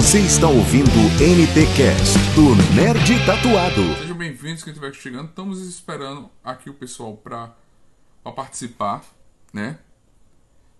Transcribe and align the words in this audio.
Você 0.00 0.20
está 0.20 0.48
ouvindo 0.48 0.88
NT 1.20 1.76
Cast 1.76 2.16
do 2.34 2.54
Nerd 2.74 3.26
Tatuado. 3.26 3.82
Sejam 3.98 4.16
bem-vindos 4.16 4.64
quem 4.64 4.72
estiver 4.72 4.94
chegando. 4.94 5.28
Estamos 5.28 5.60
esperando 5.60 6.30
aqui 6.42 6.70
o 6.70 6.74
pessoal 6.74 7.18
para 7.18 7.54
participar, 8.34 9.04
né? 9.52 9.78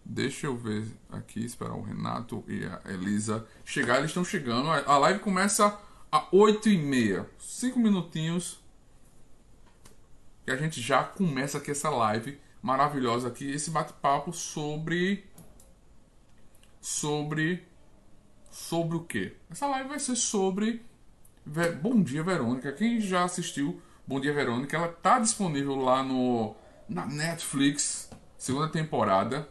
Deixa 0.03 0.47
eu 0.47 0.57
ver 0.57 0.87
aqui, 1.13 1.45
esperar 1.45 1.75
o 1.75 1.83
Renato 1.83 2.43
e 2.49 2.65
a 2.65 2.81
Elisa 2.91 3.47
chegar. 3.63 3.99
Eles 3.99 4.11
estão 4.11 4.25
chegando. 4.25 4.71
A 4.71 4.97
live 4.97 5.21
começa 5.21 5.79
a 6.11 6.23
8h30. 6.31 7.27
Cinco 7.39 7.79
minutinhos. 7.79 8.59
E 10.47 10.51
a 10.51 10.57
gente 10.57 10.81
já 10.81 11.05
começa 11.05 11.59
aqui 11.59 11.71
essa 11.71 11.91
live 11.91 12.41
maravilhosa 12.63 13.29
aqui. 13.29 13.51
Esse 13.51 13.71
bate-papo 13.71 14.33
sobre. 14.33 15.27
Sobre. 16.81 17.69
Sobre 18.51 18.97
o 18.97 19.05
quê? 19.05 19.37
Essa 19.49 19.67
live 19.69 19.89
vai 19.89 19.99
ser 20.01 20.17
sobre. 20.17 20.85
Bom 21.81 22.03
Dia 22.03 22.23
Verônica. 22.23 22.73
Quem 22.73 23.01
já 23.01 23.25
assistiu 23.25 23.81
Bom 24.07 24.21
Dia 24.21 24.33
Verônica, 24.33 24.77
ela 24.77 24.89
tá 24.89 25.19
disponível 25.19 25.77
lá 25.77 26.03
no 26.03 26.55
na 26.89 27.07
Netflix, 27.07 28.11
segunda 28.37 28.69
temporada. 28.69 29.49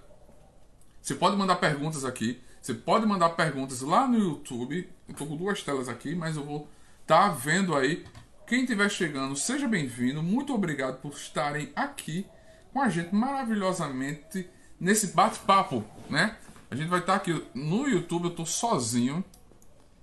Você 1.01 1.15
pode 1.15 1.37
mandar 1.37 1.55
perguntas 1.55 2.03
aqui. 2.03 2.41
Você 2.61 2.73
pode 2.73 3.05
mandar 3.05 3.29
perguntas 3.29 3.81
lá 3.81 4.05
no 4.05 4.19
YouTube. 4.19 4.89
Eu 5.07 5.15
tô 5.15 5.25
com 5.25 5.37
duas 5.37 5.63
telas 5.63 5.87
aqui, 5.87 6.13
mas 6.13 6.35
eu 6.35 6.43
vou 6.43 6.67
tá 7.07 7.29
vendo 7.29 7.75
aí. 7.75 8.05
Quem 8.45 8.63
estiver 8.63 8.89
chegando, 8.89 9.35
seja 9.35 9.67
bem-vindo. 9.67 10.21
Muito 10.21 10.53
obrigado 10.53 10.99
por 11.01 11.13
estarem 11.13 11.71
aqui 11.75 12.25
com 12.73 12.81
a 12.81 12.89
gente 12.89 13.15
maravilhosamente 13.15 14.49
nesse 14.79 15.07
bate-papo, 15.07 15.83
né? 16.09 16.35
A 16.71 16.75
gente 16.75 16.87
vai 16.87 16.99
estar 16.99 17.13
tá 17.13 17.17
aqui 17.17 17.43
no 17.53 17.87
YouTube, 17.87 18.25
eu 18.25 18.35
tô 18.35 18.45
sozinho, 18.45 19.23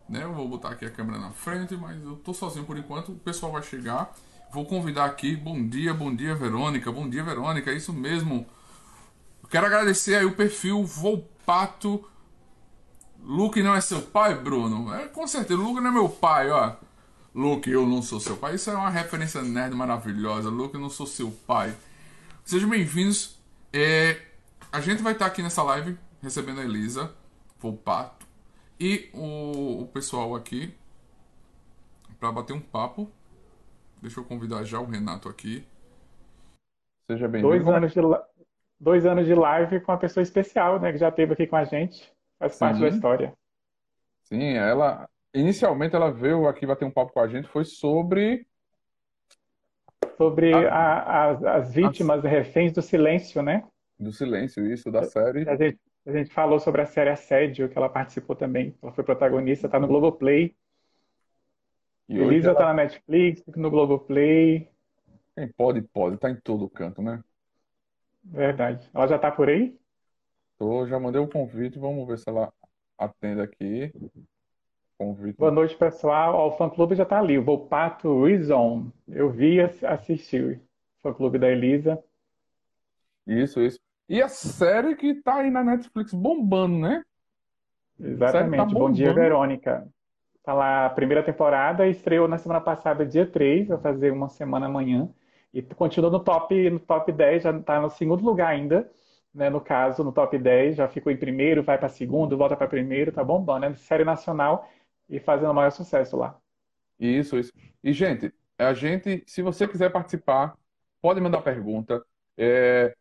né? 0.09 0.25
Eu 0.25 0.35
vou 0.35 0.49
botar 0.49 0.71
aqui 0.71 0.85
a 0.85 0.91
câmera 0.91 1.19
na 1.19 1.31
frente, 1.31 1.77
mas 1.77 2.03
eu 2.03 2.17
tô 2.17 2.35
sozinho 2.35 2.65
por 2.65 2.77
enquanto. 2.77 3.13
O 3.13 3.19
pessoal 3.19 3.53
vai 3.53 3.63
chegar. 3.63 4.13
Vou 4.53 4.65
convidar 4.65 5.05
aqui. 5.05 5.37
Bom 5.37 5.65
dia, 5.65 5.95
bom 5.95 6.15
dia, 6.15 6.35
Verônica. 6.35 6.91
Bom 6.91 7.09
dia, 7.09 7.23
Verônica. 7.23 7.71
É 7.71 7.75
isso 7.75 7.93
mesmo. 7.93 8.47
Quero 9.49 9.67
agradecer 9.67 10.17
aí 10.17 10.25
o 10.25 10.35
perfil 10.35 10.85
Volpato. 10.85 12.05
Luke 13.23 13.63
não 13.63 13.75
é 13.75 13.81
seu 13.81 14.03
pai, 14.03 14.35
Bruno? 14.35 14.93
É, 14.95 15.07
com 15.07 15.27
certeza, 15.27 15.61
Luke 15.61 15.81
não 15.81 15.91
é 15.91 15.93
meu 15.93 16.09
pai, 16.09 16.51
ó. 16.51 16.75
Luke, 17.35 17.71
eu 17.71 17.87
não 17.87 18.03
sou 18.03 18.19
seu 18.19 18.37
pai. 18.37 18.57
Isso 18.57 18.71
é 18.71 18.75
uma 18.75 18.91
referência 18.91 19.43
nerd 19.43 19.75
maravilhosa. 19.75 20.49
Luke, 20.49 20.75
eu 20.75 20.81
não 20.81 20.91
sou 20.91 21.07
seu 21.07 21.31
pai. 21.47 21.77
Sejam 22.45 22.69
bem-vindos. 22.69 23.37
É, 23.73 24.21
a 24.73 24.81
gente 24.81 25.03
vai 25.03 25.13
estar 25.13 25.27
aqui 25.27 25.43
nessa 25.43 25.63
live 25.63 25.97
recebendo 26.27 26.61
a 26.61 26.65
Elisa 26.65 27.15
Volpato 27.61 28.27
e 28.81 29.09
o, 29.15 29.83
o 29.83 29.87
pessoal 29.87 30.35
aqui 30.35 30.75
para 32.19 32.33
bater 32.33 32.53
um 32.53 32.61
papo. 32.61 33.09
Deixa 34.03 34.19
eu 34.19 34.25
convidar 34.25 34.65
já 34.65 34.81
o 34.81 34.85
Renato 34.85 35.29
aqui. 35.29 35.65
Seja 37.09 37.29
bem-vindo. 37.29 37.55
Dois 37.55 37.69
anos 37.69 37.93
de 37.93 38.01
dois 38.81 39.07
anos 39.07 39.25
de 39.25 39.37
live 39.37 39.81
com 39.81 39.93
uma 39.93 39.99
pessoa 39.99 40.21
especial, 40.21 40.81
né, 40.81 40.91
que 40.91 40.99
já 40.99 41.11
esteve 41.11 41.33
aqui 41.33 41.47
com 41.47 41.57
a 41.57 41.65
gente, 41.65 42.13
faz 42.41 42.59
parte 42.59 42.81
da 42.81 42.89
história. 42.89 43.33
Sim, 44.25 44.55
ela 44.55 45.09
inicialmente 45.33 45.95
ela 45.95 46.11
veio 46.11 46.49
aqui 46.49 46.67
bater 46.67 46.85
um 46.85 46.91
papo 46.91 47.13
com 47.13 47.21
a 47.21 47.29
gente, 47.29 47.47
foi 47.47 47.65
sobre 47.65 48.45
sobre 50.17 50.53
a, 50.53 50.73
a, 50.73 51.31
as, 51.31 51.45
as 51.45 51.73
vítimas 51.73 52.25
as... 52.25 52.31
reféns 52.31 52.73
do 52.73 52.83
silêncio, 52.83 53.43
né? 53.43 53.63
Do 53.97 54.11
silêncio, 54.11 54.67
isso, 54.67 54.91
da 54.91 55.05
série. 55.05 55.49
A 55.49 55.55
gente, 55.55 55.79
a 56.07 56.13
gente 56.13 56.33
falou 56.33 56.61
sobre 56.61 56.81
a 56.81 56.87
série 56.87 57.11
Assédio, 57.11 57.69
que 57.69 57.77
ela 57.77 57.89
participou 57.89 58.37
também. 58.37 58.77
Ela 58.81 58.93
foi 58.93 59.03
protagonista, 59.03 59.67
está 59.67 59.81
no 59.81 59.89
Globoplay. 59.89 60.55
E 62.09 62.17
Elisa 62.17 62.53
está 62.53 62.63
ela... 62.63 62.75
na 62.75 62.85
Netflix, 62.85 63.43
no 63.57 63.71
Globoplay. 63.71 64.71
Quem 65.35 65.49
pode, 65.49 65.83
pode. 65.83 66.15
Está 66.15 66.31
em 66.31 66.37
todo 66.37 66.71
canto, 66.71 67.03
né? 67.03 67.23
Verdade. 68.23 68.89
Ela 68.95 69.09
já 69.09 69.19
tá 69.19 69.33
por 69.33 69.49
aí? 69.49 69.77
Tô, 70.57 70.87
já 70.87 70.99
mandei 70.99 71.21
o 71.21 71.29
convite, 71.29 71.79
vamos 71.79 72.07
ver 72.07 72.19
se 72.19 72.29
ela 72.29 72.53
atende 72.97 73.41
aqui. 73.41 73.93
Convite. 74.97 75.37
Boa 75.37 75.51
noite, 75.51 75.77
pessoal. 75.77 76.49
o 76.49 76.53
fã-clube 76.53 76.95
já 76.95 77.05
tá 77.05 77.19
ali, 77.19 77.37
o 77.37 77.45
Volpato 77.45 78.25
Reason. 78.25 78.91
Eu 79.09 79.31
vi 79.31 79.61
assistir 79.61 80.63
o 80.99 81.03
fã-clube 81.03 81.39
da 81.39 81.51
Elisa. 81.51 82.03
Isso, 83.27 83.61
isso. 83.61 83.86
E 84.09 84.23
a 84.23 84.29
série 84.29 84.95
que 84.95 85.15
tá 85.15 85.37
aí 85.37 85.51
na 85.51 85.65
Netflix 85.65 86.13
bombando, 86.13 86.79
né? 86.79 87.03
Exatamente. 87.99 88.73
Tá 88.73 88.79
Bom 88.79 88.91
Dia, 88.93 89.13
Verônica. 89.13 89.89
Tá 90.45 90.53
lá 90.53 90.87
a 90.87 90.91
primeira 90.91 91.25
temporada, 91.25 91.89
estreou 91.89 92.29
na 92.29 92.39
semana 92.39 92.61
passada, 92.61 93.05
dia 93.05 93.27
3, 93.27 93.67
vai 93.67 93.79
fazer 93.79 94.13
uma 94.13 94.29
semana 94.29 94.67
amanhã. 94.67 95.09
E 95.53 95.61
continua 95.61 96.11
no 96.11 96.21
top, 96.21 96.71
no 96.71 96.79
top 96.79 97.11
10, 97.11 97.43
já 97.43 97.51
está 97.51 97.81
no 97.81 97.91
segundo 97.91 98.25
lugar 98.25 98.49
ainda, 98.49 98.89
né? 99.35 99.51
No 99.51 99.61
caso, 99.61 100.05
no 100.05 100.13
top 100.13 100.39
10, 100.39 100.77
já 100.77 100.87
ficou 100.87 101.11
em 101.11 101.17
primeiro, 101.17 101.65
vai 101.65 101.77
para 101.79 101.89
segundo, 101.89 102.37
volta 102.37 102.57
para 102.57 102.69
primeiro, 102.69 103.11
tá 103.11 103.25
bombando, 103.25 103.61
né? 103.69 103.75
Série 103.75 104.05
nacional 104.05 104.69
e 105.11 105.19
fazendo 105.19 105.51
o 105.51 105.55
maior 105.55 105.71
sucesso 105.71 106.17
lá. 106.17 106.39
Isso, 107.01 107.37
isso. 107.37 107.53
E, 107.83 107.93
gente, 107.93 108.33
a 108.57 108.73
gente, 108.73 109.25
se 109.27 109.43
você 109.43 109.67
quiser 109.67 109.91
participar, 109.91 110.55
pode 111.03 111.21
mandar 111.21 111.43
pergunta. 111.43 112.05
É, 112.39 112.95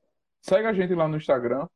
segue 0.47 0.67
a 0.67 0.73
gente 0.73 0.93
lá 0.93 1.07
no 1.07 1.17
Instagram. 1.17 1.67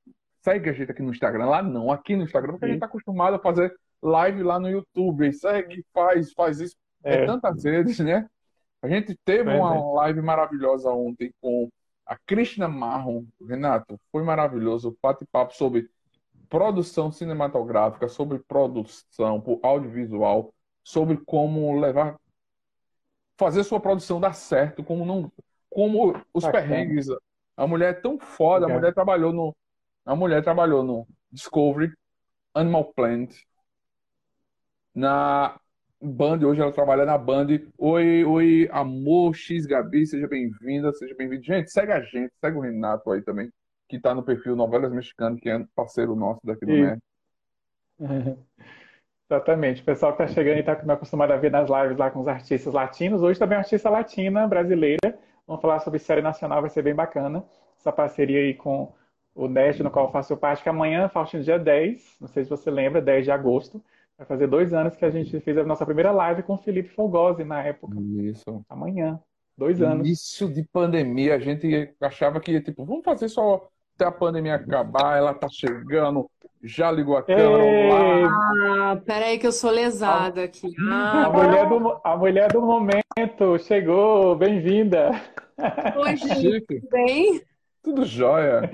Segue 0.41 0.69
a 0.69 0.73
gente 0.73 0.91
aqui 0.91 1.01
no 1.01 1.11
Instagram. 1.11 1.45
Lá 1.45 1.61
não, 1.61 1.91
aqui 1.91 2.15
no 2.15 2.23
Instagram, 2.23 2.53
porque 2.53 2.65
a 2.65 2.67
gente 2.67 2.77
está 2.77 2.85
acostumado 2.85 3.35
a 3.35 3.39
fazer 3.39 3.75
live 4.01 4.43
lá 4.43 4.59
no 4.59 4.69
YouTube. 4.69 5.33
Segue, 5.33 5.83
faz, 5.93 6.31
faz 6.33 6.59
isso. 6.59 6.75
É, 7.03 7.23
é 7.23 7.25
tantas 7.25 7.63
vezes, 7.63 7.99
né? 7.99 8.29
A 8.81 8.87
gente 8.87 9.17
teve 9.25 9.49
uma 9.49 9.93
live 9.95 10.21
maravilhosa 10.21 10.89
ontem 10.91 11.33
com 11.41 11.67
a 12.05 12.15
Krishna 12.25 12.67
Marron. 12.67 13.25
Renato, 13.45 13.99
foi 14.11 14.23
maravilhoso. 14.23 14.97
Bate-papo 15.01 15.53
sobre 15.55 15.89
produção 16.47 17.11
cinematográfica, 17.11 18.07
sobre 18.07 18.39
produção 18.39 19.41
por 19.41 19.59
audiovisual, 19.63 20.53
sobre 20.83 21.17
como 21.17 21.79
levar. 21.79 22.17
fazer 23.37 23.63
sua 23.63 23.79
produção 23.79 24.19
dar 24.19 24.33
certo, 24.33 24.83
como 24.83 25.05
não. 25.05 25.31
como 25.69 26.15
os 26.33 26.43
Bacana. 26.43 26.67
perrengues. 26.67 27.07
A 27.59 27.67
mulher 27.67 27.89
é 27.89 27.93
tão 27.93 28.17
foda, 28.17 28.67
a 28.67 28.69
mulher 28.69 28.93
trabalhou 28.93 29.33
no. 29.33 29.53
A 30.05 30.15
mulher 30.15 30.41
trabalhou 30.41 30.81
no 30.81 31.05
Discovery, 31.29 31.91
Animal 32.53 32.93
Planet, 32.93 33.35
na 34.95 35.59
Band, 36.01 36.39
hoje 36.45 36.61
ela 36.61 36.71
trabalha 36.71 37.03
na 37.03 37.17
Band. 37.17 37.47
Oi, 37.77 38.23
oi, 38.23 38.69
amor 38.71 39.35
X 39.35 39.65
Gabi, 39.65 40.07
seja 40.07 40.25
bem-vinda, 40.25 40.93
seja 40.93 41.13
bem-vindo. 41.17 41.43
Gente, 41.43 41.69
segue 41.69 41.91
a 41.91 41.99
gente, 41.99 42.31
segue 42.39 42.57
o 42.57 42.61
Renato 42.61 43.11
aí 43.11 43.21
também, 43.21 43.51
que 43.89 43.99
tá 43.99 44.15
no 44.15 44.23
perfil 44.23 44.55
Novelas 44.55 44.93
Mexicanas, 44.93 45.41
que 45.41 45.49
é 45.49 45.61
parceiro 45.75 46.15
nosso 46.15 46.39
daqui 46.45 46.65
do 46.65 46.71
MER. 46.71 46.97
Exatamente. 49.29 49.81
O 49.81 49.85
pessoal 49.85 50.13
que 50.13 50.19
tá 50.19 50.27
chegando 50.27 50.59
e 50.59 50.63
tá 50.63 50.71
acostumado 50.71 51.31
a 51.31 51.37
ver 51.37 51.51
nas 51.51 51.69
lives 51.69 51.97
lá 51.97 52.09
com 52.09 52.21
os 52.21 52.27
artistas 52.29 52.73
latinos. 52.73 53.21
Hoje 53.21 53.37
também 53.37 53.57
é 53.57 53.59
artista 53.59 53.89
latina, 53.89 54.47
brasileira. 54.47 55.19
Vamos 55.49 55.63
falar 55.63 55.79
sobre 55.79 55.97
série 55.97 56.21
nacional, 56.21 56.61
vai 56.61 56.69
ser 56.69 56.83
bem 56.83 56.93
bacana. 56.93 57.43
Essa 57.75 57.91
parceria 57.91 58.39
aí 58.39 58.53
com 58.53 58.93
o 59.33 59.47
Nest, 59.47 59.81
no 59.81 59.89
qual 59.89 60.05
eu 60.05 60.11
faço 60.11 60.37
parte, 60.37 60.61
que 60.61 60.69
amanhã, 60.69 61.09
Faustino, 61.09 61.43
dia 61.43 61.57
10, 61.57 62.17
não 62.21 62.27
sei 62.27 62.43
se 62.43 62.49
você 62.51 62.69
lembra, 62.69 63.01
10 63.01 63.25
de 63.25 63.31
agosto, 63.31 63.83
Vai 64.19 64.27
fazer 64.27 64.47
dois 64.47 64.73
anos 64.73 64.97
que 64.97 65.05
a 65.05 65.09
gente 65.09 65.39
fez 65.39 65.57
a 65.57 65.63
nossa 65.63 65.85
primeira 65.85 66.11
live 66.11 66.43
com 66.43 66.55
o 66.55 66.57
Felipe 66.57 66.89
Fogosi 66.89 67.45
na 67.45 67.63
época. 67.63 67.95
Isso. 68.21 68.61
Amanhã. 68.67 69.17
Dois 69.57 69.81
anos. 69.81 70.05
Início 70.05 70.53
de 70.53 70.61
pandemia, 70.63 71.35
a 71.35 71.39
gente 71.39 71.95
achava 72.01 72.41
que, 72.41 72.59
tipo, 72.59 72.83
vamos 72.83 73.05
fazer 73.05 73.29
só 73.29 73.69
até 73.99 74.05
a 74.05 74.11
pandemia 74.11 74.55
acabar, 74.55 75.17
ela 75.17 75.33
tá 75.33 75.49
chegando, 75.49 76.29
já 76.63 76.89
ligou 76.89 77.17
a 77.17 77.23
câmera. 77.23 78.29
Ah, 78.29 79.01
peraí 79.05 79.37
que 79.37 79.45
eu 79.45 79.51
sou 79.51 79.69
lesada 79.69 80.45
aqui. 80.45 80.73
Ah. 80.89 81.25
A, 81.25 81.29
mulher 81.29 81.67
do, 81.67 82.01
a 82.01 82.17
mulher 82.17 82.51
do 82.53 82.61
momento 82.61 83.59
chegou, 83.59 84.37
bem-vinda. 84.37 85.11
Oi, 85.97 86.15
gente, 86.15 86.61
tudo 86.61 86.89
bem? 86.89 87.41
Tudo 87.83 88.05
jóia. 88.05 88.71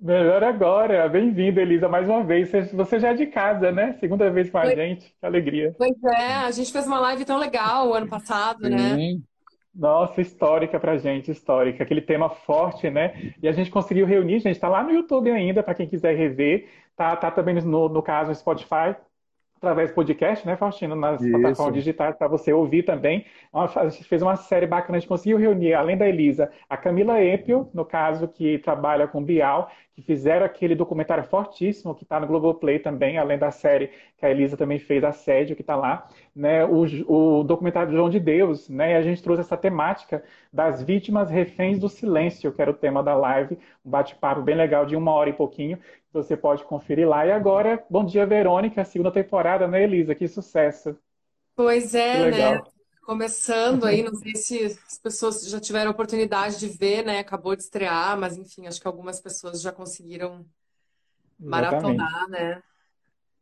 Melhor 0.00 0.42
agora. 0.42 1.08
Bem-vinda, 1.08 1.62
Elisa, 1.62 1.88
mais 1.88 2.08
uma 2.08 2.24
vez. 2.24 2.50
Você 2.72 2.98
já 2.98 3.10
é 3.10 3.14
de 3.14 3.26
casa, 3.26 3.70
né? 3.70 3.96
Segunda 4.00 4.28
vez 4.28 4.50
com 4.50 4.58
a 4.58 4.74
gente. 4.74 5.14
Que 5.20 5.24
alegria. 5.26 5.72
Pois 5.78 6.02
é, 6.02 6.34
a 6.34 6.50
gente 6.50 6.72
fez 6.72 6.84
uma 6.84 6.98
live 6.98 7.24
tão 7.24 7.38
legal 7.38 7.94
ano 7.94 8.08
passado, 8.08 8.64
Sim. 8.64 8.70
né? 8.70 9.20
Nossa, 9.78 10.22
histórica 10.22 10.80
pra 10.80 10.96
gente, 10.96 11.30
histórica. 11.30 11.82
Aquele 11.84 12.00
tema 12.00 12.30
forte, 12.30 12.88
né? 12.90 13.34
E 13.42 13.48
a 13.48 13.52
gente 13.52 13.70
conseguiu 13.70 14.06
reunir, 14.06 14.40
gente, 14.40 14.58
tá 14.58 14.68
lá 14.68 14.82
no 14.82 14.90
YouTube 14.90 15.30
ainda, 15.30 15.62
para 15.62 15.74
quem 15.74 15.86
quiser 15.88 16.16
rever. 16.16 16.68
Tá, 16.96 17.14
tá 17.16 17.30
também 17.30 17.54
no, 17.62 17.88
no 17.88 18.02
caso, 18.02 18.30
no 18.30 18.34
Spotify. 18.34 18.96
Através 19.56 19.90
do 19.90 19.94
podcast, 19.94 20.46
né, 20.46 20.56
Faustino, 20.56 20.94
nas 20.94 21.20
Isso. 21.20 21.30
plataformas 21.30 21.74
digitais 21.74 22.14
para 22.16 22.28
você 22.28 22.52
ouvir 22.52 22.82
também. 22.82 23.24
A 23.52 23.88
gente 23.88 24.04
fez 24.04 24.22
uma 24.22 24.36
série 24.36 24.66
bacana, 24.66 24.96
a 24.96 25.00
gente 25.00 25.08
conseguiu 25.08 25.38
reunir, 25.38 25.74
além 25.74 25.96
da 25.96 26.06
Elisa, 26.08 26.50
a 26.68 26.76
Camila 26.76 27.22
Empio, 27.22 27.68
no 27.72 27.84
caso, 27.84 28.28
que 28.28 28.58
trabalha 28.58 29.08
com 29.08 29.22
Bial, 29.22 29.70
que 29.94 30.02
fizeram 30.02 30.44
aquele 30.44 30.74
documentário 30.74 31.24
fortíssimo 31.24 31.94
que 31.94 32.02
está 32.02 32.20
no 32.20 32.26
Globoplay 32.26 32.78
também, 32.78 33.16
além 33.16 33.38
da 33.38 33.50
série 33.50 33.90
que 34.18 34.26
a 34.26 34.30
Elisa 34.30 34.54
também 34.54 34.78
fez, 34.78 35.02
Assédio, 35.02 35.56
que 35.56 35.62
está 35.62 35.74
lá, 35.74 36.06
né, 36.34 36.66
o, 36.66 36.84
o 37.08 37.42
documentário 37.42 37.92
João 37.92 38.10
de 38.10 38.20
Deus, 38.20 38.68
né, 38.68 38.92
e 38.92 38.94
a 38.94 39.00
gente 39.00 39.22
trouxe 39.22 39.40
essa 39.40 39.56
temática 39.56 40.22
das 40.52 40.82
vítimas 40.82 41.30
reféns 41.30 41.78
do 41.78 41.88
silêncio, 41.88 42.52
que 42.52 42.60
era 42.60 42.70
o 42.70 42.74
tema 42.74 43.02
da 43.02 43.14
live, 43.14 43.58
um 43.84 43.90
bate-papo 43.90 44.42
bem 44.42 44.54
legal 44.54 44.84
de 44.84 44.94
uma 44.94 45.12
hora 45.12 45.30
e 45.30 45.32
pouquinho, 45.32 45.78
você 46.16 46.36
pode 46.36 46.64
conferir 46.64 47.08
lá. 47.08 47.26
E 47.26 47.32
agora, 47.32 47.84
Bom 47.88 48.04
Dia 48.04 48.26
Verônica, 48.26 48.84
segunda 48.84 49.10
temporada, 49.10 49.66
né, 49.68 49.84
Elisa? 49.84 50.14
Que 50.14 50.26
sucesso! 50.26 50.96
Pois 51.54 51.94
é, 51.94 52.30
né? 52.30 52.62
Começando 53.04 53.84
aí, 53.84 54.02
não 54.02 54.14
sei 54.14 54.34
se 54.34 54.64
as 54.64 54.98
pessoas 54.98 55.48
já 55.48 55.60
tiveram 55.60 55.92
oportunidade 55.92 56.58
de 56.58 56.68
ver, 56.68 57.04
né? 57.04 57.20
Acabou 57.20 57.54
de 57.54 57.62
estrear, 57.62 58.18
mas 58.18 58.36
enfim, 58.36 58.66
acho 58.66 58.80
que 58.80 58.86
algumas 58.86 59.20
pessoas 59.20 59.62
já 59.62 59.70
conseguiram 59.70 60.44
maratonar, 61.38 62.28
né? 62.28 62.62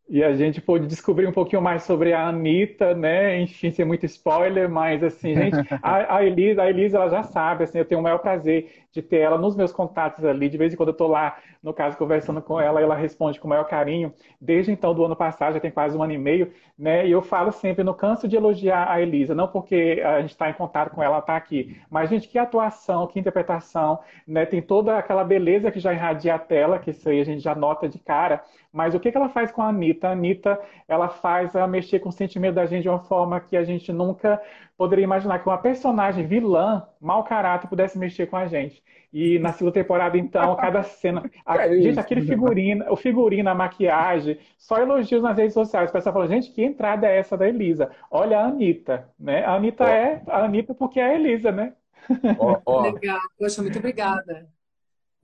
E 0.06 0.22
a 0.22 0.34
gente 0.34 0.60
pôde 0.60 0.86
descobrir 0.86 1.26
um 1.26 1.32
pouquinho 1.32 1.62
mais 1.62 1.84
sobre 1.84 2.12
a 2.12 2.28
Anitta, 2.28 2.94
né? 2.94 3.40
Enfim, 3.40 3.70
sem 3.70 3.86
muito 3.86 4.04
spoiler, 4.04 4.68
mas 4.68 5.02
assim, 5.02 5.34
gente, 5.34 5.56
a, 5.82 6.16
a, 6.16 6.24
Elisa, 6.24 6.62
a 6.62 6.68
Elisa, 6.68 6.98
ela 6.98 7.08
já 7.08 7.22
sabe, 7.22 7.64
assim, 7.64 7.78
eu 7.78 7.86
tenho 7.86 8.00
o 8.00 8.04
maior 8.04 8.18
prazer 8.18 8.83
de 8.94 9.02
ter 9.02 9.18
ela 9.18 9.36
nos 9.36 9.56
meus 9.56 9.72
contatos 9.72 10.24
ali. 10.24 10.48
De 10.48 10.56
vez 10.56 10.72
em 10.72 10.76
quando 10.76 10.90
eu 10.90 10.94
tô 10.94 11.08
lá, 11.08 11.36
no 11.60 11.74
caso, 11.74 11.98
conversando 11.98 12.40
com 12.40 12.60
ela, 12.60 12.80
ela 12.80 12.94
responde 12.94 13.40
com 13.40 13.46
o 13.46 13.50
maior 13.50 13.64
carinho. 13.64 14.14
Desde 14.40 14.70
então, 14.70 14.94
do 14.94 15.04
ano 15.04 15.16
passado, 15.16 15.54
já 15.54 15.60
tem 15.60 15.70
quase 15.70 15.96
um 15.96 16.02
ano 16.02 16.12
e 16.12 16.18
meio, 16.18 16.52
né? 16.78 17.04
E 17.06 17.10
eu 17.10 17.20
falo 17.20 17.50
sempre, 17.50 17.82
não 17.82 17.92
canso 17.92 18.28
de 18.28 18.36
elogiar 18.36 18.88
a 18.88 19.00
Elisa, 19.00 19.34
não 19.34 19.48
porque 19.48 20.00
a 20.04 20.20
gente 20.20 20.30
está 20.30 20.48
em 20.48 20.54
contato 20.54 20.90
com 20.90 21.02
ela, 21.02 21.16
ela 21.16 21.22
tá 21.22 21.36
aqui, 21.36 21.80
mas, 21.90 22.08
gente, 22.08 22.28
que 22.28 22.38
atuação, 22.38 23.06
que 23.06 23.18
interpretação, 23.18 23.98
né? 24.26 24.46
Tem 24.46 24.62
toda 24.62 24.96
aquela 24.96 25.24
beleza 25.24 25.70
que 25.72 25.80
já 25.80 25.92
irradia 25.92 26.34
a 26.36 26.38
tela, 26.38 26.78
que 26.78 26.90
isso 26.90 27.08
aí 27.08 27.20
a 27.20 27.24
gente 27.24 27.40
já 27.40 27.54
nota 27.54 27.88
de 27.88 27.98
cara. 27.98 28.42
Mas 28.72 28.94
o 28.94 29.00
que, 29.00 29.10
que 29.10 29.16
ela 29.16 29.28
faz 29.28 29.52
com 29.52 29.62
a 29.62 29.68
Anitta? 29.68 30.08
A 30.08 30.12
Anitta, 30.12 30.60
ela 30.88 31.08
faz 31.08 31.54
a 31.54 31.66
mexer 31.66 32.00
com 32.00 32.08
o 32.08 32.12
sentimento 32.12 32.54
da 32.54 32.66
gente 32.66 32.82
de 32.82 32.88
uma 32.88 32.98
forma 32.98 33.40
que 33.40 33.56
a 33.56 33.64
gente 33.64 33.92
nunca 33.92 34.40
poderia 34.76 35.04
imaginar 35.04 35.38
que 35.38 35.48
uma 35.48 35.58
personagem 35.58 36.26
vilã, 36.26 36.86
mau 37.00 37.24
caráter, 37.24 37.68
pudesse 37.68 37.98
mexer 37.98 38.26
com 38.26 38.36
a 38.36 38.46
gente. 38.46 38.82
E 39.12 39.38
na 39.38 39.52
segunda 39.52 39.74
temporada, 39.74 40.18
então, 40.18 40.56
cada 40.56 40.82
cena. 40.82 41.22
A, 41.46 41.66
é 41.66 41.80
gente, 41.80 42.00
aquele 42.00 42.22
figurino, 42.22 42.84
o 42.90 42.96
figurino, 42.96 43.48
a 43.48 43.54
maquiagem, 43.54 44.38
só 44.58 44.78
elogios 44.78 45.22
nas 45.22 45.36
redes 45.36 45.54
sociais. 45.54 45.90
O 45.90 45.92
pessoal 45.92 46.12
falou, 46.12 46.28
gente, 46.28 46.50
que 46.50 46.62
entrada 46.62 47.06
é 47.06 47.18
essa 47.18 47.36
da 47.36 47.48
Elisa? 47.48 47.90
Olha 48.10 48.40
a 48.40 48.46
Anitta, 48.46 49.08
né? 49.18 49.44
A 49.44 49.54
Anitta 49.54 49.84
é 49.84 50.22
a 50.26 50.44
Anitta 50.44 50.74
porque 50.74 50.98
é 50.98 51.04
a 51.04 51.14
Elisa, 51.14 51.52
né? 51.52 51.74
Legal, 52.92 53.20
poxa, 53.38 53.62
muito 53.62 53.78
obrigada. 53.78 54.48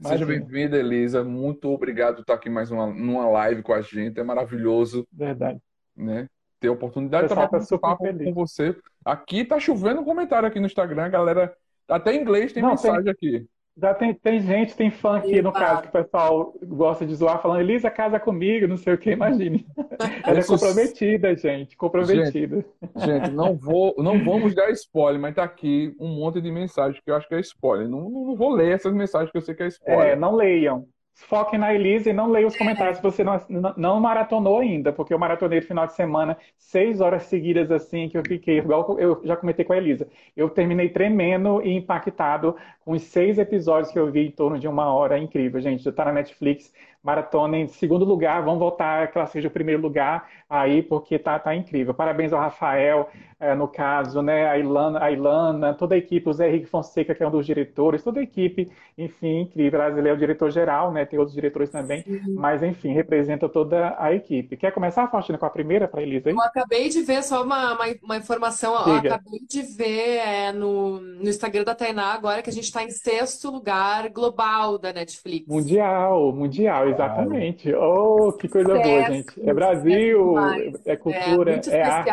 Seja 0.01 0.25
bem-vinda, 0.25 0.79
Elisa. 0.79 1.23
Muito 1.23 1.69
obrigado 1.69 2.17
por 2.17 2.21
estar 2.23 2.35
aqui 2.35 2.49
mais 2.49 2.71
uma 2.71 2.87
numa 2.87 3.29
live 3.29 3.63
com 3.63 3.75
a 3.75 3.83
gente. 3.83 4.19
É 4.19 4.23
maravilhoso. 4.23 5.07
Verdade. 5.13 5.61
Né? 5.95 6.27
Ter 6.61 6.69
a 6.69 6.73
oportunidade 6.73 7.27
de 7.27 7.35
trabalhar 7.35 7.67
tá 7.67 7.97
com 7.97 8.35
você. 8.35 8.77
Aqui 9.05 9.45
tá 9.45 9.59
chovendo 9.59 10.03
um 10.03 10.05
comentário 10.05 10.47
aqui 10.47 10.61
no 10.61 10.67
Instagram, 10.67 11.11
galera. 11.11 11.53
Até 11.89 12.15
em 12.15 12.21
inglês 12.21 12.53
tem 12.53 12.63
Não, 12.63 12.71
mensagem 12.71 13.03
tem, 13.03 13.13
aqui. 13.13 13.47
Já 13.77 13.95
tem, 13.95 14.13
tem 14.13 14.41
gente, 14.41 14.77
tem 14.77 14.91
fã 14.91 15.17
aqui, 15.17 15.41
no 15.41 15.53
caso, 15.53 15.83
que 15.83 15.89
o 15.89 15.93
pessoal 15.93 16.55
gosta 16.63 17.07
de 17.07 17.15
zoar, 17.15 17.41
falando, 17.41 17.61
Elisa, 17.61 17.91
casa 17.91 18.21
comigo, 18.21 18.69
não 18.69 18.77
sei 18.77 18.93
o 18.93 18.99
que, 18.99 19.11
imagine. 19.11 19.67
Ela 20.27 20.41
é 20.41 20.45
comprometida, 20.45 21.35
gente, 21.35 21.77
comprometida. 21.77 22.57
Gente, 22.57 23.07
gente, 23.07 23.31
não, 23.31 23.57
vou, 23.57 23.95
não 23.97 24.23
vamos 24.23 24.55
dar 24.55 24.71
spoiler, 24.71 25.21
mas 25.21 25.35
tá 25.35 25.45
aqui 25.45 25.95
um 25.99 26.09
monte 26.09 26.43
de 26.43 26.53
mensagens 26.53 27.03
que 27.03 27.11
eu 27.11 27.17
acho 27.17 27.27
que 27.27 27.35
é 27.35 27.41
spoiler. 27.41 27.89
Não, 27.89 28.11
não 28.11 28.37
vou 28.37 28.53
ler 28.53 28.73
essas 28.73 28.93
mensagens 28.93 29.31
que 29.31 29.39
eu 29.39 29.43
sei 29.43 29.55
que 29.55 29.63
é 29.63 29.69
spoiler. 29.69 30.09
É, 30.09 30.17
não 30.17 30.35
leiam. 30.35 30.87
Foque 31.25 31.57
na 31.59 31.73
Elise 31.75 32.11
e 32.11 32.13
não 32.13 32.31
leia 32.31 32.47
os 32.47 32.57
comentários 32.57 32.97
se 32.97 33.03
você 33.03 33.23
não, 33.23 33.41
não 33.77 34.01
maratonou 34.01 34.59
ainda, 34.61 34.93
porque 34.93 35.13
eu 35.13 35.19
maratonei 35.19 35.61
no 35.61 35.67
final 35.67 35.87
de 35.87 35.93
semana, 35.93 36.37
seis 36.59 37.01
horas 37.01 37.25
seguidas 37.25 37.71
assim, 37.71 38.09
que 38.09 38.17
eu 38.17 38.23
fiquei, 38.27 38.59
igual 38.59 38.99
eu 38.99 39.21
já 39.25 39.37
comentei 39.37 39.65
com 39.65 39.73
a 39.73 39.77
Elisa. 39.77 40.09
Eu 40.37 40.49
terminei 40.49 40.89
tremendo 40.89 41.63
e 41.63 41.73
impactado 41.73 42.57
com 42.85 42.93
os 42.93 43.03
seis 43.03 43.39
episódios 43.39 43.93
que 43.93 43.99
eu 43.99 44.11
vi 44.11 44.27
em 44.27 44.31
torno 44.31 44.59
de 44.59 44.67
uma 44.67 44.93
hora. 44.93 45.19
Incrível, 45.19 45.61
gente. 45.61 45.83
Já 45.85 45.93
tá 45.93 46.07
na 46.07 46.13
Netflix, 46.13 46.73
maratona 47.03 47.57
em 47.57 47.67
segundo 47.67 48.05
lugar, 48.05 48.43
vamos 48.43 48.59
voltar 48.59 49.11
que 49.11 49.17
ela 49.17 49.27
seja 49.27 49.49
o 49.49 49.51
primeiro 49.51 49.81
lugar 49.81 50.29
aí, 50.49 50.83
porque 50.83 51.19
tá, 51.19 51.39
tá 51.39 51.55
incrível. 51.55 51.95
Parabéns 51.95 52.33
ao 52.33 52.41
Rafael, 52.41 53.09
é, 53.39 53.55
no 53.55 53.67
caso, 53.67 54.21
né, 54.21 54.47
a 54.47 54.59
Ilana, 54.59 55.03
a 55.03 55.11
Ilana, 55.11 55.73
toda 55.73 55.95
a 55.95 55.99
equipe, 55.99 56.29
o 56.29 56.33
Zé 56.33 56.49
Henrique 56.49 56.67
Fonseca, 56.67 57.15
que 57.15 57.23
é 57.23 57.27
um 57.27 57.31
dos 57.31 57.47
diretores, 57.47 58.03
toda 58.03 58.21
a 58.21 58.23
equipe, 58.23 58.71
enfim, 58.99 59.41
incrível. 59.41 59.81
Ele 59.97 60.09
é 60.09 60.13
o 60.13 60.17
diretor-geral, 60.17 60.93
né, 60.93 61.07
tem 61.07 61.19
outros 61.19 61.35
diretores 61.35 61.71
também, 61.71 62.03
Sim. 62.03 62.35
mas 62.35 62.63
enfim, 62.63 62.93
representa 62.93 63.49
toda 63.49 63.97
a 63.99 64.13
equipe. 64.13 64.57
Quer 64.59 64.73
começar, 64.73 65.09
Faustina, 65.09 65.39
com 65.39 65.47
a 65.47 65.51
primeira 65.51 65.89
para 65.89 66.03
Elisa 66.03 66.29
aí? 66.29 66.35
Eu 66.35 66.43
acabei 66.43 66.91
de 66.91 67.01
ver, 67.03 67.23
só 67.23 67.43
uma, 67.43 67.75
uma, 67.75 67.85
uma 68.03 68.17
informação, 68.19 68.75
eu 68.87 68.97
acabei 68.97 69.41
de 69.49 69.63
ver 69.63 70.19
é, 70.19 70.53
no, 70.53 71.01
no 71.01 71.29
Instagram 71.29 71.65
da 71.65 71.75
Tainá 71.75 72.13
agora 72.13 72.43
que 72.43 72.51
a 72.51 72.53
gente 72.53 72.65
está 72.65 72.83
em 72.83 72.91
sexto 72.91 73.51
lugar 73.51 74.11
global 74.11 74.77
da 74.77 74.93
Netflix. 74.93 75.47
Mundial, 75.49 76.31
mundial, 76.33 76.90
exatamente. 76.91 77.75
Oh, 77.75 78.33
que 78.33 78.49
coisa 78.49 78.75
boa, 78.75 79.03
gente. 79.05 79.49
É 79.49 79.55
Brasil, 79.55 80.39
é, 80.39 80.93
é 80.93 80.97
cultura, 80.97 81.61
é, 81.67 81.77
é 81.77 81.83
arte. 81.83 82.11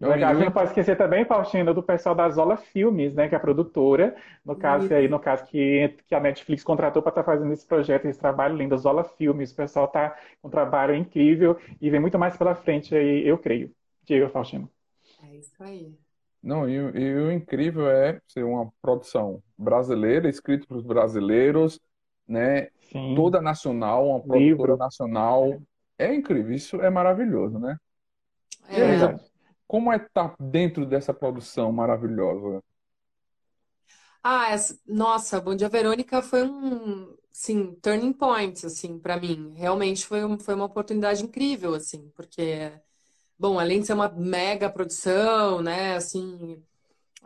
Né? 0.00 0.08
Legal. 0.08 0.30
A 0.30 0.34
gente 0.34 0.44
não 0.46 0.52
pode 0.52 0.68
esquecer 0.68 0.96
também, 0.96 1.26
Faustina, 1.26 1.74
do 1.74 1.82
pessoal 1.82 2.14
da 2.14 2.28
Zola 2.30 2.56
Filmes, 2.56 3.12
né, 3.14 3.28
que 3.28 3.34
é 3.34 3.36
a 3.36 3.40
produtora, 3.40 4.16
no 4.42 4.56
caso 4.56 4.92
aí, 4.94 5.06
no 5.06 5.20
caso 5.20 5.44
que, 5.44 5.94
que 6.06 6.14
a 6.14 6.20
Netflix 6.20 6.64
contratou 6.64 7.02
para 7.02 7.10
estar 7.10 7.22
tá 7.22 7.32
fazendo 7.32 7.52
esse 7.52 7.66
projeto, 7.66 8.06
esse 8.06 8.18
trabalho 8.18 8.56
lindo, 8.56 8.78
Zola 8.78 9.04
Filmes. 9.04 9.52
O 9.52 9.56
pessoal 9.56 9.84
está 9.84 10.16
com 10.40 10.48
um 10.48 10.50
trabalho 10.50 10.94
incrível 10.94 11.58
e 11.78 11.90
vem 11.90 12.00
muito 12.00 12.18
mais 12.18 12.34
pela 12.34 12.54
frente 12.54 12.96
aí, 12.96 13.28
eu 13.28 13.36
creio. 13.36 13.70
Diego, 14.04 14.30
Faustina. 14.30 14.66
É 15.22 15.36
isso 15.36 15.62
aí. 15.62 15.94
Não, 16.42 16.66
e, 16.66 16.74
e 16.74 17.14
o 17.16 17.30
incrível 17.30 17.90
é 17.90 18.18
ser 18.26 18.42
uma 18.42 18.72
produção 18.80 19.42
brasileira, 19.58 20.30
escrita 20.30 20.66
para 20.66 20.78
os 20.78 20.82
brasileiros, 20.82 21.78
né? 22.26 22.68
Sim. 22.92 23.14
Toda 23.14 23.40
nacional, 23.40 24.08
uma 24.08 24.20
produtora 24.20 24.72
Livro. 24.72 24.76
nacional. 24.76 25.60
É 25.98 26.14
incrível, 26.14 26.52
isso 26.52 26.80
é 26.80 26.90
maravilhoso, 26.90 27.58
né? 27.58 27.76
É. 28.68 28.80
Elisa, 28.80 29.20
como 29.66 29.92
é 29.92 29.96
estar 29.96 30.34
dentro 30.40 30.86
dessa 30.86 31.12
produção 31.14 31.72
maravilhosa? 31.72 32.62
Ah, 34.22 34.50
essa, 34.50 34.78
nossa, 34.86 35.40
Bom 35.40 35.54
Dia 35.56 35.68
Verônica 35.68 36.20
foi 36.22 36.42
um, 36.42 37.16
sim, 37.32 37.74
turning 37.76 38.12
point, 38.12 38.66
assim, 38.66 38.98
para 38.98 39.18
mim. 39.18 39.54
Realmente 39.56 40.06
foi, 40.06 40.24
um, 40.24 40.38
foi 40.38 40.54
uma 40.54 40.66
oportunidade 40.66 41.22
incrível, 41.24 41.74
assim, 41.74 42.10
porque, 42.10 42.72
bom, 43.38 43.58
além 43.58 43.80
de 43.80 43.86
ser 43.88 43.94
uma 43.94 44.08
mega 44.10 44.70
produção, 44.70 45.62
né, 45.62 45.96
assim, 45.96 46.62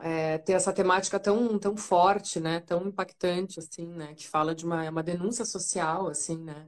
é, 0.01 0.39
ter 0.39 0.53
essa 0.53 0.73
temática 0.73 1.19
tão, 1.21 1.59
tão 1.59 1.77
forte, 1.77 2.41
né, 2.41 2.61
tão 2.61 2.87
impactante, 2.89 3.59
assim, 3.59 3.87
né, 3.87 4.15
que 4.15 4.29
fala 4.29 4.55
de 4.55 4.65
uma, 4.65 4.89
uma 4.91 5.03
denúncia 5.03 5.45
social, 5.45 6.09
assim, 6.09 6.39
né, 6.39 6.67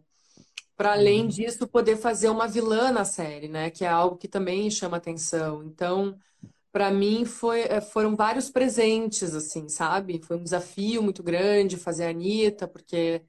para 0.76 0.92
além 0.92 1.23
uhum. 1.23 1.28
disso 1.28 1.66
poder 1.66 1.97
fazer 1.97 2.28
uma 2.28 2.47
vilã 2.47 2.92
na 2.92 3.04
série, 3.04 3.49
né, 3.49 3.71
que 3.71 3.85
é 3.85 3.88
algo 3.88 4.16
que 4.16 4.28
também 4.28 4.71
chama 4.71 4.97
atenção. 4.99 5.64
Então, 5.64 6.16
para 6.71 6.90
mim 6.90 7.25
foi, 7.25 7.62
é, 7.62 7.80
foram 7.80 8.14
vários 8.14 8.50
presentes, 8.50 9.35
assim, 9.35 9.66
sabe? 9.68 10.21
Foi 10.23 10.37
um 10.37 10.42
desafio 10.42 11.02
muito 11.02 11.23
grande 11.23 11.78
fazer 11.78 12.04
a 12.04 12.11
Anitta, 12.11 12.68
porque, 12.68 13.23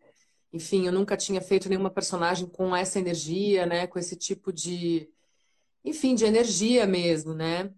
enfim, 0.51 0.85
eu 0.85 0.91
nunca 0.91 1.15
tinha 1.15 1.41
feito 1.41 1.69
nenhuma 1.69 1.89
personagem 1.89 2.47
com 2.47 2.75
essa 2.75 2.99
energia, 2.99 3.65
né, 3.65 3.87
com 3.87 3.97
esse 3.97 4.17
tipo 4.17 4.51
de, 4.51 5.09
enfim, 5.85 6.13
de 6.15 6.25
energia 6.25 6.85
mesmo, 6.85 7.33
né? 7.33 7.71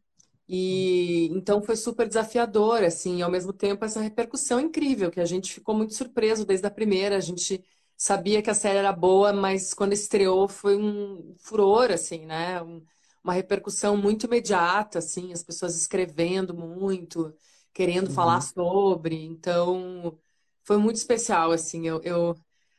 E 0.51 1.27
então 1.27 1.61
foi 1.61 1.75
super 1.75 2.07
desafiador, 2.07 2.83
assim, 2.83 3.17
e 3.17 3.21
ao 3.21 3.29
mesmo 3.29 3.53
tempo 3.53 3.85
essa 3.85 4.01
repercussão 4.01 4.59
incrível, 4.59 5.11
que 5.11 5.19
a 5.19 5.25
gente 5.25 5.53
ficou 5.53 5.75
muito 5.75 5.93
surpreso 5.93 6.43
desde 6.43 6.65
a 6.65 6.71
primeira, 6.71 7.15
a 7.17 7.19
gente 7.19 7.63
sabia 7.95 8.41
que 8.41 8.49
a 8.49 8.55
série 8.55 8.79
era 8.79 8.91
boa, 8.91 9.31
mas 9.31 9.75
quando 9.75 9.93
estreou 9.93 10.47
foi 10.47 10.75
um 10.75 11.35
furor, 11.37 11.91
assim, 11.91 12.25
né? 12.25 12.59
Um, 12.63 12.81
uma 13.23 13.33
repercussão 13.33 13.95
muito 13.95 14.25
imediata, 14.25 14.97
assim, 14.97 15.31
as 15.31 15.43
pessoas 15.43 15.75
escrevendo 15.75 16.55
muito, 16.55 17.31
querendo 17.71 18.07
uhum. 18.07 18.13
falar 18.13 18.41
sobre. 18.41 19.23
Então, 19.23 20.17
foi 20.63 20.77
muito 20.77 20.95
especial, 20.95 21.51
assim. 21.51 21.87
Eu, 21.87 22.01
eu, 22.01 22.35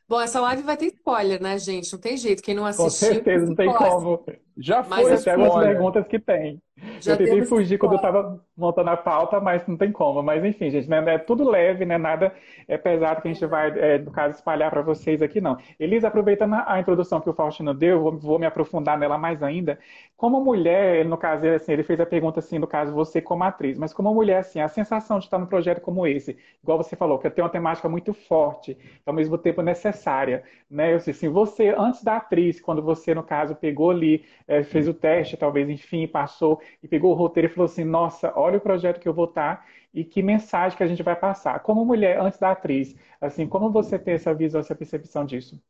Bom, 0.09 0.21
essa 0.21 0.41
live 0.41 0.65
vai 0.65 0.77
ter 0.77 0.87
spoiler, 0.87 1.41
né, 1.41 1.57
gente? 1.57 1.93
Não 1.93 2.01
tem 2.01 2.17
jeito. 2.17 2.43
Quem 2.43 2.53
não 2.53 2.67
assistiu. 2.67 3.11
Com 3.11 3.15
certeza, 3.15 3.47
não 3.47 3.55
tem 3.55 3.73
como. 3.73 4.25
Já 4.61 4.85
foi, 4.85 5.13
até 5.13 5.33
as 5.33 5.55
perguntas 5.55 6.07
que 6.07 6.19
tem. 6.19 6.61
Já 7.01 7.13
eu 7.13 7.19
tentei 7.19 7.45
fugir 7.45 7.79
quando 7.79 7.93
eu 7.93 7.97
estava 7.97 8.41
montando 8.57 8.91
a 8.91 8.97
pauta, 8.97 9.41
mas 9.41 9.67
não 9.67 9.77
tem 9.77 9.91
como. 9.91 10.23
Mas 10.23 10.45
enfim, 10.45 10.71
gente, 10.71 10.89
né, 10.89 11.03
é 11.15 11.19
tudo 11.19 11.49
leve, 11.49 11.85
né? 11.85 11.99
Nada 11.99 12.33
é 12.69 12.77
pesado 12.77 13.21
que 13.21 13.29
a 13.29 13.33
gente 13.33 13.45
vai, 13.47 13.71
é, 13.79 13.99
no 13.99 14.11
caso, 14.11 14.35
espalhar 14.35 14.71
para 14.71 14.83
vocês 14.83 15.23
aqui, 15.23 15.41
não. 15.41 15.57
Elisa, 15.79 16.09
aproveitando 16.09 16.55
a 16.67 16.79
introdução 16.79 17.21
que 17.21 17.29
o 17.29 17.33
Faustino 17.33 17.75
deu, 17.75 18.01
vou, 18.01 18.19
vou, 18.19 18.39
me 18.39 18.47
aprofundar 18.47 18.99
nela 18.99 19.19
mais 19.19 19.43
ainda. 19.43 19.79
Como 20.17 20.43
mulher, 20.43 21.05
no 21.05 21.17
caso, 21.17 21.47
assim, 21.49 21.73
ele 21.73 21.83
fez 21.83 21.99
a 22.01 22.07
pergunta 22.07 22.41
assim, 22.41 22.59
no 22.59 22.67
caso, 22.67 22.93
você 22.93 23.21
como 23.21 23.45
atriz, 23.45 23.79
mas 23.79 23.93
como 23.93 24.13
mulher, 24.13 24.39
assim, 24.39 24.61
a 24.61 24.69
sensação 24.69 25.19
de 25.19 25.25
estar 25.25 25.39
num 25.39 25.47
projeto 25.47 25.81
como 25.81 26.07
esse, 26.07 26.37
igual 26.63 26.79
você 26.79 26.95
falou, 26.95 27.19
que 27.19 27.31
tem 27.31 27.43
uma 27.43 27.51
temática 27.51 27.89
muito 27.89 28.13
forte, 28.13 28.77
ao 29.07 29.15
mesmo 29.15 29.39
tempo 29.39 29.63
necessária, 29.63 30.43
né? 30.71 30.95
Eu 30.95 31.01
sei, 31.01 31.13
assim, 31.13 31.29
você, 31.29 31.75
antes 31.77 32.03
da 32.03 32.17
atriz, 32.17 32.61
quando 32.61 32.83
você, 32.83 33.15
no 33.15 33.23
caso, 33.23 33.55
pegou 33.55 33.91
ali, 33.91 34.25
é, 34.51 34.63
fez 34.65 34.89
o 34.89 34.95
teste, 34.95 35.37
talvez, 35.37 35.69
enfim, 35.69 36.07
passou 36.09 36.61
e 36.83 36.89
pegou 36.89 37.13
o 37.13 37.15
roteiro 37.15 37.49
e 37.49 37.53
falou 37.55 37.67
assim, 37.67 37.85
nossa, 37.85 38.33
olha 38.37 38.59
o 38.59 38.61
projeto 38.61 39.01
que 39.01 39.09
eu 39.09 39.15
vou 39.15 39.27
estar 39.27 39.67
e 39.95 40.05
que 40.05 40.23
mensagem 40.23 40.77
que 40.77 40.83
a 40.85 40.87
gente 40.87 41.03
vai 41.03 41.17
passar. 41.17 41.61
Como 41.61 41.85
mulher, 41.85 42.19
antes 42.21 42.39
da 42.39 42.51
atriz, 42.53 42.95
assim, 43.21 43.47
como 43.47 43.71
você 43.71 43.99
tem 43.99 44.15
essa 44.15 44.35
visão, 44.35 44.61
essa 44.61 44.75
percepção 44.75 45.25
disso? 45.25 45.61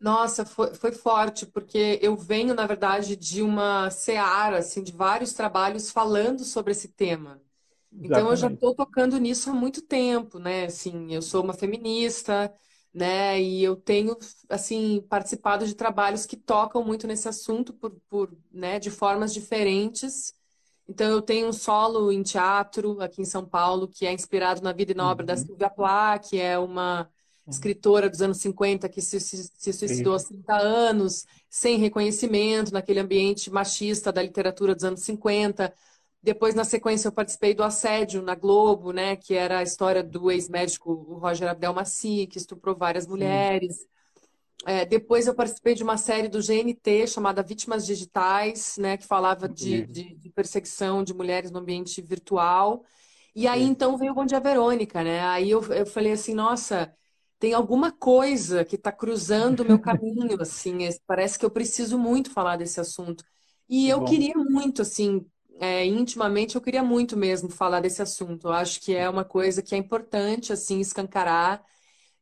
Nossa, 0.00 0.46
foi, 0.46 0.74
foi 0.74 0.92
forte, 0.92 1.44
porque 1.46 1.98
eu 2.00 2.16
venho, 2.16 2.54
na 2.54 2.66
verdade, 2.66 3.16
de 3.16 3.42
uma 3.42 3.90
seara, 3.90 4.58
assim, 4.58 4.82
de 4.82 4.92
vários 4.92 5.32
trabalhos 5.32 5.90
falando 5.90 6.44
sobre 6.44 6.70
esse 6.72 6.88
tema. 6.88 7.42
Então, 8.02 8.30
Exatamente. 8.30 8.30
eu 8.30 8.36
já 8.36 8.48
estou 8.48 8.74
tocando 8.74 9.18
nisso 9.18 9.50
há 9.50 9.54
muito 9.54 9.82
tempo, 9.82 10.38
né? 10.38 10.66
Assim, 10.66 11.14
eu 11.14 11.22
sou 11.22 11.42
uma 11.44 11.54
feminista, 11.54 12.52
né? 12.92 13.40
E 13.40 13.62
eu 13.62 13.76
tenho, 13.76 14.16
assim, 14.48 15.04
participado 15.08 15.66
de 15.66 15.74
trabalhos 15.74 16.26
que 16.26 16.36
tocam 16.36 16.84
muito 16.84 17.06
nesse 17.06 17.28
assunto 17.28 17.72
por, 17.72 17.92
por 18.08 18.36
né, 18.52 18.78
de 18.78 18.90
formas 18.90 19.32
diferentes. 19.32 20.34
Então, 20.88 21.10
eu 21.10 21.20
tenho 21.20 21.48
um 21.48 21.52
solo 21.52 22.10
em 22.10 22.22
teatro 22.22 23.00
aqui 23.00 23.20
em 23.20 23.26
São 23.26 23.44
Paulo, 23.44 23.88
que 23.88 24.06
é 24.06 24.12
inspirado 24.12 24.62
na 24.62 24.72
vida 24.72 24.92
e 24.92 24.94
na 24.94 25.10
obra 25.10 25.24
da 25.24 25.34
uhum. 25.34 25.38
Silvia 25.46 25.70
Plath, 25.70 26.30
que 26.30 26.40
é 26.40 26.58
uma 26.58 27.02
uhum. 27.02 27.50
escritora 27.50 28.08
dos 28.08 28.22
anos 28.22 28.38
50 28.38 28.88
que 28.88 29.02
se, 29.02 29.20
se, 29.20 29.50
se 29.54 29.72
suicidou 29.72 30.14
há 30.14 30.18
30 30.18 30.56
anos, 30.56 31.26
sem 31.50 31.78
reconhecimento, 31.78 32.72
naquele 32.72 33.00
ambiente 33.00 33.50
machista 33.50 34.10
da 34.10 34.22
literatura 34.22 34.74
dos 34.74 34.84
anos 34.84 35.00
50. 35.00 35.72
Depois, 36.22 36.54
na 36.54 36.64
sequência, 36.64 37.08
eu 37.08 37.12
participei 37.12 37.54
do 37.54 37.62
Assédio 37.62 38.22
na 38.22 38.34
Globo, 38.34 38.92
né, 38.92 39.16
que 39.16 39.34
era 39.34 39.58
a 39.58 39.62
história 39.62 40.02
do 40.02 40.30
ex-médico 40.30 40.92
Roger 41.18 41.48
Abdelmaci, 41.48 42.26
que 42.26 42.38
estuprou 42.38 42.76
várias 42.76 43.06
mulheres. 43.06 43.86
É, 44.66 44.84
depois 44.84 45.26
eu 45.26 45.34
participei 45.34 45.74
de 45.74 45.84
uma 45.84 45.96
série 45.96 46.28
do 46.28 46.42
GNT 46.42 47.06
chamada 47.06 47.42
Vítimas 47.42 47.86
Digitais, 47.86 48.76
né, 48.76 48.96
que 48.96 49.06
falava 49.06 49.48
de, 49.48 49.86
de, 49.86 50.14
de 50.16 50.30
perseguição 50.30 51.02
de 51.04 51.14
mulheres 51.14 51.50
no 51.50 51.60
ambiente 51.60 52.02
virtual. 52.02 52.84
E 53.34 53.46
aí, 53.46 53.62
Sim. 53.62 53.70
então, 53.70 53.96
veio 53.96 54.12
o 54.12 54.14
Bom 54.14 54.26
Dia 54.26 54.40
Verônica, 54.40 55.02
né? 55.04 55.20
Aí 55.20 55.50
eu, 55.50 55.62
eu 55.72 55.86
falei 55.86 56.12
assim, 56.12 56.34
nossa, 56.34 56.92
tem 57.38 57.54
alguma 57.54 57.92
coisa 57.92 58.64
que 58.64 58.74
está 58.76 58.90
cruzando 58.90 59.60
o 59.60 59.64
meu 59.64 59.78
caminho, 59.80 60.40
assim, 60.40 60.78
parece 61.06 61.38
que 61.38 61.44
eu 61.44 61.50
preciso 61.50 61.96
muito 61.98 62.30
falar 62.32 62.56
desse 62.56 62.80
assunto. 62.80 63.24
E 63.68 63.88
eu 63.88 64.00
Bom. 64.00 64.06
queria 64.06 64.34
muito, 64.36 64.82
assim, 64.82 65.24
é, 65.60 65.84
intimamente, 65.84 66.54
eu 66.56 66.60
queria 66.60 66.82
muito 66.82 67.16
mesmo 67.16 67.50
falar 67.50 67.80
desse 67.80 68.02
assunto. 68.02 68.48
Eu 68.48 68.52
acho 68.52 68.80
que 68.80 68.94
é 68.94 69.08
uma 69.08 69.24
coisa 69.24 69.62
que 69.62 69.74
é 69.74 69.78
importante, 69.78 70.52
assim, 70.52 70.80
escancarar. 70.80 71.64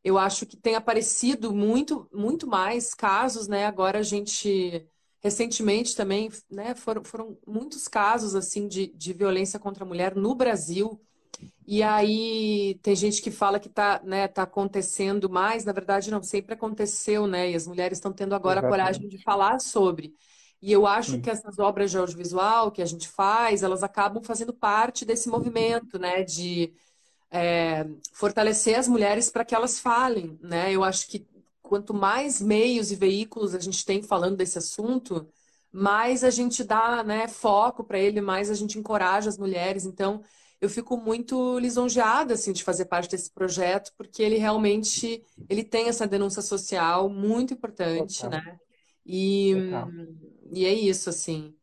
Eu 0.03 0.17
acho 0.17 0.45
que 0.45 0.57
tem 0.57 0.75
aparecido 0.75 1.53
muito, 1.53 2.09
muito 2.13 2.47
mais 2.47 2.93
casos, 2.93 3.47
né? 3.47 3.65
Agora 3.65 3.99
a 3.99 4.03
gente, 4.03 4.87
recentemente 5.21 5.95
também, 5.95 6.29
né? 6.49 6.75
Foram, 6.75 7.03
foram 7.03 7.37
muitos 7.45 7.87
casos, 7.87 8.35
assim, 8.35 8.67
de, 8.67 8.87
de 8.87 9.13
violência 9.13 9.59
contra 9.59 9.83
a 9.83 9.87
mulher 9.87 10.15
no 10.15 10.35
Brasil. 10.35 11.01
E 11.65 11.83
aí 11.83 12.79
tem 12.81 12.95
gente 12.95 13.21
que 13.21 13.29
fala 13.29 13.59
que 13.59 13.67
está 13.67 14.01
né, 14.03 14.27
tá 14.27 14.43
acontecendo 14.43 15.29
mais, 15.29 15.65
na 15.65 15.73
verdade 15.73 16.09
não, 16.09 16.23
sempre 16.23 16.53
aconteceu, 16.53 17.27
né? 17.27 17.51
E 17.51 17.55
as 17.55 17.67
mulheres 17.67 17.97
estão 17.97 18.13
tendo 18.13 18.33
agora 18.33 18.59
Exatamente. 18.59 18.81
a 18.81 18.85
coragem 18.85 19.09
de 19.09 19.21
falar 19.23 19.59
sobre. 19.59 20.15
E 20.61 20.71
eu 20.71 20.87
acho 20.87 21.11
Sim. 21.11 21.21
que 21.21 21.29
essas 21.29 21.59
obras 21.59 21.91
de 21.91 21.97
audiovisual 21.97 22.71
que 22.71 22.81
a 22.81 22.85
gente 22.85 23.07
faz, 23.07 23.61
elas 23.61 23.83
acabam 23.83 24.23
fazendo 24.23 24.53
parte 24.53 25.05
desse 25.05 25.29
movimento, 25.29 25.99
né? 25.99 26.23
De 26.23 26.73
é, 27.29 27.85
fortalecer 28.13 28.77
as 28.77 28.87
mulheres 28.87 29.29
para 29.29 29.45
que 29.45 29.53
elas 29.53 29.79
falem, 29.79 30.37
né? 30.41 30.71
Eu 30.71 30.83
acho 30.83 31.07
que 31.07 31.27
quanto 31.61 31.93
mais 31.93 32.41
meios 32.41 32.91
e 32.91 32.95
veículos 32.95 33.53
a 33.53 33.59
gente 33.59 33.85
tem 33.85 34.01
falando 34.01 34.37
desse 34.37 34.57
assunto, 34.57 35.27
mais 35.71 36.23
a 36.23 36.29
gente 36.29 36.63
dá 36.63 37.03
né, 37.03 37.27
foco 37.27 37.83
para 37.83 37.99
ele, 37.99 38.21
mais 38.21 38.49
a 38.49 38.53
gente 38.55 38.79
encoraja 38.79 39.29
as 39.29 39.37
mulheres. 39.37 39.85
Então, 39.85 40.23
eu 40.59 40.69
fico 40.69 40.97
muito 40.97 41.59
lisonjeada 41.59 42.33
assim 42.33 42.51
de 42.51 42.63
fazer 42.63 42.85
parte 42.85 43.11
desse 43.11 43.29
projeto, 43.29 43.91
porque 43.95 44.23
ele 44.23 44.37
realmente 44.37 45.21
ele 45.49 45.63
tem 45.63 45.87
essa 45.87 46.07
denúncia 46.07 46.41
social 46.41 47.09
muito 47.09 47.53
importante, 47.53 48.21
Total. 48.21 48.39
né? 48.39 48.59
E, 49.05 49.53
e 50.51 50.65
é 50.65 50.73
isso, 50.73 51.09
assim. 51.09 51.53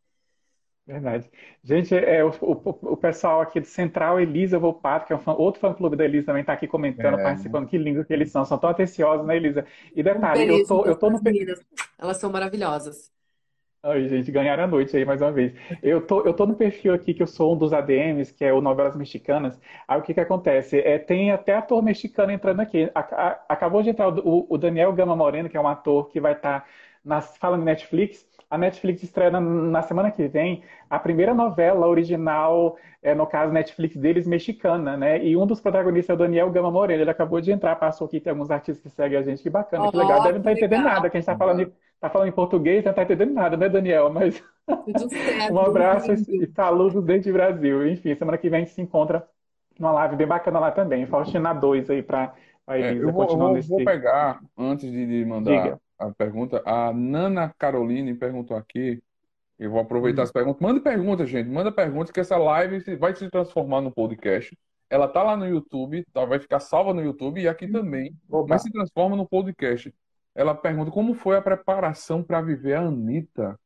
Verdade. 0.86 1.30
Gente, 1.62 1.94
é, 1.94 2.22
o, 2.22 2.28
o, 2.42 2.92
o 2.92 2.96
pessoal 2.96 3.40
aqui 3.40 3.58
do 3.58 3.66
Central, 3.66 4.20
Elisa 4.20 4.58
Volpato, 4.58 5.06
que 5.06 5.12
é 5.14 5.16
um 5.16 5.20
fã, 5.20 5.32
outro 5.32 5.60
fã-clube 5.60 5.96
da 5.96 6.04
Elisa, 6.04 6.26
também 6.26 6.42
está 6.42 6.52
aqui 6.52 6.66
comentando, 6.66 7.18
é. 7.18 7.22
participando. 7.22 7.66
Que 7.66 7.78
lindo 7.78 8.04
que 8.04 8.12
eles 8.12 8.30
são. 8.30 8.44
São 8.44 8.58
tão 8.58 8.68
atenciosos, 8.68 9.26
né, 9.26 9.36
Elisa? 9.36 9.66
E 9.94 10.02
detalhe, 10.02 10.50
um 10.50 10.58
eu 10.58 10.66
tô, 10.66 10.84
eu 10.84 10.96
tô 10.96 11.10
no... 11.10 11.20
Elas 11.98 12.18
são 12.18 12.30
maravilhosas. 12.30 13.10
Oi, 13.86 14.08
gente, 14.08 14.32
ganharam 14.32 14.64
a 14.64 14.66
noite 14.66 14.96
aí 14.96 15.04
mais 15.04 15.20
uma 15.20 15.30
vez. 15.30 15.52
Eu 15.82 16.06
tô, 16.06 16.22
eu 16.22 16.32
tô 16.32 16.46
no 16.46 16.54
perfil 16.54 16.94
aqui 16.94 17.12
que 17.12 17.22
eu 17.22 17.26
sou 17.26 17.54
um 17.54 17.58
dos 17.58 17.70
ADMs, 17.70 18.32
que 18.32 18.42
é 18.42 18.50
o 18.50 18.62
Novelas 18.62 18.96
Mexicanas. 18.96 19.60
Aí 19.86 19.98
o 19.98 20.02
que 20.02 20.14
que 20.14 20.20
acontece? 20.20 20.78
É, 20.78 20.98
tem 20.98 21.30
até 21.30 21.54
ator 21.54 21.82
mexicano 21.82 22.32
entrando 22.32 22.60
aqui. 22.60 22.90
A, 22.94 23.00
a, 23.00 23.44
acabou 23.46 23.82
de 23.82 23.90
entrar 23.90 24.08
o, 24.08 24.46
o, 24.48 24.56
Daniel 24.56 24.90
Gama 24.94 25.14
Moreno, 25.14 25.50
que 25.50 25.56
é 25.56 25.60
um 25.60 25.68
ator 25.68 26.08
que 26.08 26.18
vai 26.18 26.32
estar 26.32 26.60
tá 26.60 26.66
nas, 27.04 27.36
falando 27.36 27.62
Netflix. 27.62 28.26
A 28.54 28.58
Netflix 28.58 29.02
estreia 29.02 29.32
na, 29.32 29.40
na, 29.40 29.82
semana 29.82 30.12
que 30.12 30.28
vem 30.28 30.62
a 30.88 30.96
primeira 30.96 31.34
novela 31.34 31.88
original, 31.88 32.76
é, 33.02 33.12
no 33.12 33.26
caso 33.26 33.52
Netflix 33.52 33.96
deles, 33.96 34.28
mexicana, 34.28 34.96
né? 34.96 35.24
E 35.24 35.36
um 35.36 35.44
dos 35.44 35.60
protagonistas 35.60 36.10
é 36.10 36.14
o 36.14 36.16
Daniel 36.16 36.52
Gama 36.52 36.70
Moreno. 36.70 37.02
Ele 37.02 37.10
acabou 37.10 37.40
de 37.40 37.50
entrar, 37.50 37.74
passou 37.74 38.06
aqui, 38.06 38.20
tem 38.20 38.30
alguns 38.30 38.52
artistas 38.52 38.80
que 38.80 38.88
seguem 38.88 39.18
a 39.18 39.22
gente. 39.22 39.42
Que 39.42 39.50
bacana, 39.50 39.86
oh, 39.86 39.90
que 39.90 39.96
legal. 39.96 40.22
Devem 40.22 40.38
estar 40.38 40.52
entendendo 40.52 40.84
nada, 40.84 41.10
que 41.10 41.16
a 41.16 41.20
gente 41.20 41.28
está 41.28 41.36
falando, 41.36 41.72
tá 42.00 42.08
falando 42.08 42.28
em 42.28 42.32
português, 42.32 42.84
não 42.84 42.90
está 42.90 43.02
entendendo 43.02 43.32
nada, 43.32 43.56
né, 43.56 43.68
Daniel? 43.68 44.08
Mas 44.12 44.40
um 45.50 45.58
abraço 45.58 46.12
e 46.12 46.46
saludos 46.54 47.02
desde 47.02 47.30
o 47.30 47.32
Brasil. 47.32 47.88
Enfim, 47.88 48.14
semana 48.14 48.38
que 48.38 48.48
vem 48.48 48.58
a 48.58 48.64
gente 48.64 48.74
se 48.74 48.80
encontra 48.80 49.26
numa 49.80 49.90
live 49.90 50.14
bem 50.14 50.28
bacana 50.28 50.60
lá 50.60 50.70
também. 50.70 51.06
Faustina 51.06 51.52
2 51.52 51.90
aí 51.90 52.04
para 52.04 52.32
a 52.68 52.78
Elisa. 52.78 53.04
É, 53.04 53.08
eu 53.08 53.12
vou, 53.12 53.24
eu 53.24 53.36
vou, 53.36 53.62
vou 53.62 53.84
pegar, 53.84 54.38
antes 54.56 54.88
de, 54.88 55.06
de 55.08 55.24
mandar 55.24 55.50
Diga 55.50 55.84
a 55.98 56.10
pergunta. 56.10 56.62
A 56.64 56.92
Nana 56.92 57.54
Caroline 57.58 58.14
perguntou 58.14 58.56
aqui. 58.56 59.02
Eu 59.58 59.70
vou 59.70 59.80
aproveitar 59.80 60.22
hum. 60.22 60.24
as 60.24 60.32
perguntas. 60.32 60.60
Manda 60.60 60.80
pergunta, 60.80 61.26
gente. 61.26 61.48
Manda 61.48 61.70
pergunta 61.70 62.12
que 62.12 62.20
essa 62.20 62.36
live 62.36 62.96
vai 62.96 63.14
se 63.14 63.28
transformar 63.30 63.80
no 63.80 63.92
podcast. 63.92 64.56
Ela 64.90 65.08
tá 65.08 65.22
lá 65.22 65.36
no 65.36 65.46
YouTube, 65.46 66.04
tá? 66.12 66.24
vai 66.24 66.38
ficar 66.38 66.60
salva 66.60 66.92
no 66.92 67.02
YouTube 67.02 67.40
e 67.40 67.48
aqui 67.48 67.66
também. 67.66 68.14
Opa. 68.28 68.46
Mas 68.50 68.62
se 68.62 68.70
transforma 68.70 69.16
no 69.16 69.26
podcast. 69.26 69.92
Ela 70.34 70.54
pergunta 70.54 70.90
como 70.90 71.14
foi 71.14 71.36
a 71.36 71.42
preparação 71.42 72.22
para 72.22 72.40
viver 72.40 72.74
a 72.74 72.82
Anitta. 72.82 73.58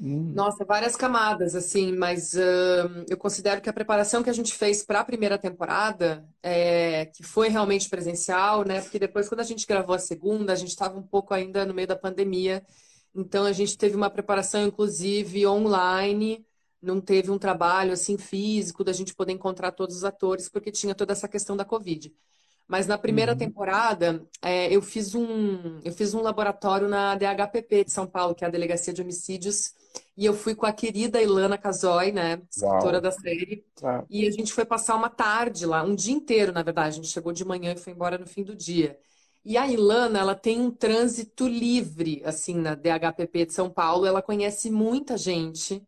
Hum. 0.00 0.32
Nossa, 0.32 0.64
várias 0.64 0.94
camadas, 0.94 1.56
assim, 1.56 1.92
mas 1.96 2.32
uh, 2.34 3.04
eu 3.08 3.16
considero 3.16 3.60
que 3.60 3.68
a 3.68 3.72
preparação 3.72 4.22
que 4.22 4.30
a 4.30 4.32
gente 4.32 4.54
fez 4.54 4.84
para 4.84 5.00
a 5.00 5.04
primeira 5.04 5.36
temporada, 5.36 6.24
é, 6.40 7.06
que 7.06 7.24
foi 7.24 7.48
realmente 7.48 7.88
presencial, 7.88 8.64
né? 8.64 8.80
Porque 8.80 8.98
depois, 8.98 9.28
quando 9.28 9.40
a 9.40 9.44
gente 9.44 9.66
gravou 9.66 9.96
a 9.96 9.98
segunda, 9.98 10.52
a 10.52 10.56
gente 10.56 10.68
estava 10.68 10.96
um 10.96 11.02
pouco 11.02 11.34
ainda 11.34 11.66
no 11.66 11.74
meio 11.74 11.88
da 11.88 11.96
pandemia, 11.96 12.64
então 13.12 13.44
a 13.44 13.52
gente 13.52 13.76
teve 13.76 13.96
uma 13.96 14.08
preparação, 14.08 14.64
inclusive, 14.64 15.44
online, 15.46 16.46
não 16.80 17.00
teve 17.00 17.30
um 17.32 17.38
trabalho 17.38 17.92
assim 17.92 18.16
físico 18.16 18.84
da 18.84 18.92
gente 18.92 19.14
poder 19.14 19.32
encontrar 19.32 19.72
todos 19.72 19.96
os 19.96 20.04
atores, 20.04 20.48
porque 20.48 20.70
tinha 20.70 20.94
toda 20.94 21.12
essa 21.12 21.26
questão 21.26 21.56
da 21.56 21.64
Covid. 21.64 22.14
Mas 22.68 22.86
na 22.86 22.98
primeira 22.98 23.32
uhum. 23.32 23.38
temporada, 23.38 24.22
é, 24.42 24.70
eu, 24.70 24.82
fiz 24.82 25.14
um, 25.14 25.80
eu 25.82 25.92
fiz 25.92 26.12
um 26.12 26.20
laboratório 26.20 26.86
na 26.86 27.14
DHPP 27.14 27.84
de 27.84 27.90
São 27.90 28.06
Paulo, 28.06 28.34
que 28.34 28.44
é 28.44 28.46
a 28.46 28.50
Delegacia 28.50 28.92
de 28.92 29.00
Homicídios, 29.00 29.72
e 30.14 30.26
eu 30.26 30.34
fui 30.34 30.54
com 30.54 30.66
a 30.66 30.72
querida 30.72 31.22
Ilana 31.22 31.56
Casoy, 31.56 32.12
né, 32.12 32.42
escritora 32.50 32.94
Uau. 32.94 33.00
da 33.00 33.10
série, 33.10 33.64
ah. 33.82 34.04
e 34.10 34.28
a 34.28 34.30
gente 34.30 34.52
foi 34.52 34.66
passar 34.66 34.96
uma 34.96 35.08
tarde 35.08 35.64
lá, 35.64 35.82
um 35.82 35.94
dia 35.94 36.14
inteiro, 36.14 36.52
na 36.52 36.62
verdade. 36.62 36.88
A 36.88 36.96
gente 36.96 37.08
chegou 37.08 37.32
de 37.32 37.44
manhã 37.44 37.72
e 37.72 37.78
foi 37.78 37.94
embora 37.94 38.18
no 38.18 38.26
fim 38.26 38.42
do 38.44 38.54
dia. 38.54 38.98
E 39.44 39.56
a 39.56 39.66
Ilana, 39.66 40.18
ela 40.18 40.34
tem 40.34 40.60
um 40.60 40.70
trânsito 40.70 41.48
livre, 41.48 42.20
assim, 42.22 42.54
na 42.54 42.74
DHPP 42.74 43.46
de 43.46 43.54
São 43.54 43.70
Paulo. 43.70 44.04
Ela 44.04 44.20
conhece 44.20 44.70
muita 44.70 45.16
gente. 45.16 45.82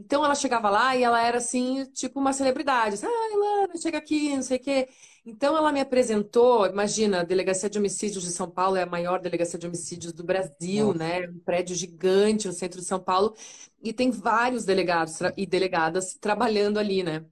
Então 0.00 0.24
ela 0.24 0.34
chegava 0.34 0.70
lá 0.70 0.96
e 0.96 1.02
ela 1.02 1.22
era 1.22 1.36
assim, 1.38 1.84
tipo 1.92 2.18
uma 2.18 2.32
celebridade. 2.32 2.96
Ah, 3.04 3.30
Ilana, 3.34 3.76
chega 3.76 3.98
aqui, 3.98 4.34
não 4.34 4.42
sei 4.42 4.56
o 4.56 4.60
quê. 4.60 4.88
Então 5.26 5.54
ela 5.56 5.70
me 5.70 5.80
apresentou, 5.80 6.66
imagina, 6.66 7.20
a 7.20 7.22
Delegacia 7.22 7.68
de 7.68 7.78
Homicídios 7.78 8.24
de 8.24 8.30
São 8.30 8.50
Paulo 8.50 8.76
é 8.76 8.82
a 8.82 8.86
maior 8.86 9.20
delegacia 9.20 9.58
de 9.58 9.66
homicídios 9.66 10.14
do 10.14 10.24
Brasil, 10.24 10.86
Nossa. 10.86 10.98
né? 10.98 11.28
Um 11.28 11.38
prédio 11.40 11.76
gigante 11.76 12.46
no 12.48 12.54
centro 12.54 12.80
de 12.80 12.86
São 12.86 12.98
Paulo 12.98 13.34
e 13.82 13.92
tem 13.92 14.10
vários 14.10 14.64
delegados 14.64 15.18
e 15.36 15.44
delegadas 15.46 16.14
trabalhando 16.18 16.78
ali, 16.78 17.02
né? 17.02 17.26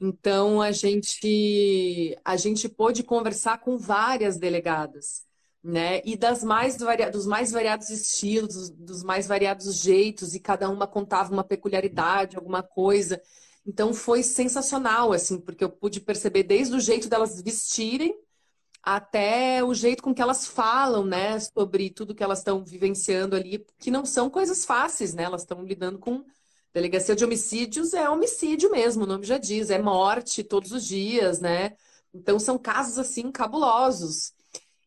Então 0.00 0.62
a 0.62 0.70
gente 0.70 2.16
a 2.24 2.36
gente 2.36 2.68
pôde 2.68 3.02
conversar 3.02 3.58
com 3.58 3.76
várias 3.76 4.36
delegadas, 4.38 5.24
né? 5.62 6.02
E 6.04 6.16
das 6.16 6.42
mais 6.42 6.76
dos 6.76 7.26
mais 7.26 7.52
variados 7.52 7.88
estilos, 7.90 8.70
dos 8.70 9.02
mais 9.02 9.26
variados 9.26 9.76
jeitos 9.76 10.34
e 10.34 10.40
cada 10.40 10.68
uma 10.68 10.86
contava 10.86 11.32
uma 11.32 11.44
peculiaridade, 11.44 12.36
alguma 12.36 12.62
coisa. 12.62 13.20
Então 13.66 13.94
foi 13.94 14.22
sensacional, 14.22 15.12
assim, 15.12 15.40
porque 15.40 15.62
eu 15.64 15.70
pude 15.70 16.00
perceber 16.00 16.42
desde 16.42 16.74
o 16.74 16.80
jeito 16.80 17.08
delas 17.08 17.40
vestirem 17.40 18.16
até 18.82 19.62
o 19.64 19.72
jeito 19.74 20.02
com 20.02 20.14
que 20.14 20.22
elas 20.22 20.46
falam, 20.46 21.04
né, 21.04 21.38
sobre 21.40 21.90
tudo 21.90 22.14
que 22.14 22.22
elas 22.22 22.38
estão 22.38 22.64
vivenciando 22.64 23.36
ali, 23.36 23.64
que 23.78 23.90
não 23.90 24.04
são 24.04 24.28
coisas 24.28 24.64
fáceis, 24.64 25.14
né? 25.14 25.22
Elas 25.24 25.42
estão 25.42 25.62
lidando 25.64 25.98
com 25.98 26.24
delegacia 26.72 27.14
de 27.14 27.24
homicídios 27.24 27.92
é 27.94 28.08
homicídio 28.08 28.70
mesmo, 28.70 29.04
o 29.04 29.06
nome 29.06 29.24
já 29.26 29.38
diz, 29.38 29.70
é 29.70 29.80
morte 29.80 30.42
todos 30.42 30.72
os 30.72 30.84
dias, 30.86 31.40
né? 31.40 31.76
Então 32.14 32.38
são 32.38 32.58
casos 32.58 32.98
assim 32.98 33.30
cabulosos. 33.30 34.32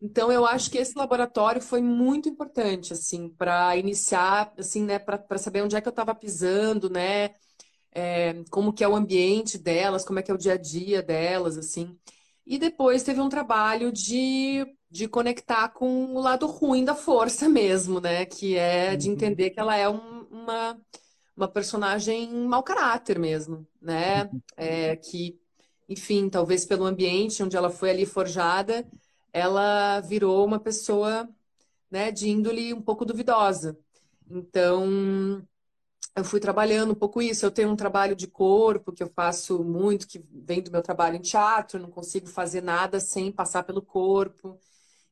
Então 0.06 0.32
eu 0.32 0.46
acho 0.46 0.70
que 0.70 0.78
esse 0.78 0.98
laboratório 0.98 1.62
foi 1.62 1.82
muito 1.82 2.30
importante 2.30 2.94
assim 2.94 3.30
para 3.30 3.76
iniciar, 3.78 4.54
assim, 4.58 4.84
né, 4.84 5.00
para 5.00 5.38
saber 5.38 5.64
onde 5.64 5.76
é 5.76 5.82
que 5.82 5.88
eu 5.88 5.92
estava 5.92 6.14
pisando, 6.16 6.90
né? 6.90 7.32
é, 7.96 8.44
como 8.52 8.74
que 8.74 8.84
é 8.84 8.88
o 8.88 8.96
ambiente 8.96 9.58
delas, 9.58 10.04
como 10.04 10.20
é 10.20 10.22
que 10.22 10.30
é 10.30 10.34
o 10.34 10.38
dia 10.38 10.54
a 10.54 10.58
dia 10.58 11.02
delas, 11.02 11.58
assim. 11.58 11.98
E 12.46 12.60
depois 12.60 13.04
teve 13.04 13.22
um 13.22 13.30
trabalho 13.30 13.92
de, 13.92 14.66
de 14.92 15.08
conectar 15.08 15.70
com 15.70 16.14
o 16.14 16.20
lado 16.20 16.46
ruim 16.46 16.84
da 16.84 16.94
força 16.94 17.48
mesmo, 17.50 18.02
né? 18.02 18.26
Que 18.26 18.58
é 18.58 18.96
de 18.98 19.08
uhum. 19.08 19.16
entender 19.16 19.52
que 19.52 19.60
ela 19.60 19.78
é 19.78 19.90
um, 19.90 20.24
uma, 20.30 20.78
uma 21.36 21.48
personagem 21.48 22.30
mau 22.46 22.62
caráter 22.62 23.18
mesmo, 23.18 23.66
né? 23.82 24.30
É, 24.58 24.98
que, 24.98 25.40
enfim, 25.88 26.30
talvez 26.30 26.66
pelo 26.66 26.86
ambiente 26.86 27.42
onde 27.42 27.56
ela 27.56 27.70
foi 27.70 27.92
ali 27.92 28.06
forjada, 28.06 28.86
ela 29.36 30.00
virou 30.02 30.46
uma 30.46 30.60
pessoa 30.60 31.30
né, 31.92 32.12
de 32.12 32.30
índole 32.30 32.74
um 32.74 32.82
pouco 32.82 33.06
duvidosa. 33.06 33.78
Então, 34.30 35.46
eu 36.16 36.24
fui 36.24 36.40
trabalhando 36.40 36.92
um 36.94 36.96
pouco 36.96 37.22
isso. 37.22 37.46
Eu 37.46 37.52
tenho 37.52 37.70
um 37.70 37.76
trabalho 37.76 38.16
de 38.16 38.28
corpo 38.28 38.92
que 38.94 39.04
eu 39.04 39.10
faço 39.10 39.64
muito, 39.64 40.08
que 40.08 40.20
vem 40.32 40.62
do 40.62 40.72
meu 40.72 40.82
trabalho 40.82 41.16
em 41.18 41.22
teatro, 41.22 41.80
não 41.80 41.90
consigo 41.92 42.28
fazer 42.28 42.62
nada 42.62 43.00
sem 43.00 43.32
passar 43.32 43.64
pelo 43.64 43.82
corpo. 43.82 44.60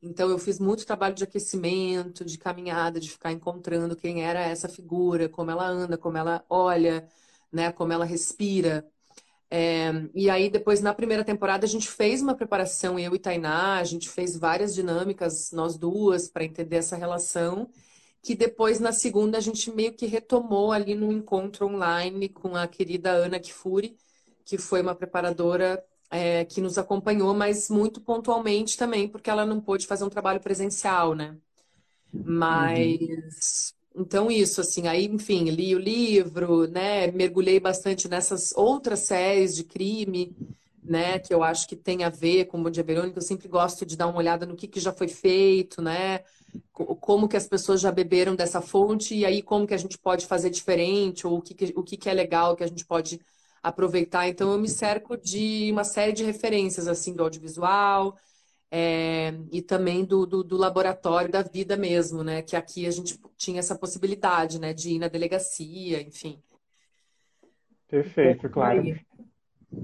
Então 0.01 0.29
eu 0.29 0.39
fiz 0.39 0.59
muito 0.59 0.85
trabalho 0.85 1.15
de 1.15 1.23
aquecimento, 1.25 2.25
de 2.25 2.37
caminhada, 2.37 2.99
de 2.99 3.09
ficar 3.11 3.31
encontrando 3.31 3.95
quem 3.95 4.23
era 4.23 4.41
essa 4.41 4.69
figura, 4.69 5.29
como 5.29 5.51
ela 5.51 5.67
anda, 5.67 5.97
como 5.97 6.17
ela 6.17 6.45
olha, 6.49 7.07
né, 7.51 7.71
como 7.71 7.93
ela 7.93 8.05
respira. 8.05 8.87
É, 9.55 9.91
e 10.15 10.31
aí 10.31 10.50
depois 10.50 10.81
na 10.81 10.95
primeira 10.95 11.24
temporada 11.24 11.63
a 11.63 11.69
gente 11.69 11.88
fez 11.88 12.24
uma 12.24 12.33
preparação 12.33 12.98
eu 12.98 13.13
e 13.13 13.19
Tainá, 13.19 13.77
a 13.77 13.83
gente 13.83 14.10
fez 14.10 14.36
várias 14.36 14.74
dinâmicas 14.74 15.51
nós 15.51 15.77
duas 15.77 16.27
para 16.27 16.43
entender 16.43 16.77
essa 16.77 16.95
relação 16.95 17.69
que 18.24 18.33
depois 18.33 18.79
na 18.79 18.91
segunda 18.91 19.38
a 19.38 19.41
gente 19.41 19.69
meio 19.69 19.93
que 19.93 20.07
retomou 20.07 20.72
ali 20.72 20.95
no 20.95 21.12
encontro 21.12 21.67
online 21.67 22.29
com 22.29 22.55
a 22.55 22.67
querida 22.67 23.12
Ana 23.12 23.39
Kifuri, 23.39 23.95
que 24.43 24.57
foi 24.57 24.81
uma 24.81 24.95
preparadora 24.95 25.83
é, 26.10 26.45
que 26.45 26.60
nos 26.60 26.79
acompanhou, 26.79 27.31
mas 27.36 27.69
muito 27.69 28.01
pontualmente 28.01 28.75
também, 28.75 29.07
porque 29.07 29.29
ela 29.29 29.45
não 29.45 29.62
pôde 29.62 29.86
fazer 29.86 30.03
um 30.03 30.10
trabalho 30.10 30.39
presencial, 30.39 31.13
né? 31.13 31.38
Mas 32.12 33.74
uhum. 33.77 33.82
Então 33.95 34.31
isso, 34.31 34.62
assim, 34.62 34.88
aí, 34.88 35.05
enfim, 35.05 35.50
li 35.50 35.75
o 35.75 35.79
livro, 35.79 36.67
né? 36.67 37.07
Mergulhei 37.12 37.59
bastante 37.59 38.07
nessas 38.07 38.51
outras 38.55 39.01
séries 39.01 39.55
de 39.55 39.63
crime, 39.63 40.35
né? 40.83 41.19
Que 41.19 41.33
eu 41.33 41.43
acho 41.43 41.67
que 41.67 41.75
tem 41.75 42.03
a 42.03 42.09
ver 42.09 42.45
com 42.45 42.59
o 42.59 42.63
Bom 42.63 42.69
Dia 42.69 42.83
Verônica. 42.83 43.17
Eu 43.17 43.21
sempre 43.21 43.47
gosto 43.47 43.85
de 43.85 43.95
dar 43.95 44.07
uma 44.07 44.17
olhada 44.17 44.45
no 44.45 44.55
que, 44.55 44.67
que 44.67 44.79
já 44.79 44.91
foi 44.91 45.07
feito, 45.07 45.81
né? 45.81 46.21
como 46.71 47.27
que 47.27 47.38
as 47.38 47.47
pessoas 47.47 47.81
já 47.81 47.91
beberam 47.91 48.35
dessa 48.35 48.62
fonte 48.62 49.15
e 49.15 49.25
aí 49.25 49.41
como 49.41 49.67
que 49.67 49.73
a 49.73 49.77
gente 49.77 49.97
pode 49.97 50.25
fazer 50.27 50.50
diferente 50.50 51.25
ou 51.25 51.38
o 51.38 51.41
que, 51.41 51.73
o 51.75 51.83
que 51.83 52.09
é 52.09 52.13
legal 52.13 52.55
que 52.55 52.63
a 52.63 52.67
gente 52.67 52.85
pode 52.85 53.19
aproveitar. 53.62 54.27
Então 54.27 54.51
eu 54.51 54.60
me 54.60 54.69
cerco 54.69 55.17
de 55.17 55.69
uma 55.71 55.84
série 55.84 56.13
de 56.13 56.23
referências 56.23 56.88
assim 56.88 57.13
do 57.13 57.23
audiovisual 57.23 58.15
é, 58.75 59.36
e 59.51 59.62
também 59.62 60.03
do, 60.03 60.25
do, 60.25 60.43
do, 60.43 60.57
laboratório 60.57 61.31
da 61.31 61.43
vida 61.43 61.77
mesmo, 61.77 62.23
né? 62.23 62.41
Que 62.41 62.55
aqui 62.55 62.88
a 62.88 62.91
gente 62.91 63.19
tinha 63.38 63.59
essa 63.59 63.77
possibilidade, 63.77 64.59
né? 64.59 64.73
De 64.73 64.95
ir 64.95 64.97
na 64.97 65.07
delegacia, 65.07 66.01
enfim. 66.01 66.41
Perfeito, 67.88 68.49
claro. 68.49 68.81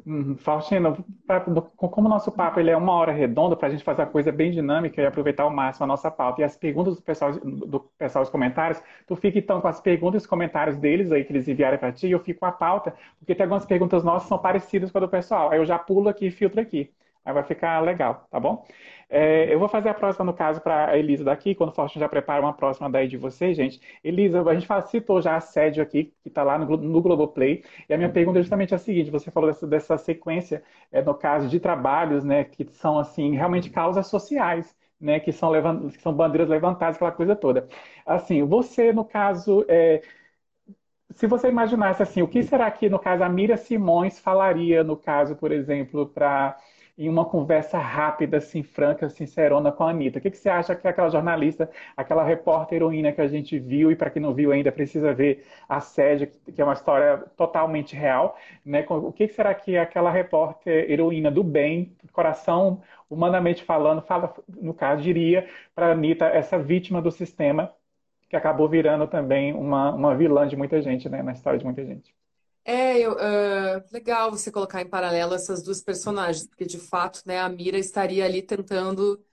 Uhum. 0.08 0.36
Faustino, 0.38 1.06
pra, 1.28 1.40
como 1.40 2.08
o 2.08 2.10
nosso 2.10 2.32
papo 2.32 2.60
ele 2.60 2.72
é 2.72 2.78
uma 2.78 2.94
hora 2.94 3.12
redonda, 3.12 3.56
para 3.56 3.68
a 3.68 3.72
gente 3.72 3.84
fazer 3.84 4.02
a 4.02 4.08
coisa 4.08 4.32
bem 4.32 4.50
dinâmica 4.50 5.00
e 5.00 5.06
aproveitar 5.06 5.44
ao 5.44 5.52
máximo 5.52 5.84
a 5.84 5.88
nossa 5.88 6.10
pauta 6.10 6.42
e 6.42 6.44
as 6.44 6.58
perguntas 6.58 6.96
do 6.96 7.02
pessoal, 7.04 7.32
do 7.34 7.80
pessoal 7.96 8.24
dos 8.24 8.32
comentários, 8.32 8.82
tu 9.06 9.16
fica 9.16 9.38
então 9.38 9.62
com 9.62 9.68
as 9.68 9.80
perguntas 9.80 10.24
e 10.24 10.24
os 10.24 10.28
comentários 10.28 10.78
deles 10.78 11.12
aí 11.12 11.24
que 11.24 11.32
eles 11.32 11.48
enviaram 11.48 11.78
para 11.78 11.92
ti 11.92 12.08
e 12.08 12.12
eu 12.12 12.20
fico 12.20 12.40
com 12.40 12.48
a 12.48 12.52
pauta, 12.52 12.96
porque 13.20 13.36
tem 13.36 13.44
algumas 13.44 13.68
perguntas 13.68 14.04
nossas 14.04 14.24
que 14.24 14.30
são 14.30 14.40
parecidas 14.40 14.92
com 14.92 14.98
a 14.98 15.02
do 15.02 15.10
pessoal. 15.10 15.52
Aí 15.52 15.60
eu 15.60 15.66
já 15.66 15.78
pulo 15.78 16.10
aqui 16.10 16.26
e 16.26 16.32
filtro 16.32 16.60
aqui. 16.60 16.92
Aí 17.30 17.34
vai 17.34 17.44
ficar 17.44 17.80
legal, 17.82 18.28
tá 18.32 18.40
bom? 18.40 18.66
É, 19.08 19.54
eu 19.54 19.60
vou 19.60 19.68
fazer 19.68 19.90
a 19.90 19.94
próxima, 19.94 20.26
no 20.26 20.34
caso, 20.34 20.62
para 20.62 20.90
a 20.92 20.98
Elisa 20.98 21.24
daqui, 21.24 21.54
quando 21.56 21.72
o 21.76 21.88
já 21.88 22.10
prepara 22.10 22.42
uma 22.42 22.54
próxima 22.54 22.90
daí 22.90 23.08
de 23.08 23.18
vocês, 23.18 23.56
gente. 23.56 23.80
Elisa, 24.04 24.42
a 24.42 24.54
gente 24.56 24.68
citou 24.88 25.22
já 25.22 25.36
assédio 25.36 25.82
aqui, 25.84 26.14
que 26.24 26.30
está 26.30 26.44
lá 26.44 26.58
no, 26.58 26.78
no 26.78 27.02
Globoplay, 27.02 27.64
e 27.88 27.94
a 27.94 27.98
minha 27.98 28.10
pergunta 28.10 28.40
é 28.40 28.42
justamente 28.42 28.74
a 28.74 28.78
seguinte, 28.80 29.12
você 29.12 29.30
falou 29.32 29.50
dessa, 29.50 29.68
dessa 29.68 29.98
sequência, 29.98 30.64
é, 30.92 31.02
no 31.04 31.14
caso 31.14 31.48
de 31.48 31.60
trabalhos, 31.60 32.24
né, 32.24 32.44
que 32.44 32.66
são, 32.74 32.98
assim, 33.00 33.36
realmente 33.36 33.70
causas 33.70 34.08
sociais, 34.08 34.76
né, 35.00 35.20
que 35.20 35.32
são, 35.32 35.50
levant... 35.52 35.92
que 35.92 36.02
são 36.02 36.14
bandeiras 36.14 36.50
levantadas, 36.50 36.96
aquela 36.96 37.12
coisa 37.12 37.36
toda. 37.36 37.68
Assim, 38.06 38.44
você, 38.44 38.92
no 38.94 39.06
caso, 39.06 39.66
é... 39.68 40.02
se 41.12 41.28
você 41.28 41.48
imaginasse, 41.50 42.02
assim, 42.04 42.22
o 42.22 42.28
que 42.28 42.44
será 42.44 42.70
que, 42.72 42.90
no 42.90 43.00
caso, 43.00 43.24
a 43.24 43.30
Mira 43.30 43.58
Simões 43.58 44.20
falaria, 44.20 44.84
no 44.84 44.96
caso, 44.98 45.36
por 45.36 45.52
exemplo, 45.52 46.08
para 46.08 46.58
em 47.00 47.08
uma 47.08 47.24
conversa 47.26 47.78
rápida, 47.80 48.38
assim, 48.38 48.62
franca, 48.62 49.10
sincerona 49.10 49.72
com 49.72 49.84
a 49.86 49.90
Anitta. 49.92 50.20
O 50.20 50.22
que, 50.22 50.30
que 50.30 50.38
você 50.38 50.50
acha 50.50 50.76
que 50.76 50.86
aquela 50.86 51.10
jornalista, 51.10 51.72
aquela 51.96 52.24
repórter 52.26 52.76
heroína 52.76 53.14
que 53.14 53.22
a 53.22 53.28
gente 53.28 53.58
viu, 53.58 53.90
e 53.90 53.96
para 53.96 54.10
quem 54.10 54.22
não 54.22 54.34
viu 54.34 54.52
ainda 54.52 54.70
precisa 54.72 55.14
ver 55.14 55.46
a 55.68 55.80
sede, 55.80 56.28
que 56.28 56.62
é 56.62 56.64
uma 56.64 56.74
história 56.74 57.20
totalmente 57.38 57.96
real, 57.96 58.38
né? 58.66 58.86
O 58.90 59.14
que, 59.14 59.28
que 59.30 59.34
será 59.34 59.54
que 59.56 59.78
aquela 59.78 60.12
repórter 60.12 60.92
heroína 60.92 61.32
do 61.32 61.44
bem, 61.44 61.96
coração, 62.12 62.82
humanamente 63.10 63.64
falando, 63.64 64.02
fala, 64.02 64.34
no 64.48 64.74
caso, 64.74 65.02
diria 65.02 65.48
para 65.74 65.88
a 65.88 65.92
Anitta, 65.94 66.26
essa 66.26 66.60
vítima 66.60 67.02
do 67.02 67.12
sistema, 67.12 67.74
que 68.30 68.36
acabou 68.36 68.68
virando 68.70 69.08
também 69.08 69.54
uma, 69.54 69.92
uma 69.96 70.16
vilã 70.16 70.48
de 70.48 70.56
muita 70.58 70.82
gente, 70.82 71.08
né? 71.10 71.24
Na 71.24 71.32
história 71.32 71.58
de 71.60 71.66
muita 71.66 71.86
gente. 71.86 72.14
É, 72.66 73.00
eu, 73.00 73.14
uh, 73.14 73.84
legal 73.92 74.30
você 74.32 74.52
colocar 74.52 74.82
em 74.82 74.90
paralelo 74.90 75.34
essas 75.34 75.64
duas 75.64 75.82
personagens, 75.82 76.46
porque 76.48 76.66
de 76.66 76.78
fato, 76.78 77.22
né, 77.26 77.40
a 77.40 77.50
Mira 77.50 77.78
estaria 77.80 78.24
ali 78.26 78.42
tentando 78.44 79.24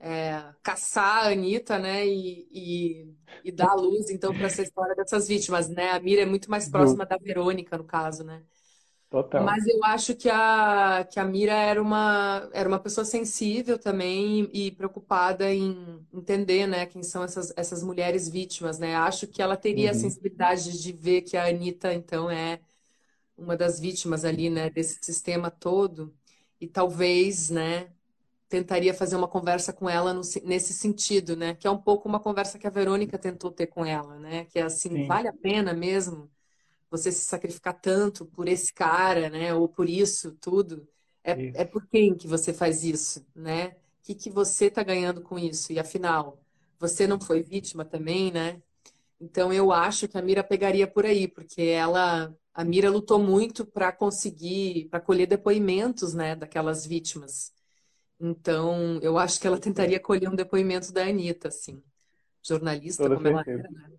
é, 0.00 0.42
caçar 0.62 1.26
a 1.26 1.28
Anitta, 1.30 1.78
né, 1.78 2.06
e, 2.06 2.48
e, 2.50 3.14
e 3.44 3.52
dar 3.52 3.74
luz, 3.74 4.10
então, 4.10 4.34
para 4.34 4.46
essa 4.46 4.62
história 4.62 4.94
dessas 4.96 5.28
vítimas, 5.28 5.68
né? 5.68 5.90
A 5.90 6.00
Mira 6.00 6.22
é 6.22 6.26
muito 6.26 6.50
mais 6.50 6.68
próxima 6.68 7.06
da 7.06 7.16
Verônica, 7.18 7.76
no 7.78 7.84
caso, 7.84 8.24
né? 8.24 8.42
Total. 9.10 9.44
Mas 9.44 9.66
eu 9.66 9.84
acho 9.84 10.14
que 10.14 10.28
a, 10.30 11.04
que 11.10 11.18
a 11.18 11.24
Mira 11.24 11.52
era 11.52 11.82
uma, 11.82 12.48
era 12.52 12.68
uma 12.68 12.78
pessoa 12.78 13.04
sensível 13.04 13.78
também 13.78 14.48
e 14.52 14.70
preocupada 14.70 15.52
em 15.52 16.06
entender, 16.12 16.66
né, 16.66 16.86
quem 16.86 17.02
são 17.02 17.24
essas, 17.24 17.52
essas 17.56 17.82
mulheres 17.82 18.28
vítimas, 18.28 18.78
né? 18.78 18.94
Acho 18.96 19.26
que 19.26 19.42
ela 19.42 19.56
teria 19.56 19.86
uhum. 19.86 19.90
a 19.90 19.94
sensibilidade 19.94 20.80
de 20.80 20.92
ver 20.92 21.22
que 21.22 21.36
a 21.36 21.46
Anitta, 21.46 21.92
então, 21.92 22.30
é 22.30 22.60
uma 23.40 23.56
das 23.56 23.80
vítimas 23.80 24.24
ali, 24.24 24.50
né, 24.50 24.68
desse 24.70 24.98
sistema 25.02 25.50
todo, 25.50 26.14
e 26.60 26.68
talvez, 26.68 27.48
né, 27.48 27.88
tentaria 28.48 28.92
fazer 28.92 29.16
uma 29.16 29.28
conversa 29.28 29.72
com 29.72 29.88
ela 29.88 30.12
no, 30.12 30.20
nesse 30.44 30.74
sentido, 30.74 31.36
né, 31.36 31.54
que 31.54 31.66
é 31.66 31.70
um 31.70 31.78
pouco 31.78 32.08
uma 32.08 32.20
conversa 32.20 32.58
que 32.58 32.66
a 32.66 32.70
Verônica 32.70 33.18
tentou 33.18 33.50
ter 33.50 33.66
com 33.66 33.84
ela, 33.84 34.18
né, 34.18 34.44
que 34.44 34.58
é 34.58 34.62
assim, 34.62 34.90
Sim. 34.90 35.06
vale 35.06 35.28
a 35.28 35.32
pena 35.32 35.72
mesmo 35.72 36.30
você 36.90 37.10
se 37.10 37.24
sacrificar 37.24 37.80
tanto 37.80 38.26
por 38.26 38.48
esse 38.48 38.72
cara, 38.74 39.30
né, 39.30 39.54
ou 39.54 39.68
por 39.68 39.88
isso 39.88 40.36
tudo, 40.40 40.86
é, 41.24 41.40
isso. 41.40 41.58
é 41.58 41.64
por 41.64 41.86
quem 41.86 42.14
que 42.14 42.26
você 42.26 42.52
faz 42.52 42.84
isso, 42.84 43.24
né, 43.34 43.68
o 43.68 44.02
que, 44.02 44.14
que 44.14 44.30
você 44.30 44.66
está 44.66 44.82
ganhando 44.82 45.22
com 45.22 45.38
isso, 45.38 45.72
e 45.72 45.78
afinal, 45.78 46.38
você 46.78 47.06
não 47.06 47.20
foi 47.20 47.42
vítima 47.42 47.84
também, 47.84 48.30
né, 48.32 48.60
então 49.20 49.52
eu 49.52 49.70
acho 49.72 50.08
que 50.08 50.18
a 50.18 50.22
Mira 50.22 50.42
pegaria 50.42 50.86
por 50.86 51.06
aí, 51.06 51.28
porque 51.28 51.62
ela 51.62 52.34
a 52.60 52.64
Mira 52.64 52.90
lutou 52.90 53.18
muito 53.18 53.64
para 53.64 53.90
conseguir, 53.90 54.88
para 54.90 55.00
colher 55.00 55.26
depoimentos, 55.26 56.12
né, 56.12 56.36
daquelas 56.36 56.86
vítimas. 56.86 57.52
Então, 58.20 58.98
eu 59.00 59.18
acho 59.18 59.40
que 59.40 59.46
ela 59.46 59.58
tentaria 59.58 59.98
colher 59.98 60.28
um 60.28 60.34
depoimento 60.34 60.92
da 60.92 61.02
Anitta, 61.02 61.48
assim. 61.48 61.82
Jornalista 62.42 63.04
Toda 63.04 63.16
como 63.16 63.28
ela 63.28 63.42
era, 63.46 63.62
né? 63.70 63.90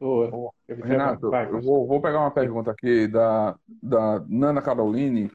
Boa. 0.00 0.52
Eu 0.68 0.76
Renato, 0.76 1.30
vai, 1.30 1.46
eu 1.50 1.60
vou, 1.60 1.86
vou 1.86 2.00
pegar 2.00 2.20
uma 2.20 2.30
pergunta 2.30 2.70
aqui 2.70 3.06
da, 3.08 3.58
da 3.82 4.20
Nana 4.26 4.62
Caroline 4.62 5.30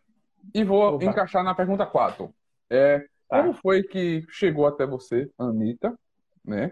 e 0.53 0.63
vou 0.63 0.95
Opa. 0.95 1.05
encaixar 1.05 1.43
na 1.43 1.53
pergunta 1.53 1.85
4. 1.85 2.33
É, 2.69 3.05
Tá. 3.27 3.43
como 3.43 3.53
foi 3.53 3.81
que 3.83 4.25
chegou 4.29 4.67
até 4.67 4.85
você, 4.85 5.29
Anitta, 5.37 5.97
né? 6.43 6.71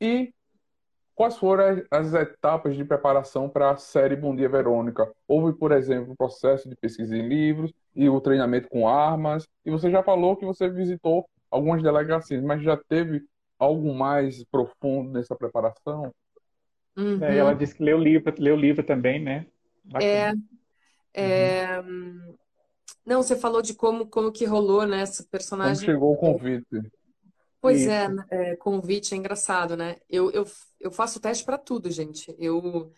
E 0.00 0.32
quais 1.16 1.38
foram 1.38 1.64
as, 1.90 2.12
as 2.12 2.14
etapas 2.14 2.76
de 2.76 2.84
preparação 2.84 3.48
para 3.50 3.72
a 3.72 3.78
série 3.78 4.16
Bom 4.16 4.36
Dia 4.36 4.48
Verônica? 4.50 5.10
Houve, 5.28 5.58
por 5.58 5.72
exemplo, 5.72 6.12
o 6.14 6.16
processo 6.16 6.68
de 6.70 6.76
pesquisa 6.76 7.16
em 7.16 7.28
livros 7.28 7.72
e 7.96 8.08
o 8.10 8.20
treinamento 8.20 8.68
com 8.70 8.88
armas. 8.88 9.48
E 9.64 9.70
você 9.72 9.90
já 9.90 10.02
falou 10.04 10.36
que 10.36 10.46
você 10.46 10.70
visitou 10.70 11.28
algumas 11.50 11.82
delegacias, 11.82 12.42
mas 12.44 12.62
já 12.62 12.76
teve 12.76 13.24
algo 13.58 13.94
mais 13.94 14.44
profundo 14.46 15.10
nessa 15.12 15.36
preparação? 15.36 16.12
Uhum. 16.96 17.22
É, 17.22 17.38
ela 17.38 17.54
disse 17.54 17.74
que 17.74 17.82
leu 17.82 17.98
o 17.98 18.02
livro, 18.02 18.34
leu 18.38 18.56
livro 18.56 18.84
também, 18.84 19.22
né? 19.22 19.46
É, 20.00 20.32
Bacana. 20.32 20.36
é, 21.14 21.80
hum, 21.82 22.36
Não, 23.06 23.22
você 23.22 23.36
falou 23.36 23.62
de 23.62 23.74
como, 23.74 24.08
como 24.08 24.32
que 24.32 24.44
rolou, 24.46 24.86
né, 24.86 25.00
essa 25.02 25.24
Como 25.60 25.78
personagem. 25.78 25.84
chegou 25.84 26.14
o 26.14 26.16
convite? 26.16 26.80
Pois 27.66 27.86
Isso. 27.86 27.86
é, 27.86 28.06
é, 28.30 28.56
convite 28.56 29.12
é 29.14 29.16
engraçado, 29.16 29.76
né? 29.76 29.96
Eu, 30.08 30.30
eu, 30.30 30.44
eu 30.80 30.90
faço 30.90 31.18
teste 31.20 31.44
para 31.44 31.58
tudo, 31.58 31.90
gente. 31.90 32.34
Eu, 32.38 32.92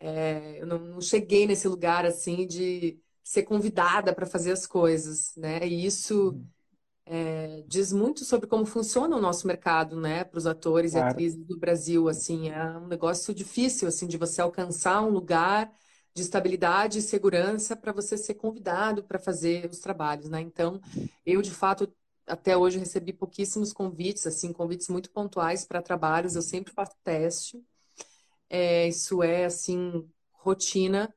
é, 0.00 0.60
eu 0.62 0.66
não, 0.66 0.78
não 0.78 1.00
cheguei 1.00 1.46
nesse 1.46 1.68
lugar 1.68 2.04
assim 2.06 2.46
de 2.46 3.00
ser 3.22 3.42
convidada 3.44 4.14
para 4.14 4.26
fazer 4.26 4.52
as 4.52 4.66
coisas, 4.66 5.34
né? 5.36 5.66
E 5.66 5.84
isso 5.86 6.40
é, 7.06 7.62
diz 7.66 7.92
muito 7.92 8.24
sobre 8.24 8.46
como 8.46 8.64
funciona 8.66 9.16
o 9.16 9.20
nosso 9.20 9.46
mercado, 9.46 10.00
né? 10.00 10.24
Para 10.24 10.38
os 10.38 10.46
atores 10.46 10.94
e 10.94 10.98
Claro. 10.98 10.98
atrizes 10.98 11.44
do 11.44 11.58
Brasil, 11.58 12.08
assim, 12.08 12.48
é 12.50 12.64
um 12.78 12.86
negócio 12.86 13.34
difícil, 13.34 13.88
assim, 13.88 14.06
de 14.06 14.16
você 14.16 14.40
alcançar 14.40 15.02
um 15.02 15.10
lugar 15.10 15.72
de 16.14 16.22
estabilidade 16.22 16.98
e 16.98 17.02
segurança 17.02 17.76
para 17.76 17.92
você 17.92 18.16
ser 18.16 18.34
convidado 18.34 19.04
para 19.04 19.18
fazer 19.18 19.68
os 19.70 19.78
trabalhos, 19.80 20.28
né? 20.30 20.40
Então, 20.40 20.80
eu 21.26 21.42
de 21.42 21.50
fato 21.50 21.92
até 22.28 22.56
hoje 22.56 22.78
recebi 22.78 23.12
pouquíssimos 23.12 23.72
convites, 23.72 24.26
assim, 24.26 24.52
convites 24.52 24.88
muito 24.88 25.10
pontuais 25.10 25.64
para 25.64 25.82
trabalhos. 25.82 26.36
Eu 26.36 26.42
sempre 26.42 26.72
faço 26.72 26.94
teste. 27.02 27.62
É, 28.48 28.88
isso 28.88 29.22
é 29.22 29.44
assim 29.44 30.08
rotina. 30.32 31.12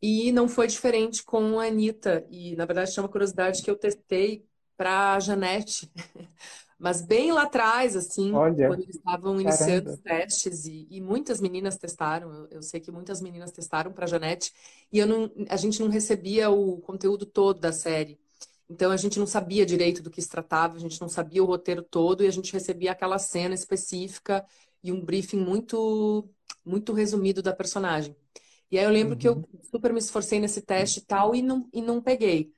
E 0.00 0.30
não 0.30 0.48
foi 0.48 0.66
diferente 0.66 1.24
com 1.24 1.58
a 1.58 1.66
Anitta. 1.66 2.26
E 2.30 2.54
na 2.56 2.64
verdade 2.64 2.92
tinha 2.92 3.02
uma 3.02 3.08
curiosidade 3.08 3.62
que 3.62 3.70
eu 3.70 3.76
testei 3.76 4.46
para 4.76 5.14
a 5.14 5.20
Janete, 5.20 5.90
mas 6.78 7.02
bem 7.02 7.32
lá 7.32 7.42
atrás, 7.42 7.96
assim, 7.96 8.32
Olha, 8.32 8.68
quando 8.68 8.82
eles 8.82 8.94
estavam 8.94 9.40
iniciando 9.40 9.86
caramba. 9.86 9.90
os 9.90 10.00
testes 10.00 10.66
e, 10.66 10.86
e 10.88 11.00
muitas 11.00 11.40
meninas 11.40 11.76
testaram. 11.76 12.32
Eu, 12.32 12.48
eu 12.52 12.62
sei 12.62 12.80
que 12.80 12.92
muitas 12.92 13.20
meninas 13.20 13.50
testaram 13.50 13.92
para 13.92 14.04
a 14.04 14.08
Janete 14.08 14.52
e 14.92 15.00
eu 15.00 15.06
não, 15.06 15.30
a 15.48 15.56
gente 15.56 15.80
não 15.80 15.88
recebia 15.88 16.48
o 16.48 16.78
conteúdo 16.78 17.26
todo 17.26 17.58
da 17.58 17.72
série. 17.72 18.20
Então 18.68 18.90
a 18.90 18.96
gente 18.96 19.18
não 19.18 19.26
sabia 19.26 19.64
direito 19.66 20.02
do 20.02 20.10
que 20.10 20.20
se 20.22 20.28
tratava, 20.28 20.76
a 20.76 20.80
gente 20.80 21.00
não 21.00 21.08
sabia 21.08 21.42
o 21.42 21.46
roteiro 21.46 21.82
todo 21.82 22.22
e 22.24 22.26
a 22.26 22.30
gente 22.30 22.52
recebia 22.52 22.92
aquela 22.92 23.18
cena 23.18 23.54
específica 23.54 24.44
e 24.82 24.92
um 24.92 25.04
briefing 25.04 25.38
muito 25.38 26.28
muito 26.64 26.92
resumido 26.92 27.42
da 27.42 27.52
personagem. 27.54 28.14
E 28.70 28.78
aí 28.78 28.84
eu 28.84 28.90
lembro 28.90 29.16
que 29.16 29.28
eu 29.28 29.36
Uhum. 29.36 29.48
super 29.70 29.92
me 29.92 29.98
esforcei 29.98 30.40
nesse 30.40 30.62
teste 30.62 31.00
e 31.00 31.02
tal 31.06 31.34
e 31.34 31.42
não, 31.42 31.68
e 31.72 31.80
não 31.82 32.02
peguei. 32.02 32.52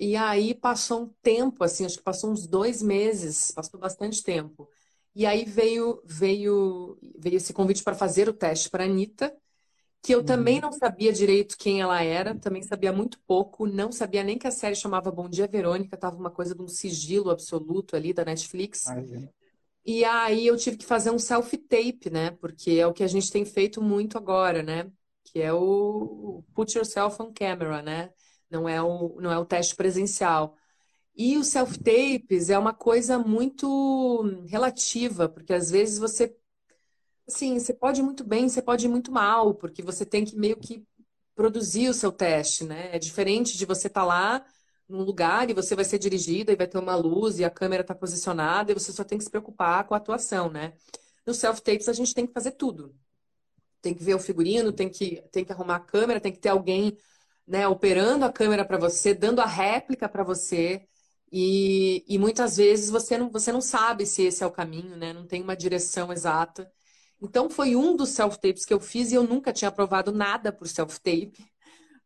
E 0.00 0.16
aí 0.16 0.54
passou 0.54 1.02
um 1.04 1.08
tempo, 1.22 1.62
assim, 1.64 1.84
acho 1.84 1.98
que 1.98 2.02
passou 2.04 2.30
uns 2.30 2.46
dois 2.46 2.82
meses, 2.82 3.50
passou 3.52 3.78
bastante 3.78 4.22
tempo. 4.22 4.68
E 5.14 5.26
aí 5.26 5.44
veio 5.44 6.02
veio 6.04 6.98
veio 7.18 7.36
esse 7.36 7.52
convite 7.52 7.82
para 7.84 7.94
fazer 7.94 8.28
o 8.28 8.32
teste 8.32 8.70
para 8.70 8.84
a 8.84 8.86
Anitta, 8.86 9.34
que 10.02 10.14
eu 10.14 10.24
também 10.24 10.56
Uhum. 10.56 10.60
não 10.60 10.72
sabia 10.72 11.12
direito 11.12 11.56
quem 11.56 11.80
ela 11.80 12.02
era, 12.02 12.34
também 12.34 12.62
sabia 12.62 12.92
muito 12.92 13.20
pouco, 13.20 13.66
não 13.66 13.92
sabia 13.92 14.24
nem 14.24 14.38
que 14.38 14.46
a 14.48 14.50
série 14.50 14.74
chamava 14.76 15.10
Bom 15.12 15.28
Dia 15.28 15.46
Verônica, 15.48 15.96
tava 15.96 16.16
uma 16.16 16.30
coisa 16.30 16.54
de 16.54 16.62
um 16.62 16.68
sigilo 16.68 17.30
absoluto 17.30 17.96
ali 17.96 18.12
da 18.12 18.24
Netflix. 18.24 18.96
E 19.84 20.04
aí 20.04 20.46
eu 20.46 20.56
tive 20.56 20.76
que 20.76 20.84
fazer 20.86 21.10
um 21.10 21.18
self-tape, 21.18 22.08
né? 22.10 22.30
Porque 22.32 22.72
é 22.72 22.86
o 22.86 22.92
que 22.92 23.02
a 23.02 23.08
gente 23.08 23.30
tem 23.30 23.44
feito 23.44 23.82
muito 23.82 24.16
agora, 24.16 24.62
né? 24.62 24.90
Que 25.24 25.40
é 25.42 25.52
o 25.52 26.44
put 26.54 26.76
yourself 26.76 27.20
on 27.22 27.32
camera, 27.32 27.82
né? 27.82 28.12
Não 28.50 28.68
é 28.68 28.80
o, 28.82 29.20
não 29.20 29.32
é 29.32 29.38
o 29.38 29.44
teste 29.46 29.74
presencial. 29.74 30.56
E 31.16 31.36
o 31.38 31.44
self-tapes 31.44 32.50
é 32.50 32.58
uma 32.58 32.74
coisa 32.74 33.18
muito 33.18 34.22
relativa, 34.48 35.28
porque 35.28 35.52
às 35.52 35.70
vezes 35.70 35.98
você, 35.98 36.36
assim, 37.28 37.58
você 37.58 37.72
pode 37.74 38.00
ir 38.00 38.04
muito 38.04 38.24
bem, 38.24 38.48
você 38.48 38.62
pode 38.62 38.86
ir 38.86 38.88
muito 38.88 39.12
mal, 39.12 39.54
porque 39.54 39.82
você 39.82 40.04
tem 40.06 40.24
que 40.24 40.36
meio 40.36 40.56
que 40.56 40.84
produzir 41.34 41.88
o 41.88 41.94
seu 41.94 42.12
teste, 42.12 42.64
né? 42.64 42.94
É 42.94 42.98
diferente 42.98 43.56
de 43.56 43.66
você 43.66 43.86
estar 43.88 44.04
lá 44.04 44.44
num 44.88 45.02
lugar 45.02 45.48
e 45.50 45.54
você 45.54 45.74
vai 45.74 45.84
ser 45.84 45.98
dirigida 45.98 46.52
e 46.52 46.56
vai 46.56 46.66
ter 46.66 46.78
uma 46.78 46.94
luz 46.96 47.38
e 47.38 47.44
a 47.44 47.50
câmera 47.50 47.82
está 47.82 47.94
posicionada 47.94 48.70
e 48.70 48.74
você 48.74 48.92
só 48.92 49.04
tem 49.04 49.18
que 49.18 49.24
se 49.24 49.30
preocupar 49.30 49.84
com 49.86 49.94
a 49.94 49.96
atuação, 49.96 50.50
né? 50.50 50.74
No 51.26 51.34
self-tapes 51.34 51.88
a 51.88 51.92
gente 51.92 52.14
tem 52.14 52.26
que 52.26 52.32
fazer 52.32 52.52
tudo. 52.52 52.94
Tem 53.80 53.94
que 53.94 54.02
ver 54.04 54.14
o 54.14 54.18
figurino, 54.20 54.72
tem 54.72 54.88
que, 54.88 55.22
tem 55.32 55.44
que 55.44 55.52
arrumar 55.52 55.76
a 55.76 55.80
câmera, 55.80 56.20
tem 56.20 56.32
que 56.32 56.38
ter 56.38 56.50
alguém, 56.50 56.96
né, 57.46 57.66
operando 57.68 58.24
a 58.24 58.32
câmera 58.32 58.64
para 58.64 58.78
você, 58.78 59.14
dando 59.14 59.40
a 59.40 59.46
réplica 59.46 60.08
para 60.08 60.22
você. 60.24 60.86
E, 61.32 62.04
e 62.06 62.18
muitas 62.18 62.56
vezes 62.58 62.90
você 62.90 63.18
não, 63.18 63.30
você 63.30 63.50
não 63.52 63.60
sabe 63.60 64.06
se 64.06 64.22
esse 64.22 64.42
é 64.44 64.46
o 64.46 64.50
caminho, 64.52 64.96
né? 64.96 65.12
Não 65.12 65.26
tem 65.26 65.42
uma 65.42 65.56
direção 65.56 66.12
exata. 66.12 66.70
Então 67.22 67.48
foi 67.48 67.76
um 67.76 67.96
dos 67.96 68.10
self-tapes 68.10 68.64
que 68.64 68.74
eu 68.74 68.80
fiz 68.80 69.12
e 69.12 69.14
eu 69.14 69.22
nunca 69.22 69.52
tinha 69.52 69.68
aprovado 69.68 70.10
nada 70.12 70.52
por 70.52 70.66
self-tape, 70.68 71.46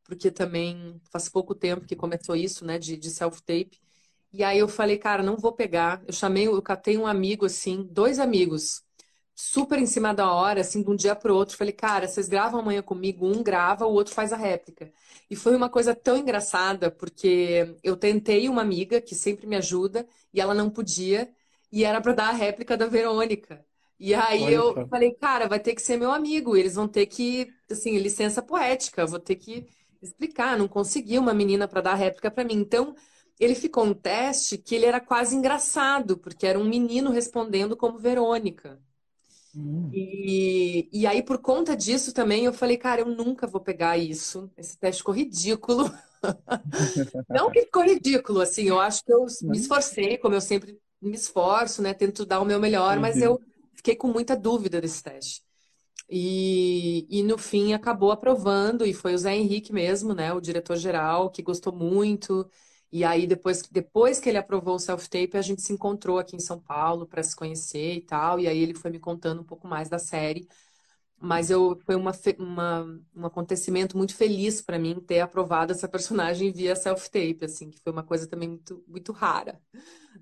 porque 0.04 0.30
também 0.30 1.00
faz 1.10 1.28
pouco 1.28 1.54
tempo 1.54 1.86
que 1.86 1.96
começou 1.96 2.36
isso, 2.36 2.64
né, 2.64 2.78
de, 2.78 2.96
de 2.96 3.10
self-tape. 3.10 3.80
E 4.32 4.44
aí 4.44 4.58
eu 4.58 4.68
falei, 4.68 4.98
cara, 4.98 5.22
não 5.22 5.36
vou 5.36 5.52
pegar. 5.52 6.02
Eu 6.06 6.12
chamei, 6.12 6.46
eu 6.46 6.62
catei 6.62 6.98
um 6.98 7.06
amigo 7.06 7.46
assim, 7.46 7.82
dois 7.90 8.18
amigos, 8.18 8.84
super 9.34 9.78
em 9.78 9.86
cima 9.86 10.14
da 10.14 10.30
hora, 10.32 10.60
assim, 10.60 10.82
de 10.82 10.90
um 10.90 10.96
dia 10.96 11.16
pro 11.16 11.34
outro. 11.34 11.56
Falei, 11.56 11.72
cara, 11.72 12.08
vocês 12.08 12.28
gravam 12.28 12.60
amanhã 12.60 12.82
comigo, 12.82 13.26
um 13.26 13.42
grava, 13.42 13.86
o 13.86 13.92
outro 13.92 14.14
faz 14.14 14.32
a 14.32 14.36
réplica. 14.36 14.92
E 15.30 15.36
foi 15.36 15.56
uma 15.56 15.70
coisa 15.70 15.94
tão 15.94 16.16
engraçada, 16.18 16.90
porque 16.90 17.76
eu 17.82 17.96
tentei 17.96 18.48
uma 18.48 18.62
amiga 18.62 19.00
que 19.00 19.14
sempre 19.14 19.46
me 19.46 19.56
ajuda 19.56 20.06
e 20.32 20.40
ela 20.40 20.54
não 20.54 20.70
podia, 20.70 21.30
e 21.72 21.84
era 21.84 22.00
para 22.00 22.12
dar 22.12 22.28
a 22.30 22.32
réplica 22.32 22.76
da 22.76 22.86
Verônica. 22.86 23.64
E 23.98 24.14
aí 24.14 24.48
Olha 24.48 24.52
eu 24.52 24.74
só. 24.74 24.88
falei, 24.90 25.14
cara, 25.14 25.48
vai 25.48 25.58
ter 25.60 25.74
que 25.74 25.82
ser 25.82 25.96
meu 25.96 26.12
amigo, 26.12 26.56
eles 26.56 26.74
vão 26.74 26.86
ter 26.88 27.06
que, 27.06 27.52
assim, 27.70 27.98
licença 27.98 28.42
poética, 28.42 29.06
vou 29.06 29.18
ter 29.18 29.36
que 29.36 29.66
explicar, 30.02 30.58
não 30.58 30.68
consegui 30.68 31.18
uma 31.18 31.32
menina 31.34 31.66
para 31.66 31.80
dar 31.80 31.94
réplica 31.94 32.30
para 32.30 32.44
mim. 32.44 32.54
Então, 32.54 32.94
ele 33.40 33.54
ficou 33.54 33.84
um 33.84 33.94
teste 33.94 34.58
que 34.58 34.74
ele 34.74 34.84
era 34.86 35.00
quase 35.00 35.34
engraçado, 35.36 36.18
porque 36.18 36.46
era 36.46 36.58
um 36.58 36.64
menino 36.68 37.10
respondendo 37.10 37.76
como 37.76 37.98
Verônica. 37.98 38.80
Hum. 39.54 39.98
E, 39.98 40.88
e 40.92 41.06
aí, 41.06 41.22
por 41.22 41.38
conta 41.38 41.76
disso 41.76 42.12
também, 42.12 42.44
eu 42.44 42.52
falei, 42.52 42.76
cara, 42.76 43.00
eu 43.02 43.06
nunca 43.06 43.46
vou 43.46 43.60
pegar 43.60 43.96
isso. 43.96 44.50
Esse 44.56 44.76
teste 44.78 44.98
ficou 45.00 45.14
ridículo. 45.14 45.84
Não 47.28 47.50
que 47.50 47.62
ficou 47.62 47.82
ridículo, 47.84 48.40
assim, 48.40 48.64
eu 48.64 48.80
acho 48.80 49.04
que 49.04 49.12
eu 49.12 49.26
me 49.48 49.56
esforcei, 49.58 50.18
como 50.18 50.34
eu 50.34 50.40
sempre 50.40 50.78
me 51.00 51.14
esforço, 51.16 51.82
né? 51.82 51.94
Tento 51.94 52.24
dar 52.26 52.40
o 52.40 52.44
meu 52.44 52.58
melhor, 52.60 52.98
mas 53.00 53.20
Uhum. 53.20 53.22
eu 53.22 53.40
fiquei 53.76 53.96
com 53.96 54.08
muita 54.08 54.36
dúvida 54.36 54.80
desse 54.80 55.02
teste. 55.02 55.42
E, 56.08 57.06
e 57.10 57.22
no 57.22 57.36
fim 57.38 57.72
acabou 57.72 58.12
aprovando, 58.12 58.86
e 58.86 58.94
foi 58.94 59.14
o 59.14 59.18
Zé 59.18 59.34
Henrique 59.36 59.72
mesmo, 59.72 60.14
né? 60.14 60.32
O 60.32 60.40
diretor-geral, 60.40 61.30
que 61.30 61.42
gostou 61.42 61.72
muito. 61.72 62.48
E 62.92 63.04
aí, 63.04 63.26
depois, 63.26 63.62
depois 63.62 64.20
que 64.20 64.28
ele 64.28 64.38
aprovou 64.38 64.76
o 64.76 64.78
self-tape, 64.78 65.36
a 65.36 65.42
gente 65.42 65.62
se 65.62 65.72
encontrou 65.72 66.18
aqui 66.18 66.36
em 66.36 66.40
São 66.40 66.60
Paulo 66.60 67.06
para 67.06 67.22
se 67.22 67.34
conhecer 67.34 67.94
e 67.96 68.00
tal. 68.02 68.38
E 68.38 68.46
aí 68.46 68.58
ele 68.58 68.74
foi 68.74 68.90
me 68.90 69.00
contando 69.00 69.40
um 69.42 69.44
pouco 69.44 69.66
mais 69.66 69.88
da 69.88 69.98
série. 69.98 70.48
Mas 71.20 71.50
eu, 71.50 71.76
foi 71.86 71.96
uma, 71.96 72.12
uma- 72.38 73.00
um 73.16 73.26
acontecimento 73.26 73.96
muito 73.96 74.14
feliz 74.14 74.60
para 74.62 74.78
mim 74.78 75.00
ter 75.00 75.20
aprovado 75.20 75.72
essa 75.72 75.88
personagem 75.88 76.52
via 76.52 76.76
self-tape, 76.76 77.44
assim, 77.44 77.70
que 77.70 77.80
foi 77.80 77.92
uma 77.92 78.04
coisa 78.04 78.26
também 78.28 78.48
muito, 78.50 78.84
muito 78.86 79.12
rara 79.12 79.60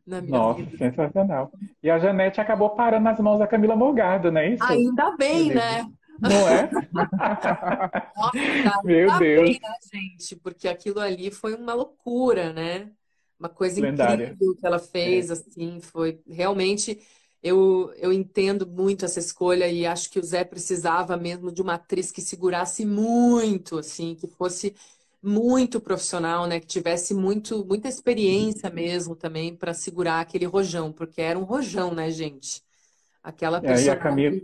na 0.07 0.23
minha 0.23 0.41
Nossa, 0.41 0.65
vida. 0.67 0.79
sensacional. 0.79 1.51
E 1.83 1.91
a 1.91 1.99
Janete 1.99 2.41
acabou 2.41 2.71
parando 2.75 3.05
nas 3.05 3.19
mãos 3.21 3.39
da 3.39 3.47
Camila 3.47 3.77
Morgado, 3.77 4.31
não 4.33 4.41
é 4.41 4.49
isso? 4.49 4.73
Ainda 4.73 5.17
bem, 5.17 5.51
né? 5.53 5.85
Não 6.21 6.49
é? 6.49 6.71
Nossa, 8.17 8.39
Meu 8.85 9.11
Deus. 9.11 9.57
bem, 9.57 9.61
né, 9.61 9.69
gente? 9.93 10.37
Porque 10.37 10.69
aquilo 10.69 11.01
ali 11.01 11.31
foi 11.31 11.55
uma 11.55 11.75
loucura, 11.75 12.53
né? 12.53 12.93
Uma 13.39 13.49
coisa 13.49 13.79
Lendária. 13.79 14.37
incrível 14.37 14.57
que 14.59 14.67
ela 14.67 14.79
fez, 14.79 15.31
assim, 15.31 15.81
foi 15.81 16.23
realmente. 16.27 17.01
Eu, 17.45 17.93
eu 17.99 18.11
entendo 18.11 18.67
muito 18.67 19.05
essa 19.05 19.19
escolha 19.21 19.69
e 19.69 19.85
acho 19.85 20.11
que 20.11 20.19
o 20.19 20.23
Zé 20.23 20.45
precisava 20.45 21.15
mesmo 21.15 21.53
de 21.53 21.61
uma 21.61 21.75
atriz 21.75 22.11
que 22.11 22.23
segurasse 22.23 22.87
muito, 22.87 23.77
assim, 23.79 24.15
que 24.15 24.27
fosse 24.27 24.75
muito 25.23 25.79
profissional, 25.79 26.47
né? 26.47 26.59
Que 26.59 26.67
tivesse 26.67 27.13
muito, 27.13 27.63
muita 27.67 27.87
experiência 27.87 28.71
mesmo 28.71 29.15
também 29.15 29.55
para 29.55 29.75
segurar 29.75 30.21
aquele 30.21 30.47
rojão, 30.47 30.91
porque 30.91 31.21
era 31.21 31.39
um 31.39 31.45
rojão, 31.45 31.93
né, 31.93 32.11
gente? 32.11 32.63
Aquela. 33.23 33.61
É, 33.63 33.79
e 33.79 33.91
a 33.91 33.97
Camila, 33.97 34.41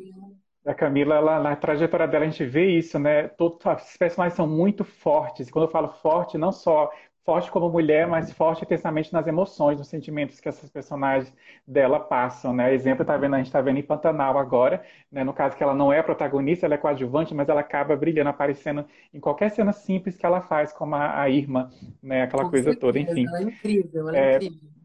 a 0.66 0.74
Camila 0.74 1.14
ela, 1.14 1.40
na 1.40 1.56
trajetória 1.56 2.06
dela, 2.06 2.26
a 2.26 2.28
gente 2.28 2.44
vê 2.44 2.66
isso, 2.76 2.98
né? 2.98 3.28
Todos 3.28 3.58
os 3.64 3.96
personagens 3.96 4.36
são 4.36 4.46
muito 4.46 4.84
fortes. 4.84 5.48
E 5.48 5.50
quando 5.50 5.64
eu 5.64 5.70
falo 5.70 5.88
forte, 5.88 6.36
não 6.36 6.52
só 6.52 6.90
forte 7.24 7.50
como 7.50 7.68
mulher, 7.70 8.06
mas 8.06 8.32
forte 8.32 8.64
intensamente 8.64 9.12
nas 9.12 9.26
emoções, 9.26 9.78
nos 9.78 9.88
sentimentos 9.88 10.40
que 10.40 10.48
essas 10.48 10.70
personagens 10.70 11.32
dela 11.66 12.00
passam, 12.00 12.52
né? 12.52 12.72
Exemplo, 12.74 13.04
tá 13.04 13.16
vendo, 13.16 13.34
a 13.34 13.38
gente 13.38 13.46
está 13.46 13.60
vendo 13.60 13.78
em 13.78 13.82
Pantanal 13.82 14.38
agora, 14.38 14.82
né? 15.10 15.22
No 15.24 15.32
caso 15.32 15.56
que 15.56 15.62
ela 15.62 15.74
não 15.74 15.92
é 15.92 16.02
protagonista, 16.02 16.66
ela 16.66 16.74
é 16.74 16.78
coadjuvante, 16.78 17.34
mas 17.34 17.48
ela 17.48 17.60
acaba 17.60 17.96
brilhando, 17.96 18.30
aparecendo 18.30 18.84
em 19.12 19.20
qualquer 19.20 19.50
cena 19.50 19.72
simples 19.72 20.16
que 20.16 20.26
ela 20.26 20.40
faz, 20.40 20.72
como 20.72 20.94
a, 20.94 21.20
a 21.22 21.28
Irma, 21.28 21.70
né? 22.02 22.22
Aquela 22.22 22.44
Com 22.44 22.50
coisa 22.50 22.70
certeza, 22.70 22.80
toda, 22.80 22.98
enfim. 22.98 23.26
Ela 23.26 23.38
é 23.40 23.42
incrível, 23.42 24.08
ela 24.08 24.18
é, 24.18 24.34
é 24.34 24.36
incrível. 24.36 24.79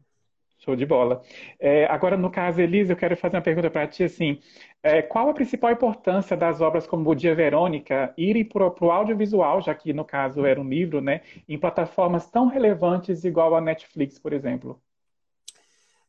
Show 0.65 0.75
de 0.75 0.85
bola. 0.85 1.21
É, 1.59 1.85
agora, 1.85 2.17
no 2.17 2.31
caso, 2.31 2.59
Elisa, 2.59 2.93
eu 2.93 2.97
quero 2.97 3.15
fazer 3.15 3.35
uma 3.35 3.41
pergunta 3.43 3.69
para 3.69 3.87
ti, 3.87 4.03
assim, 4.03 4.39
é, 4.81 5.01
qual 5.01 5.29
a 5.29 5.33
principal 5.33 5.71
importância 5.71 6.35
das 6.35 6.59
obras 6.59 6.87
como 6.87 7.07
O 7.09 7.15
Dia 7.15 7.35
Verônica 7.35 8.11
irem 8.17 8.43
para 8.43 8.65
o 8.67 8.91
audiovisual, 8.91 9.61
já 9.61 9.75
que, 9.75 9.93
no 9.93 10.03
caso, 10.03 10.43
era 10.43 10.59
um 10.59 10.67
livro, 10.67 10.99
né, 11.01 11.21
em 11.47 11.57
plataformas 11.57 12.29
tão 12.29 12.47
relevantes 12.47 13.23
igual 13.23 13.55
a 13.55 13.61
Netflix, 13.61 14.17
por 14.17 14.33
exemplo? 14.33 14.81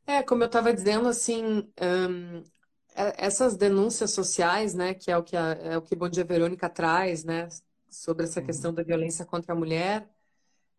É, 0.06 0.22
como 0.22 0.42
eu 0.42 0.46
estava 0.46 0.72
dizendo, 0.72 1.08
assim, 1.08 1.68
um, 1.80 2.42
essas 3.18 3.56
denúncias 3.56 4.12
sociais, 4.12 4.74
né, 4.74 4.94
que 4.94 5.10
é 5.10 5.18
o 5.18 5.22
que, 5.22 5.36
a, 5.36 5.52
é 5.62 5.76
o 5.76 5.82
que 5.82 5.94
Bom 5.94 6.08
Dia 6.08 6.24
Verônica 6.24 6.68
traz, 6.70 7.24
né, 7.24 7.48
sobre 7.90 8.24
essa 8.24 8.40
uhum. 8.40 8.46
questão 8.46 8.72
da 8.72 8.82
violência 8.82 9.24
contra 9.26 9.52
a 9.52 9.56
mulher, 9.56 10.08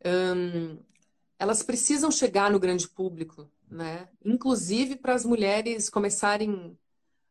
um, 0.06 0.78
elas 1.40 1.62
precisam 1.62 2.10
chegar 2.10 2.52
no 2.52 2.60
grande 2.60 2.88
público, 2.88 3.50
né? 3.70 4.10
Inclusive 4.24 4.96
para 4.96 5.14
as 5.14 5.26
mulheres 5.26 5.90
começarem 5.90 6.78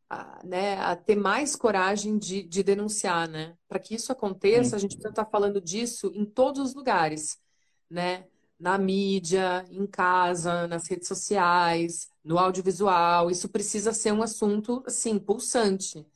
a, 0.08 0.40
né, 0.44 0.76
a 0.78 0.94
ter 0.94 1.16
mais 1.16 1.56
coragem 1.56 2.16
de, 2.16 2.42
de 2.42 2.62
denunciar, 2.62 3.28
né? 3.28 3.56
Para 3.68 3.80
que 3.80 3.94
isso 3.94 4.12
aconteça, 4.12 4.76
a 4.76 4.78
gente 4.78 4.92
precisa 4.92 5.10
estar 5.10 5.26
falando 5.26 5.60
disso 5.60 6.12
em 6.14 6.24
todos 6.24 6.60
os 6.60 6.74
lugares, 6.74 7.38
né? 7.90 8.26
Na 8.58 8.78
mídia, 8.78 9.64
em 9.70 9.86
casa, 9.86 10.66
nas 10.66 10.88
redes 10.88 11.08
sociais, 11.08 12.08
no 12.24 12.38
audiovisual. 12.38 13.30
Isso 13.30 13.48
precisa 13.48 13.92
ser 13.92 14.12
um 14.12 14.22
assunto, 14.22 14.82
assim, 14.86 15.18
pulsante, 15.18 16.06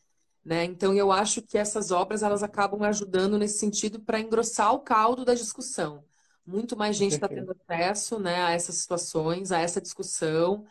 né? 0.44 0.64
Então, 0.64 0.94
eu 0.94 1.12
acho 1.12 1.42
que 1.42 1.58
essas 1.58 1.90
obras, 1.90 2.22
elas 2.22 2.42
acabam 2.42 2.82
ajudando 2.84 3.36
nesse 3.36 3.58
sentido 3.58 4.00
para 4.00 4.20
engrossar 4.20 4.72
o 4.72 4.80
caldo 4.80 5.24
da 5.24 5.34
discussão 5.34 6.04
muito 6.50 6.76
mais 6.76 6.96
gente 6.96 7.12
está 7.12 7.28
tendo 7.28 7.52
acesso 7.52 8.18
né, 8.18 8.42
a 8.42 8.50
essas 8.50 8.74
situações, 8.76 9.52
a 9.52 9.60
essa 9.60 9.80
discussão. 9.80 10.64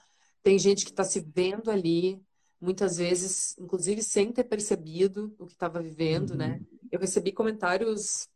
Tem 0.44 0.60
gente 0.60 0.84
que 0.84 0.92
está 0.92 1.04
se 1.04 1.22
vendo 1.22 1.72
ali, 1.72 2.22
muitas 2.60 2.98
vezes, 2.98 3.58
inclusive 3.58 4.04
sem 4.04 4.32
ter 4.32 4.44
percebido 4.44 5.34
o 5.40 5.46
que 5.46 5.54
estava 5.54 5.82
vivendo, 5.82 6.36
né? 6.36 6.46
uhum. 6.46 6.52
né? 6.52 6.62
Eu 6.92 7.00
recebi 7.00 7.32
comentários 7.32 8.28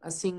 assim 0.00 0.32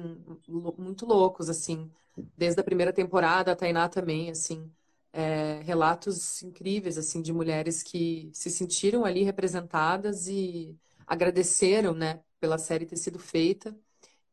muito 0.77 1.05
loucos, 1.05 1.49
assim, 1.49 1.91
desde 2.37 2.61
a 2.61 2.63
primeira 2.63 2.93
temporada, 2.93 3.51
a 3.51 3.55
Tainá 3.55 3.89
também, 3.89 4.31
assim, 4.31 4.71
é, 5.11 5.59
relatos 5.63 6.41
incríveis, 6.41 6.97
assim, 6.97 7.21
de 7.21 7.33
mulheres 7.33 7.83
que 7.83 8.29
se 8.33 8.49
sentiram 8.49 9.03
ali 9.03 9.23
representadas 9.23 10.27
e 10.27 10.77
agradeceram, 11.05 11.93
né, 11.93 12.21
pela 12.39 12.57
série 12.57 12.85
ter 12.85 12.95
sido 12.95 13.19
feita 13.19 13.77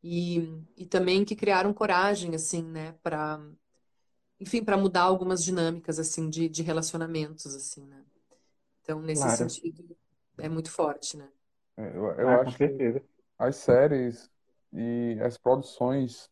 e, 0.03 0.63
e 0.77 0.87
também 0.87 1.25
que 1.25 1.37
criaram 1.37 1.73
coragem, 1.73 2.35
assim, 2.35 2.63
né, 2.63 2.93
para, 3.03 3.41
enfim, 4.41 4.65
para 4.65 4.77
mudar 4.77 5.03
algumas 5.03 5.43
dinâmicas, 5.43 5.99
assim, 5.99 6.29
de, 6.29 6.49
de 6.49 6.63
relacionamentos, 6.63 7.55
assim, 7.55 7.85
né. 7.87 8.05
Então, 8.83 9.01
nesse 9.01 9.23
claro. 9.23 9.51
sentido, 9.51 9.97
é 10.39 10.49
muito 10.49 10.71
forte, 10.71 11.17
né. 11.17 11.29
É, 11.77 11.97
eu, 11.97 12.05
eu 12.13 12.29
ah, 12.29 12.41
acho 12.43 12.57
que 12.57 13.03
as 13.39 13.57
séries 13.57 14.31
e 14.73 15.19
as 15.23 15.39
produções 15.39 16.31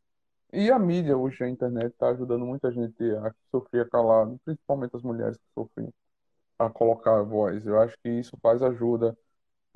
e 0.52 0.70
a 0.70 0.78
mídia 0.78 1.16
hoje, 1.16 1.42
a 1.44 1.48
internet, 1.48 1.92
está 1.92 2.08
ajudando 2.08 2.46
muita 2.46 2.70
gente 2.72 3.02
a 3.16 3.34
sofrer 3.50 3.88
calado, 3.90 4.40
principalmente 4.44 4.96
as 4.96 5.02
mulheres 5.02 5.36
que 5.36 5.44
sofrem, 5.54 5.92
a 6.58 6.70
colocar 6.70 7.18
a 7.18 7.22
voz. 7.22 7.66
Eu 7.66 7.80
acho 7.80 7.96
que 8.02 8.08
isso 8.08 8.36
faz 8.42 8.62
ajuda. 8.62 9.16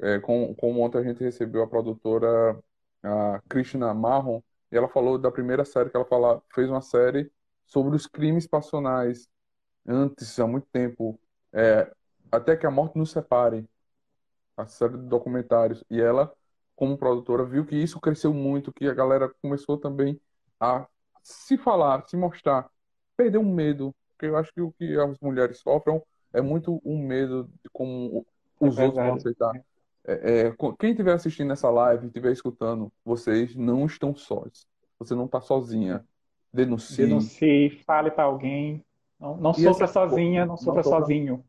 É, 0.00 0.18
como, 0.20 0.54
como 0.56 0.80
ontem 0.80 0.98
a 0.98 1.02
gente 1.02 1.22
recebeu 1.22 1.62
a 1.62 1.68
produtora 1.68 2.58
a 3.02 3.40
Krishna 3.48 3.92
Marron, 3.94 4.42
e 4.70 4.76
ela 4.76 4.88
falou 4.88 5.18
da 5.18 5.30
primeira 5.30 5.64
série 5.64 5.90
que 5.90 5.96
ela 5.96 6.04
fala, 6.04 6.42
fez 6.54 6.68
uma 6.68 6.80
série 6.80 7.30
sobre 7.66 7.96
os 7.96 8.06
crimes 8.06 8.46
passionais 8.46 9.28
antes, 9.86 10.38
há 10.38 10.46
muito 10.46 10.66
tempo, 10.72 11.18
é, 11.52 11.90
até 12.30 12.56
que 12.56 12.66
a 12.66 12.70
morte 12.70 12.98
nos 12.98 13.10
separe, 13.10 13.68
a 14.56 14.66
série 14.66 14.96
de 14.96 15.06
documentários. 15.06 15.82
E 15.90 16.00
ela, 16.00 16.32
como 16.76 16.98
produtora, 16.98 17.44
viu 17.44 17.64
que 17.64 17.76
isso 17.76 18.00
cresceu 18.00 18.32
muito, 18.32 18.72
que 18.72 18.86
a 18.86 18.94
galera 18.94 19.32
começou 19.42 19.78
também 19.78 20.20
a 20.58 20.86
se 21.22 21.56
falar, 21.56 22.06
se 22.06 22.16
mostrar, 22.16 22.70
perder 23.16 23.38
o 23.38 23.42
um 23.42 23.54
medo, 23.54 23.94
porque 24.10 24.26
eu 24.26 24.36
acho 24.36 24.52
que 24.52 24.60
o 24.60 24.72
que 24.72 24.98
as 24.98 25.18
mulheres 25.20 25.58
sofrem 25.58 26.00
é 26.32 26.40
muito 26.40 26.80
um 26.84 26.98
medo 26.98 27.50
de 27.62 27.70
como 27.72 28.26
os 28.60 28.78
é 28.78 28.84
outros 28.84 29.04
vão 29.04 29.14
aceitar. 29.14 29.52
É, 30.06 30.46
é, 30.46 30.56
quem 30.78 30.90
estiver 30.90 31.12
assistindo 31.12 31.52
essa 31.52 31.68
live, 31.70 32.06
estiver 32.06 32.32
escutando, 32.32 32.92
vocês 33.04 33.54
não 33.54 33.86
estão 33.86 34.14
sós. 34.14 34.66
Você 34.98 35.14
não 35.14 35.26
está 35.26 35.40
sozinha. 35.40 36.04
Denuncie. 36.52 37.06
Denuncie, 37.06 37.70
fale 37.86 38.10
para 38.10 38.24
alguém. 38.24 38.84
Não, 39.18 39.36
não 39.36 39.52
sofra 39.54 39.84
essa... 39.84 39.92
sozinha, 39.92 40.46
não 40.46 40.56
sofra 40.56 40.82
não 40.82 40.90
sozinho. 40.90 41.44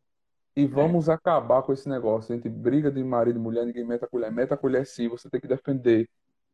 E 0.56 0.66
vamos 0.66 1.08
é. 1.08 1.14
acabar 1.14 1.64
com 1.64 1.72
esse 1.72 1.88
negócio 1.88 2.36
entre 2.36 2.50
briga 2.50 2.92
de 2.92 3.04
marido 3.04 3.40
e 3.40 3.42
mulher, 3.42 3.66
ninguém 3.66 3.86
meta 3.86 4.06
a 4.06 4.10
colher. 4.10 4.32
Meta 4.32 4.54
a 4.56 4.58
colher 4.58 4.86
sim, 4.86 5.08
você 5.08 5.30
tem 5.30 5.40
que 5.40 5.48
defender. 5.48 6.10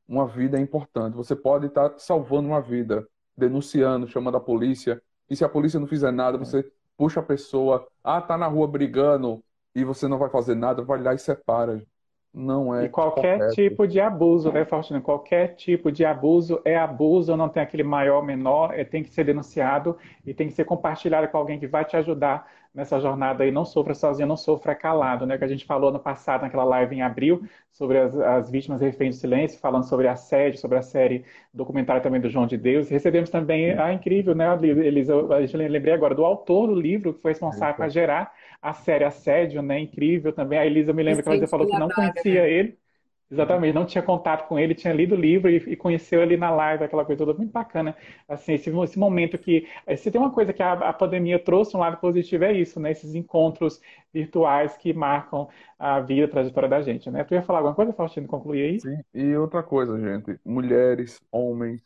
Uma 0.08 0.28
vida 0.28 0.58
é 0.58 0.62
importante. 0.62 1.16
Você 1.16 1.36
pode 1.36 1.66
estar 1.66 1.90
tá 1.90 2.00
salvando 2.00 2.48
uma 2.48 2.62
vida, 2.62 3.08
denunciando, 3.36 4.08
chamando 4.08 4.38
a 4.38 4.42
polícia. 4.42 5.02
E 5.30 5.36
se 5.36 5.44
a 5.44 5.50
polícia 5.50 5.80
não 5.80 5.88
fizer 5.88 6.12
nada, 6.12 6.38
você 6.38 6.72
puxa 6.96 7.20
a 7.20 7.24
pessoa. 7.24 7.88
Ah, 8.04 8.22
tá 8.22 8.38
na 8.38 8.48
rua 8.48 8.68
brigando 8.68 9.44
e 9.78 9.84
você 9.84 10.08
não 10.08 10.18
vai 10.18 10.28
fazer 10.28 10.56
nada, 10.56 10.82
vai 10.82 11.00
lá 11.00 11.14
e 11.14 11.20
separa. 11.20 11.86
Não 12.34 12.74
é. 12.76 12.86
E 12.86 12.90
qualquer 12.90 13.38
correto. 13.38 13.56
tipo 13.56 13.88
de 13.88 14.00
abuso, 14.00 14.52
né, 14.52 14.66
Faustino? 14.66 15.02
Qualquer 15.02 15.56
tipo 15.56 15.92
de 15.92 16.04
abuso 16.04 16.60
é 16.66 16.76
abuso, 16.76 17.36
não 17.38 17.48
tem 17.48 17.62
aquele 17.62 17.84
maior, 17.84 18.24
menor, 18.24 18.74
é, 18.74 18.84
tem 18.84 19.04
que 19.04 19.10
ser 19.10 19.24
denunciado 19.24 19.96
e 20.26 20.34
tem 20.34 20.48
que 20.48 20.54
ser 20.54 20.66
compartilhado 20.66 21.28
com 21.28 21.38
alguém 21.38 21.60
que 21.60 21.68
vai 21.68 21.86
te 21.86 21.96
ajudar 21.96 22.48
nessa 22.74 23.00
jornada 23.00 23.44
aí. 23.44 23.52
Não 23.52 23.66
sofra 23.66 23.94
sozinho, 23.94 24.28
não 24.28 24.38
sofra 24.38 24.76
calado, 24.76 25.26
né? 25.26 25.38
Que 25.38 25.44
a 25.44 25.48
gente 25.48 25.66
falou 25.66 25.92
no 25.92 26.00
passado, 26.00 26.42
naquela 26.42 26.64
live 26.64 26.96
em 26.96 27.02
abril, 27.02 27.44
sobre 27.72 28.00
as, 28.00 28.16
as 28.16 28.52
vítimas 28.52 28.82
reféns 28.82 29.16
do 29.16 29.20
silêncio, 29.22 29.60
falando 29.60 29.88
sobre 29.88 30.08
assédio, 30.08 30.60
sobre 30.60 30.78
a 30.78 30.82
série 30.82 31.24
documentária 31.54 32.02
também 32.02 32.22
do 32.22 32.30
João 32.30 32.46
de 32.46 32.58
Deus. 32.58 32.90
Recebemos 32.90 33.30
também 33.30 33.72
a 33.78 33.94
incrível, 33.94 34.36
né, 34.36 34.48
Elisa? 34.62 35.16
A 35.34 35.42
gente 35.42 35.58
lembrei 35.58 35.94
agora 35.94 36.14
do 36.14 36.26
autor 36.26 36.68
do 36.68 36.76
livro 36.76 37.14
que 37.14 37.22
foi 37.22 37.32
responsável 37.32 37.76
para 37.76 37.90
gerar 37.90 38.32
a 38.62 38.74
série 38.74 39.04
Assédio, 39.04 39.62
né? 39.62 39.80
Incrível 39.80 40.34
também. 40.34 40.60
A 40.60 40.66
Elisa 40.66 40.94
me 40.94 41.04
lembra 41.04 41.24
que 41.24 41.30
ela 41.30 41.48
falou 41.48 41.68
que 41.68 41.78
não 41.78 41.90
conhecia 41.90 42.42
né? 42.42 42.50
ele. 42.50 42.78
Exatamente, 43.30 43.76
não 43.76 43.86
tinha 43.86 44.02
contato 44.02 44.48
com 44.48 44.58
ele, 44.58 44.74
tinha 44.74 44.94
lido 44.94 45.14
o 45.14 45.20
livro 45.20 45.50
e, 45.50 45.58
e, 45.58 45.76
conheceu 45.76 46.22
ele 46.22 46.38
na 46.38 46.50
live, 46.50 46.86
aquela 46.86 47.04
coisa 47.04 47.26
toda 47.26 47.38
muito 47.38 47.52
bacana. 47.52 47.94
Assim, 48.26 48.54
esse, 48.54 48.70
esse 48.70 48.98
momento 48.98 49.38
que. 49.38 49.68
Se 49.98 50.10
tem 50.10 50.20
uma 50.20 50.32
coisa 50.32 50.54
que 50.54 50.64
a, 50.64 50.72
a, 50.72 50.94
pandemia 50.94 51.38
trouxe 51.38 51.76
um 51.76 51.80
lado 51.82 51.98
positivo, 51.98 52.46
é 52.46 52.54
isso, 52.54 52.80
né? 52.80 52.92
Esses 52.92 53.16
encontros 53.16 53.82
virtuais 54.14 54.78
que 54.78 54.94
marcam 54.94 55.50
a 55.78 56.00
vida, 56.00 56.26
a 56.26 56.30
trajetória 56.30 56.70
da 56.70 56.82
gente, 56.82 57.12
né? 57.12 57.26
Tu 57.26 57.34
ia 57.34 57.42
falar 57.42 57.60
alguma 57.60 57.76
coisa, 57.76 57.92
Faustino, 57.92 58.28
concluir 58.28 58.62
aí? 58.62 58.80
Sim, 58.80 58.98
e 59.14 59.36
outra 59.36 59.62
coisa, 59.62 60.00
gente. 60.00 60.40
Mulheres, 60.46 61.22
homens. 61.30 61.82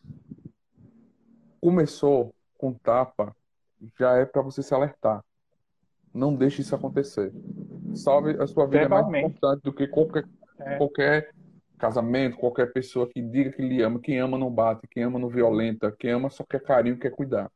Começou 1.60 2.36
com 2.56 2.72
tapa, 2.72 3.36
já 4.00 4.16
é 4.16 4.26
para 4.26 4.44
você 4.44 4.62
se 4.62 4.76
alertar. 4.76 5.24
Não 6.14 6.36
deixe 6.36 6.62
isso 6.62 6.76
acontecer. 6.76 7.32
Salve, 7.96 8.32
a 8.42 8.48
sua 8.48 8.66
vida 8.66 8.84
é 8.84 8.88
mais 8.88 9.08
importante 9.08 9.64
do 9.64 9.74
que 9.74 9.88
qualquer, 9.88 10.26
é. 10.60 10.78
qualquer 10.78 11.30
casamento, 11.78 12.38
qualquer 12.38 12.72
pessoa 12.72 13.08
que 13.08 13.22
diga 13.22 13.52
que 13.52 13.62
lhe 13.62 13.82
ama. 13.82 14.00
Quem 14.00 14.20
ama 14.20 14.38
não 14.38 14.50
bate, 14.50 14.88
quem 14.88 15.04
ama 15.04 15.18
não 15.18 15.30
violenta, 15.30 15.94
quem 15.98 16.12
ama 16.12 16.30
só 16.30 16.44
quer 16.44 16.62
carinho, 16.62 17.00
quer 17.00 17.12
cuidar. 17.12 17.50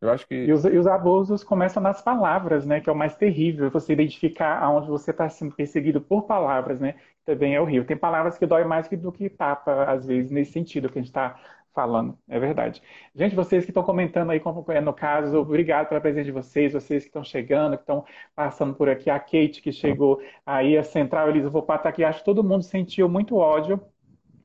Eu 0.00 0.10
acho 0.10 0.26
que... 0.26 0.34
E 0.34 0.52
os, 0.52 0.64
e 0.64 0.76
os 0.76 0.86
abusos 0.86 1.44
começam 1.44 1.80
nas 1.80 2.02
palavras, 2.02 2.66
né? 2.66 2.80
Que 2.80 2.90
é 2.90 2.92
o 2.92 2.96
mais 2.96 3.14
terrível, 3.14 3.70
você 3.70 3.92
identificar 3.92 4.58
aonde 4.58 4.88
você 4.88 5.12
está 5.12 5.28
sendo 5.28 5.54
perseguido 5.54 6.00
por 6.00 6.24
palavras, 6.24 6.80
né? 6.80 6.96
Também 7.24 7.54
é 7.54 7.60
horrível. 7.60 7.86
Tem 7.86 7.96
palavras 7.96 8.36
que 8.36 8.44
dói 8.44 8.64
mais 8.64 8.88
do 8.88 9.12
que 9.12 9.30
tapa, 9.30 9.84
às 9.84 10.04
vezes, 10.04 10.32
nesse 10.32 10.50
sentido 10.50 10.88
que 10.88 10.98
a 10.98 11.02
gente 11.02 11.10
está 11.10 11.38
falando, 11.72 12.16
é 12.28 12.38
verdade. 12.38 12.82
Gente, 13.14 13.34
vocês 13.34 13.64
que 13.64 13.70
estão 13.70 13.82
comentando 13.82 14.30
aí, 14.30 14.40
no 14.82 14.92
caso, 14.92 15.38
obrigado 15.38 15.88
pela 15.88 16.00
presença 16.00 16.24
de 16.24 16.32
vocês, 16.32 16.72
vocês 16.72 17.02
que 17.02 17.08
estão 17.08 17.24
chegando, 17.24 17.76
que 17.76 17.82
estão 17.82 18.04
passando 18.34 18.74
por 18.74 18.88
aqui, 18.88 19.10
a 19.10 19.18
Kate 19.18 19.60
que 19.62 19.72
chegou 19.72 20.20
aí, 20.44 20.76
a 20.76 20.82
Central, 20.82 21.30
Elisa 21.30 21.50
Vopata 21.50 21.88
aqui, 21.88 22.04
acho 22.04 22.20
que 22.20 22.24
todo 22.24 22.44
mundo 22.44 22.62
sentiu 22.62 23.08
muito 23.08 23.36
ódio 23.36 23.80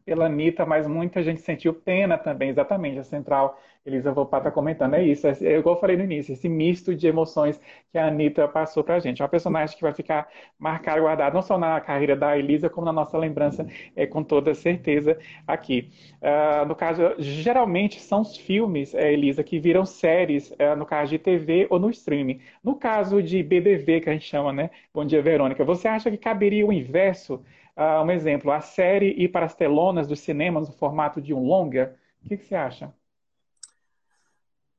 pela 0.07 0.27
Anitta, 0.27 0.65
mas 0.65 0.87
muita 0.87 1.21
gente 1.21 1.41
sentiu 1.41 1.73
pena 1.73 2.17
também, 2.17 2.49
exatamente, 2.49 2.97
a 2.97 3.03
Central 3.03 3.59
Elisa 3.85 4.09
Vopá 4.09 4.37
está 4.37 4.49
comentando, 4.49 4.93
é 4.93 5.03
isso, 5.03 5.27
é, 5.27 5.31
é, 5.41 5.57
igual 5.59 5.75
eu 5.75 5.81
falei 5.81 5.97
no 5.97 6.03
início, 6.05 6.31
esse 6.31 6.47
misto 6.47 6.95
de 6.95 7.07
emoções 7.07 7.59
que 7.91 7.97
a 7.97 8.07
Anitta 8.07 8.47
passou 8.47 8.85
para 8.85 8.95
a 8.95 8.99
gente. 8.99 9.21
É 9.21 9.25
uma 9.25 9.29
personagem 9.29 9.75
que 9.75 9.81
vai 9.81 9.93
ficar 9.93 10.29
marcada, 10.57 11.01
guardada, 11.01 11.33
não 11.35 11.41
só 11.41 11.57
na 11.57 11.81
carreira 11.81 12.15
da 12.15 12.37
Elisa, 12.37 12.69
como 12.69 12.85
na 12.85 12.93
nossa 12.93 13.17
lembrança, 13.17 13.67
é, 13.97 14.07
com 14.07 14.23
toda 14.23 14.53
certeza, 14.53 15.17
aqui. 15.45 15.89
Uh, 16.21 16.65
no 16.65 16.75
caso, 16.75 17.01
geralmente 17.17 17.99
são 17.99 18.21
os 18.21 18.37
filmes, 18.37 18.95
é, 18.95 19.11
Elisa, 19.11 19.43
que 19.43 19.59
viram 19.59 19.85
séries, 19.85 20.53
é, 20.57 20.73
no 20.73 20.85
caso 20.85 21.11
de 21.11 21.19
TV 21.19 21.67
ou 21.69 21.79
no 21.79 21.89
streaming. 21.89 22.39
No 22.63 22.75
caso 22.75 23.21
de 23.21 23.43
BBV, 23.43 23.99
que 24.01 24.09
a 24.09 24.13
gente 24.13 24.25
chama, 24.25 24.53
né? 24.53 24.69
Bom 24.93 25.03
dia, 25.03 25.21
Verônica, 25.21 25.65
você 25.65 25.89
acha 25.89 26.09
que 26.09 26.17
caberia 26.17 26.65
o 26.65 26.71
inverso? 26.71 27.43
Uh, 27.77 28.03
um 28.03 28.09
exemplo, 28.09 28.51
a 28.51 28.59
série 28.59 29.11
ir 29.11 29.29
para 29.29 29.45
as 29.45 29.53
telonas 29.53 30.07
dos 30.07 30.19
cinemas 30.19 30.67
no 30.67 30.73
formato 30.73 31.21
de 31.21 31.31
um 31.31 31.45
longa? 31.45 31.95
O 32.23 32.27
que, 32.27 32.37
que 32.37 32.45
você 32.45 32.55
acha? 32.55 32.91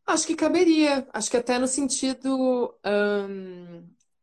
Acho 0.04 0.26
que 0.26 0.34
caberia. 0.34 1.06
Acho 1.12 1.30
que 1.30 1.36
até 1.36 1.58
no 1.58 1.68
sentido 1.68 2.74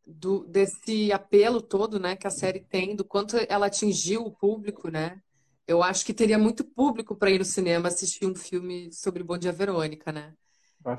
do, 0.06 0.44
desse 0.44 1.10
apelo 1.10 1.60
todo, 1.60 1.98
né, 1.98 2.14
que 2.16 2.26
a 2.26 2.30
série 2.30 2.60
tem, 2.60 2.94
do 2.94 3.04
quanto 3.04 3.36
ela 3.48 3.66
atingiu 3.66 4.22
o 4.22 4.30
público, 4.30 4.90
né? 4.90 5.20
Eu 5.66 5.82
acho 5.82 6.06
que 6.06 6.14
teria 6.14 6.38
muito 6.38 6.64
público 6.64 7.16
para 7.16 7.30
ir 7.30 7.38
no 7.38 7.44
cinema 7.44 7.88
assistir 7.88 8.24
um 8.24 8.34
filme 8.34 8.92
sobre 8.92 9.24
Bom 9.24 9.36
Dia 9.36 9.52
Verônica, 9.52 10.12
né? 10.12 10.32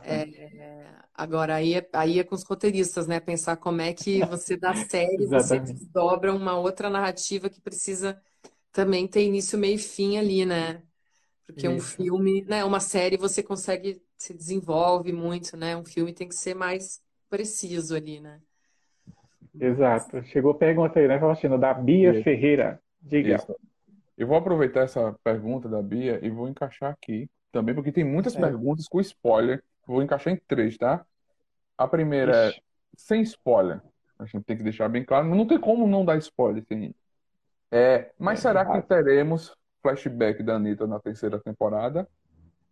É, 0.04 0.86
agora, 1.14 1.56
aí 1.56 1.76
é, 1.76 1.90
aí 1.94 2.20
é 2.20 2.24
com 2.24 2.36
os 2.36 2.44
roteiristas, 2.44 3.08
né? 3.08 3.20
Pensar 3.20 3.58
como 3.58 3.82
é 3.82 3.94
que 3.94 4.26
você 4.26 4.58
dá 4.58 4.74
série, 4.76 5.26
você 5.26 5.60
desdobra 5.60 6.34
uma 6.34 6.58
outra 6.58 6.90
narrativa 6.90 7.50
que 7.50 7.62
precisa 7.62 8.22
também 8.72 9.08
ter 9.08 9.24
início, 9.24 9.58
meio 9.58 9.76
e 9.76 9.80
fim 9.80 10.18
ali, 10.18 10.46
né? 10.46 10.84
Porque 11.46 11.68
um 11.68 11.80
filme, 11.80 12.44
né, 12.44 12.66
uma 12.66 12.82
série 12.82 13.16
você 13.16 13.42
consegue 13.42 14.02
se 14.18 14.34
desenvolve 14.34 15.14
muito, 15.14 15.56
né? 15.56 15.78
Um 15.78 15.86
filme 15.86 16.14
tem 16.14 16.28
que 16.28 16.36
ser 16.36 16.54
mais 16.54 17.02
preciso 17.30 17.96
ali, 17.96 18.20
né? 18.20 18.42
Exato. 19.60 20.22
Chegou 20.26 20.52
a 20.52 20.56
pergunta 20.56 21.00
aí, 21.00 21.08
né, 21.08 21.20
Faustino, 21.20 21.58
da 21.58 21.74
Bia 21.74 22.12
Isso. 22.12 22.24
Ferreira. 22.24 22.80
Diga. 23.02 23.36
Isso. 23.36 23.56
Eu 24.18 24.28
vou 24.28 24.38
aproveitar 24.38 24.82
essa 24.82 25.14
pergunta 25.24 25.70
da 25.70 25.82
Bia 25.82 26.20
e 26.24 26.30
vou 26.30 26.50
encaixar 26.50 26.92
aqui 26.92 27.30
também, 27.52 27.74
porque 27.74 27.92
tem 27.92 28.04
muitas 28.04 28.36
é. 28.36 28.40
perguntas 28.40 28.88
com 28.88 29.00
spoiler. 29.00 29.64
Vou 29.88 30.04
encaixar 30.04 30.34
em 30.34 30.42
três, 30.48 30.78
tá? 30.78 31.06
A 31.78 31.88
primeira 31.88 32.50
Ixi. 32.50 32.60
é 32.60 32.62
sem 32.98 33.22
spoiler. 33.22 33.82
A 34.20 34.26
gente 34.26 34.44
tem 34.44 34.58
que 34.58 34.64
deixar 34.64 34.90
bem 34.90 35.06
claro. 35.06 35.34
Não 35.34 35.48
tem 35.48 35.60
como 35.60 35.88
não 35.88 36.04
dar 36.04 36.18
spoiler, 36.18 36.66
tem. 36.66 36.94
É, 37.72 38.12
mas 38.20 38.40
é, 38.40 38.42
será 38.44 38.66
que 38.66 38.82
teremos 38.88 39.56
flashback 39.82 40.44
da 40.44 40.56
Anitta 40.56 40.86
na 40.86 41.00
terceira 41.00 41.40
temporada? 41.40 42.08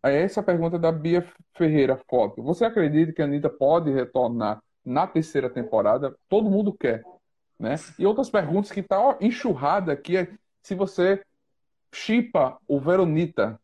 Essa 0.04 0.41
é 0.41 0.43
pergunta 0.43 0.78
da 0.78 0.91
Bia 0.91 1.25
Ferreira 1.56 1.97
Foto. 2.10 2.43
Você 2.43 2.65
acredita 2.65 3.13
que 3.13 3.21
a 3.21 3.25
Anitta 3.25 3.49
pode 3.49 3.91
retornar 3.91 4.62
na 4.84 5.08
terceira 5.08 5.49
temporada? 5.49 6.15
Todo 6.28 6.49
mundo 6.49 6.73
quer. 6.73 7.04
Né? 7.58 7.75
E 7.97 8.06
outras 8.06 8.30
perguntas 8.30 8.71
que 8.71 8.84
tá 8.84 9.17
enxurrada 9.21 9.93
aqui 9.93 10.17
é 10.17 10.32
se 10.62 10.75
você 10.75 11.23
chipa 11.91 12.58
o 12.67 12.80
Veronita. 12.80 13.60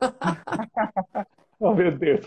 oh, 1.60 1.74
meu 1.74 1.96
Deus. 1.96 2.24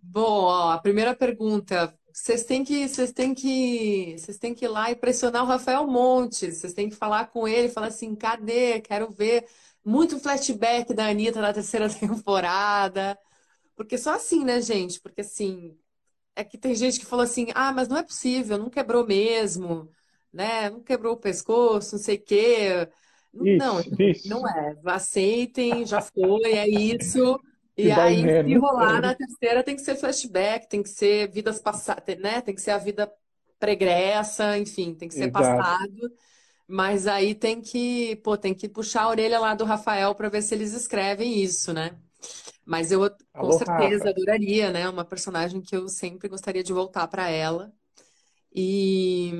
Bom, 0.00 0.44
ó, 0.44 0.70
a 0.72 0.78
primeira 0.78 1.14
pergunta. 1.14 1.96
Vocês 2.12 2.44
têm 2.44 2.62
que, 2.64 2.88
vocês 2.88 3.12
têm 3.12 3.34
que, 3.34 4.16
vocês 4.18 4.36
têm 4.38 4.54
que 4.54 4.64
ir 4.66 4.68
lá 4.68 4.90
e 4.90 4.96
pressionar 4.96 5.42
o 5.44 5.46
Rafael 5.46 5.86
Montes. 5.86 6.58
Vocês 6.58 6.74
têm 6.74 6.88
que 6.90 6.94
falar 6.96 7.28
com 7.28 7.48
ele, 7.48 7.68
falar 7.70 7.86
assim, 7.88 8.14
cadê? 8.14 8.80
Quero 8.80 9.10
ver 9.10 9.46
muito 9.84 10.18
flashback 10.20 10.92
da 10.94 11.08
Anitta 11.08 11.40
na 11.40 11.52
terceira 11.52 11.88
temporada. 11.92 13.18
Porque 13.76 13.98
só 13.98 14.14
assim, 14.16 14.44
né, 14.44 14.60
gente? 14.60 15.00
Porque 15.00 15.22
assim, 15.22 15.78
é 16.36 16.44
que 16.44 16.58
tem 16.58 16.74
gente 16.74 17.00
que 17.00 17.06
falou 17.06 17.24
assim: 17.24 17.48
ah, 17.54 17.72
mas 17.72 17.88
não 17.88 17.96
é 17.98 18.02
possível, 18.02 18.58
não 18.58 18.70
quebrou 18.70 19.06
mesmo, 19.06 19.90
né? 20.32 20.70
Não 20.70 20.82
quebrou 20.82 21.14
o 21.14 21.18
pescoço, 21.20 21.96
não 21.96 22.02
sei 22.02 22.16
o 22.16 22.22
quê. 22.22 22.88
Não, 23.34 23.80
não 24.24 24.48
é. 24.48 24.76
Aceitem, 24.86 25.86
já 25.86 26.00
foi, 26.00 26.52
é 26.52 26.68
isso. 26.68 27.40
E 27.76 27.90
aí, 27.90 28.28
se 28.28 28.54
rolar 28.56 29.00
na 29.00 29.14
terceira, 29.14 29.62
tem 29.62 29.74
que 29.74 29.82
ser 29.82 29.96
flashback, 29.96 30.68
tem 30.68 30.82
que 30.82 30.88
ser 30.90 31.30
vidas 31.30 31.60
passadas, 31.60 32.18
né? 32.18 32.40
Tem 32.42 32.54
que 32.54 32.60
ser 32.60 32.72
a 32.72 32.78
vida 32.78 33.10
pregressa, 33.58 34.58
enfim, 34.58 34.94
tem 34.94 35.08
que 35.08 35.14
ser 35.14 35.28
Exato. 35.28 35.62
passado. 35.62 36.12
Mas 36.68 37.06
aí 37.06 37.34
tem 37.34 37.60
que, 37.60 38.16
pô, 38.16 38.36
tem 38.36 38.54
que 38.54 38.68
puxar 38.68 39.02
a 39.04 39.08
orelha 39.08 39.38
lá 39.40 39.54
do 39.54 39.64
Rafael 39.64 40.14
para 40.14 40.28
ver 40.28 40.42
se 40.42 40.54
eles 40.54 40.72
escrevem 40.74 41.40
isso, 41.42 41.72
né? 41.72 41.98
Mas 42.64 42.92
eu 42.92 43.10
com 43.10 43.16
Alô, 43.34 43.58
certeza 43.58 44.04
Rafa. 44.04 44.10
adoraria, 44.10 44.70
né? 44.72 44.88
Uma 44.88 45.04
personagem 45.04 45.60
que 45.60 45.76
eu 45.76 45.88
sempre 45.88 46.28
gostaria 46.28 46.62
de 46.62 46.72
voltar 46.72 47.08
para 47.08 47.28
ela. 47.28 47.72
E 48.54 49.32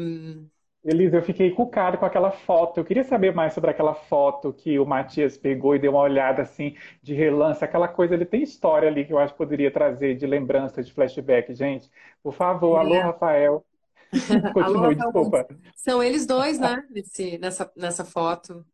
Elisa, 0.85 1.17
eu 1.17 1.23
fiquei 1.23 1.51
cucado 1.53 1.97
com 1.97 2.05
aquela 2.05 2.33
foto. 2.33 2.79
Eu 2.79 2.85
queria 2.85 3.05
saber 3.05 3.33
mais 3.33 3.55
sobre 3.55 3.71
aquela 3.71 3.95
foto 3.95 4.53
que 4.53 4.79
o 4.79 4.85
Matias 4.85 5.39
pegou 5.39 5.77
e 5.77 5.79
deu 5.79 5.93
uma 5.93 6.01
olhada 6.01 6.43
assim 6.43 6.77
de 7.01 7.15
relance. 7.15 7.65
Aquela 7.65 7.87
coisa, 7.87 8.15
ele 8.15 8.27
tem 8.27 8.43
história 8.43 8.89
ali 8.89 9.05
que 9.05 9.13
eu 9.13 9.19
acho 9.19 9.33
que 9.33 9.39
poderia 9.39 9.71
trazer 9.71 10.17
de 10.17 10.27
lembrança, 10.27 10.83
de 10.83 10.93
flashback, 10.93 11.55
gente. 11.55 11.89
Por 12.21 12.35
favor, 12.35 12.77
é. 12.77 12.81
alô, 12.83 13.01
Rafael. 13.01 13.65
Continue, 14.53 14.95
desculpa. 14.97 15.47
São 15.77 16.03
eles 16.03 16.27
dois, 16.27 16.59
né? 16.59 16.85
Nesse, 16.91 17.39
nessa, 17.39 17.73
nessa 17.77 18.05
foto. 18.05 18.65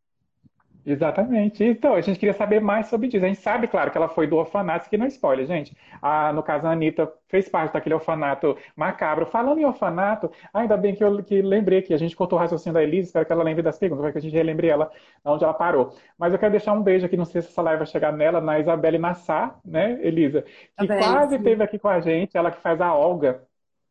Exatamente. 0.85 1.63
Então, 1.63 1.93
a 1.93 2.01
gente 2.01 2.17
queria 2.17 2.33
saber 2.33 2.61
mais 2.61 2.87
sobre 2.87 3.07
isso. 3.07 3.17
A 3.17 3.19
gente 3.19 3.39
sabe, 3.39 3.67
claro, 3.67 3.91
que 3.91 3.97
ela 3.97 4.07
foi 4.07 4.25
do 4.27 4.37
orfanato, 4.37 4.79
isso 4.79 4.87
aqui 4.87 4.97
não 4.97 5.05
é 5.05 5.09
spoiler, 5.09 5.45
gente. 5.45 5.75
A, 6.01 6.31
no 6.33 6.41
caso, 6.41 6.65
a 6.65 6.71
Anitta 6.71 7.11
fez 7.27 7.49
parte 7.49 7.73
daquele 7.73 7.95
orfanato 7.95 8.57
macabro. 8.75 9.25
Falando 9.25 9.59
em 9.59 9.65
orfanato, 9.65 10.31
ainda 10.53 10.77
bem 10.77 10.95
que 10.95 11.03
eu 11.03 11.21
que 11.23 11.41
lembrei 11.41 11.81
que 11.81 11.93
a 11.93 11.97
gente 11.97 12.15
cortou 12.15 12.39
o 12.39 12.41
raciocínio 12.41 12.73
da 12.73 12.83
Elisa, 12.83 13.09
espero 13.09 13.25
que 13.25 13.31
ela 13.31 13.43
lembre 13.43 13.61
das 13.61 13.77
perguntas, 13.77 14.01
para 14.03 14.11
que 14.13 14.17
a 14.19 14.21
gente 14.21 14.33
relembre 14.33 14.67
ela 14.67 14.89
onde 15.23 15.43
ela 15.43 15.53
parou. 15.53 15.93
Mas 16.17 16.33
eu 16.33 16.39
quero 16.39 16.51
deixar 16.51 16.73
um 16.73 16.81
beijo 16.81 17.05
aqui, 17.05 17.17
não 17.17 17.25
sei 17.25 17.41
se 17.41 17.49
essa 17.49 17.61
live 17.61 17.79
vai 17.79 17.87
chegar 17.87 18.11
nela, 18.13 18.41
na 18.41 18.59
Isabelle 18.59 18.97
Nassar, 18.97 19.59
né, 19.65 19.99
Elisa? 20.01 20.43
Que 20.77 20.87
quase 20.87 21.35
esteve 21.35 21.61
aqui 21.63 21.77
com 21.77 21.89
a 21.89 21.99
gente, 21.99 22.37
ela 22.37 22.51
que 22.51 22.61
faz 22.61 22.79
a 22.81 22.95
Olga 22.95 23.41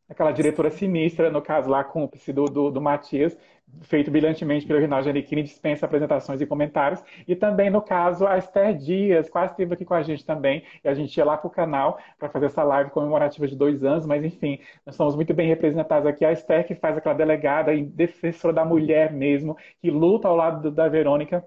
aquela 0.09 0.33
diretora 0.33 0.71
sinistra, 0.71 1.31
no 1.31 1.43
caso 1.43 1.69
lá, 1.69 1.85
cúmplice 1.85 2.33
do, 2.33 2.47
do, 2.47 2.71
do 2.71 2.81
Matias, 2.81 3.37
feito 3.83 4.11
brilhantemente 4.11 4.67
pelo 4.67 4.81
Rinaldo 4.81 5.05
Giannichini, 5.05 5.43
dispensa 5.43 5.87
apresentações 5.87 6.41
e 6.41 6.47
comentários. 6.47 7.03
E 7.27 7.37
também, 7.37 7.71
no 7.71 7.83
caso, 7.83 8.27
a 8.27 8.39
Esther 8.39 8.77
Dias, 8.77 9.29
quase 9.29 9.53
esteve 9.53 9.75
aqui 9.75 9.85
com 9.85 9.95
a 9.95 10.03
gente 10.03 10.25
também, 10.25 10.63
e 10.83 10.89
a 10.89 10.95
gente 10.95 11.17
ia 11.17 11.25
lá 11.25 11.37
para 11.37 11.47
o 11.49 11.51
canal 11.51 11.99
para 12.19 12.29
fazer 12.29 12.47
essa 12.47 12.63
live 12.63 12.91
comemorativa 12.91 13.47
de 13.47 13.57
dois 13.57 13.85
anos, 13.85 14.07
mas 14.07 14.25
enfim, 14.25 14.59
nós 14.87 14.95
estamos 14.95 15.15
muito 15.15 15.35
bem 15.35 15.49
representados 15.49 16.07
aqui. 16.07 16.25
A 16.25 16.33
Esther, 16.33 16.67
que 16.67 16.75
faz 16.75 16.97
aquela 16.97 17.15
delegada 17.15 17.75
e 17.75 17.85
defensora 17.85 18.55
da 18.55 18.65
mulher 18.65 19.13
mesmo, 19.13 19.57
que 19.81 19.91
luta 19.91 20.29
ao 20.29 20.37
lado 20.37 20.71
da 20.71 20.89
Verônica 20.89 21.45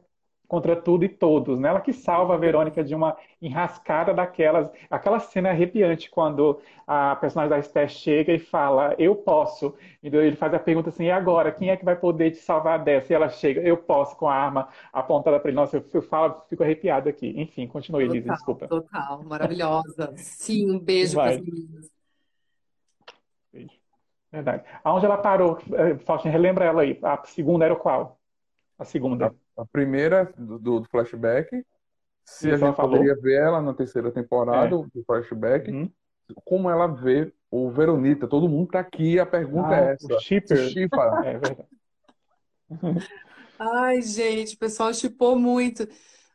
contra 0.51 0.75
tudo 0.75 1.05
e 1.05 1.07
todos, 1.07 1.57
né? 1.57 1.69
Ela 1.69 1.79
que 1.79 1.93
salva 1.93 2.33
a 2.33 2.37
Verônica 2.37 2.83
de 2.83 2.93
uma 2.93 3.15
enrascada 3.41 4.13
daquelas, 4.13 4.69
aquela 4.89 5.17
cena 5.17 5.49
arrepiante 5.49 6.09
quando 6.09 6.59
a 6.85 7.15
personagem 7.15 7.51
da 7.51 7.57
Esther 7.57 7.87
chega 7.87 8.33
e 8.33 8.37
fala, 8.37 8.93
eu 8.97 9.15
posso. 9.15 9.73
E 10.03 10.07
ele 10.07 10.35
faz 10.35 10.53
a 10.53 10.59
pergunta 10.59 10.89
assim, 10.89 11.05
e 11.05 11.11
agora, 11.11 11.53
quem 11.53 11.69
é 11.69 11.77
que 11.77 11.85
vai 11.85 11.95
poder 11.95 12.31
te 12.31 12.39
salvar 12.39 12.83
dessa? 12.83 13.13
E 13.13 13.15
ela 13.15 13.29
chega, 13.29 13.61
eu 13.61 13.77
posso, 13.77 14.17
com 14.17 14.27
a 14.27 14.35
arma 14.35 14.67
apontada 14.91 15.39
para 15.39 15.49
ele. 15.49 15.55
Nossa, 15.55 15.77
eu, 15.77 15.85
eu 15.93 16.01
falo, 16.01 16.41
fico 16.49 16.63
arrepiado 16.63 17.07
aqui. 17.07 17.33
Enfim, 17.37 17.65
continue, 17.65 18.03
Elisa, 18.03 18.33
desculpa. 18.33 18.67
Total, 18.67 19.23
maravilhosa. 19.23 20.11
Sim, 20.17 20.69
um 20.69 20.79
beijo 20.79 21.15
para 21.15 21.29
as 21.29 21.39
meninas. 21.39 21.89
Beijo. 23.53 23.71
Verdade. 24.29 24.65
Aonde 24.83 25.05
ela 25.05 25.17
parou, 25.17 25.59
eh, 25.73 25.95
Faustinho, 25.99 26.33
relembra 26.33 26.65
ela 26.65 26.81
aí. 26.81 26.99
A 27.01 27.23
segunda 27.23 27.63
era 27.63 27.75
qual? 27.77 28.19
A 28.77 28.83
segunda. 28.83 29.33
A 29.57 29.65
primeira 29.65 30.31
do, 30.37 30.57
do 30.57 30.83
flashback, 30.85 31.63
se 32.25 32.49
a 32.49 32.57
gente 32.57 32.75
falou. 32.75 32.91
poderia 32.91 33.15
ver 33.15 33.41
ela 33.41 33.61
na 33.61 33.73
terceira 33.73 34.11
temporada, 34.11 34.75
é. 34.75 34.79
do 34.93 35.03
flashback, 35.05 35.71
uhum. 35.71 35.91
como 36.45 36.69
ela 36.69 36.87
vê 36.87 37.33
o 37.49 37.69
Veronita. 37.69 38.27
Todo 38.27 38.49
mundo 38.49 38.71
tá 38.71 38.79
aqui, 38.79 39.19
a 39.19 39.25
pergunta 39.25 39.69
ah, 39.69 39.81
é 39.81 39.93
essa. 39.93 40.15
O 40.15 40.19
shipper. 40.19 40.71
É 41.25 41.37
verdade. 41.37 41.67
Ai, 43.59 44.01
gente, 44.01 44.55
o 44.55 44.57
pessoal 44.57 44.93
chipou 44.93 45.35
muito. 45.35 45.87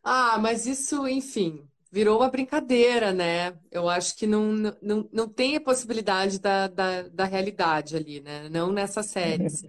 Ah, 0.05 0.39
mas 0.39 0.67
isso, 0.67 1.09
enfim, 1.09 1.67
virou 1.91 2.19
uma 2.19 2.31
brincadeira, 2.31 3.13
né? 3.13 3.57
Eu 3.71 3.89
acho 3.89 4.17
que 4.17 4.27
não, 4.27 4.53
não, 4.83 5.09
não 5.13 5.29
tem 5.29 5.57
a 5.57 5.61
possibilidade 5.61 6.39
da, 6.39 6.69
da, 6.69 7.03
da 7.09 7.25
realidade 7.25 7.97
ali, 7.97 8.21
né? 8.21 8.49
Não 8.51 8.71
nessa 8.71 9.03
série. 9.03 9.47
Assim. 9.47 9.67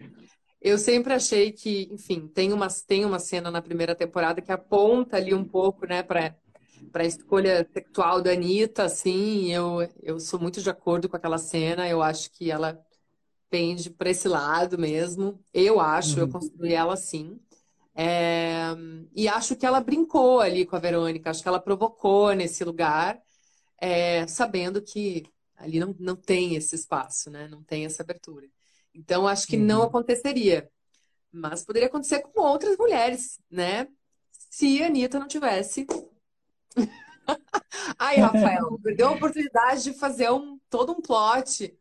Eu 0.67 0.77
sempre 0.77 1.13
achei 1.13 1.51
que, 1.51 1.89
enfim, 1.91 2.27
tem 2.27 2.53
uma, 2.53 2.67
tem 2.87 3.05
uma 3.05 3.19
cena 3.19 3.49
na 3.49 3.61
primeira 3.61 3.95
temporada 3.95 4.41
que 4.41 4.51
aponta 4.51 5.17
ali 5.17 5.33
um 5.33 5.43
pouco, 5.45 5.85
né, 5.85 6.03
para 6.03 6.35
para 6.91 7.03
a 7.03 7.07
escolha 7.07 7.67
sexual 7.73 8.21
da 8.21 8.31
Anitta, 8.31 8.83
assim, 8.83 9.51
eu, 9.51 9.87
eu 10.01 10.19
sou 10.19 10.39
muito 10.39 10.61
de 10.61 10.69
acordo 10.69 11.09
com 11.09 11.15
aquela 11.15 11.37
cena, 11.37 11.87
eu 11.87 12.01
acho 12.01 12.31
que 12.31 12.51
ela 12.51 12.79
pende 13.49 13.89
para 13.89 14.09
esse 14.09 14.27
lado 14.27 14.77
mesmo. 14.77 15.39
Eu 15.53 15.79
acho, 15.79 16.15
uhum. 16.15 16.21
eu 16.21 16.29
construí 16.29 16.73
ela 16.73 16.93
assim. 16.93 17.39
É, 17.95 18.75
e 19.15 19.27
acho 19.27 19.55
que 19.55 19.65
ela 19.65 19.81
brincou 19.81 20.39
ali 20.39 20.65
com 20.65 20.75
a 20.75 20.79
Verônica, 20.79 21.29
acho 21.29 21.41
que 21.41 21.47
ela 21.47 21.59
provocou 21.59 22.33
nesse 22.33 22.63
lugar, 22.63 23.19
é, 23.79 24.27
sabendo 24.27 24.81
que 24.81 25.25
ali 25.55 25.79
não, 25.79 25.95
não 25.99 26.15
tem 26.15 26.55
esse 26.55 26.75
espaço, 26.75 27.29
né? 27.31 27.47
Não 27.47 27.63
tem 27.63 27.85
essa 27.85 28.03
abertura. 28.03 28.47
Então, 28.97 29.27
acho 29.27 29.45
que 29.45 29.55
uhum. 29.55 29.63
não 29.63 29.83
aconteceria. 29.83 30.67
Mas 31.31 31.63
poderia 31.63 31.87
acontecer 31.87 32.19
com 32.21 32.41
outras 32.41 32.75
mulheres, 32.77 33.39
né? 33.49 33.87
Se 34.31 34.81
a 34.81 34.87
Anitta 34.87 35.19
não 35.19 35.27
tivesse. 35.27 35.85
Ai, 37.99 38.17
Rafael, 38.17 38.79
perdeu 38.81 39.09
a 39.09 39.11
oportunidade 39.11 39.83
de 39.83 39.93
fazer 39.93 40.31
um, 40.31 40.57
todo 40.69 40.93
um 40.93 41.01
plot. 41.01 41.77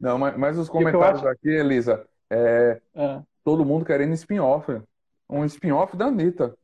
Não, 0.00 0.18
mas, 0.18 0.36
mas 0.36 0.58
os 0.58 0.68
comentários 0.68 1.24
aqui, 1.24 1.50
Elisa, 1.50 2.06
é, 2.30 2.80
é. 2.94 3.20
todo 3.44 3.64
mundo 3.64 3.84
querendo 3.84 4.14
spin-off 4.14 4.80
um 5.30 5.44
spin-off 5.44 5.96
da 5.96 6.06
Anitta. 6.06 6.54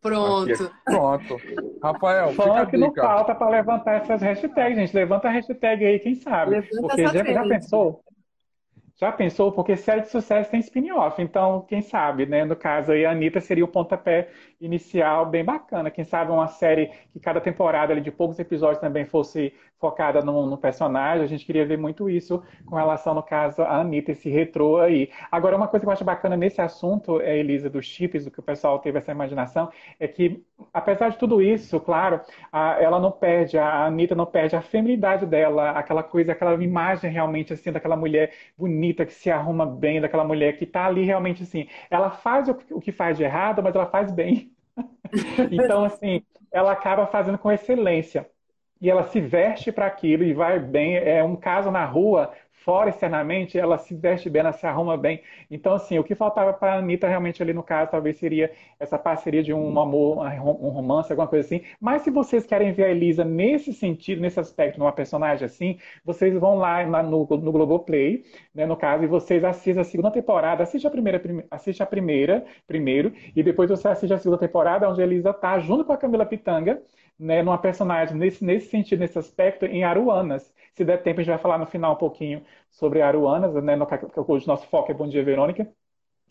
Pronto. 0.00 0.52
Aqui. 0.52 0.70
Pronto. 0.84 1.36
Rafael, 1.82 2.32
Falando 2.32 2.70
que 2.70 2.76
não 2.76 2.94
falta 2.94 3.34
para 3.34 3.48
levantar 3.50 4.02
essas 4.02 4.22
hashtags, 4.22 4.76
gente. 4.76 4.96
Levanta 4.96 5.28
a 5.28 5.30
hashtag 5.30 5.84
aí, 5.84 5.98
quem 5.98 6.14
sabe. 6.14 6.52
Levanta 6.52 6.80
Porque 6.80 7.06
já, 7.06 7.24
já 7.24 7.42
pensou? 7.42 8.02
Já 8.96 9.10
pensou? 9.10 9.50
Porque 9.52 9.76
série 9.76 10.02
de 10.02 10.08
sucesso 10.08 10.50
tem 10.50 10.60
spin-off, 10.60 11.20
então 11.20 11.62
quem 11.62 11.82
sabe, 11.82 12.26
né? 12.26 12.44
No 12.44 12.54
caso 12.54 12.92
aí, 12.92 13.04
a 13.04 13.10
Anitta 13.10 13.40
seria 13.40 13.64
o 13.64 13.68
pontapé 13.68 14.30
inicial 14.60 15.26
bem 15.26 15.44
bacana. 15.44 15.90
Quem 15.90 16.04
sabe 16.04 16.30
uma 16.30 16.46
série 16.46 16.88
que 17.12 17.18
cada 17.18 17.40
temporada 17.40 17.92
ali, 17.92 18.00
de 18.00 18.12
poucos 18.12 18.38
episódios 18.38 18.80
também 18.80 19.04
fosse 19.04 19.52
focada 19.84 20.22
no, 20.22 20.46
no, 20.46 20.56
personagem. 20.56 21.22
A 21.22 21.28
gente 21.28 21.44
queria 21.44 21.66
ver 21.66 21.76
muito 21.76 22.08
isso 22.08 22.42
com 22.64 22.74
relação, 22.74 23.12
no 23.12 23.22
caso, 23.22 23.60
a 23.60 23.80
Anitta, 23.80 24.12
esse 24.12 24.30
retrô 24.30 24.78
aí. 24.78 25.10
Agora, 25.30 25.54
uma 25.54 25.68
coisa 25.68 25.84
que 25.84 25.88
eu 25.90 25.92
acho 25.92 26.04
bacana 26.04 26.38
nesse 26.38 26.62
assunto, 26.62 27.20
é, 27.20 27.36
Elisa, 27.38 27.68
dos 27.68 27.84
chips, 27.84 28.24
do 28.24 28.30
que 28.30 28.40
o 28.40 28.42
pessoal 28.42 28.78
teve 28.78 28.96
essa 28.96 29.12
imaginação, 29.12 29.70
é 30.00 30.08
que, 30.08 30.42
apesar 30.72 31.10
de 31.10 31.18
tudo 31.18 31.42
isso, 31.42 31.78
claro, 31.80 32.18
a, 32.50 32.80
ela 32.80 32.98
não 32.98 33.12
perde, 33.12 33.58
a 33.58 33.84
Anitta 33.84 34.14
não 34.14 34.24
perde 34.24 34.56
a 34.56 34.62
feminilidade 34.62 35.26
dela, 35.26 35.72
aquela 35.72 36.02
coisa, 36.02 36.32
aquela 36.32 36.54
imagem 36.64 37.10
realmente, 37.10 37.52
assim, 37.52 37.70
daquela 37.70 37.96
mulher 37.96 38.32
bonita 38.56 39.04
que 39.04 39.12
se 39.12 39.30
arruma 39.30 39.66
bem, 39.66 40.00
daquela 40.00 40.24
mulher 40.24 40.56
que 40.56 40.64
tá 40.64 40.86
ali 40.86 41.04
realmente, 41.04 41.42
assim, 41.42 41.68
ela 41.90 42.10
faz 42.10 42.48
o, 42.48 42.56
o 42.70 42.80
que 42.80 42.90
faz 42.90 43.18
de 43.18 43.24
errado, 43.24 43.62
mas 43.62 43.74
ela 43.74 43.86
faz 43.86 44.10
bem. 44.10 44.50
então, 45.52 45.84
assim, 45.84 46.22
ela 46.50 46.72
acaba 46.72 47.06
fazendo 47.06 47.36
com 47.36 47.52
excelência 47.52 48.26
e 48.80 48.90
ela 48.90 49.04
se 49.04 49.20
veste 49.20 49.72
para 49.72 49.86
aquilo 49.86 50.24
e 50.24 50.34
vai 50.34 50.58
bem. 50.58 50.96
É 50.96 51.22
um 51.24 51.36
caso 51.36 51.70
na 51.70 51.84
rua, 51.84 52.32
fora 52.64 52.88
externamente, 52.88 53.58
ela 53.58 53.76
se 53.76 53.94
veste 53.94 54.30
bem, 54.30 54.40
ela 54.40 54.52
se 54.52 54.66
arruma 54.66 54.96
bem. 54.96 55.22
Então, 55.50 55.74
assim, 55.74 55.98
o 55.98 56.04
que 56.04 56.14
faltava 56.14 56.52
para 56.52 56.74
a 56.74 56.78
Anitta 56.78 57.06
realmente 57.06 57.42
ali 57.42 57.52
no 57.52 57.62
caso, 57.62 57.90
talvez 57.90 58.16
seria 58.16 58.50
essa 58.80 58.98
parceria 58.98 59.42
de 59.42 59.52
um 59.52 59.78
amor, 59.78 60.18
um 60.18 60.70
romance, 60.70 61.12
alguma 61.12 61.28
coisa 61.28 61.44
assim. 61.46 61.62
Mas 61.78 62.02
se 62.02 62.10
vocês 62.10 62.46
querem 62.46 62.72
ver 62.72 62.84
a 62.84 62.90
Elisa 62.90 63.22
nesse 63.22 63.72
sentido, 63.74 64.22
nesse 64.22 64.40
aspecto, 64.40 64.78
numa 64.78 64.92
personagem 64.92 65.44
assim, 65.44 65.78
vocês 66.02 66.34
vão 66.38 66.56
lá 66.56 66.84
no, 67.02 67.26
no 67.26 67.52
Globoplay, 67.52 68.24
né, 68.54 68.64
no 68.64 68.76
caso, 68.76 69.04
e 69.04 69.06
vocês 69.06 69.44
assistem 69.44 69.82
a 69.82 69.84
segunda 69.84 70.10
temporada, 70.10 70.62
assiste 70.62 70.86
a 70.86 70.90
primeira, 70.90 71.20
assiste 71.50 71.82
a 71.82 71.86
primeira 71.86 72.44
primeiro, 72.66 73.12
e 73.36 73.42
depois 73.42 73.68
você 73.68 73.88
assiste 73.88 74.14
a 74.14 74.18
segunda 74.18 74.38
temporada, 74.38 74.88
onde 74.88 75.02
a 75.02 75.04
Elisa 75.04 75.34
tá 75.34 75.58
junto 75.58 75.84
com 75.84 75.92
a 75.92 75.98
Camila 75.98 76.24
Pitanga, 76.24 76.80
né, 77.18 77.42
numa 77.42 77.58
personagem 77.58 78.16
nesse, 78.16 78.44
nesse 78.44 78.68
sentido, 78.68 79.00
nesse 79.00 79.18
aspecto, 79.18 79.64
em 79.64 79.84
Aruanas. 79.84 80.52
Se 80.74 80.84
der 80.84 81.02
tempo, 81.02 81.20
a 81.20 81.22
gente 81.22 81.32
vai 81.32 81.40
falar 81.40 81.58
no 81.58 81.66
final 81.66 81.94
um 81.94 81.98
pouquinho 81.98 82.44
sobre 82.70 83.00
Aruanas, 83.00 83.54
né, 83.62 83.76
no, 83.76 83.86
que 83.86 83.98
hoje 84.26 84.46
nosso 84.46 84.66
foco 84.68 84.90
é 84.90 84.94
Bom 84.94 85.08
Dia 85.08 85.24
Verônica. 85.24 85.68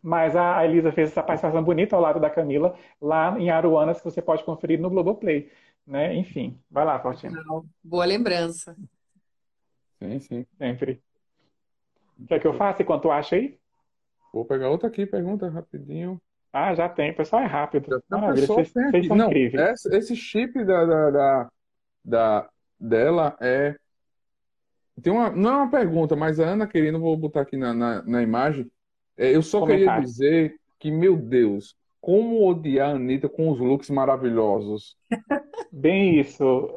Mas 0.02 0.36
a 0.36 0.66
Elisa 0.66 0.92
fez 0.92 1.12
essa 1.12 1.24
participação 1.24 1.64
bonita 1.64 1.96
ao 1.96 2.02
lado 2.02 2.20
da 2.20 2.30
Camila, 2.30 2.78
lá 3.02 3.40
em 3.40 3.50
Aruanas, 3.50 4.00
que 4.00 4.06
você 4.06 4.22
pode 4.22 4.44
conferir 4.44 4.80
no 4.80 4.90
Globoplay. 4.90 5.50
Né? 5.88 6.14
Enfim, 6.16 6.60
vai 6.70 6.84
lá, 6.84 7.00
Fortina. 7.00 7.42
Boa 7.82 8.04
lembrança. 8.04 8.76
Sim, 10.00 10.20
sim. 10.20 10.46
Sempre. 10.58 11.02
Quer 12.28 12.40
que 12.40 12.48
eu 12.48 12.54
faça 12.54 12.82
enquanto 12.82 13.10
acha 13.10 13.38
aí? 13.38 13.58
Vou 14.34 14.44
pegar 14.44 14.70
outra 14.70 14.88
aqui, 14.90 15.06
pergunta 15.06 15.50
rapidinho. 15.50 16.20
Ah, 16.54 16.76
já 16.76 16.88
tem. 16.88 17.10
O 17.10 17.16
pessoal 17.16 17.42
é 17.42 17.48
rápido. 17.48 18.02
Maravilha, 18.08 18.46
vocês, 18.46 18.72
vocês 18.72 19.08
são 19.08 19.16
Não, 19.16 19.28
incríveis. 19.28 19.72
Esse, 19.72 19.96
esse 19.98 20.16
chip 20.16 20.64
da, 20.64 20.86
da, 20.86 21.10
da, 21.10 21.50
da, 22.06 22.50
dela 22.80 23.36
é. 23.42 23.76
Tem 25.02 25.12
uma, 25.12 25.32
não 25.32 25.50
é 25.50 25.56
uma 25.58 25.72
pergunta, 25.72 26.16
mas 26.16 26.40
a 26.40 26.46
Ana 26.46 26.68
querendo, 26.68 27.00
vou 27.00 27.18
botar 27.18 27.42
aqui 27.42 27.58
na, 27.58 27.74
na, 27.74 28.04
na 28.04 28.22
imagem. 28.22 28.70
É, 29.18 29.36
eu 29.36 29.42
só 29.42 29.62
Comentário. 29.62 29.88
queria 29.88 30.02
dizer 30.06 30.56
que, 30.80 30.92
meu 30.92 31.18
Deus, 31.18 31.76
como 32.00 32.46
odiar 32.48 32.92
a 32.92 32.94
Anitta 32.94 33.28
com 33.28 33.50
os 33.50 33.60
looks 33.60 33.90
maravilhosos. 33.90 34.96
Bem 35.72 36.20
isso, 36.20 36.70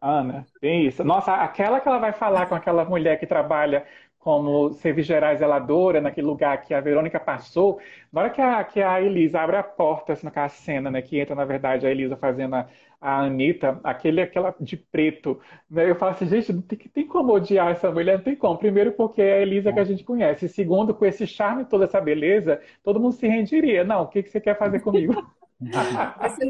Ana, 0.00 0.46
bem 0.62 0.86
isso. 0.86 1.04
Nossa, 1.04 1.34
aquela 1.34 1.80
que 1.80 1.88
ela 1.88 1.98
vai 1.98 2.14
falar 2.14 2.46
com 2.46 2.54
aquela 2.54 2.82
mulher 2.82 3.20
que 3.20 3.26
trabalha 3.26 3.86
como 4.28 4.74
servigeira 4.74 5.34
zeladora, 5.34 6.02
naquele 6.02 6.26
lugar 6.26 6.60
que 6.60 6.74
a 6.74 6.82
Verônica 6.82 7.18
passou, 7.18 7.80
na 8.12 8.20
hora 8.20 8.30
que 8.30 8.42
a, 8.42 8.62
que 8.62 8.82
a 8.82 9.00
Elisa 9.00 9.40
abre 9.40 9.56
a 9.56 9.62
porta, 9.62 10.12
assim, 10.12 10.26
naquela 10.26 10.50
cena, 10.50 10.90
né, 10.90 11.00
que 11.00 11.18
entra, 11.18 11.34
na 11.34 11.46
verdade, 11.46 11.86
a 11.86 11.90
Elisa 11.90 12.14
fazendo 12.14 12.54
a, 12.56 12.68
a 13.00 13.20
Anitta, 13.20 13.80
aquele, 13.82 14.20
aquela 14.20 14.54
de 14.60 14.76
preto, 14.76 15.40
né, 15.70 15.90
eu 15.90 15.94
falo 15.94 16.12
assim, 16.12 16.26
gente, 16.26 16.52
não 16.52 16.60
tem, 16.60 16.76
tem 16.78 17.06
como 17.06 17.32
odiar 17.32 17.70
essa 17.70 17.90
mulher, 17.90 18.18
não 18.18 18.24
tem 18.24 18.36
como. 18.36 18.58
Primeiro 18.58 18.92
porque 18.92 19.22
é 19.22 19.38
a 19.38 19.40
Elisa 19.40 19.72
que 19.72 19.80
a 19.80 19.84
gente 19.84 20.04
conhece, 20.04 20.46
segundo, 20.46 20.94
com 20.94 21.06
esse 21.06 21.26
charme 21.26 21.64
toda 21.64 21.84
essa 21.86 21.98
beleza, 21.98 22.60
todo 22.84 23.00
mundo 23.00 23.14
se 23.14 23.26
rendiria. 23.26 23.82
Não, 23.82 24.02
o 24.02 24.08
que, 24.08 24.22
que 24.22 24.28
você 24.28 24.42
quer 24.42 24.58
fazer 24.58 24.80
comigo? 24.80 25.14
Você, 25.60 26.46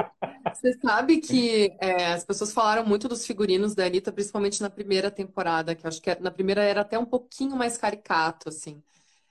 você, 0.55 0.79
sabe 0.81 1.19
que 1.19 1.75
é, 1.81 2.13
as 2.13 2.25
pessoas 2.25 2.53
falaram 2.53 2.85
muito 2.85 3.09
dos 3.09 3.27
figurinos 3.27 3.75
da 3.75 3.87
Anitta, 3.87 4.13
principalmente 4.13 4.61
na 4.61 4.69
primeira 4.69 5.11
temporada, 5.11 5.75
que 5.75 5.87
acho 5.87 6.01
que 6.03 6.15
na 6.21 6.31
primeira 6.31 6.63
era 6.63 6.83
até 6.83 6.99
um 6.99 7.07
pouquinho 7.07 7.57
mais 7.57 7.79
caricato, 7.79 8.51
assim. 8.51 8.83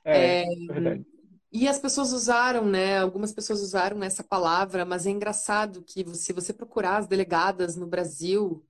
É, 0.03 0.41
é, 0.41 0.45
verdade. 0.67 1.05
E 1.51 1.67
as 1.67 1.79
pessoas 1.79 2.11
usaram, 2.11 2.65
né? 2.65 2.97
Algumas 2.99 3.31
pessoas 3.31 3.61
usaram 3.61 4.03
essa 4.03 4.23
palavra, 4.23 4.83
mas 4.83 5.05
é 5.05 5.11
engraçado 5.11 5.81
que 5.81 6.03
se 6.15 6.33
você 6.33 6.51
procurar 6.51 6.97
as 6.97 7.07
delegadas 7.07 7.75
no 7.75 7.87
Brasil, 7.87 8.65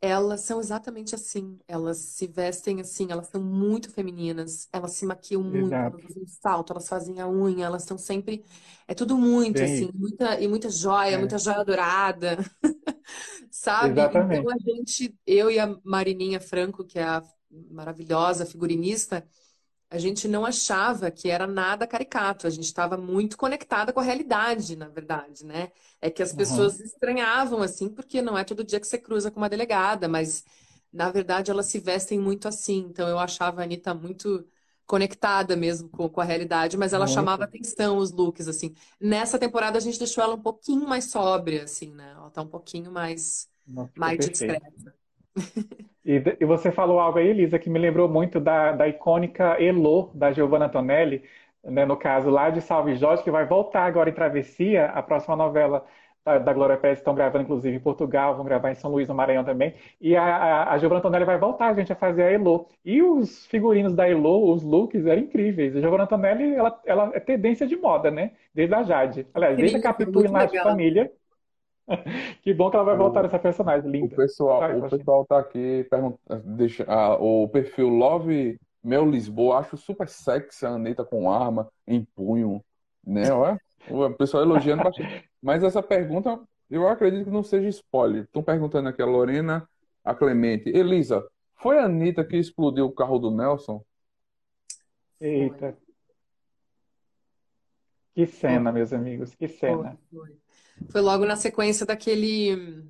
elas 0.00 0.42
são 0.42 0.60
exatamente 0.60 1.14
assim. 1.14 1.58
Elas 1.66 1.98
se 1.98 2.26
vestem 2.26 2.80
assim, 2.80 3.08
elas 3.10 3.28
são 3.28 3.42
muito 3.42 3.90
femininas, 3.90 4.68
elas 4.72 4.92
se 4.92 5.04
maquiam 5.04 5.42
muito, 5.42 5.74
elas 5.74 6.02
fazem 6.02 6.26
salto, 6.26 6.72
elas 6.72 6.88
fazem 6.88 7.20
a 7.20 7.28
unha, 7.28 7.66
elas 7.66 7.82
estão 7.82 7.98
sempre. 7.98 8.44
É 8.86 8.94
tudo 8.94 9.16
muito, 9.18 9.54
Bem, 9.60 9.64
assim, 9.64 9.90
muita, 9.94 10.40
e 10.40 10.48
muita 10.48 10.70
joia, 10.70 11.14
é. 11.14 11.18
muita 11.18 11.38
joia 11.38 11.64
dourada. 11.64 12.38
Sabe? 13.50 13.92
Exatamente. 13.92 14.40
Então 14.40 14.54
a 14.54 14.58
gente, 14.58 15.18
eu 15.26 15.50
e 15.50 15.58
a 15.58 15.76
Marininha 15.84 16.40
Franco, 16.40 16.84
que 16.84 16.98
é 16.98 17.04
a 17.04 17.22
maravilhosa 17.70 18.44
figurinista, 18.46 19.26
a 19.90 19.98
gente 19.98 20.28
não 20.28 20.44
achava 20.44 21.10
que 21.10 21.30
era 21.30 21.46
nada 21.46 21.86
caricato, 21.86 22.46
a 22.46 22.50
gente 22.50 22.64
estava 22.64 22.96
muito 22.96 23.38
conectada 23.38 23.92
com 23.92 24.00
a 24.00 24.02
realidade, 24.02 24.76
na 24.76 24.88
verdade, 24.88 25.44
né? 25.46 25.70
É 26.00 26.10
que 26.10 26.22
as 26.22 26.32
pessoas 26.32 26.78
uhum. 26.78 26.84
estranhavam, 26.84 27.62
assim, 27.62 27.88
porque 27.88 28.20
não 28.20 28.36
é 28.36 28.44
todo 28.44 28.64
dia 28.64 28.78
que 28.78 28.86
você 28.86 28.98
cruza 28.98 29.30
com 29.30 29.40
uma 29.40 29.48
delegada, 29.48 30.06
mas 30.06 30.44
na 30.92 31.10
verdade 31.10 31.50
elas 31.50 31.66
se 31.66 31.78
vestem 31.78 32.18
muito 32.18 32.46
assim. 32.46 32.86
Então 32.90 33.08
eu 33.08 33.18
achava 33.18 33.62
a 33.62 33.64
Anitta 33.64 33.94
muito 33.94 34.46
conectada 34.86 35.56
mesmo 35.56 35.88
com, 35.88 36.08
com 36.08 36.20
a 36.20 36.24
realidade, 36.24 36.76
mas 36.76 36.92
ela 36.92 37.04
muito. 37.04 37.14
chamava 37.14 37.44
atenção 37.44 37.96
os 37.96 38.12
looks, 38.12 38.46
assim. 38.46 38.74
Nessa 39.00 39.38
temporada 39.38 39.78
a 39.78 39.80
gente 39.80 39.98
deixou 39.98 40.22
ela 40.22 40.34
um 40.34 40.42
pouquinho 40.42 40.86
mais 40.86 41.10
sóbria, 41.10 41.64
assim, 41.64 41.94
né? 41.94 42.12
Ela 42.14 42.30
tá 42.30 42.42
um 42.42 42.48
pouquinho 42.48 42.92
mais, 42.92 43.48
Nossa, 43.66 43.92
mais 43.96 44.18
discreta. 44.18 44.94
E, 46.08 46.22
e, 46.40 46.44
você 46.46 46.72
falou 46.72 46.98
algo 46.98 47.18
aí, 47.18 47.28
Elisa, 47.28 47.58
que 47.58 47.68
me 47.68 47.78
lembrou 47.78 48.08
muito 48.08 48.40
da, 48.40 48.72
da 48.72 48.88
icônica 48.88 49.62
Elo, 49.62 50.10
da 50.14 50.32
Giovanna 50.32 50.64
Antonelli, 50.64 51.22
né, 51.62 51.84
no 51.84 51.98
caso 51.98 52.30
lá 52.30 52.48
de 52.48 52.62
Salve 52.62 52.94
Jorge, 52.94 53.22
que 53.22 53.30
vai 53.30 53.44
voltar 53.44 53.84
agora 53.84 54.08
em 54.08 54.14
Travessia, 54.14 54.86
a 54.86 55.02
próxima 55.02 55.36
novela 55.36 55.84
da, 56.24 56.38
da 56.38 56.52
Glória 56.54 56.78
Pérez, 56.78 57.00
estão 57.00 57.14
gravando 57.14 57.44
inclusive 57.44 57.76
em 57.76 57.80
Portugal, 57.80 58.34
vão 58.34 58.42
gravar 58.42 58.70
em 58.70 58.74
São 58.74 58.90
Luís, 58.90 59.06
no 59.06 59.14
Maranhão 59.14 59.44
também. 59.44 59.74
E 60.00 60.16
a, 60.16 60.24
a, 60.24 60.72
a 60.72 60.78
Giovanna 60.78 61.00
Antonelli 61.00 61.26
vai 61.26 61.36
voltar, 61.36 61.68
a 61.68 61.74
gente, 61.74 61.92
a 61.92 61.96
fazer 61.96 62.22
a 62.22 62.32
Elo. 62.32 62.66
E 62.82 63.02
os 63.02 63.44
figurinos 63.44 63.94
da 63.94 64.08
Elo, 64.08 64.50
os 64.50 64.62
looks, 64.62 65.04
eram 65.04 65.20
incríveis. 65.20 65.76
A 65.76 65.80
Giovanna 65.82 66.04
Antonelli, 66.04 66.54
ela, 66.54 66.80
ela 66.86 67.10
é 67.12 67.20
tendência 67.20 67.66
de 67.66 67.76
moda, 67.76 68.10
né? 68.10 68.30
Desde 68.54 68.74
a 68.74 68.82
Jade. 68.82 69.26
Aliás, 69.34 69.58
desde 69.58 69.76
a 69.76 69.82
Capitu 69.82 70.24
e 70.24 70.28
Nath 70.28 70.54
Família 70.54 71.12
que 72.42 72.52
bom 72.52 72.70
que 72.70 72.76
ela 72.76 72.84
vai 72.84 72.96
voltar 72.96 73.24
essa 73.24 73.38
personagem 73.38 73.90
linda. 73.90 74.14
O 74.14 74.16
pessoal, 74.16 74.60
Vai, 74.60 74.78
o 74.78 74.88
pessoal 74.88 75.24
tá 75.26 75.38
aqui 75.38 75.86
perguntando, 75.90 76.42
deixa, 76.44 76.84
ah, 76.86 77.14
o 77.16 77.48
perfil 77.48 77.88
Love 77.88 78.58
Mel 78.82 79.08
Lisboa, 79.08 79.58
acho 79.58 79.76
super 79.76 80.08
sexy 80.08 80.66
a 80.66 80.70
Anitta 80.70 81.04
com 81.04 81.30
arma 81.30 81.70
em 81.86 82.04
punho, 82.04 82.62
né? 83.04 83.32
Olha, 83.32 83.60
o 83.90 84.14
pessoal 84.14 84.42
elogiando 84.42 84.84
bastante. 84.84 85.28
Mas 85.42 85.62
essa 85.62 85.82
pergunta, 85.82 86.40
eu 86.70 86.88
acredito 86.88 87.24
que 87.24 87.30
não 87.30 87.42
seja 87.42 87.68
spoiler. 87.68 88.24
Estão 88.24 88.42
perguntando 88.42 88.88
aqui 88.88 89.00
a 89.00 89.06
Lorena, 89.06 89.68
a 90.04 90.14
Clemente. 90.14 90.68
Elisa, 90.68 91.26
foi 91.56 91.78
a 91.78 91.84
Anitta 91.84 92.24
que 92.24 92.36
explodiu 92.36 92.86
o 92.86 92.92
carro 92.92 93.18
do 93.18 93.30
Nelson? 93.30 93.82
Eita. 95.20 95.76
Que 98.14 98.26
cena, 98.26 98.72
meus 98.72 98.92
amigos, 98.92 99.34
que 99.34 99.46
cena. 99.46 99.96
Foi, 100.10 100.26
foi. 100.26 100.47
Foi 100.90 101.00
logo 101.00 101.24
na 101.24 101.36
sequência 101.36 101.84
daquele. 101.84 102.84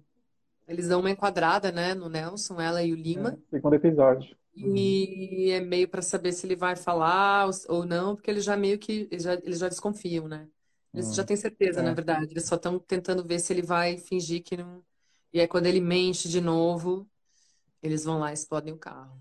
Eles 0.67 0.89
dão 0.89 1.01
uma 1.01 1.11
enquadrada, 1.11 1.73
né, 1.73 1.95
no 1.95 2.09
Nelson, 2.09 2.61
ela 2.61 2.83
e 2.83 2.93
o 2.93 2.97
Lima. 2.97 3.31
É, 3.31 3.57
segundo 3.57 3.75
episódio. 3.75 4.37
E 4.55 5.51
é 5.51 5.61
meio 5.61 5.89
para 5.89 6.03
saber 6.03 6.33
se 6.33 6.47
ele 6.47 6.57
vai 6.57 6.75
falar 6.75 7.49
ou 7.69 7.87
não, 7.87 8.17
porque 8.17 8.31
eles 8.31 8.45
já 8.45 8.57
meio 8.57 8.79
que 8.79 9.09
eles 9.11 9.23
já, 9.23 9.35
eles 9.35 9.59
já 9.61 9.69
desconfiam, 9.69 10.27
né? 10.27 10.49
Eles 10.93 11.15
já 11.15 11.25
têm 11.25 11.37
certeza, 11.37 11.81
É. 11.81 11.83
na 11.83 11.95
verdade. 11.95 12.33
Eles 12.33 12.45
só 12.47 12.57
estão 12.57 12.79
tentando 12.79 13.25
ver 13.25 13.39
se 13.39 13.53
ele 13.53 13.63
vai 13.63 13.97
fingir 13.99 14.43
que 14.43 14.57
não. 14.57 14.83
E 15.33 15.41
aí, 15.41 15.47
quando 15.47 15.67
ele 15.67 15.81
mente 15.81 16.29
de 16.29 16.41
novo, 16.41 17.09
eles 17.83 18.05
vão 18.05 18.19
lá 18.19 18.31
e 18.31 18.35
explodem 18.35 18.73
o 18.75 18.79
carro. 18.79 19.21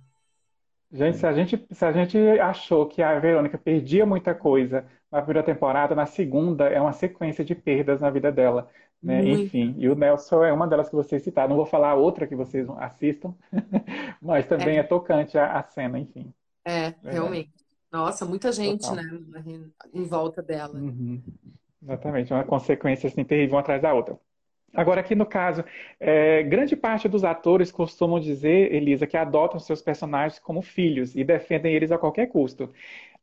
Gente, 0.91 1.17
se 1.17 1.25
a 1.25 1.33
gente, 1.33 1.67
se 1.69 1.85
a 1.85 1.91
gente 1.91 2.17
achou 2.39 2.85
que 2.85 3.01
a 3.01 3.19
Verônica 3.19 3.57
perdia 3.57 4.05
muita 4.05 4.33
coisa 4.33 4.85
na 5.11 5.21
primeira 5.21 5.43
temporada, 5.43 5.93
na 5.93 6.05
segunda 6.05 6.69
é 6.69 6.79
uma 6.79 6.93
sequência 6.93 7.43
de 7.43 7.53
perdas 7.53 8.01
na 8.01 8.09
vida 8.09 8.31
dela, 8.31 8.69
né? 9.03 9.23
Enfim, 9.23 9.75
e 9.77 9.89
o 9.89 9.95
Nelson 9.95 10.43
é 10.43 10.53
uma 10.53 10.67
delas 10.67 10.89
que 10.89 10.95
vocês 10.95 11.21
citaram. 11.21 11.49
Não 11.49 11.57
vou 11.57 11.65
falar 11.65 11.95
outra 11.95 12.25
que 12.25 12.35
vocês 12.35 12.67
assistam, 12.77 13.33
mas 14.21 14.47
também 14.47 14.77
é, 14.77 14.83
tocante 14.83 15.37
a, 15.37 15.59
a 15.59 15.63
cena, 15.63 15.99
enfim. 15.99 16.33
É, 16.65 16.93
realmente. 17.03 17.51
Nossa, 17.91 18.25
muita 18.25 18.51
gente, 18.51 18.81
Total. 18.81 18.95
né, 18.95 19.69
em 19.93 20.03
volta 20.05 20.41
dela. 20.41 20.77
Uhum. 20.77 21.21
Exatamente, 21.81 22.33
uma 22.33 22.43
consequência 22.43 23.07
assim 23.07 23.23
terrível 23.23 23.55
uma 23.55 23.61
atrás 23.61 23.81
da 23.81 23.93
outra. 23.93 24.17
Agora, 24.73 25.01
aqui 25.01 25.15
no 25.15 25.25
caso, 25.25 25.63
é, 25.99 26.43
grande 26.43 26.75
parte 26.75 27.07
dos 27.09 27.23
atores 27.23 27.71
costumam 27.71 28.19
dizer, 28.19 28.71
Elisa, 28.73 29.07
que 29.07 29.17
adotam 29.17 29.59
seus 29.59 29.81
personagens 29.81 30.39
como 30.39 30.61
filhos 30.61 31.15
e 31.15 31.23
defendem 31.23 31.73
eles 31.73 31.91
a 31.91 31.97
qualquer 31.97 32.27
custo. 32.27 32.71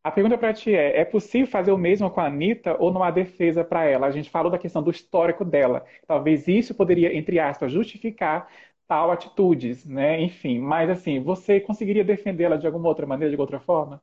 A 0.05 0.11
pergunta 0.13 0.39
para 0.39 0.55
ti 0.55 0.75
é: 0.75 1.01
é 1.01 1.05
possível 1.05 1.47
fazer 1.49 1.73
o 1.73 1.79
mesmo 1.79 2.11
com 2.11 2.21
a 2.21 2.27
Anitta 2.27 2.77
ou 2.81 2.93
não 2.93 3.03
há 3.05 3.11
defesa 3.11 3.65
para 3.65 3.85
ela? 3.85 4.07
A 4.07 4.11
gente 4.13 4.31
falou 4.31 4.51
da 4.51 4.59
questão 4.59 4.83
do 4.83 4.91
histórico 4.91 5.45
dela. 5.45 5.85
Talvez 6.07 6.49
isso 6.49 6.75
poderia, 6.75 7.15
entre 7.17 7.39
aspas, 7.41 7.73
justificar 7.73 8.49
tal 8.89 9.11
atitudes, 9.11 9.85
né? 9.87 10.21
Enfim, 10.23 10.59
mas 10.61 10.91
assim, 10.91 11.21
você 11.23 11.61
conseguiria 11.61 12.05
defendê-la 12.05 12.57
de 12.57 12.67
alguma 12.67 12.89
outra 12.89 13.07
maneira, 13.07 13.35
de 13.35 13.41
outra 13.41 13.61
forma? 13.61 14.03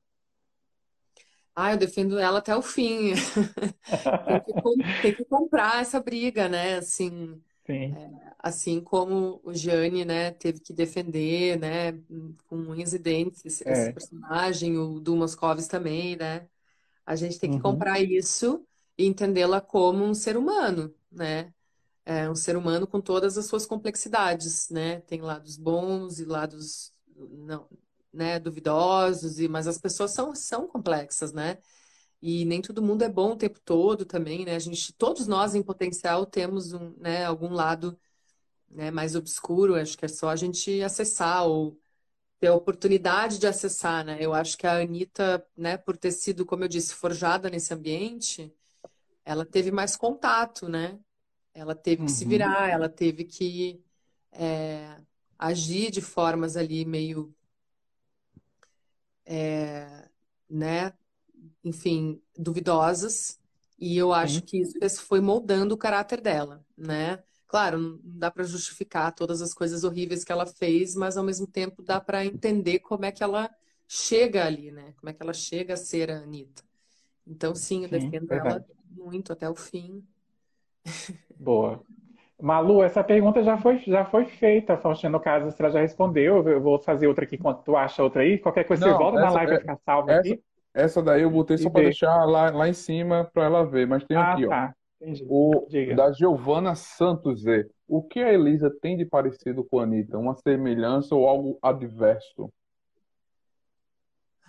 Ah, 1.55 1.71
eu 1.73 1.77
defendo 1.77 2.17
ela 2.19 2.39
até 2.39 2.55
o 2.55 2.61
fim. 2.61 3.13
Tem 4.27 4.39
que, 4.41 4.53
tem 5.01 5.15
que 5.15 5.25
comprar 5.25 5.81
essa 5.81 5.99
briga, 6.01 6.47
né? 6.49 6.77
Assim, 6.77 7.41
Sim. 7.65 8.01
assim 8.39 8.81
como 8.81 9.39
o 9.43 9.53
Gianni, 9.53 10.05
né, 10.05 10.31
teve 10.31 10.59
que 10.59 10.73
defender, 10.73 11.59
né, 11.59 11.93
com 12.47 12.55
unhas 12.57 12.93
e 12.93 12.99
dentes 12.99 13.45
esse, 13.45 13.63
esse 13.69 13.89
É. 13.89 13.93
personagem, 13.93 14.77
o 14.77 14.99
Du 14.99 15.15
Moscovis 15.15 15.67
também, 15.67 16.15
né? 16.17 16.49
A 17.05 17.15
gente 17.15 17.39
tem 17.39 17.49
que 17.51 17.59
Uhum. 17.59 17.59
comprar 17.59 18.01
isso 18.01 18.65
e 18.97 19.05
entendê-la 19.07 19.61
como 19.61 20.03
um 20.05 20.13
ser 20.15 20.37
humano, 20.37 20.93
né? 21.11 21.53
É 22.05 22.29
um 22.29 22.35
ser 22.35 22.57
humano 22.57 22.87
com 22.87 23.01
todas 23.01 23.37
as 23.37 23.45
suas 23.47 23.65
complexidades, 23.65 24.69
né? 24.69 25.01
Tem 25.01 25.21
lados 25.21 25.57
bons 25.57 26.19
e 26.19 26.25
lados 26.25 26.93
não, 27.15 27.67
né, 28.13 28.39
duvidosos, 28.39 29.39
e, 29.39 29.47
mas 29.47 29.67
as 29.67 29.77
pessoas 29.79 30.13
são, 30.13 30.35
são 30.35 30.67
complexas, 30.67 31.33
né? 31.33 31.57
E 32.21 32.45
nem 32.45 32.61
todo 32.61 32.81
mundo 32.83 33.03
é 33.03 33.09
bom 33.09 33.33
o 33.33 33.37
tempo 33.37 33.59
todo 33.61 34.05
também, 34.05 34.45
né? 34.45 34.55
A 34.55 34.59
gente, 34.59 34.93
todos 34.93 35.27
nós 35.27 35.55
em 35.55 35.63
potencial 35.63 36.25
temos 36.25 36.73
um, 36.73 36.95
né, 36.99 37.25
algum 37.25 37.49
lado, 37.53 37.99
né, 38.69 38.91
mais 38.91 39.15
obscuro, 39.15 39.75
acho 39.75 39.97
que 39.97 40.05
é 40.05 40.07
só 40.07 40.29
a 40.29 40.35
gente 40.35 40.81
acessar 40.83 41.45
ou 41.47 41.79
ter 42.39 42.47
a 42.47 42.55
oportunidade 42.55 43.39
de 43.39 43.47
acessar, 43.47 44.05
né? 44.05 44.17
Eu 44.21 44.33
acho 44.33 44.57
que 44.57 44.67
a 44.67 44.79
Anitta, 44.81 45.45
né, 45.57 45.77
por 45.77 45.97
ter 45.97 46.11
sido, 46.11 46.45
como 46.45 46.63
eu 46.65 46.67
disse, 46.69 46.95
forjada 46.95 47.49
nesse 47.49 47.73
ambiente, 47.73 48.53
ela 49.25 49.45
teve 49.45 49.71
mais 49.71 49.95
contato, 49.95 50.67
né? 50.69 50.99
Ela 51.53 51.75
teve 51.75 52.03
que 52.05 52.11
se 52.11 52.25
Uhum. 52.25 52.25
virar, 52.25 52.69
ela 52.69 52.89
teve 52.89 53.25
que 53.25 53.83
é, 54.31 54.97
agir 55.39 55.91
de 55.91 56.01
formas 56.01 56.57
ali 56.57 56.85
meio, 56.85 57.35
é, 59.31 60.09
né? 60.49 60.93
Enfim, 61.63 62.21
duvidosas. 62.37 63.39
E 63.79 63.97
eu 63.97 64.13
acho 64.13 64.39
Sim. 64.39 64.45
que 64.45 64.57
isso 64.59 65.01
foi 65.03 65.21
moldando 65.21 65.73
o 65.73 65.77
caráter 65.77 66.21
dela, 66.21 66.65
né? 66.77 67.23
Claro, 67.47 67.79
não 67.79 67.99
dá 68.03 68.29
para 68.29 68.43
justificar 68.43 69.13
todas 69.13 69.41
as 69.41 69.53
coisas 69.53 69.83
horríveis 69.83 70.23
que 70.23 70.31
ela 70.31 70.45
fez, 70.45 70.95
mas 70.95 71.17
ao 71.17 71.23
mesmo 71.23 71.47
tempo 71.47 71.81
dá 71.81 71.99
para 71.99 72.25
entender 72.25 72.79
como 72.79 73.05
é 73.05 73.11
que 73.11 73.23
ela 73.23 73.49
chega 73.87 74.45
ali, 74.45 74.71
né? 74.71 74.93
Como 74.97 75.09
é 75.09 75.13
que 75.13 75.23
ela 75.23 75.33
chega 75.33 75.73
a 75.73 75.77
ser 75.77 76.11
a 76.11 76.19
Anitta. 76.19 76.63
Então, 77.25 77.55
sim, 77.55 77.83
eu 77.83 77.89
Sim, 77.89 77.99
defendo 77.99 78.31
ela 78.33 78.65
muito 78.91 79.33
até 79.33 79.49
o 79.49 79.55
fim. 79.55 80.03
Boa. 81.39 81.83
Malu, 82.41 82.81
essa 82.83 83.03
pergunta 83.03 83.43
já 83.43 83.57
foi, 83.57 83.77
já 83.79 84.03
foi 84.05 84.25
feita, 84.25 84.75
Faustino, 84.77 85.11
no 85.13 85.19
caso, 85.19 85.51
se 85.51 85.61
ela 85.61 85.71
já 85.71 85.79
respondeu, 85.81 86.47
eu 86.47 86.59
vou 86.61 86.79
fazer 86.79 87.07
outra 87.07 87.23
aqui 87.23 87.35
enquanto 87.35 87.63
tu 87.63 87.75
acha 87.75 88.01
outra 88.03 88.23
aí. 88.23 88.39
Qualquer 88.39 88.63
coisa, 88.63 88.83
você 88.83 88.89
Não, 88.89 88.97
volta 88.97 89.19
na 89.19 89.27
essa- 89.27 89.35
live, 89.35 89.49
vai 89.49 89.57
é- 89.57 89.61
ficar 89.61 89.77
salva 89.85 90.11
essa- 90.11 90.19
aqui. 90.33 90.43
Essa 90.73 91.03
daí 91.03 91.21
eu 91.21 91.29
botei 91.29 91.57
só 91.57 91.69
para 91.69 91.81
deixar 91.83 92.25
lá, 92.25 92.49
lá 92.49 92.67
em 92.67 92.73
cima 92.73 93.29
para 93.33 93.43
ela 93.43 93.65
ver, 93.65 93.85
mas 93.85 94.03
tem 94.05 94.17
Ah, 94.17 94.33
aqui, 94.33 94.45
ó. 94.45 94.49
tá. 94.49 94.73
Entendi. 95.01 95.25
O 95.29 95.67
Diga. 95.69 95.95
da 95.95 96.11
Giovana 96.13 96.75
Santos 96.75 97.41
Z. 97.41 97.69
O 97.87 98.01
que 98.01 98.19
a 98.21 98.31
Elisa 98.33 98.71
tem 98.81 98.95
de 98.95 99.05
parecido 99.05 99.63
com 99.65 99.79
a 99.79 99.83
Anitta? 99.83 100.17
Uma 100.17 100.35
semelhança 100.35 101.13
ou 101.13 101.27
algo 101.27 101.59
adverso? 101.61 102.51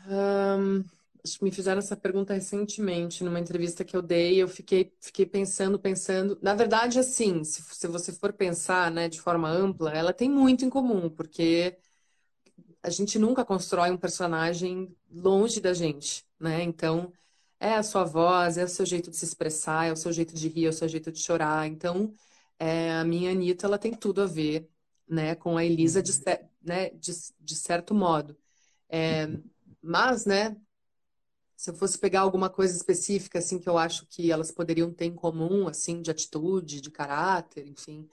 Ahn, 0.08 0.84
acho 1.24 1.38
que 1.38 1.44
me 1.44 1.52
fizeram 1.52 1.78
essa 1.78 1.96
pergunta 1.96 2.34
recentemente 2.34 3.22
numa 3.24 3.38
entrevista 3.40 3.84
que 3.84 3.96
eu 3.96 4.02
dei. 4.02 4.42
Eu 4.42 4.48
fiquei, 4.48 4.92
fiquei 5.00 5.26
pensando, 5.26 5.78
pensando. 5.78 6.38
Na 6.42 6.54
verdade, 6.54 6.98
assim, 6.98 7.44
se, 7.44 7.62
se 7.62 7.86
você 7.86 8.12
for 8.12 8.32
pensar, 8.32 8.90
né, 8.90 9.08
de 9.08 9.20
forma 9.20 9.48
ampla, 9.48 9.92
ela 9.92 10.12
tem 10.12 10.28
muito 10.30 10.64
em 10.64 10.70
comum, 10.70 11.08
porque 11.10 11.78
a 12.82 12.90
gente 12.90 13.18
nunca 13.18 13.44
constrói 13.44 13.90
um 13.90 13.96
personagem 13.96 14.94
longe 15.10 15.60
da 15.60 15.72
gente, 15.72 16.26
né? 16.38 16.62
Então, 16.62 17.12
é 17.60 17.74
a 17.74 17.82
sua 17.82 18.04
voz, 18.04 18.58
é 18.58 18.64
o 18.64 18.68
seu 18.68 18.84
jeito 18.86 19.10
de 19.10 19.16
se 19.16 19.24
expressar, 19.24 19.86
é 19.86 19.92
o 19.92 19.96
seu 19.96 20.12
jeito 20.12 20.34
de 20.34 20.48
rir, 20.48 20.66
é 20.66 20.68
o 20.70 20.72
seu 20.72 20.88
jeito 20.88 21.12
de 21.12 21.20
chorar. 21.20 21.66
Então, 21.68 22.12
é, 22.58 22.92
a 22.94 23.04
minha 23.04 23.30
Anitta, 23.30 23.66
ela 23.66 23.78
tem 23.78 23.92
tudo 23.94 24.22
a 24.22 24.26
ver, 24.26 24.68
né, 25.08 25.34
com 25.34 25.56
a 25.56 25.64
Elisa 25.64 26.02
de, 26.02 26.12
cer- 26.12 26.48
né, 26.62 26.90
de, 26.90 27.12
de 27.40 27.54
certo 27.56 27.94
modo. 27.94 28.36
É, 28.88 29.26
mas, 29.82 30.26
né, 30.26 30.56
se 31.62 31.70
eu 31.70 31.74
fosse 31.76 31.96
pegar 31.96 32.22
alguma 32.22 32.50
coisa 32.50 32.76
específica, 32.76 33.38
assim, 33.38 33.56
que 33.56 33.68
eu 33.68 33.78
acho 33.78 34.04
que 34.06 34.32
elas 34.32 34.50
poderiam 34.50 34.92
ter 34.92 35.04
em 35.04 35.14
comum, 35.14 35.68
assim, 35.68 36.02
de 36.02 36.10
atitude, 36.10 36.80
de 36.80 36.90
caráter, 36.90 37.68
enfim, 37.68 38.08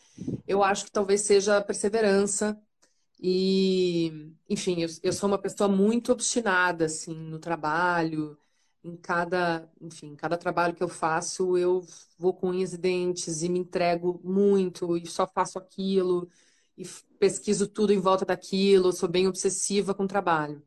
eu 0.47 0.61
acho 0.63 0.85
que 0.85 0.91
talvez 0.91 1.21
seja 1.21 1.57
a 1.57 1.61
perseverança 1.61 2.55
e, 3.19 4.31
enfim, 4.47 4.83
eu, 4.83 4.89
eu 5.01 5.11
sou 5.13 5.27
uma 5.27 5.39
pessoa 5.39 5.67
muito 5.67 6.11
obstinada, 6.11 6.85
assim, 6.85 7.15
no 7.15 7.39
trabalho, 7.39 8.37
em 8.83 8.95
cada, 8.95 9.67
enfim, 9.81 10.15
cada 10.15 10.37
trabalho 10.37 10.75
que 10.75 10.83
eu 10.83 10.89
faço, 10.89 11.57
eu 11.57 11.83
vou 12.19 12.35
com 12.35 12.49
unhas 12.51 12.73
e 12.73 12.77
dentes 12.77 13.41
e 13.41 13.49
me 13.49 13.57
entrego 13.59 14.21
muito 14.23 14.95
e 14.95 15.07
só 15.07 15.25
faço 15.25 15.57
aquilo 15.57 16.29
e 16.77 16.87
pesquiso 17.19 17.67
tudo 17.67 17.93
em 17.93 17.99
volta 17.99 18.25
daquilo, 18.25 18.93
sou 18.93 19.09
bem 19.09 19.27
obsessiva 19.27 19.95
com 19.95 20.03
o 20.03 20.07
trabalho. 20.07 20.61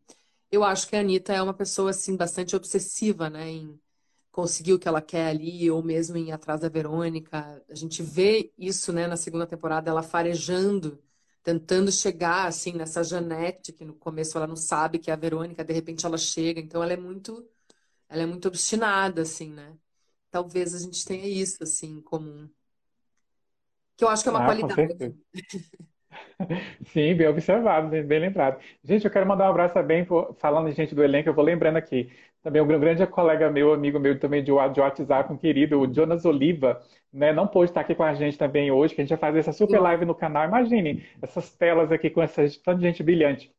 Eu 0.52 0.64
acho 0.64 0.88
que 0.88 0.96
a 0.96 1.00
Anitta 1.00 1.34
é 1.34 1.42
uma 1.42 1.54
pessoa, 1.54 1.90
assim, 1.92 2.16
bastante 2.16 2.56
obsessiva, 2.56 3.30
né, 3.30 3.50
em 3.50 3.80
conseguir 4.32 4.74
o 4.74 4.80
que 4.80 4.88
ela 4.88 5.02
quer 5.02 5.28
ali, 5.28 5.70
ou 5.70 5.82
mesmo 5.84 6.16
em 6.18 6.32
atrás 6.32 6.60
da 6.62 6.70
Verônica. 6.70 7.64
A 7.70 7.76
gente 7.76 8.02
vê 8.02 8.52
isso, 8.58 8.92
né, 8.94 9.06
na 9.06 9.16
segunda 9.18 9.46
temporada, 9.46 9.90
ela 9.90 10.02
farejando, 10.02 11.02
tentando 11.44 11.92
chegar, 11.92 12.46
assim, 12.48 12.72
nessa 12.74 13.04
Janete, 13.04 13.72
que 13.74 13.84
no 13.84 13.94
começo 13.94 14.36
ela 14.38 14.46
não 14.48 14.56
sabe 14.56 14.98
que 14.98 15.10
é 15.10 15.14
a 15.14 15.16
Verônica, 15.16 15.64
de 15.64 15.74
repente 15.74 16.06
ela 16.06 16.18
chega. 16.18 16.60
Então 16.60 16.82
ela 16.82 16.94
é 16.94 16.98
muito, 16.98 17.48
ela 18.08 18.22
é 18.22 18.26
muito 18.26 18.48
obstinada, 18.48 19.22
assim, 19.22 19.50
né? 19.52 19.76
Talvez 20.30 20.74
a 20.74 20.80
gente 20.80 21.04
tenha 21.06 21.26
isso, 21.28 21.62
assim, 21.64 21.88
em 21.98 22.02
comum. 22.02 22.50
Que 23.96 24.04
eu 24.04 24.08
acho 24.08 24.22
que 24.22 24.28
é 24.28 24.32
uma 24.32 24.40
Ah, 24.40 24.42
qualidade. 24.42 24.82
Sim, 26.86 27.14
bem 27.14 27.26
observado, 27.28 27.88
bem, 27.88 28.02
bem 28.06 28.20
lembrado. 28.20 28.60
Gente, 28.84 29.04
eu 29.04 29.10
quero 29.10 29.26
mandar 29.26 29.46
um 29.46 29.50
abraço 29.50 29.74
também, 29.74 30.04
por- 30.04 30.34
falando 30.40 30.68
de 30.70 30.76
gente 30.76 30.94
do 30.94 31.02
elenco, 31.02 31.28
eu 31.28 31.34
vou 31.34 31.44
lembrando 31.44 31.76
aqui. 31.76 32.10
Também 32.42 32.60
um 32.60 32.66
grande 32.66 33.06
colega 33.06 33.50
meu, 33.50 33.72
amigo 33.72 33.98
meu 34.00 34.18
também 34.18 34.42
de 34.42 34.50
WhatsApp, 34.50 35.32
um 35.32 35.36
querido, 35.36 35.80
o 35.80 35.92
Jonas 35.92 36.24
Oliva, 36.24 36.80
né? 37.12 37.32
Não 37.32 37.46
pôde 37.46 37.70
estar 37.70 37.80
aqui 37.82 37.94
com 37.94 38.02
a 38.02 38.14
gente 38.14 38.36
também 38.36 38.70
hoje, 38.70 38.94
que 38.94 39.00
a 39.00 39.04
gente 39.04 39.10
vai 39.10 39.18
fazer 39.18 39.38
essa 39.40 39.52
super 39.52 39.78
live 39.80 40.04
no 40.04 40.14
canal. 40.14 40.44
Imagine 40.46 41.04
essas 41.22 41.54
telas 41.56 41.92
aqui 41.92 42.10
com 42.10 42.20
essa 42.22 42.42
tanta 42.64 42.80
gente 42.80 43.02
brilhante. 43.02 43.54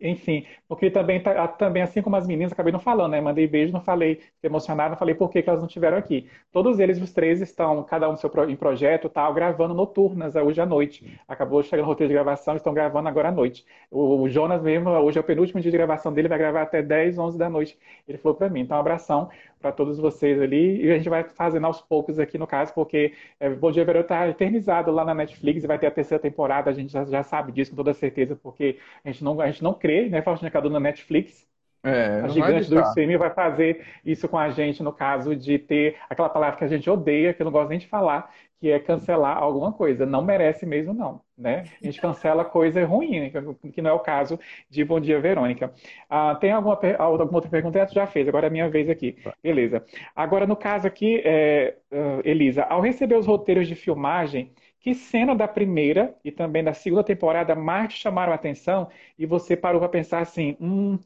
Enfim, 0.00 0.46
porque 0.66 0.90
também, 0.90 1.22
tá, 1.22 1.46
também, 1.48 1.82
assim 1.82 2.00
como 2.00 2.16
as 2.16 2.26
meninas, 2.26 2.52
acabei 2.52 2.72
não 2.72 2.80
falando, 2.80 3.12
né? 3.12 3.20
Mandei 3.20 3.46
beijo, 3.46 3.72
não 3.72 3.82
falei, 3.82 4.20
emocionado, 4.42 4.90
não 4.90 4.96
falei 4.98 5.14
por 5.14 5.28
que, 5.30 5.42
que 5.42 5.48
elas 5.48 5.60
não 5.60 5.66
estiveram 5.66 5.98
aqui. 5.98 6.28
Todos 6.50 6.78
eles, 6.78 7.00
os 7.00 7.12
três, 7.12 7.40
estão, 7.40 7.82
cada 7.84 8.08
um 8.08 8.16
seu, 8.16 8.30
em 8.48 8.56
projeto, 8.56 9.08
tal, 9.08 9.34
gravando 9.34 9.74
noturnas 9.74 10.34
hoje 10.36 10.60
à 10.60 10.66
noite. 10.66 11.20
Acabou 11.28 11.62
chegando 11.62 11.84
o 11.84 11.88
roteiro 11.88 12.08
de 12.08 12.14
gravação, 12.14 12.56
estão 12.56 12.72
gravando 12.72 13.08
agora 13.08 13.28
à 13.28 13.32
noite. 13.32 13.64
O, 13.90 14.22
o 14.22 14.28
Jonas 14.28 14.62
mesmo, 14.62 14.90
hoje 14.90 15.18
é 15.18 15.20
o 15.20 15.24
penúltimo 15.24 15.60
dia 15.60 15.70
de 15.70 15.76
gravação 15.76 16.12
dele, 16.12 16.28
vai 16.28 16.38
gravar 16.38 16.62
até 16.62 16.82
10, 16.82 17.18
11 17.18 17.36
da 17.38 17.50
noite. 17.50 17.78
Ele 18.08 18.18
falou 18.18 18.36
para 18.36 18.48
mim. 18.48 18.60
Então, 18.60 18.76
um 18.76 18.80
abração 18.80 19.28
para 19.60 19.72
todos 19.72 19.98
vocês 19.98 20.40
ali. 20.40 20.84
E 20.84 20.90
a 20.90 20.96
gente 20.96 21.08
vai 21.08 21.24
fazendo 21.24 21.66
aos 21.66 21.80
poucos 21.80 22.18
aqui 22.18 22.38
no 22.38 22.46
caso, 22.46 22.72
porque 22.74 23.14
é, 23.38 23.50
Bom 23.50 23.70
Dia 23.70 23.84
Verão 23.84 24.00
está 24.02 24.26
eternizado 24.28 24.90
lá 24.90 25.04
na 25.04 25.14
Netflix 25.14 25.64
e 25.64 25.66
vai 25.66 25.78
ter 25.78 25.86
a 25.86 25.90
terceira 25.90 26.20
temporada. 26.22 26.70
A 26.70 26.72
gente 26.74 26.92
já, 26.92 27.04
já 27.04 27.22
sabe 27.22 27.52
disso 27.52 27.70
com 27.72 27.76
toda 27.76 27.94
certeza, 27.94 28.36
porque 28.36 28.78
a 29.04 29.10
gente 29.10 29.24
não, 29.24 29.40
a 29.40 29.46
gente 29.50 29.62
não 29.62 29.74
crê, 29.74 30.08
né, 30.08 30.22
Faustina 30.22 30.50
Cadu 30.50 30.70
na 30.70 30.80
Netflix. 30.80 31.49
É, 31.82 32.20
a 32.20 32.28
gigante 32.28 32.68
do 32.68 32.80
streaming 32.80 33.16
vai 33.16 33.30
fazer 33.30 33.84
isso 34.04 34.28
com 34.28 34.38
a 34.38 34.50
gente, 34.50 34.82
no 34.82 34.92
caso 34.92 35.34
de 35.34 35.58
ter 35.58 35.96
aquela 36.10 36.28
palavra 36.28 36.58
que 36.58 36.64
a 36.64 36.68
gente 36.68 36.88
odeia, 36.90 37.32
que 37.32 37.40
eu 37.40 37.44
não 37.44 37.52
gosto 37.52 37.70
nem 37.70 37.78
de 37.78 37.86
falar, 37.86 38.30
que 38.60 38.70
é 38.70 38.78
cancelar 38.78 39.38
alguma 39.38 39.72
coisa. 39.72 40.04
Não 40.04 40.22
merece 40.22 40.66
mesmo, 40.66 40.92
não. 40.92 41.22
Né? 41.36 41.64
A 41.82 41.86
gente 41.86 42.00
cancela 42.00 42.44
coisa 42.44 42.84
ruim, 42.84 43.32
que 43.72 43.80
não 43.80 43.90
é 43.90 43.92
o 43.94 44.00
caso 44.00 44.38
de 44.68 44.84
Bom 44.84 45.00
Dia, 45.00 45.18
Verônica. 45.20 45.72
Ah, 46.08 46.34
tem 46.34 46.52
alguma, 46.52 46.78
alguma 46.98 47.36
outra 47.36 47.50
pergunta? 47.50 47.88
Já 47.90 48.06
fez, 48.06 48.28
agora 48.28 48.46
é 48.46 48.48
a 48.48 48.52
minha 48.52 48.68
vez 48.68 48.90
aqui. 48.90 49.16
Beleza. 49.42 49.82
Agora, 50.14 50.46
no 50.46 50.56
caso 50.56 50.86
aqui, 50.86 51.22
é, 51.24 51.76
uh, 51.90 52.20
Elisa, 52.28 52.64
ao 52.64 52.82
receber 52.82 53.16
os 53.16 53.26
roteiros 53.26 53.66
de 53.66 53.74
filmagem, 53.74 54.52
que 54.80 54.94
cena 54.94 55.34
da 55.34 55.46
primeira 55.46 56.14
e 56.24 56.32
também 56.32 56.64
da 56.64 56.72
segunda 56.72 57.04
temporada 57.04 57.54
mais 57.54 57.94
te 57.94 58.00
chamaram 58.00 58.32
a 58.32 58.34
atenção 58.34 58.88
e 59.18 59.26
você 59.26 59.56
parou 59.56 59.80
para 59.80 59.88
pensar 59.90 60.20
assim, 60.20 60.56
hum, 60.60 60.98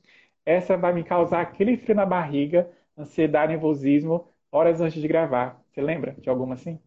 essa 0.44 0.76
vai 0.76 0.92
me 0.92 1.04
causar 1.04 1.40
aquele 1.40 1.76
frio 1.76 1.94
na 1.94 2.06
barriga, 2.06 2.70
ansiedade, 2.96 3.52
nervosismo, 3.52 4.28
horas 4.50 4.80
antes 4.80 5.00
de 5.00 5.08
gravar. 5.08 5.62
Você 5.70 5.80
lembra 5.80 6.12
de 6.12 6.28
alguma 6.28 6.54
assim? 6.54 6.78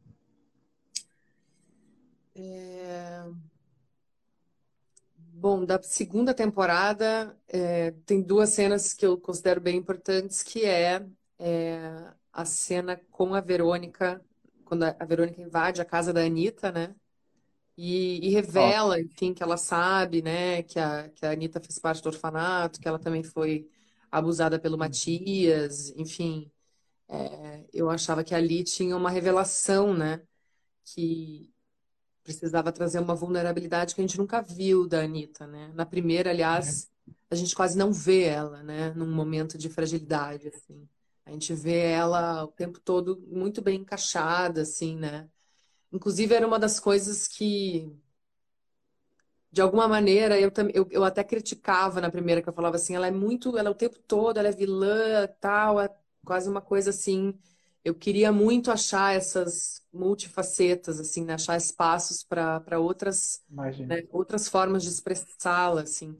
É... 2.35 3.23
Bom, 5.39 5.65
da 5.65 5.81
segunda 5.81 6.33
temporada 6.33 7.37
é, 7.47 7.91
tem 8.05 8.21
duas 8.23 8.49
cenas 8.49 8.93
que 8.93 9.05
eu 9.05 9.19
considero 9.19 9.61
bem 9.61 9.77
importantes, 9.77 10.41
que 10.41 10.65
é, 10.65 11.05
é, 11.37 12.11
a 12.33 12.43
cena 12.43 12.99
com 13.11 13.35
a 13.35 13.41
Verônica, 13.41 14.19
quando 14.65 14.83
a 14.83 15.05
Verônica 15.05 15.41
invade 15.41 15.79
a 15.79 15.85
casa 15.85 16.11
da 16.11 16.21
Anitta, 16.21 16.71
né? 16.71 16.95
E, 17.77 18.27
e 18.27 18.29
revela, 18.29 18.99
enfim, 18.99 19.33
que 19.33 19.43
ela 19.43 19.55
sabe, 19.55 20.21
né, 20.21 20.63
que 20.63 20.79
a, 20.79 21.09
que 21.09 21.25
a 21.25 21.31
Anitta 21.31 21.59
fez 21.59 21.77
parte 21.77 22.01
do 22.01 22.09
orfanato, 22.09 22.79
que 22.79 22.87
ela 22.87 22.97
também 22.99 23.23
foi 23.23 23.69
abusada 24.11 24.59
pelo 24.59 24.77
Matias, 24.77 25.89
enfim. 25.95 26.51
É, 27.09 27.65
eu 27.73 27.89
achava 27.89 28.23
que 28.23 28.35
ali 28.35 28.63
tinha 28.63 28.97
uma 28.97 29.09
revelação, 29.11 29.93
né? 29.93 30.21
Que, 30.85 31.51
precisava 32.27 32.73
trazer 32.73 32.99
uma 32.99 33.15
vulnerabilidade 33.15 33.95
que 33.95 34.01
a 34.01 34.03
gente 34.03 34.17
nunca 34.17 34.41
viu 34.41 34.85
da 34.85 35.01
Anitta, 35.01 35.47
né? 35.47 35.71
Na 35.73 35.85
primeira, 35.85 36.29
aliás, 36.29 36.91
a 37.31 37.35
gente 37.35 37.55
quase 37.55 37.77
não 37.77 37.93
vê 37.93 38.23
ela, 38.23 38.61
né? 38.63 38.93
Num 38.93 39.09
momento 39.09 39.57
de 39.57 39.69
fragilidade, 39.69 40.49
assim. 40.49 40.89
A 41.25 41.31
gente 41.31 41.53
vê 41.53 41.77
ela 41.77 42.43
o 42.43 42.47
tempo 42.49 42.81
todo 42.81 43.23
muito 43.27 43.61
bem 43.61 43.79
encaixada, 43.79 44.63
assim, 44.63 44.97
né? 44.97 45.29
Inclusive, 45.91 46.33
era 46.35 46.47
uma 46.47 46.59
das 46.59 46.79
coisas 46.79 47.27
que, 47.27 47.91
de 49.51 49.61
alguma 49.61 49.87
maneira, 49.87 50.39
eu, 50.39 50.51
eu, 50.73 50.87
eu 50.91 51.03
até 51.03 51.23
criticava 51.23 52.01
na 52.01 52.11
primeira, 52.11 52.41
que 52.41 52.49
eu 52.49 52.53
falava 52.53 52.75
assim, 52.75 52.95
ela 52.95 53.07
é 53.07 53.11
muito, 53.11 53.57
ela 53.57 53.69
é 53.69 53.71
o 53.71 53.75
tempo 53.75 53.97
todo, 53.99 54.37
ela 54.37 54.49
é 54.49 54.51
vilã, 54.51 55.27
tal, 55.39 55.79
é 55.81 55.89
quase 56.25 56.49
uma 56.49 56.61
coisa 56.61 56.89
assim 56.89 57.33
eu 57.87 57.95
queria 57.95 58.33
muito 58.33 58.69
achar 58.69 59.15
essas 59.15 59.81
multifacetas, 59.93 60.99
assim, 60.99 61.23
né? 61.23 61.35
achar 61.35 61.55
espaços 61.55 62.21
para 62.21 62.79
outras, 62.79 63.41
né? 63.87 64.03
outras 64.11 64.49
formas 64.49 64.83
de 64.83 64.89
expressá-la, 64.89 65.81
assim. 65.83 66.17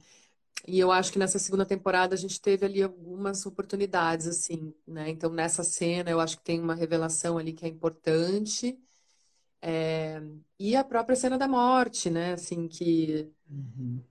E 0.66 0.78
eu 0.78 0.92
acho 0.92 1.12
que 1.12 1.18
nessa 1.18 1.38
segunda 1.38 1.66
temporada 1.66 2.14
a 2.14 2.18
gente 2.18 2.40
teve 2.40 2.66
ali 2.66 2.82
algumas 2.82 3.46
oportunidades, 3.46 4.26
assim, 4.26 4.74
né? 4.86 5.10
Então, 5.10 5.30
nessa 5.30 5.64
cena, 5.64 6.10
eu 6.10 6.20
acho 6.20 6.38
que 6.38 6.44
tem 6.44 6.60
uma 6.60 6.74
revelação 6.74 7.38
ali 7.38 7.52
que 7.52 7.64
é 7.66 7.68
importante. 7.68 8.78
É... 9.60 10.22
E 10.58 10.76
a 10.76 10.84
própria 10.84 11.16
cena 11.16 11.38
da 11.38 11.48
morte, 11.48 12.10
né? 12.10 12.32
Assim, 12.34 12.68
que... 12.68 13.30
Uhum. 13.50 14.02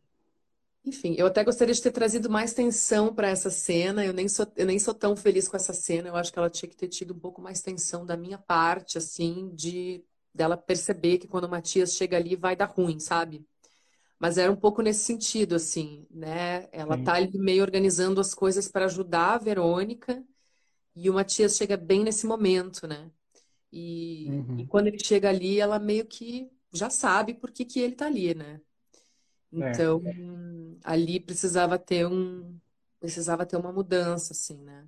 Enfim, 0.86 1.16
eu 1.18 1.28
até 1.28 1.44
gostaria 1.44 1.74
de 1.74 1.82
ter 1.82 1.92
trazido 1.92 2.30
mais 2.30 2.54
tensão 2.54 3.14
para 3.14 3.28
essa 3.30 3.50
cena. 3.50 4.06
Eu 4.06 4.14
nem, 4.14 4.30
sou, 4.30 4.48
eu 4.56 4.66
nem 4.66 4.80
sou 4.80 4.94
tão 4.94 5.18
feliz 5.18 5.48
com 5.48 5.58
essa 5.58 5.74
cena. 5.74 6.08
Eu 6.08 6.16
acho 6.16 6.32
que 6.32 6.40
ela 6.40 6.50
tinha 6.50 6.70
que 6.70 6.78
ter 6.78 6.88
tido 6.88 7.14
um 7.14 7.20
pouco 7.20 7.42
mais 7.42 7.62
tensão 7.62 8.06
da 8.06 8.16
minha 8.16 8.38
parte, 8.38 8.98
assim, 8.98 9.50
de 9.54 10.02
dela 10.34 10.56
perceber 10.56 11.18
que 11.18 11.28
quando 11.28 11.46
o 11.46 11.50
Matias 11.50 11.94
chega 11.94 12.16
ali 12.16 12.36
vai 12.36 12.56
dar 12.56 12.68
ruim, 12.68 13.00
sabe? 13.00 13.46
Mas 14.20 14.38
era 14.38 14.52
um 14.52 14.56
pouco 14.56 14.82
nesse 14.82 15.04
sentido, 15.04 15.56
assim, 15.56 16.08
né? 16.10 16.68
Ela 16.72 16.98
Sim. 16.98 17.04
tá 17.04 17.14
ali 17.16 17.38
meio 17.38 17.64
organizando 17.64 18.22
as 18.22 18.34
coisas 18.34 18.68
para 18.68 18.86
ajudar 18.86 19.34
a 19.34 19.38
Verônica 19.38 20.24
e 20.96 21.10
o 21.10 21.14
Matias 21.14 21.58
chega 21.58 21.76
bem 21.76 22.04
nesse 22.04 22.26
momento, 22.26 22.88
né? 22.88 23.12
E, 23.78 24.28
uhum. 24.30 24.60
e 24.60 24.66
quando 24.66 24.88
ele 24.88 24.98
chega 24.98 25.30
ali, 25.30 25.60
ela 25.60 25.78
meio 25.78 26.06
que 26.06 26.50
já 26.74 26.90
sabe 26.90 27.36
por 27.36 27.52
que, 27.52 27.64
que 27.64 27.80
ele 27.80 27.96
tá 27.96 28.08
ali, 28.08 28.34
né? 28.34 28.60
É. 29.54 29.70
Então, 29.70 30.02
é. 30.06 30.14
ali 30.84 31.20
precisava 31.20 31.78
ter 31.78 32.08
um 32.08 32.58
precisava 33.00 33.46
ter 33.46 33.56
uma 33.56 33.72
mudança, 33.72 34.34
assim, 34.34 34.60
né? 34.64 34.86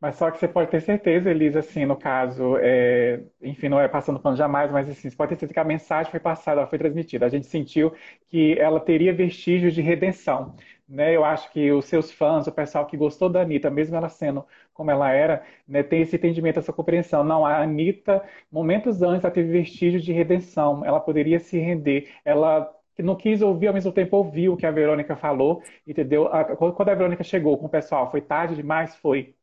Mas 0.00 0.16
só 0.16 0.30
que 0.30 0.38
você 0.38 0.48
pode 0.48 0.70
ter 0.70 0.80
certeza, 0.80 1.30
Elisa, 1.30 1.58
assim, 1.58 1.84
no 1.84 1.96
caso, 1.96 2.56
é, 2.58 3.22
enfim, 3.42 3.68
não 3.68 3.78
é 3.78 3.86
passando 3.86 4.18
pano 4.18 4.36
jamais, 4.36 4.70
mas 4.70 4.88
assim, 4.88 5.10
você 5.10 5.16
pode 5.16 5.28
ter 5.30 5.34
certeza 5.34 5.52
que 5.52 5.60
a 5.60 5.64
mensagem 5.64 6.10
foi 6.10 6.20
passada, 6.20 6.60
ela 6.60 6.70
foi 6.70 6.78
transmitida. 6.78 7.26
A 7.26 7.28
gente 7.28 7.46
sentiu 7.46 7.92
que 8.28 8.58
ela 8.58 8.80
teria 8.80 9.12
vestígios 9.12 9.74
de 9.74 9.82
redenção. 9.82 10.54
Né? 10.88 11.14
Eu 11.14 11.24
acho 11.24 11.52
que 11.52 11.70
os 11.70 11.84
seus 11.84 12.10
fãs, 12.10 12.46
o 12.46 12.52
pessoal 12.52 12.86
que 12.86 12.96
gostou 12.96 13.28
da 13.28 13.42
Anitta, 13.42 13.68
mesmo 13.70 13.94
ela 13.94 14.08
sendo 14.08 14.46
como 14.80 14.90
ela 14.90 15.10
era, 15.12 15.44
né, 15.68 15.82
tem 15.82 16.00
esse 16.00 16.16
entendimento, 16.16 16.58
essa 16.58 16.72
compreensão. 16.72 17.22
Não, 17.22 17.44
a 17.44 17.60
Anitta, 17.62 18.24
momentos 18.50 19.02
antes, 19.02 19.24
ela 19.24 19.32
teve 19.32 19.50
vestígios 19.52 20.02
de 20.02 20.10
redenção, 20.10 20.82
ela 20.82 20.98
poderia 20.98 21.38
se 21.38 21.58
render, 21.58 22.08
ela 22.24 22.74
não 22.98 23.14
quis 23.14 23.42
ouvir, 23.42 23.66
ao 23.68 23.74
mesmo 23.74 23.92
tempo 23.92 24.16
ouviu 24.16 24.54
o 24.54 24.56
que 24.56 24.64
a 24.66 24.70
Verônica 24.70 25.14
falou, 25.16 25.62
entendeu? 25.86 26.28
Quando 26.56 26.88
a 26.88 26.94
Verônica 26.94 27.22
chegou 27.22 27.58
com 27.58 27.66
o 27.66 27.68
pessoal, 27.68 28.10
foi 28.10 28.22
tarde 28.22 28.56
demais? 28.56 28.96
Foi. 28.96 29.34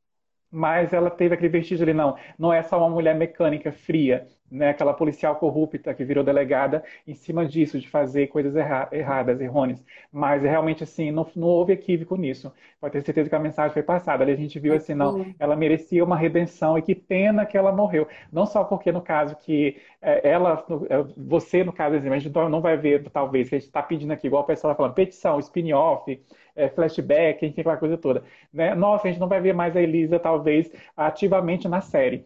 Mas 0.51 0.93
ela 0.93 1.09
teve 1.11 1.35
aquele 1.35 1.49
vestígio 1.49 1.83
ali, 1.83 1.93
não, 1.93 2.17
não 2.39 2.51
é 2.53 2.63
só 2.63 2.77
uma 2.79 2.89
mulher 2.89 3.15
mecânica 3.15 3.71
fria, 3.71 4.27
né, 4.49 4.69
aquela 4.69 4.93
policial 4.93 5.35
corrupta 5.35 5.93
que 5.93 6.03
virou 6.03 6.23
delegada 6.23 6.83
em 7.05 7.13
cima 7.13 7.45
disso, 7.45 7.79
de 7.79 7.89
fazer 7.89 8.27
coisas 8.27 8.55
erra 8.55 8.87
erradas, 8.91 9.41
errôneas. 9.41 9.83
Mas 10.11 10.41
realmente, 10.43 10.83
assim, 10.83 11.11
não, 11.11 11.27
não 11.35 11.47
houve 11.47 11.73
equívoco 11.73 12.15
nisso. 12.15 12.51
Pode 12.79 12.93
ter 12.93 13.01
certeza 13.03 13.29
que 13.29 13.35
a 13.35 13.39
mensagem 13.39 13.73
foi 13.73 13.83
passada. 13.83 14.23
Ali 14.23 14.31
a 14.31 14.35
gente 14.35 14.59
viu 14.59 14.73
assim, 14.73 14.93
não, 14.93 15.25
ela 15.39 15.55
merecia 15.55 16.03
uma 16.03 16.15
redenção 16.15 16.77
e 16.77 16.81
que 16.81 16.95
pena 16.95 17.45
que 17.45 17.57
ela 17.57 17.71
morreu. 17.71 18.07
Não 18.31 18.45
só 18.45 18.63
porque, 18.63 18.91
no 18.91 19.01
caso, 19.01 19.35
que 19.35 19.77
é, 20.01 20.29
ela, 20.29 20.65
é, 20.89 21.03
você, 21.17 21.63
no 21.63 21.73
caso, 21.73 21.95
a 21.95 21.99
gente 21.99 22.29
não 22.49 22.61
vai 22.61 22.77
ver, 22.77 23.09
talvez, 23.09 23.49
que 23.49 23.55
a 23.55 23.59
gente 23.59 23.67
está 23.67 23.81
pedindo 23.81 24.11
aqui, 24.13 24.27
igual 24.27 24.43
o 24.43 24.45
pessoal 24.45 24.71
está 24.71 24.77
falando, 24.77 24.93
petição, 24.95 25.39
spin-off, 25.39 26.21
é, 26.55 26.69
flashback, 26.69 27.45
enfim, 27.45 27.61
aquela 27.61 27.77
coisa 27.77 27.97
toda. 27.97 28.23
Né? 28.53 28.73
Nossa, 28.75 29.07
a 29.07 29.11
gente 29.11 29.19
não 29.19 29.27
vai 29.27 29.41
ver 29.41 29.53
mais 29.53 29.75
a 29.75 29.81
Elisa, 29.81 30.19
talvez, 30.19 30.71
ativamente 30.95 31.67
na 31.67 31.81
série. 31.81 32.25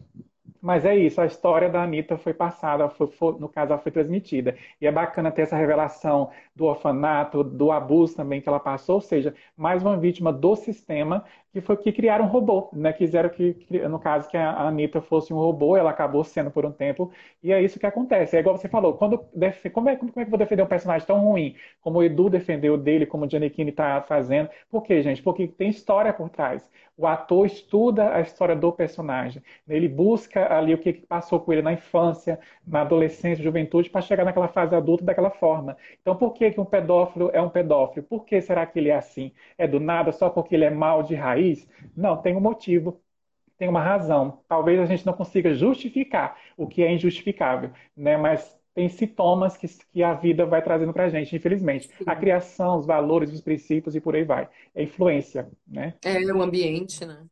Mas 0.62 0.86
é 0.86 0.95
isso, 0.95 1.20
a 1.20 1.26
história 1.26 1.68
da 1.70 1.82
Anitta 1.84 2.18
foi 2.18 2.34
passada, 2.36 2.88
foi, 2.89 3.07
foi, 3.07 3.39
no 3.39 3.49
caso, 3.49 3.72
ela 3.74 3.82
foi 3.82 3.91
transmitida. 3.91 4.55
E 4.80 4.86
é 4.86 4.91
bacana 4.91 5.32
ter 5.32 5.41
essa 5.41 5.55
revelação 5.57 6.30
do 6.55 6.66
orfanato, 6.66 7.43
do 7.43 7.72
abuso 7.72 8.16
também 8.16 8.39
que 8.41 8.47
ela 8.47 8.59
passou, 8.59 8.95
ou 8.95 9.01
seja, 9.01 9.34
mais 9.57 9.82
uma 9.82 9.97
vítima 9.97 10.32
do 10.32 10.55
sistema 10.55 11.26
que 11.51 11.59
foi 11.62 11.76
que 11.78 11.91
criaram 11.91 12.26
um 12.26 12.28
robô, 12.28 12.70
né? 12.74 12.93
Quiseram 12.93 13.30
que, 13.30 13.57
no 13.89 13.99
caso, 13.99 14.30
que 14.30 14.38
a 14.38 14.62
Anitta 14.68 15.01
fosse 15.01 15.34
um 15.34 15.38
robô, 15.38 15.76
ela 15.76 15.89
acabou 15.89 16.24
sendo 16.24 16.49
por 16.51 16.66
um 16.66 16.72
tempo, 16.72 17.12
e 17.43 17.51
é 17.51 17.62
isso 17.62 17.80
que 17.80 17.86
acontece. 17.86 18.38
É 18.38 18.39
igual 18.39 18.57
você 18.57 18.70
falou, 18.70 18.93
quando 18.93 19.18
como, 19.74 19.89
é, 19.89 19.95
como 19.95 20.12
é 20.12 20.12
que 20.14 20.22
eu 20.22 20.30
vou 20.30 20.39
defender 20.39 20.64
um 20.64 20.68
personagem 20.68 21.05
tão 21.07 21.20
ruim 21.20 21.55
como 21.82 21.99
o 21.99 22.03
Edu 22.03 22.30
defendeu 22.30 22.78
dele, 22.78 23.05
como 23.05 23.26
o 23.26 23.30
Giannichini 23.30 23.72
está 23.72 24.01
fazendo? 24.01 24.49
Por 24.70 24.84
quê, 24.84 25.01
gente? 25.01 25.22
Porque 25.22 25.47
tem 25.47 25.70
história 25.70 26.14
por 26.14 26.30
trás. 26.30 26.68
O 26.97 27.07
ator 27.07 27.45
estuda 27.45 28.14
a 28.14 28.22
história 28.22 28.55
do 28.55 28.72
personagem. 28.72 29.41
Ele 29.68 29.88
busca 29.88 30.45
ali 30.58 30.74
o 30.74 30.78
que 30.78 30.93
passou 30.93 31.39
com 31.39 31.52
ele 31.54 31.62
na 31.62 31.74
infância, 31.74 32.39
na 32.66 32.82
adolescência, 32.82 33.43
juventude, 33.43 33.89
para 33.89 34.02
chegar 34.02 34.24
naquela 34.26 34.47
fase 34.47 34.76
adulta 34.76 35.04
daquela 35.04 35.30
forma. 35.30 35.78
Então, 36.02 36.16
por 36.16 36.34
que, 36.34 36.52
que 36.52 36.60
um 36.60 36.66
pedófilo 36.66 37.30
é 37.34 37.41
um 37.41 37.49
pedófilo? 37.49 38.06
Por 38.06 38.26
que 38.26 38.41
será 38.41 38.66
que 38.66 38.80
ele 38.80 38.89
é 38.89 38.95
assim? 38.95 39.32
É 39.58 39.68
do 39.68 39.80
nada 39.80 40.12
só 40.12 40.30
porque 40.30 40.56
ele 40.56 40.66
é 40.66 40.70
mal 40.70 41.04
de 41.04 41.16
raiz? 41.16 41.68
Não, 41.95 42.18
tem 42.18 42.36
um 42.36 42.41
motivo, 42.41 43.02
tem 43.58 43.70
uma 43.70 43.82
razão. 43.82 44.39
Talvez 44.47 44.80
a 44.80 44.86
gente 44.86 45.06
não 45.06 45.14
consiga 45.14 45.54
justificar 45.54 46.38
o 46.58 46.68
que 46.68 46.84
é 46.84 46.91
injustificável, 46.91 47.72
né? 47.95 48.18
Mas 48.18 48.60
tem 48.74 48.88
sintomas 48.88 49.58
que, 49.58 49.68
que 49.91 50.02
a 50.02 50.14
vida 50.14 50.45
vai 50.45 50.62
trazendo 50.62 50.93
para 50.93 51.06
a 51.06 51.10
gente, 51.10 51.36
infelizmente. 51.36 51.88
Sim. 51.88 52.04
A 52.08 52.16
criação, 52.16 52.78
os 52.78 52.86
valores, 52.86 53.32
os 53.32 53.41
princípios 53.41 53.95
e 53.95 54.02
por 54.02 54.16
aí 54.16 54.24
vai. 54.24 54.49
É 54.74 54.84
influência, 54.84 55.49
né? 55.68 55.93
É 56.04 56.20
o 56.34 56.41
ambiente, 56.41 57.06
né? 57.06 57.26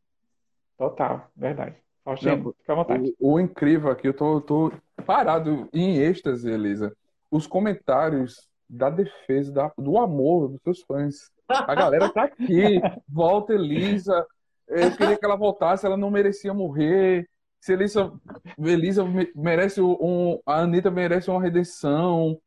Total, 0.76 1.30
verdade. 1.36 1.76
Faustino, 2.04 2.54
fica 2.58 2.72
à 2.72 2.76
vontade. 2.76 3.14
O, 3.18 3.34
o, 3.34 3.40
incrível 3.40 3.90
aqui, 3.90 4.08
eu 4.08 4.14
tô, 4.14 4.40
tô 4.40 4.72
parado 5.04 5.68
em 5.72 5.98
êxtase, 5.98 6.50
Elisa. 6.50 6.94
Os 7.30 7.46
comentários 7.46 8.48
da 8.68 8.88
defesa, 8.88 9.52
da, 9.52 9.72
do 9.76 9.98
amor 9.98 10.48
dos 10.48 10.60
seus 10.62 10.82
fãs. 10.82 11.30
A 11.48 11.74
galera 11.74 12.08
tá 12.12 12.24
aqui. 12.24 12.80
Volta, 13.08 13.52
Elisa. 13.52 14.26
Eu 14.68 14.96
queria 14.96 15.18
que 15.18 15.24
ela 15.24 15.36
voltasse, 15.36 15.84
ela 15.84 15.96
não 15.96 16.10
merecia 16.10 16.54
morrer. 16.54 17.28
Se 17.60 17.72
Elisa, 17.72 18.12
Elisa 18.58 19.04
merece 19.34 19.80
um. 19.80 20.40
A 20.46 20.60
Anitta 20.60 20.90
merece 20.90 21.30
uma 21.30 21.42
redenção. 21.42 22.40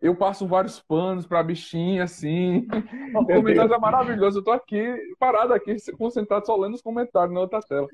Eu 0.00 0.14
passo 0.14 0.46
vários 0.46 0.80
panos 0.80 1.26
pra 1.26 1.42
bichinha, 1.42 2.04
assim. 2.04 2.66
O 3.14 3.26
comentário 3.26 3.72
é 3.72 3.78
maravilhoso. 3.78 4.38
Eu 4.38 4.44
tô 4.44 4.52
aqui, 4.52 4.96
parado 5.18 5.52
aqui, 5.52 5.76
concentrado, 5.96 6.46
só 6.46 6.56
lendo 6.56 6.74
os 6.74 6.82
comentários 6.82 7.34
na 7.34 7.40
outra 7.40 7.60
tela. 7.60 7.86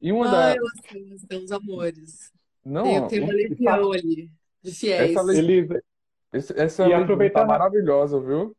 E 0.00 0.12
uma 0.12 0.28
ah, 0.28 0.30
da... 0.30 0.56
eu 0.56 0.64
sei, 0.88 1.18
meus 1.30 1.50
amores. 1.52 2.32
Não, 2.64 2.82
tem, 2.82 3.06
tem 3.08 3.20
uma 3.22 3.32
legião 3.32 3.92
ali, 3.92 4.30
de 4.62 4.74
fiéis. 4.74 5.16
Essa, 5.16 5.32
Elisa, 5.32 5.82
essa 6.32 6.88
e 6.88 6.92
aproveitando... 6.92 7.42
tá 7.42 7.46
maravilhosa, 7.46 8.20
viu? 8.20 8.56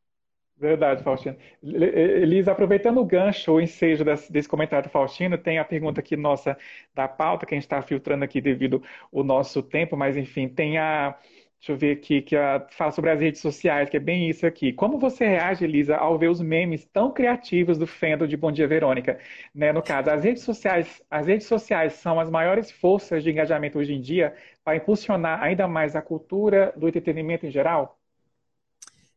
Verdade, 0.60 1.04
Faustino. 1.04 1.38
Elisa, 1.62 2.52
aproveitando 2.52 3.00
o 3.00 3.06
gancho, 3.06 3.52
o 3.52 3.62
ensejo 3.62 4.04
desse, 4.04 4.32
desse, 4.32 4.50
comentário 4.50 4.90
do 4.90 4.92
Faustino, 4.92 5.38
tem 5.38 5.60
a 5.60 5.66
pergunta 5.66 6.00
aqui 6.00 6.18
nossa 6.18 6.58
da 6.96 7.08
pauta, 7.08 7.46
que 7.46 7.54
a 7.54 7.58
gente 7.58 7.66
está 7.66 7.80
filtrando 7.82 8.24
aqui 8.24 8.42
devido 8.42 8.82
ao 9.14 9.24
nosso 9.24 9.62
tempo, 9.62 9.96
mas 9.96 10.18
enfim, 10.18 10.48
tem 10.48 10.80
a. 10.80 11.16
Deixa 11.60 11.72
eu 11.74 11.78
ver 11.78 11.98
aqui, 11.98 12.22
que 12.22 12.36
a, 12.36 12.66
fala 12.72 12.92
sobre 12.92 13.10
as 13.10 13.20
redes 13.20 13.42
sociais, 13.42 13.90
que 13.90 13.98
é 13.98 14.00
bem 14.00 14.30
isso 14.30 14.46
aqui. 14.46 14.72
Como 14.74 15.00
você 15.00 15.26
reage, 15.28 15.64
Elisa, 15.66 15.98
ao 15.98 16.18
ver 16.18 16.30
os 16.30 16.40
memes 16.40 16.86
tão 16.86 17.12
criativos 17.12 17.78
do 17.78 17.86
fandom 17.88 18.28
de 18.28 18.38
Bom 18.38 18.52
Dia 18.52 18.68
Verônica? 18.68 19.20
Né, 19.54 19.72
no 19.74 19.82
caso, 19.84 20.10
as 20.10 20.24
redes 20.24 20.44
sociais, 20.44 21.02
as 21.10 21.26
redes 21.28 21.48
sociais 21.48 21.94
são 21.94 22.20
as 22.20 22.30
maiores 22.30 22.72
forças 22.72 23.24
de 23.24 23.32
engajamento 23.32 23.78
hoje 23.80 23.94
em 23.94 24.02
dia 24.02 24.36
para 24.64 24.78
impulsionar 24.78 25.42
ainda 25.42 25.68
mais 25.68 25.96
a 25.96 26.02
cultura 26.02 26.74
do 26.78 26.88
entretenimento 26.88 27.46
em 27.46 27.52
geral? 27.52 27.98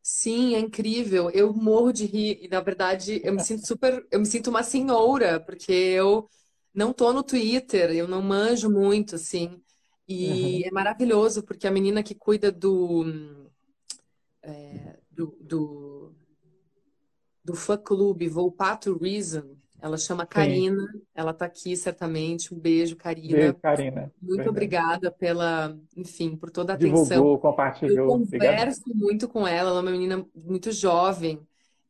Sim, 0.03 0.55
é 0.55 0.59
incrível. 0.61 1.31
Eu 1.31 1.53
morro 1.53 1.93
de 1.93 2.07
rir 2.07 2.39
e 2.43 2.49
na 2.49 2.61
verdade 2.61 3.21
eu 3.25 3.33
me 3.35 3.41
sinto 3.41 3.67
super, 3.67 4.07
eu 4.11 4.21
me 4.21 4.27
sinto 4.27 4.49
uma 4.51 4.63
senhora, 4.63 5.39
porque 5.41 5.73
eu 5.73 6.29
não 6.75 6.93
tô 6.93 7.13
no 7.13 7.23
Twitter, 7.23 7.91
eu 7.93 8.09
não 8.09 8.23
manjo 8.23 8.71
muito 8.71 9.17
assim. 9.17 9.63
E 10.13 10.63
uhum. 10.63 10.63
é 10.67 10.71
maravilhoso 10.73 11.41
porque 11.45 11.69
a 11.69 11.71
menina 11.71 12.03
que 12.03 12.17
cuida 12.17 12.51
do 12.51 13.05
é, 14.43 14.97
do, 15.09 15.39
do, 15.41 16.13
do 17.45 17.55
fã 17.55 17.77
clube 17.77 18.27
Volpato 18.27 18.99
Reason, 18.99 19.55
ela 19.81 19.97
chama 19.97 20.27
Karina, 20.27 20.83
Sim. 20.91 21.03
ela 21.15 21.31
está 21.31 21.45
aqui 21.45 21.77
certamente. 21.77 22.53
Um 22.53 22.59
beijo, 22.59 22.97
Karina. 22.97 23.37
Beijo, 23.37 23.55
Karina. 23.55 24.13
Muito 24.21 24.37
Verdade. 24.39 24.49
obrigada 24.49 25.11
pela, 25.13 25.79
enfim, 25.97 26.35
por 26.35 26.51
toda 26.51 26.73
a 26.73 26.77
Divulgou, 26.77 27.05
atenção. 27.05 27.39
compartilhou. 27.39 27.97
Eu 27.97 28.07
converso 28.09 28.81
Obrigado. 28.81 28.99
muito 28.99 29.29
com 29.29 29.47
ela, 29.47 29.71
ela 29.71 29.79
é 29.79 29.83
uma 29.83 29.93
menina 29.93 30.27
muito 30.35 30.73
jovem. 30.73 31.41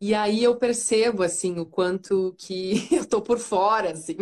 E 0.01 0.15
aí 0.15 0.43
eu 0.43 0.57
percebo, 0.57 1.23
assim, 1.23 1.59
o 1.59 1.67
quanto 1.67 2.35
que 2.39 2.89
eu 2.91 3.05
tô 3.05 3.21
por 3.21 3.39
fora, 3.39 3.93
assim. 3.93 4.17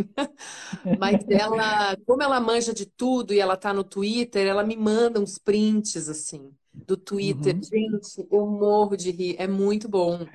Mas 0.99 1.24
ela, 1.29 1.97
como 2.05 2.20
ela 2.20 2.41
manja 2.41 2.74
de 2.74 2.85
tudo 2.85 3.33
e 3.33 3.39
ela 3.39 3.57
tá 3.57 3.72
no 3.72 3.85
Twitter, 3.85 4.47
ela 4.47 4.64
me 4.64 4.76
manda 4.76 5.20
uns 5.20 5.39
prints, 5.39 6.09
assim, 6.09 6.51
do 6.74 6.97
Twitter. 6.97 7.55
Uhum. 7.55 7.62
Gente, 7.62 8.26
eu 8.29 8.45
morro 8.45 8.97
de 8.97 9.12
rir, 9.12 9.37
é 9.39 9.47
muito 9.47 9.89
bom. 9.89 10.26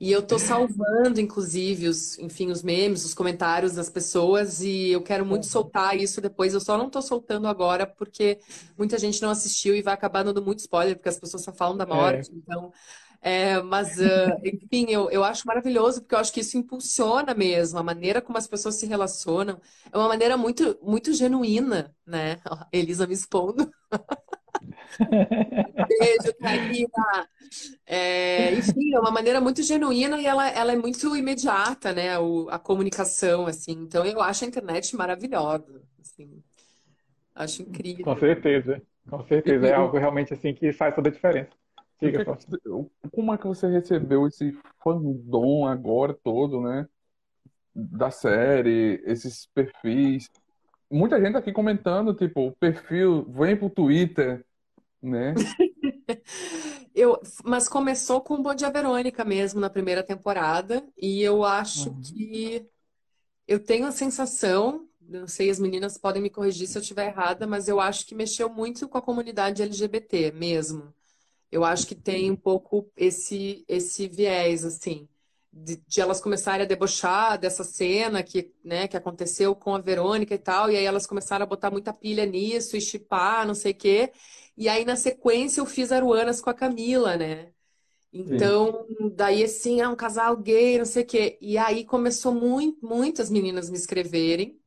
E 0.00 0.10
eu 0.10 0.22
tô 0.22 0.40
salvando, 0.40 1.20
inclusive, 1.20 1.86
os, 1.86 2.18
enfim, 2.18 2.50
os 2.50 2.62
memes, 2.62 3.04
os 3.04 3.14
comentários 3.14 3.74
das 3.74 3.88
pessoas, 3.88 4.60
e 4.60 4.88
eu 4.88 5.02
quero 5.02 5.24
muito 5.24 5.44
uhum. 5.44 5.50
soltar 5.50 5.96
isso 5.96 6.20
depois. 6.20 6.52
Eu 6.52 6.60
só 6.60 6.76
não 6.76 6.90
tô 6.90 7.00
soltando 7.00 7.46
agora 7.46 7.86
porque 7.86 8.40
muita 8.76 8.98
gente 8.98 9.22
não 9.22 9.30
assistiu 9.30 9.76
e 9.76 9.82
vai 9.82 9.94
acabar 9.94 10.24
dando 10.24 10.42
muito 10.42 10.58
spoiler, 10.58 10.96
porque 10.96 11.10
as 11.10 11.20
pessoas 11.20 11.44
só 11.44 11.52
falam 11.52 11.76
da 11.76 11.86
morte. 11.86 12.28
É. 12.30 12.34
Então, 12.34 12.72
é, 13.22 13.60
mas, 13.60 13.98
uh, 13.98 14.40
enfim, 14.42 14.86
eu, 14.88 15.10
eu 15.10 15.22
acho 15.22 15.46
maravilhoso, 15.46 16.00
porque 16.00 16.14
eu 16.14 16.18
acho 16.18 16.32
que 16.32 16.40
isso 16.40 16.56
impulsiona 16.56 17.34
mesmo 17.34 17.78
a 17.78 17.82
maneira 17.82 18.22
como 18.22 18.38
as 18.38 18.46
pessoas 18.46 18.76
se 18.76 18.86
relacionam. 18.86 19.60
É 19.92 19.96
uma 19.98 20.08
maneira 20.08 20.38
muito, 20.38 20.78
muito 20.82 21.12
genuína, 21.12 21.94
né? 22.06 22.38
Elisa 22.72 23.06
me 23.06 23.12
expondo. 23.12 23.70
Beijo, 24.98 26.34
Karina. 26.40 27.28
É, 27.86 28.54
enfim, 28.54 28.94
é 28.94 29.00
uma 29.00 29.10
maneira 29.10 29.40
muito 29.40 29.62
genuína 29.62 30.18
e 30.18 30.26
ela, 30.26 30.48
ela 30.48 30.72
é 30.72 30.76
muito 30.76 31.14
imediata, 31.14 31.92
né? 31.92 32.18
O, 32.18 32.48
a 32.48 32.58
comunicação, 32.58 33.46
assim. 33.46 33.72
Então, 33.72 34.04
eu 34.04 34.22
acho 34.22 34.44
a 34.44 34.48
internet 34.48 34.96
maravilhosa. 34.96 35.82
Assim. 36.00 36.42
Acho 37.34 37.62
incrível. 37.62 38.04
Com 38.04 38.18
certeza, 38.18 38.82
com 39.08 39.22
certeza. 39.26 39.66
É 39.66 39.74
algo 39.74 39.98
realmente 39.98 40.32
assim 40.32 40.54
que 40.54 40.72
faz 40.72 40.94
toda 40.94 41.10
a 41.10 41.12
diferença. 41.12 41.59
Diga, 42.00 42.24
como 43.12 43.34
é 43.34 43.38
que 43.38 43.46
você 43.46 43.68
recebeu 43.68 44.26
esse 44.26 44.56
fandom 44.82 45.66
agora 45.66 46.14
todo, 46.14 46.60
né? 46.60 46.88
Da 47.74 48.10
série, 48.10 49.02
esses 49.04 49.46
perfis. 49.54 50.30
Muita 50.90 51.20
gente 51.20 51.36
aqui 51.36 51.52
comentando, 51.52 52.14
tipo, 52.14 52.48
o 52.48 52.52
perfil 52.52 53.24
vem 53.28 53.56
pro 53.56 53.68
Twitter, 53.68 54.44
né? 55.02 55.34
Eu, 56.92 57.20
mas 57.44 57.68
começou 57.68 58.20
com 58.20 58.34
o 58.34 58.42
Bom 58.42 58.52
Dia 58.52 58.68
Verônica 58.68 59.24
mesmo 59.24 59.60
na 59.60 59.70
primeira 59.70 60.02
temporada, 60.02 60.84
e 61.00 61.22
eu 61.22 61.44
acho 61.44 61.88
uhum. 61.88 62.00
que 62.00 62.68
eu 63.46 63.60
tenho 63.60 63.86
a 63.86 63.92
sensação, 63.92 64.88
não 65.00 65.26
sei, 65.28 65.50
as 65.50 65.60
meninas 65.60 65.96
podem 65.96 66.20
me 66.20 66.28
corrigir 66.28 66.66
se 66.66 66.76
eu 66.76 66.82
estiver 66.82 67.06
errada, 67.06 67.46
mas 67.46 67.68
eu 67.68 67.80
acho 67.80 68.04
que 68.06 68.14
mexeu 68.14 68.50
muito 68.50 68.88
com 68.88 68.98
a 68.98 69.02
comunidade 69.02 69.62
LGBT 69.62 70.32
mesmo. 70.32 70.92
Eu 71.50 71.64
acho 71.64 71.86
que 71.86 71.94
tem 71.94 72.30
um 72.30 72.36
pouco 72.36 72.90
esse 72.96 73.64
esse 73.68 74.08
viés 74.08 74.64
assim 74.64 75.08
de, 75.52 75.76
de, 75.86 76.00
elas 76.00 76.20
começarem 76.20 76.64
a 76.64 76.68
debochar 76.68 77.38
dessa 77.38 77.64
cena 77.64 78.22
que, 78.22 78.52
né, 78.64 78.86
que 78.86 78.96
aconteceu 78.96 79.54
com 79.54 79.74
a 79.74 79.80
Verônica 79.80 80.34
e 80.34 80.38
tal, 80.38 80.70
e 80.70 80.76
aí 80.76 80.84
elas 80.84 81.06
começaram 81.06 81.42
a 81.44 81.46
botar 81.46 81.70
muita 81.70 81.92
pilha 81.92 82.24
nisso 82.24 82.76
e 82.76 82.80
chipar, 82.80 83.46
não 83.46 83.54
sei 83.54 83.72
o 83.72 83.74
quê. 83.74 84.12
E 84.56 84.68
aí, 84.68 84.84
na 84.84 84.96
sequência, 84.96 85.60
eu 85.60 85.66
fiz 85.66 85.90
Aruanas 85.90 86.40
com 86.40 86.50
a 86.50 86.54
Camila, 86.54 87.16
né? 87.16 87.52
Então, 88.12 88.86
Sim. 88.88 89.10
daí 89.14 89.44
assim, 89.44 89.80
é 89.80 89.88
um 89.88 89.96
casal 89.96 90.36
gay, 90.36 90.78
não 90.78 90.84
sei 90.84 91.04
o 91.04 91.06
quê. 91.06 91.38
E 91.40 91.58
aí 91.58 91.84
começou 91.84 92.34
muito, 92.34 92.84
muitas 92.86 93.30
meninas 93.30 93.70
me 93.70 93.76
escreverem. 93.78 94.59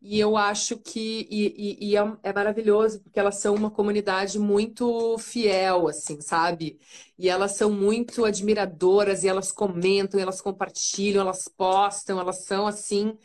E 0.00 0.20
eu 0.20 0.36
acho 0.36 0.76
que 0.78 1.26
e, 1.30 1.80
e, 1.80 1.90
e 1.90 1.96
é, 1.96 2.16
é, 2.22 2.32
maravilhoso, 2.32 3.00
porque 3.00 3.18
elas 3.18 3.36
são 3.40 3.54
uma 3.54 3.70
comunidade 3.70 4.38
muito 4.38 5.18
fiel, 5.18 5.88
assim, 5.88 6.20
sabe? 6.20 6.78
E 7.18 7.28
elas 7.28 7.56
são 7.56 7.70
muito 7.72 8.24
admiradoras, 8.24 9.24
e 9.24 9.28
elas 9.28 9.50
comentam, 9.50 10.20
elas 10.20 10.40
compartilham, 10.40 11.22
elas 11.22 11.48
postam, 11.48 12.20
elas 12.20 12.44
são 12.44 12.66
assim. 12.66 13.18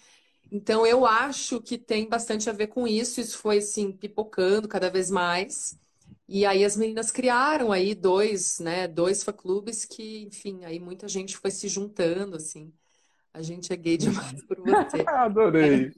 Então 0.52 0.86
eu 0.86 1.06
acho 1.06 1.62
que 1.62 1.78
tem 1.78 2.08
bastante 2.10 2.50
a 2.50 2.54
ver 2.54 2.68
com 2.68 2.88
isso. 2.88 3.22
Isso 3.22 3.38
foi 3.38 3.60
assim, 3.60 3.92
pipocando 3.92 4.68
cada 4.68 4.90
vez 4.90 5.10
mais. 5.12 5.78
E 6.28 6.46
aí 6.46 6.64
as 6.64 6.78
meninas 6.78 7.12
criaram 7.12 7.72
aí 7.72 7.94
dois, 7.94 8.60
né, 8.60 8.88
dois 8.88 9.24
fã-clubes 9.24 9.86
que, 9.86 10.24
enfim, 10.24 10.64
aí 10.66 10.80
muita 10.80 11.08
gente 11.08 11.38
foi 11.38 11.52
se 11.52 11.68
juntando, 11.68 12.38
assim. 12.38 12.74
A 13.34 13.42
gente 13.42 13.72
é 13.72 13.76
gay 13.76 13.98
demais 13.98 14.42
por 14.46 14.58
você. 14.62 15.04
Adorei. 15.08 15.92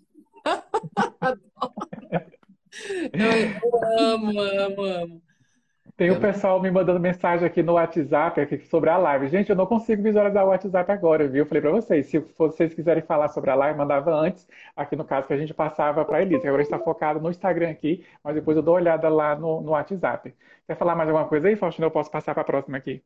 Eu, 3.13 3.29
amo, 3.99 4.39
amo, 4.39 4.83
amo. 4.83 5.21
Tem 5.95 6.09
o 6.09 6.19
pessoal 6.19 6.59
me 6.59 6.71
mandando 6.71 6.99
mensagem 6.99 7.45
aqui 7.45 7.61
no 7.61 7.73
WhatsApp 7.73 8.41
aqui 8.41 8.57
sobre 8.65 8.89
a 8.89 8.97
live. 8.97 9.27
Gente, 9.27 9.51
eu 9.51 9.55
não 9.55 9.67
consigo 9.67 10.01
visualizar 10.01 10.43
o 10.43 10.49
WhatsApp 10.49 10.91
agora, 10.91 11.27
viu? 11.27 11.43
Eu 11.43 11.45
falei 11.45 11.61
para 11.61 11.69
vocês, 11.69 12.07
se 12.07 12.17
vocês 12.35 12.73
quiserem 12.73 13.03
falar 13.03 13.27
sobre 13.29 13.51
a 13.51 13.55
live, 13.55 13.77
mandava 13.77 14.11
antes, 14.11 14.47
aqui 14.75 14.95
no 14.95 15.05
caso 15.05 15.27
que 15.27 15.33
a 15.33 15.37
gente 15.37 15.53
passava 15.53 16.03
para 16.03 16.17
a 16.17 16.21
Elisa. 16.23 16.47
Agora 16.47 16.63
está 16.63 16.79
focado 16.79 17.19
no 17.21 17.29
Instagram 17.29 17.69
aqui, 17.69 18.03
mas 18.23 18.33
depois 18.33 18.57
eu 18.57 18.63
dou 18.63 18.73
uma 18.73 18.81
olhada 18.81 19.07
lá 19.07 19.35
no, 19.35 19.61
no 19.61 19.71
WhatsApp. 19.71 20.33
Quer 20.65 20.75
falar 20.75 20.95
mais 20.95 21.07
alguma 21.07 21.27
coisa 21.27 21.47
aí, 21.47 21.55
Faustino? 21.55 21.85
Eu 21.85 21.91
posso 21.91 22.09
passar 22.09 22.33
para 22.33 22.41
a 22.41 22.45
próxima 22.45 22.77
aqui. 22.77 23.03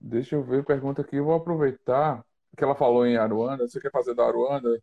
Deixa 0.00 0.34
eu 0.34 0.42
ver, 0.42 0.64
pergunta 0.64 1.02
aqui. 1.02 1.16
Eu 1.16 1.26
vou 1.26 1.34
aproveitar 1.34 2.24
que 2.56 2.64
ela 2.64 2.74
falou 2.74 3.06
em 3.06 3.18
Aruanda. 3.18 3.68
Você 3.68 3.78
quer 3.78 3.90
fazer 3.90 4.14
da 4.14 4.24
Aruanda? 4.24 4.80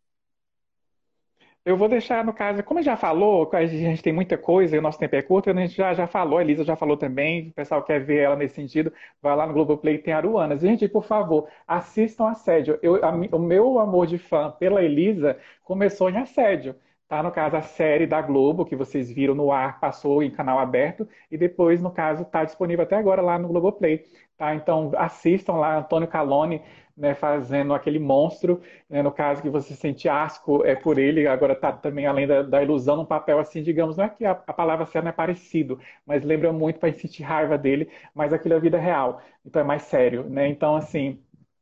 Eu 1.63 1.77
vou 1.77 1.87
deixar 1.87 2.25
no 2.25 2.33
caso, 2.33 2.63
como 2.63 2.81
já 2.81 2.97
falou, 2.97 3.47
a 3.53 3.65
gente 3.67 4.01
tem 4.01 4.11
muita 4.11 4.35
coisa 4.35 4.79
o 4.79 4.81
nosso 4.81 4.97
tempo 4.97 5.15
é 5.15 5.21
curto, 5.21 5.49
a 5.51 5.53
gente 5.53 5.75
já, 5.75 5.93
já 5.93 6.07
falou, 6.07 6.39
a 6.39 6.41
Elisa 6.41 6.63
já 6.63 6.75
falou 6.75 6.97
também, 6.97 7.49
o 7.49 7.53
pessoal 7.53 7.83
quer 7.83 7.99
ver 8.03 8.17
ela 8.23 8.35
nesse 8.35 8.55
sentido, 8.55 8.91
vai 9.21 9.35
lá 9.35 9.45
no 9.45 9.53
Globoplay, 9.53 9.99
tem 9.99 10.11
Aruanas. 10.11 10.61
Gente, 10.61 10.87
por 10.89 11.03
favor, 11.03 11.47
assistam 11.67 12.29
Assédio. 12.29 12.79
Eu, 12.81 13.03
a, 13.05 13.11
o 13.11 13.39
meu 13.39 13.77
amor 13.77 14.07
de 14.07 14.17
fã 14.17 14.49
pela 14.51 14.83
Elisa 14.83 15.37
começou 15.63 16.09
em 16.09 16.17
Assédio. 16.17 16.75
tá? 17.07 17.21
No 17.21 17.31
caso, 17.31 17.55
a 17.55 17.61
série 17.61 18.07
da 18.07 18.21
Globo, 18.23 18.65
que 18.65 18.75
vocês 18.75 19.11
viram 19.11 19.35
no 19.35 19.51
ar, 19.51 19.79
passou 19.79 20.23
em 20.23 20.31
canal 20.31 20.57
aberto, 20.57 21.07
e 21.29 21.37
depois, 21.37 21.79
no 21.79 21.91
caso, 21.91 22.23
está 22.23 22.43
disponível 22.43 22.83
até 22.83 22.95
agora 22.95 23.21
lá 23.21 23.37
no 23.37 23.47
Globoplay, 23.47 24.03
tá? 24.35 24.55
Então, 24.55 24.91
assistam 24.97 25.53
lá, 25.53 25.77
Antônio 25.77 26.07
Calone, 26.07 26.61
né, 26.95 27.15
fazendo 27.15 27.73
aquele 27.73 27.99
monstro, 27.99 28.61
né, 28.89 29.01
no 29.01 29.11
caso 29.11 29.41
que 29.41 29.49
você 29.49 29.73
sente 29.73 30.07
asco 30.09 30.65
é 30.65 30.75
por 30.75 30.97
ele, 30.97 31.27
agora 31.27 31.53
está 31.53 31.71
também 31.71 32.05
além 32.05 32.27
da, 32.27 32.41
da, 32.41 32.61
ilusão, 32.61 32.97
num 32.97 33.05
papel 33.05 33.39
assim, 33.39 33.63
digamos, 33.63 33.97
não 33.97 34.05
é 34.05 34.09
que 34.09 34.25
a, 34.25 34.31
a 34.31 34.53
palavra 34.53 34.85
certa 34.85 35.09
é 35.09 35.11
parecido, 35.11 35.79
mas 36.05 36.23
lembra 36.23 36.51
muito 36.51 36.79
para 36.79 36.91
sentir 36.93 37.23
raiva 37.23 37.57
dele, 37.57 37.89
mas 38.13 38.33
aquilo 38.33 38.55
é 38.55 38.59
vida 38.59 38.77
real, 38.77 39.21
então 39.45 39.61
é 39.61 39.65
mais 39.65 39.83
sério, 39.83 40.23
né? 40.29 40.47
Então, 40.47 40.75
assim, 40.75 41.19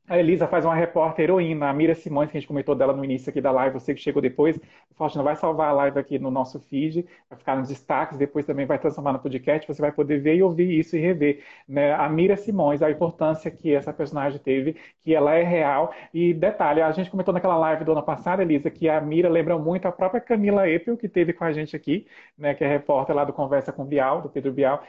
a 0.09 0.17
Elisa 0.17 0.47
faz 0.47 0.65
uma 0.65 0.73
repórter 0.73 1.25
heroína, 1.25 1.69
a 1.69 1.73
Mira 1.73 1.93
Simões, 1.93 2.31
que 2.31 2.37
a 2.37 2.39
gente 2.39 2.47
comentou 2.47 2.73
dela 2.73 2.93
no 2.93 3.05
início 3.05 3.29
aqui 3.29 3.39
da 3.39 3.51
live, 3.51 3.79
você 3.79 3.93
que 3.93 4.01
chegou 4.01 4.19
depois. 4.21 4.59
Faustina 4.97 5.23
vai 5.23 5.35
salvar 5.35 5.69
a 5.69 5.71
live 5.71 5.99
aqui 5.99 6.17
no 6.17 6.31
nosso 6.31 6.59
feed, 6.59 7.05
vai 7.29 7.37
ficar 7.37 7.55
nos 7.55 7.69
destaques, 7.69 8.17
depois 8.17 8.45
também 8.45 8.65
vai 8.65 8.79
transformar 8.79 9.13
no 9.13 9.19
podcast, 9.19 9.67
você 9.67 9.81
vai 9.81 9.91
poder 9.91 10.19
ver 10.19 10.35
e 10.35 10.43
ouvir 10.43 10.77
isso 10.77 10.97
e 10.97 10.99
rever. 10.99 11.43
Né? 11.67 11.93
A 11.93 12.09
Mira 12.09 12.35
Simões, 12.35 12.81
a 12.81 12.89
importância 12.89 13.51
que 13.51 13.73
essa 13.73 13.93
personagem 13.93 14.39
teve, 14.39 14.75
que 15.03 15.13
ela 15.13 15.35
é 15.35 15.43
real. 15.43 15.93
E 16.11 16.33
detalhe, 16.33 16.81
a 16.81 16.91
gente 16.91 17.11
comentou 17.11 17.33
naquela 17.33 17.57
live 17.57 17.85
do 17.85 17.91
ano 17.91 18.03
passado, 18.03 18.41
Elisa, 18.41 18.69
que 18.71 18.89
a 18.89 18.99
Mira 18.99 19.29
lembra 19.29 19.57
muito 19.59 19.87
a 19.87 19.91
própria 19.91 20.19
Camila 20.19 20.67
Epel, 20.67 20.97
que 20.97 21.07
teve 21.07 21.33
com 21.33 21.43
a 21.43 21.53
gente 21.53 21.75
aqui, 21.75 22.07
né? 22.35 22.55
que 22.55 22.63
é 22.63 22.67
repórter 22.67 23.15
lá 23.15 23.23
do 23.23 23.31
Conversa 23.31 23.71
com 23.71 23.85
Bial, 23.85 24.23
do 24.23 24.29
Pedro 24.29 24.51
Bial. 24.51 24.83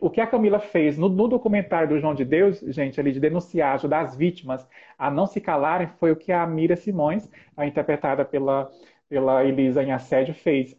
O 0.00 0.08
que 0.08 0.20
a 0.20 0.26
Camila 0.28 0.60
fez 0.60 0.96
no, 0.96 1.08
no 1.08 1.26
documentário 1.26 1.88
do 1.88 1.98
João 1.98 2.14
de 2.14 2.24
Deus, 2.24 2.60
gente, 2.60 3.00
ali 3.00 3.10
de 3.12 3.18
denunciar, 3.18 3.74
ajudar 3.74 4.00
as 4.00 4.16
vítimas, 4.16 4.59
a 4.98 5.10
não 5.10 5.26
se 5.26 5.40
calarem 5.40 5.88
foi 5.98 6.12
o 6.12 6.16
que 6.16 6.32
a 6.32 6.46
Mira 6.46 6.76
Simões, 6.76 7.30
a 7.56 7.66
interpretada 7.66 8.24
pela, 8.24 8.70
pela 9.08 9.44
Elisa 9.44 9.82
em 9.82 9.92
Assédio, 9.92 10.34
fez. 10.34 10.76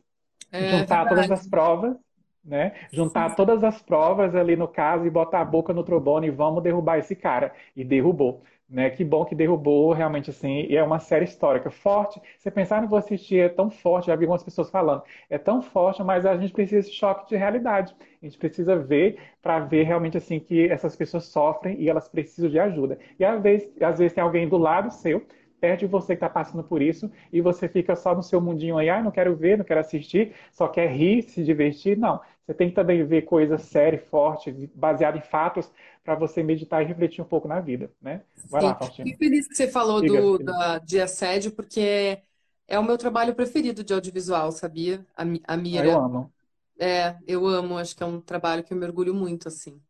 É, 0.51 0.67
Juntar 0.67 1.05
verdade. 1.05 1.09
todas 1.09 1.31
as 1.31 1.47
provas, 1.47 1.97
né? 2.43 2.73
Juntar 2.91 3.29
Sim. 3.29 3.35
todas 3.35 3.63
as 3.63 3.81
provas 3.81 4.35
ali 4.35 4.55
no 4.55 4.67
caso 4.67 5.05
e 5.05 5.09
botar 5.09 5.41
a 5.41 5.45
boca 5.45 5.73
no 5.73 5.83
trombone 5.83 6.27
e 6.27 6.31
vamos 6.31 6.63
derrubar 6.63 6.97
esse 6.97 7.15
cara. 7.15 7.53
E 7.75 7.83
derrubou. 7.83 8.43
Né? 8.71 8.89
Que 8.89 9.03
bom 9.03 9.25
que 9.25 9.35
derrubou 9.35 9.91
realmente 9.91 10.29
assim, 10.29 10.61
e 10.69 10.77
é 10.77 10.83
uma 10.83 10.97
série 10.97 11.25
histórica 11.25 11.69
forte. 11.69 12.21
Você 12.37 12.49
pensar, 12.49 12.77
ah, 12.77 12.81
não 12.81 12.87
vou 12.87 12.97
assistir, 12.97 13.39
é 13.39 13.49
tão 13.49 13.69
forte, 13.69 14.07
já 14.07 14.15
vi 14.15 14.23
algumas 14.23 14.43
pessoas 14.43 14.69
falando, 14.69 15.03
é 15.29 15.37
tão 15.37 15.61
forte, 15.61 16.01
mas 16.01 16.25
a 16.25 16.37
gente 16.37 16.53
precisa 16.53 16.77
desse 16.77 16.93
choque 16.93 17.27
de 17.27 17.35
realidade. 17.35 17.93
A 18.21 18.25
gente 18.25 18.37
precisa 18.37 18.77
ver 18.77 19.19
para 19.41 19.59
ver 19.59 19.83
realmente 19.83 20.15
assim 20.15 20.39
que 20.39 20.69
essas 20.69 20.95
pessoas 20.95 21.25
sofrem 21.25 21.81
e 21.81 21.89
elas 21.89 22.07
precisam 22.07 22.49
de 22.49 22.59
ajuda. 22.59 22.97
E 23.19 23.25
às 23.25 23.41
vezes, 23.43 23.69
às 23.81 23.99
vezes 23.99 24.13
tem 24.13 24.23
alguém 24.23 24.47
do 24.47 24.57
lado 24.57 24.89
seu 24.89 25.25
perde 25.61 25.85
você 25.87 26.07
que 26.15 26.25
está 26.25 26.29
passando 26.29 26.63
por 26.63 26.81
isso 26.81 27.11
e 27.33 27.41
você 27.41 27.69
fica 27.69 27.95
só 27.95 28.15
no 28.15 28.23
seu 28.23 28.41
mundinho 28.41 28.77
aí, 28.79 28.89
ah, 28.89 29.01
não 29.03 29.11
quero 29.11 29.35
ver, 29.37 29.57
não 29.57 29.65
quero 29.65 29.79
assistir, 29.81 30.33
só 30.51 30.67
quer 30.67 30.89
rir, 30.91 31.23
se 31.23 31.43
divertir. 31.45 31.97
Não, 31.97 32.19
você 32.45 32.53
tem 32.55 32.69
que 32.69 32.75
também 32.75 33.05
ver 33.05 33.23
coisas 33.23 33.61
sérias, 33.63 34.03
fortes, 34.09 34.53
baseadas 34.75 35.21
em 35.21 35.29
fatos, 35.29 35.71
para 36.03 36.15
você 36.15 36.43
meditar 36.43 36.81
e 36.83 36.85
refletir 36.85 37.21
um 37.21 37.25
pouco 37.27 37.47
na 37.47 37.61
vida, 37.61 37.91
né? 38.01 38.23
Vai 38.49 38.61
Sim. 38.61 38.63
lá, 38.63 38.75
Faustina. 38.75 39.13
Fico 39.13 39.17
feliz 39.19 39.47
que 39.47 39.55
você 39.55 39.67
falou 39.71 40.01
Diga, 40.01 40.03
do, 40.03 40.37
da, 40.39 40.77
de 40.79 40.99
assédio, 40.99 41.51
porque 41.55 42.21
é 42.67 42.79
o 42.79 42.83
meu 42.83 42.97
trabalho 42.97 43.35
preferido 43.35 43.83
de 43.83 43.93
audiovisual, 43.93 44.51
sabia? 44.51 45.05
A, 45.15 45.23
a 45.53 45.57
Mira. 45.57 45.87
Ah, 45.87 45.87
eu 45.87 45.97
amo. 45.97 46.31
É, 46.79 47.17
eu 47.27 47.47
amo, 47.47 47.77
acho 47.77 47.95
que 47.95 48.03
é 48.03 48.05
um 48.05 48.21
trabalho 48.21 48.63
que 48.63 48.73
eu 48.73 48.77
mergulho 48.77 49.13
muito, 49.15 49.47
assim. 49.47 49.81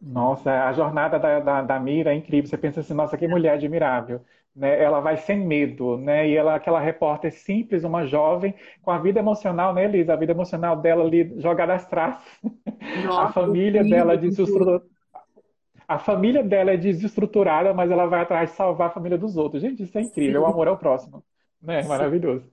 Nossa, 0.00 0.68
a 0.68 0.72
jornada 0.72 1.18
da, 1.18 1.40
da, 1.40 1.62
da 1.62 1.80
Mira 1.80 2.12
é 2.12 2.16
incrível. 2.16 2.48
Você 2.48 2.58
pensa 2.58 2.80
assim, 2.80 2.92
nossa, 2.94 3.16
que 3.16 3.26
mulher 3.26 3.54
admirável 3.54 4.24
né, 4.54 4.80
ela 4.82 5.00
vai 5.00 5.16
sem 5.16 5.38
medo, 5.38 5.96
né, 5.96 6.28
e 6.28 6.36
ela 6.36 6.54
aquela 6.54 6.78
repórter 6.78 7.32
simples, 7.32 7.82
uma 7.82 8.06
jovem, 8.06 8.54
com 8.82 8.90
a 8.90 8.98
vida 8.98 9.18
emocional, 9.18 9.74
né, 9.74 9.84
Elisa? 9.84 10.12
A 10.12 10.16
vida 10.16 10.32
emocional 10.32 10.76
dela 10.76 11.04
ali 11.04 11.34
jogada 11.40 11.74
às 11.74 11.86
traças. 11.86 12.22
Nossa, 13.04 13.22
a 13.22 13.32
família 13.32 13.82
dela 13.82 14.16
desestruturada. 14.16 14.84
A 15.86 15.98
família 15.98 16.42
dela 16.42 16.72
é 16.72 16.76
desestruturada, 16.76 17.74
mas 17.74 17.90
ela 17.90 18.06
vai 18.06 18.20
atrás 18.20 18.50
de 18.50 18.56
salvar 18.56 18.88
a 18.88 18.92
família 18.92 19.18
dos 19.18 19.36
outros. 19.36 19.60
Gente, 19.60 19.82
isso 19.82 19.98
é 19.98 20.00
incrível, 20.00 20.40
Sim. 20.40 20.46
o 20.46 20.50
amor 20.50 20.66
ao 20.66 20.78
próximo. 20.78 21.22
Né? 21.60 21.82
Maravilhoso. 21.82 22.50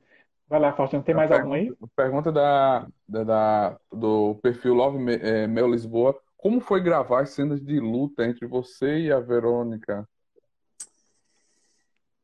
Vai 0.49 0.60
lá, 0.60 0.74
Faustino, 0.74 1.02
tem 1.02 1.16
mais 1.16 1.32
algum 1.32 1.54
aí? 1.54 1.72
Pergunta 1.95 2.30
da, 2.30 2.86
da, 3.08 3.24
da, 3.24 3.78
do 3.89 4.36
perfil 4.43 4.74
Love 4.74 4.97
é, 5.14 5.47
Mel 5.47 5.70
Lisboa. 5.70 6.14
Como 6.36 6.60
foi 6.60 6.82
gravar 6.82 7.22
as 7.22 7.30
cenas 7.30 7.62
de 7.62 7.80
luta 7.80 8.26
entre 8.26 8.45
você 8.45 8.99
e 8.99 9.12
a 9.14 9.20
Verônica? 9.22 10.06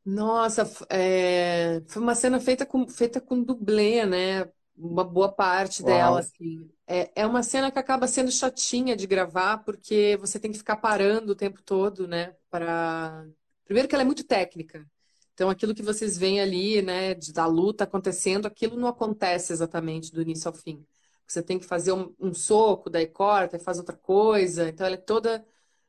Nossa, 0.08 0.66
é, 0.88 1.82
foi 1.86 2.00
uma 2.00 2.14
cena 2.14 2.40
feita 2.40 2.64
com, 2.64 2.88
feita 2.88 3.20
com 3.20 3.42
dublê, 3.42 4.06
né? 4.06 4.50
Uma 4.74 5.04
boa 5.04 5.30
parte 5.30 5.82
dela, 5.82 6.20
assim. 6.20 6.66
É, 6.86 7.10
é 7.14 7.26
uma 7.26 7.42
cena 7.42 7.70
que 7.70 7.78
acaba 7.78 8.06
sendo 8.06 8.30
chatinha 8.30 8.96
de 8.96 9.06
gravar, 9.06 9.58
porque 9.58 10.16
você 10.18 10.40
tem 10.40 10.50
que 10.50 10.56
ficar 10.56 10.76
parando 10.76 11.32
o 11.32 11.36
tempo 11.36 11.60
todo, 11.62 12.08
né? 12.08 12.34
Para... 12.48 13.26
Primeiro 13.66 13.86
que 13.86 13.94
ela 13.94 14.02
é 14.02 14.06
muito 14.06 14.24
técnica. 14.24 14.86
Então, 15.34 15.50
aquilo 15.50 15.74
que 15.74 15.82
vocês 15.82 16.16
veem 16.16 16.40
ali, 16.40 16.80
né, 16.80 17.12
de, 17.12 17.30
da 17.30 17.44
luta 17.44 17.84
acontecendo, 17.84 18.46
aquilo 18.46 18.78
não 18.78 18.88
acontece 18.88 19.52
exatamente 19.52 20.10
do 20.10 20.22
início 20.22 20.48
ao 20.48 20.54
fim. 20.54 20.86
Você 21.26 21.42
tem 21.42 21.58
que 21.58 21.66
fazer 21.66 21.92
um, 21.92 22.14
um 22.18 22.32
soco, 22.32 22.88
daí 22.88 23.06
corta 23.06 23.56
e 23.56 23.60
faz 23.60 23.76
outra 23.76 23.96
coisa. 23.96 24.70
Então, 24.70 24.86
ela 24.86 24.94
é 24.94 24.98
toda 24.98 25.44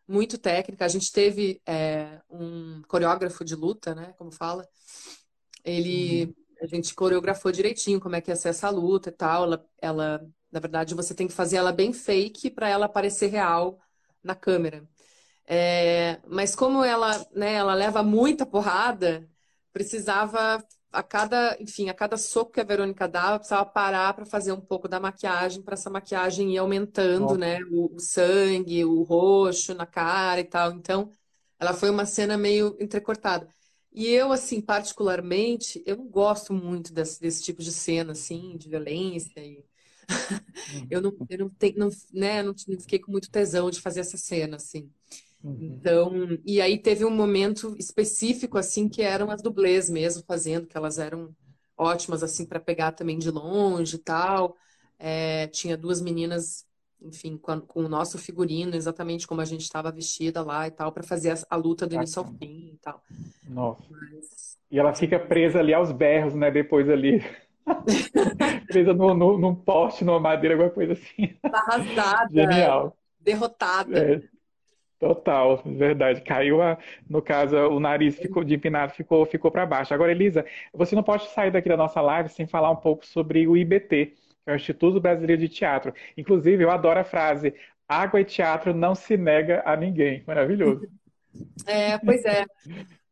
muito 0.10 0.40
técnica. 0.40 0.86
A 0.86 0.88
gente 0.90 1.12
teve 1.12 1.62
é, 1.66 2.20
um 2.30 2.82
coreógrafo 2.88 3.46
de 3.46 3.56
luta, 3.56 3.94
né? 3.94 4.14
Como 4.18 4.32
fala. 4.32 4.68
Ele, 5.64 6.26
uhum. 6.26 6.34
a 6.64 6.66
gente 6.66 6.96
coreografou 6.96 7.52
direitinho 7.52 8.00
como 8.00 8.16
é 8.16 8.22
que 8.22 8.32
ia 8.32 8.36
ser 8.36 8.50
essa 8.50 8.70
luta 8.70 9.10
e 9.10 9.12
tal. 9.12 9.44
Ela, 9.44 9.66
ela 9.80 10.28
na 10.52 10.60
verdade, 10.60 10.96
você 10.96 11.14
tem 11.14 11.28
que 11.28 11.34
fazer 11.34 11.58
ela 11.58 11.72
bem 11.72 11.94
fake 11.94 12.50
para 12.50 12.68
ela 12.68 12.90
parecer 12.90 13.28
real 13.28 13.80
na 14.24 14.34
câmera. 14.34 14.84
É, 15.46 16.20
mas 16.28 16.56
como 16.56 16.84
ela, 16.84 17.26
né, 17.34 17.54
ela 17.54 17.74
leva 17.74 18.04
muita 18.04 18.46
porrada, 18.46 19.30
precisava 19.72 20.64
a 20.92 21.04
cada, 21.04 21.56
enfim, 21.60 21.90
a 21.90 21.94
cada 21.94 22.18
soco 22.18 22.52
que 22.52 22.60
a 22.60 22.64
Verônica 22.64 23.08
dava, 23.08 23.40
precisava 23.40 23.66
parar 23.66 24.14
para 24.14 24.26
fazer 24.26 24.52
um 24.52 24.62
pouco 24.62 24.88
da 24.88 25.00
maquiagem, 25.00 25.62
para 25.62 25.76
essa 25.76 25.90
maquiagem 25.90 26.54
ir 26.54 26.58
aumentando, 26.58 27.38
né? 27.38 27.60
O, 27.72 27.96
o, 27.96 28.00
sangue, 28.00 28.84
o 28.86 29.04
roxo 29.04 29.74
na 29.74 29.86
cara 29.86 30.40
e 30.42 30.46
tal. 30.46 30.72
Então, 30.72 31.12
ela 31.60 31.74
foi 31.74 31.90
uma 31.90 32.06
cena 32.06 32.38
meio 32.38 32.76
entrecortada. 32.80 33.48
E 33.92 34.08
eu, 34.08 34.32
assim, 34.32 34.62
particularmente, 34.62 35.84
eu 35.86 35.98
não 35.98 36.08
gosto 36.08 36.54
muito 36.54 36.94
desse, 36.94 37.20
desse 37.20 37.44
tipo 37.44 37.62
de 37.62 37.72
cena, 37.72 38.14
assim, 38.14 38.58
de 38.58 38.70
violência. 38.70 39.40
E... 39.40 39.64
eu 40.90 41.02
não, 41.02 41.16
eu 41.30 41.38
não, 41.40 41.50
tenho, 41.50 41.78
não, 41.78 41.90
né, 42.14 42.42
não, 42.44 42.54
não 42.68 42.80
fiquei 42.80 43.00
com 43.00 43.12
muito 43.12 43.30
tesão 43.30 43.70
de 43.70 43.82
fazer 43.82 44.00
essa 44.02 44.18
cena, 44.18 44.56
assim. 44.58 44.92
Uhum. 45.44 45.58
Então, 45.62 46.12
e 46.46 46.62
aí 46.62 46.78
teve 46.78 47.06
um 47.06 47.10
momento 47.10 47.76
específico, 47.78 48.58
assim, 48.58 48.90
que 48.90 49.02
eram 49.02 49.32
as 49.32 49.42
dublês 49.42 49.90
mesmo 49.90 50.24
fazendo, 50.28 50.68
que 50.68 50.76
elas 50.76 51.00
eram 51.00 51.34
ótimas, 51.78 52.22
assim, 52.22 52.46
para 52.46 52.60
pegar 52.60 52.92
também 52.92 53.18
de 53.18 53.32
longe 53.32 53.96
e 53.96 54.00
tal. 54.00 54.56
É, 54.98 55.48
tinha 55.48 55.78
duas 55.78 56.02
meninas, 56.02 56.66
enfim, 57.02 57.38
com, 57.38 57.62
com, 57.62 57.86
o 57.86 57.90
nosso 57.90 58.18
figurino, 58.18 58.76
exatamente 58.76 59.26
como 59.26 59.40
a 59.40 59.46
gente 59.46 59.62
estava 59.62 59.92
vestida 59.92 60.44
lá 60.44 60.68
e 60.68 60.72
tal, 60.72 60.92
para 60.92 61.04
fazer 61.04 61.32
a, 61.32 61.38
a, 61.50 61.56
luta 61.56 61.88
do 61.88 61.96
início 61.96 62.20
ao 62.22 62.28
fim 62.28 62.72
e 62.74 62.78
tal. 62.82 63.02
Nossa. 63.48 63.84
Mas... 63.90 64.60
E 64.70 64.78
ela 64.78 64.94
fica 64.94 65.18
presa 65.18 65.60
ali 65.60 65.74
aos 65.74 65.92
berros, 65.92 66.36
né, 66.36 66.52
depois 66.52 66.90
ali. 66.90 67.24
presa 68.68 68.94
no, 68.94 69.14
no, 69.14 69.38
num 69.38 69.56
poste, 69.56 70.04
numa 70.04 70.20
madeira, 70.20 70.56
alguma 70.56 70.70
coisa 70.70 70.94
assim. 70.94 71.38
Arrasada. 71.44 72.30
Genial. 72.30 72.98
Derrotada. 73.22 73.98
É. 73.98 74.39
Total, 75.00 75.64
verdade. 75.66 76.20
Caiu, 76.22 76.62
a, 76.62 76.78
no 77.10 77.22
caso, 77.22 77.56
o 77.56 77.80
nariz 77.80 78.18
ficou 78.18 78.44
de 78.44 78.54
empinado, 78.54 78.92
ficou, 78.94 79.26
ficou 79.26 79.50
para 79.50 79.66
baixo. 79.66 79.94
Agora, 79.94 80.12
Elisa, 80.12 80.46
você 80.74 80.94
não 80.94 81.04
pode 81.04 81.30
sair 81.30 81.50
daqui 81.52 81.70
da 81.70 81.78
nossa 81.78 82.02
live 82.02 82.28
sem 82.28 82.46
falar 82.46 82.70
um 82.70 82.76
pouco 82.76 83.06
sobre 83.06 83.48
o 83.48 83.56
IBT, 83.56 84.08
que 84.08 84.14
é 84.46 84.52
o 84.52 84.58
Instituto 84.58 85.00
Brasileiro 85.00 85.42
de 85.42 85.48
Teatro. 85.48 85.94
Inclusive, 86.18 86.62
eu 86.62 86.70
adoro 86.70 87.00
a 87.00 87.06
frase: 87.06 87.56
água 87.88 88.20
e 88.20 88.26
teatro 88.26 88.74
não 88.74 88.94
se 88.94 89.16
nega 89.16 89.64
a 89.66 89.74
ninguém. 89.78 90.22
Maravilhoso. 90.28 90.86
É, 91.66 91.98
pois 92.00 92.26
é. 92.26 92.46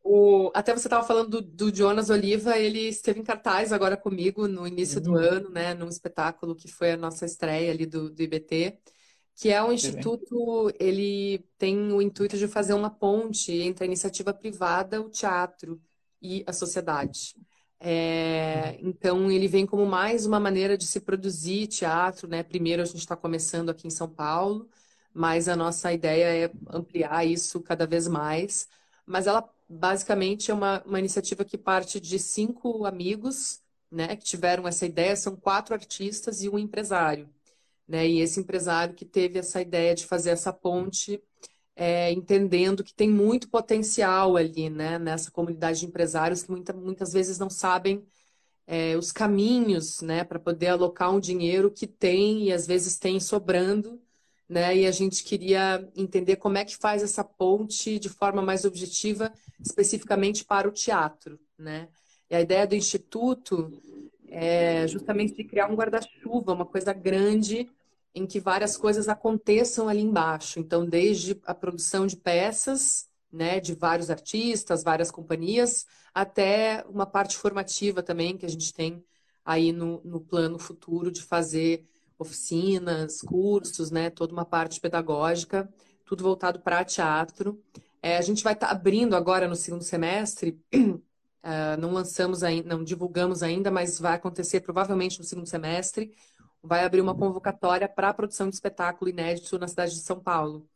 O, 0.04 0.50
até 0.54 0.72
você 0.72 0.88
estava 0.88 1.06
falando 1.06 1.40
do, 1.40 1.70
do, 1.70 1.74
Jonas 1.74 2.10
Oliva, 2.10 2.58
ele 2.58 2.88
esteve 2.88 3.20
em 3.20 3.24
cartaz 3.24 3.72
agora 3.72 3.96
comigo 3.96 4.46
no 4.46 4.66
início 4.66 4.98
uhum. 4.98 5.04
do 5.04 5.16
ano, 5.16 5.50
né, 5.50 5.74
num 5.74 5.88
espetáculo 5.88 6.54
que 6.54 6.68
foi 6.68 6.92
a 6.92 6.96
nossa 6.96 7.26
estreia 7.26 7.70
ali 7.70 7.84
do, 7.84 8.10
do 8.10 8.22
IBT 8.22 8.78
que 9.38 9.50
é 9.50 9.62
um 9.62 9.72
instituto, 9.72 10.72
ele 10.80 11.38
tem 11.56 11.92
o 11.92 12.02
intuito 12.02 12.36
de 12.36 12.48
fazer 12.48 12.74
uma 12.74 12.90
ponte 12.90 13.52
entre 13.52 13.84
a 13.84 13.86
iniciativa 13.86 14.34
privada, 14.34 15.00
o 15.00 15.08
teatro 15.08 15.80
e 16.20 16.42
a 16.46 16.52
sociedade. 16.52 17.36
É, 17.80 18.76
então, 18.80 19.30
ele 19.30 19.46
vem 19.46 19.64
como 19.64 19.86
mais 19.86 20.26
uma 20.26 20.40
maneira 20.40 20.76
de 20.76 20.86
se 20.86 21.00
produzir 21.00 21.68
teatro, 21.68 22.26
né? 22.28 22.42
Primeiro, 22.42 22.82
a 22.82 22.84
gente 22.84 22.98
está 22.98 23.14
começando 23.16 23.70
aqui 23.70 23.86
em 23.86 23.90
São 23.90 24.08
Paulo, 24.08 24.68
mas 25.14 25.48
a 25.48 25.54
nossa 25.56 25.92
ideia 25.92 26.46
é 26.46 26.52
ampliar 26.70 27.24
isso 27.24 27.60
cada 27.60 27.86
vez 27.86 28.08
mais. 28.08 28.68
Mas 29.06 29.28
ela, 29.28 29.48
basicamente, 29.68 30.50
é 30.50 30.54
uma, 30.54 30.82
uma 30.84 30.98
iniciativa 30.98 31.44
que 31.44 31.56
parte 31.56 32.00
de 32.00 32.18
cinco 32.18 32.84
amigos 32.86 33.60
né, 33.90 34.16
que 34.16 34.24
tiveram 34.24 34.66
essa 34.68 34.84
ideia, 34.86 35.16
são 35.16 35.36
quatro 35.36 35.74
artistas 35.74 36.42
e 36.42 36.48
um 36.48 36.58
empresário. 36.58 37.28
Né? 37.88 38.06
E 38.06 38.20
esse 38.20 38.38
empresário 38.38 38.94
que 38.94 39.06
teve 39.06 39.38
essa 39.38 39.62
ideia 39.62 39.94
de 39.94 40.06
fazer 40.06 40.30
essa 40.30 40.52
ponte, 40.52 41.22
é, 41.74 42.12
entendendo 42.12 42.84
que 42.84 42.92
tem 42.92 43.08
muito 43.08 43.48
potencial 43.48 44.36
ali, 44.36 44.68
né, 44.68 44.98
nessa 44.98 45.30
comunidade 45.30 45.80
de 45.80 45.86
empresários 45.86 46.42
que 46.42 46.50
muita, 46.50 46.72
muitas 46.72 47.12
vezes 47.12 47.38
não 47.38 47.48
sabem 47.48 48.04
é, 48.66 48.96
os 48.96 49.12
caminhos, 49.12 50.02
né, 50.02 50.24
para 50.24 50.38
poder 50.38 50.68
alocar 50.68 51.14
um 51.14 51.20
dinheiro 51.20 51.70
que 51.70 51.86
tem 51.86 52.44
e 52.44 52.52
às 52.52 52.66
vezes 52.66 52.98
tem 52.98 53.18
sobrando, 53.20 53.98
né, 54.48 54.76
e 54.76 54.86
a 54.86 54.90
gente 54.90 55.24
queria 55.24 55.88
entender 55.96 56.36
como 56.36 56.58
é 56.58 56.64
que 56.64 56.76
faz 56.76 57.02
essa 57.02 57.24
ponte 57.24 57.98
de 57.98 58.08
forma 58.08 58.42
mais 58.42 58.64
objetiva, 58.64 59.32
especificamente 59.64 60.44
para 60.44 60.68
o 60.68 60.72
teatro, 60.72 61.38
né. 61.56 61.88
E 62.28 62.34
a 62.34 62.40
ideia 62.40 62.66
do 62.66 62.74
instituto 62.74 63.72
é 64.28 64.86
justamente 64.88 65.34
de 65.34 65.44
criar 65.44 65.70
um 65.70 65.76
guarda-chuva, 65.76 66.52
uma 66.52 66.66
coisa 66.66 66.92
grande 66.92 67.70
em 68.14 68.26
que 68.26 68.40
várias 68.40 68.76
coisas 68.76 69.08
aconteçam 69.08 69.88
ali 69.88 70.00
embaixo. 70.00 70.58
Então, 70.58 70.86
desde 70.86 71.40
a 71.44 71.54
produção 71.54 72.06
de 72.06 72.16
peças, 72.16 73.08
né, 73.32 73.60
de 73.60 73.74
vários 73.74 74.10
artistas, 74.10 74.82
várias 74.82 75.10
companhias, 75.10 75.86
até 76.14 76.84
uma 76.88 77.06
parte 77.06 77.36
formativa 77.36 78.02
também 78.02 78.36
que 78.36 78.46
a 78.46 78.48
gente 78.48 78.72
tem 78.72 79.04
aí 79.44 79.72
no, 79.72 80.00
no 80.04 80.20
plano 80.20 80.58
futuro 80.58 81.10
de 81.10 81.22
fazer 81.22 81.86
oficinas, 82.18 83.20
cursos, 83.20 83.90
né, 83.90 84.10
toda 84.10 84.32
uma 84.32 84.44
parte 84.44 84.80
pedagógica, 84.80 85.68
tudo 86.04 86.22
voltado 86.22 86.60
para 86.60 86.84
teatro. 86.84 87.62
É, 88.02 88.16
a 88.16 88.22
gente 88.22 88.42
vai 88.42 88.54
estar 88.54 88.68
tá 88.68 88.72
abrindo 88.72 89.14
agora 89.14 89.46
no 89.46 89.54
segundo 89.54 89.84
semestre, 89.84 90.60
uh, 90.74 91.00
não 91.78 91.92
lançamos 91.92 92.42
ainda, 92.42 92.68
não 92.68 92.82
divulgamos 92.82 93.42
ainda, 93.42 93.70
mas 93.70 93.98
vai 93.98 94.14
acontecer 94.14 94.60
provavelmente 94.60 95.18
no 95.18 95.24
segundo 95.24 95.46
semestre, 95.46 96.12
vai 96.68 96.84
abrir 96.84 97.00
uma 97.00 97.14
convocatória 97.14 97.88
para 97.88 98.10
a 98.10 98.14
produção 98.14 98.48
de 98.48 98.54
espetáculo 98.54 99.10
inédito 99.10 99.58
na 99.58 99.66
cidade 99.66 99.94
de 99.94 100.00
São 100.00 100.20
Paulo, 100.20 100.68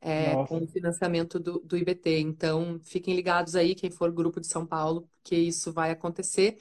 é, 0.00 0.34
com 0.46 0.58
o 0.58 0.66
financiamento 0.68 1.40
do, 1.40 1.58
do 1.60 1.76
IBT. 1.76 2.20
Então, 2.20 2.78
fiquem 2.84 3.16
ligados 3.16 3.56
aí, 3.56 3.74
quem 3.74 3.90
for 3.90 4.12
grupo 4.12 4.40
de 4.40 4.46
São 4.46 4.66
Paulo, 4.66 5.08
porque 5.16 5.34
isso 5.34 5.72
vai 5.72 5.90
acontecer. 5.90 6.58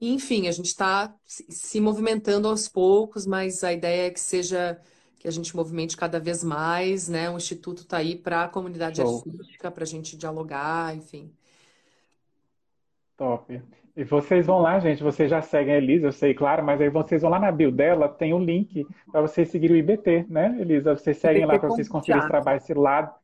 E, 0.00 0.12
enfim, 0.12 0.48
a 0.48 0.52
gente 0.52 0.66
está 0.66 1.14
se 1.26 1.78
movimentando 1.80 2.48
aos 2.48 2.66
poucos, 2.66 3.26
mas 3.26 3.62
a 3.62 3.72
ideia 3.72 4.06
é 4.06 4.10
que 4.10 4.18
seja 4.18 4.80
que 5.18 5.28
a 5.28 5.30
gente 5.30 5.54
movimente 5.54 5.98
cada 5.98 6.18
vez 6.18 6.42
mais, 6.42 7.06
né? 7.06 7.28
O 7.28 7.36
Instituto 7.36 7.82
está 7.82 7.98
aí 7.98 8.16
para 8.16 8.44
a 8.44 8.48
comunidade 8.48 9.02
Show. 9.02 9.18
artística, 9.18 9.70
para 9.70 9.84
a 9.84 9.86
gente 9.86 10.16
dialogar, 10.16 10.96
enfim. 10.96 11.30
Top. 13.18 13.79
E 14.00 14.04
vocês 14.04 14.46
vão 14.46 14.60
lá, 14.60 14.80
gente, 14.80 15.02
vocês 15.02 15.28
já 15.28 15.42
seguem 15.42 15.74
a 15.74 15.76
Elisa, 15.76 16.06
eu 16.06 16.12
sei, 16.12 16.32
claro, 16.32 16.64
mas 16.64 16.80
aí 16.80 16.88
vocês 16.88 17.20
vão 17.20 17.30
lá 17.30 17.38
na 17.38 17.52
bio 17.52 17.70
dela, 17.70 18.08
tem 18.08 18.32
um 18.32 18.42
link 18.42 18.86
para 19.12 19.20
vocês 19.20 19.50
seguirem 19.50 19.76
o 19.76 19.78
IBT, 19.78 20.24
né, 20.26 20.56
Elisa? 20.58 20.96
Vocês 20.96 21.18
seguem 21.18 21.44
lá 21.44 21.58
para 21.58 21.68
vocês 21.68 21.86
conseguirem 21.86 22.26
trabalhar 22.26 22.56
esse 22.56 22.72
lado. 22.72 23.14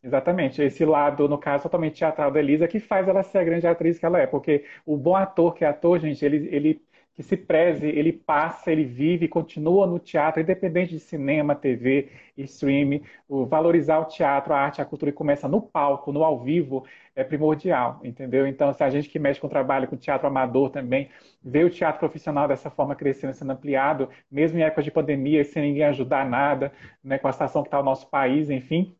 Exatamente, 0.00 0.62
esse 0.62 0.84
lado, 0.84 1.28
no 1.28 1.36
caso, 1.36 1.64
totalmente 1.64 1.98
teatral 1.98 2.30
da 2.30 2.38
Elisa, 2.38 2.68
que 2.68 2.78
faz 2.78 3.08
ela 3.08 3.24
ser 3.24 3.38
a 3.38 3.42
grande 3.44 3.66
atriz 3.66 3.98
que 3.98 4.06
ela 4.06 4.20
é, 4.20 4.28
porque 4.28 4.64
o 4.86 4.96
bom 4.96 5.16
ator 5.16 5.52
que 5.52 5.64
é 5.64 5.66
ator, 5.66 5.98
gente, 5.98 6.24
ele, 6.24 6.48
ele 6.52 6.80
que 7.16 7.22
se 7.22 7.36
preze, 7.36 7.86
ele 7.86 8.12
passa, 8.12 8.70
ele 8.70 8.84
vive, 8.84 9.26
continua 9.26 9.86
no 9.86 9.98
teatro, 9.98 10.40
independente 10.42 10.90
de 10.92 11.00
cinema, 11.00 11.54
TV, 11.54 12.10
streaming. 12.36 13.02
O 13.26 13.46
valorizar 13.46 13.98
o 13.98 14.04
teatro, 14.04 14.52
a 14.52 14.58
arte, 14.60 14.82
a 14.82 14.84
cultura 14.84 15.10
que 15.10 15.16
começa 15.16 15.48
no 15.48 15.62
palco, 15.62 16.12
no 16.12 16.22
ao 16.22 16.38
vivo, 16.42 16.84
é 17.14 17.24
primordial, 17.24 18.00
entendeu? 18.04 18.46
Então, 18.46 18.72
se 18.74 18.84
a 18.84 18.90
gente 18.90 19.08
que 19.08 19.18
mexe 19.18 19.40
com 19.40 19.48
trabalho 19.48 19.88
com 19.88 19.96
teatro 19.96 20.26
amador 20.26 20.70
também, 20.70 21.08
vê 21.42 21.64
o 21.64 21.70
teatro 21.70 21.98
profissional 21.98 22.46
dessa 22.46 22.70
forma 22.70 22.94
crescendo, 22.94 23.32
sendo 23.32 23.52
ampliado, 23.52 24.10
mesmo 24.30 24.58
em 24.58 24.62
época 24.62 24.82
de 24.82 24.90
pandemia, 24.90 25.42
sem 25.44 25.62
ninguém 25.62 25.84
ajudar 25.84 26.28
nada, 26.28 26.72
né, 27.02 27.18
com 27.18 27.28
a 27.28 27.32
situação 27.32 27.62
que 27.62 27.68
está 27.68 27.80
o 27.80 27.82
nosso 27.82 28.08
país, 28.10 28.50
enfim, 28.50 28.94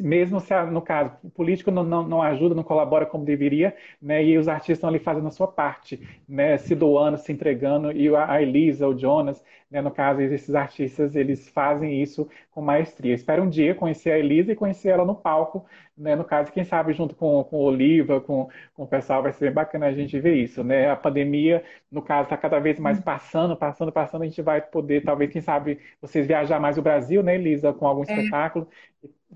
mesmo 0.00 0.40
se, 0.40 0.54
no 0.66 0.80
caso, 0.80 1.16
o 1.22 1.30
político 1.30 1.70
não, 1.70 1.84
não, 1.84 2.06
não, 2.06 2.22
ajuda, 2.22 2.54
não 2.54 2.62
colabora 2.62 3.04
como 3.04 3.24
deveria, 3.24 3.74
né, 4.00 4.24
e 4.24 4.38
os 4.38 4.48
artistas 4.48 4.78
estão 4.78 4.88
ali 4.88 4.98
fazendo 4.98 5.28
a 5.28 5.30
sua 5.30 5.48
parte, 5.48 6.00
né, 6.28 6.56
se 6.56 6.74
doando, 6.74 7.18
se 7.18 7.32
entregando, 7.32 7.92
e 7.92 8.14
a 8.14 8.40
Elisa, 8.40 8.86
o 8.88 8.96
Jonas, 8.96 9.42
né, 9.70 9.80
no 9.80 9.90
caso, 9.90 10.20
esses 10.20 10.54
artistas, 10.54 11.16
eles 11.16 11.48
fazem 11.48 12.02
isso 12.02 12.28
com 12.50 12.60
maestria. 12.60 13.14
Espero 13.14 13.42
um 13.42 13.48
dia 13.48 13.74
conhecer 13.74 14.12
a 14.12 14.18
Elisa 14.18 14.52
e 14.52 14.56
conhecer 14.56 14.90
ela 14.90 15.04
no 15.04 15.14
palco, 15.14 15.64
né, 15.96 16.14
no 16.14 16.24
caso, 16.24 16.52
quem 16.52 16.64
sabe 16.64 16.92
junto 16.92 17.14
com, 17.14 17.42
com 17.44 17.56
o 17.56 17.62
Oliva, 17.64 18.20
com, 18.20 18.48
com 18.74 18.84
o 18.84 18.86
pessoal, 18.86 19.22
vai 19.22 19.32
ser 19.32 19.46
bem 19.46 19.54
bacana 19.54 19.86
a 19.86 19.92
gente 19.92 20.18
ver 20.18 20.34
isso, 20.34 20.62
né, 20.64 20.90
a 20.90 20.96
pandemia, 20.96 21.62
no 21.90 22.02
caso, 22.02 22.24
está 22.24 22.36
cada 22.36 22.58
vez 22.58 22.78
mais 22.78 23.00
passando, 23.00 23.56
passando, 23.56 23.92
passando, 23.92 24.22
a 24.22 24.26
gente 24.26 24.42
vai 24.42 24.60
poder, 24.60 25.02
talvez, 25.04 25.30
quem 25.30 25.42
sabe, 25.42 25.78
vocês 26.00 26.26
viajar 26.26 26.60
mais 26.60 26.78
o 26.78 26.82
Brasil, 26.82 27.22
né, 27.22 27.34
Elisa, 27.34 27.72
com 27.72 27.86
algum 27.86 28.02
é. 28.02 28.04
espetáculo, 28.04 28.66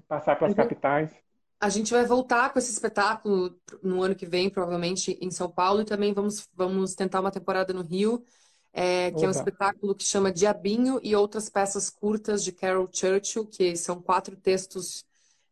passar 0.09 0.37
para 0.37 0.49
as 0.49 0.55
capitais. 0.55 1.11
A 1.59 1.69
gente 1.69 1.93
vai 1.93 2.05
voltar 2.05 2.53
com 2.53 2.59
esse 2.59 2.71
espetáculo 2.71 3.59
no 3.83 4.03
ano 4.03 4.15
que 4.15 4.27
vem, 4.27 4.51
provavelmente 4.51 5.19
em 5.21 5.31
São 5.31 5.51
Paulo, 5.51 5.81
e 5.81 5.85
também 5.85 6.13
vamos, 6.13 6.49
vamos 6.55 6.95
tentar 6.95 7.21
uma 7.21 7.31
temporada 7.31 7.73
no 7.73 7.83
Rio, 7.83 8.23
é, 8.73 9.11
que 9.11 9.17
Opa. 9.17 9.25
é 9.25 9.29
um 9.29 9.31
espetáculo 9.31 9.95
que 9.95 10.05
chama 10.05 10.31
Diabinho 10.31 11.01
e 11.03 11.17
outras 11.17 11.49
peças 11.49 11.89
curtas 11.89 12.45
de 12.45 12.53
Carol 12.53 12.89
Churchill, 12.93 13.47
que 13.47 13.75
são 13.75 14.03
quatro 14.03 14.37
textos 14.37 15.05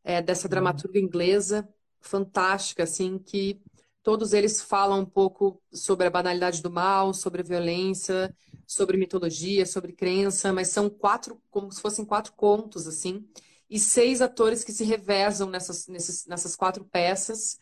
é, 0.04 0.20
dessa 0.20 0.46
dramaturga 0.46 0.98
inglesa 0.98 1.66
fantástica, 2.04 2.82
assim, 2.82 3.18
que 3.18 3.58
todos 4.02 4.34
eles 4.34 4.60
falam 4.60 5.00
um 5.00 5.06
pouco 5.06 5.58
sobre 5.72 6.06
a 6.06 6.10
banalidade 6.10 6.62
do 6.62 6.70
mal, 6.70 7.14
sobre 7.14 7.40
a 7.40 7.44
violência, 7.44 8.34
sobre 8.66 8.98
mitologia, 8.98 9.64
sobre 9.64 9.92
crença, 9.92 10.52
mas 10.52 10.68
são 10.68 10.90
quatro, 10.90 11.40
como 11.50 11.72
se 11.72 11.80
fossem 11.80 12.04
quatro 12.04 12.34
contos, 12.34 12.86
assim, 12.86 13.26
e 13.74 13.78
seis 13.80 14.22
atores 14.22 14.62
que 14.62 14.70
se 14.70 14.84
revezam 14.84 15.50
nessas, 15.50 15.88
nessas, 15.88 16.26
nessas 16.26 16.54
quatro 16.54 16.84
peças. 16.84 17.58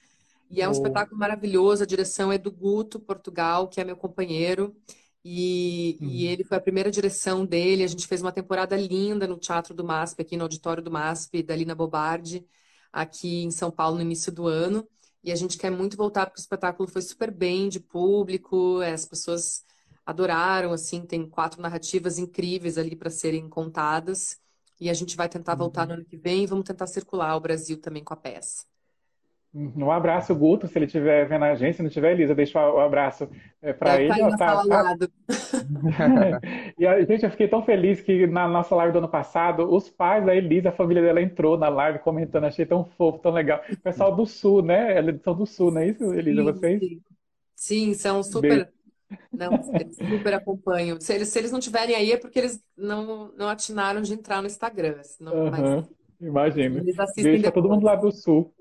E 0.51 0.61
é 0.61 0.67
um 0.67 0.71
oh. 0.71 0.75
espetáculo 0.75 1.19
maravilhoso. 1.19 1.83
A 1.83 1.87
direção 1.87 2.31
é 2.31 2.37
do 2.37 2.53
Guto, 2.53 3.01
Portugal, 3.01 3.67
que 3.67 3.81
é 3.81 3.85
meu 3.85 3.97
companheiro. 3.97 4.77
E, 5.25 5.97
uhum. 6.03 6.09
e, 6.11 6.27
ele 6.27 6.45
foi 6.45 6.59
a 6.59 6.61
primeira 6.61 6.91
direção 6.91 7.47
dele. 7.47 7.83
A 7.83 7.87
gente 7.87 8.07
fez 8.07 8.21
uma 8.21 8.31
temporada 8.31 8.77
linda 8.77 9.27
no 9.27 9.39
Teatro 9.39 9.73
do 9.73 9.83
MASP, 9.83 10.21
aqui 10.21 10.37
no 10.37 10.43
auditório 10.43 10.83
do 10.83 10.91
MASP, 10.91 11.43
da 11.43 11.57
Lina 11.57 11.75
Bobardi, 11.75 12.47
aqui 12.93 13.45
em 13.45 13.51
São 13.51 13.71
Paulo, 13.71 13.97
no 13.97 14.03
início 14.03 14.31
do 14.31 14.47
ano. 14.47 14.87
E 15.25 15.33
a 15.33 15.35
gente 15.35 15.57
quer 15.57 15.71
muito 15.71 15.97
voltar, 15.97 16.27
porque 16.27 16.41
o 16.41 16.43
espetáculo 16.43 16.91
foi 16.91 17.01
super 17.01 17.31
bem 17.31 17.71
de 17.71 17.81
público, 17.81 18.81
as 18.81 19.07
pessoas 19.07 19.65
adoraram, 20.05 20.75
assim, 20.75 21.07
tem 21.07 21.27
quatro 21.27 21.63
narrativas 21.63 22.19
incríveis 22.19 22.77
ali 22.77 22.95
para 22.95 23.09
serem 23.09 23.49
contadas. 23.49 24.42
E 24.83 24.91
a 24.91 24.95
gente 24.95 25.17
vai 25.17 25.29
tentar 25.29 25.55
voltar 25.55 25.87
no 25.87 25.93
uhum. 25.93 25.99
ano 25.99 26.05
que 26.05 26.17
vem 26.17 26.43
e 26.43 26.47
vamos 26.47 26.65
tentar 26.65 26.89
circular 26.89 27.37
o 27.37 27.41
Brasil 27.41 27.81
também 27.81 28.03
com 28.03 28.13
a 28.13 28.17
peça. 28.17 28.65
Uhum. 29.55 29.73
Um 29.77 29.93
abraço, 29.93 30.35
Guto, 30.35 30.67
se 30.67 30.77
ele 30.77 30.87
estiver 30.87 31.29
vendo 31.29 31.45
a 31.45 31.55
gente. 31.55 31.77
Se 31.77 31.85
não 31.85 31.89
tiver, 31.89 32.11
Elisa, 32.11 32.35
deixa 32.35 32.59
o 32.59 32.81
abraço 32.81 33.31
é, 33.63 33.73
para 33.73 34.03
ele. 34.03 34.09
Tá, 34.37 34.65
tá, 34.65 34.97
tá... 34.97 34.97
e 36.77 36.85
a 36.85 37.01
gente, 37.05 37.23
eu 37.23 37.31
fiquei 37.31 37.47
tão 37.47 37.63
feliz 37.63 38.01
que 38.01 38.27
na 38.27 38.49
nossa 38.49 38.75
live 38.75 38.93
do 38.93 38.99
ano 38.99 39.09
passado, 39.09 39.73
os 39.73 39.89
pais 39.89 40.27
da 40.27 40.35
Elisa, 40.35 40.71
a 40.71 40.73
família 40.73 41.01
dela 41.01 41.23
entrou 41.23 41.57
na 41.57 41.69
live 41.69 42.01
comentando, 42.01 42.47
achei 42.47 42.67
tão 42.67 42.85
fofo, 42.85 43.21
tão 43.21 43.31
legal. 43.31 43.63
O 43.71 43.77
pessoal 43.77 44.13
do 44.13 44.27
Sul, 44.27 44.63
né? 44.63 44.99
Eles 44.99 45.23
são 45.23 45.37
do 45.37 45.47
Sul, 45.47 45.71
não 45.71 45.83
é 45.83 45.91
isso, 45.91 46.13
Elisa? 46.13 46.43
Sim, 46.43 46.53
vocês? 46.59 46.81
Sim, 46.81 47.01
sim 47.55 47.95
são 47.95 48.21
super. 48.21 48.51
Beijo. 48.51 48.82
Não, 49.33 49.53
eles 49.75 49.97
super 49.97 50.35
acompanham. 50.35 51.01
Se 51.01 51.15
eles, 51.15 51.29
se 51.29 51.39
eles 51.39 51.53
não 51.53 51.61
tiverem 51.61 51.95
aí 51.95 52.13
é 52.13 52.17
porque 52.17 52.39
eles 52.39 52.63
não, 52.77 53.33
não 53.37 53.49
atinaram 53.49 54.03
de 54.03 54.13
entrar 54.15 54.41
no 54.41 54.47
Instagram. 54.47 55.03
Senão, 55.03 55.35
uhum, 55.35 55.51
mas, 55.51 55.91
imagino. 56.21 56.79
Eles 56.79 56.99
assistem 56.99 57.33
Deixa 57.33 57.53
todo 57.53 57.69
mundo 57.69 57.85
lá 57.85 57.97
do 57.97 58.11
sul. 58.11 58.53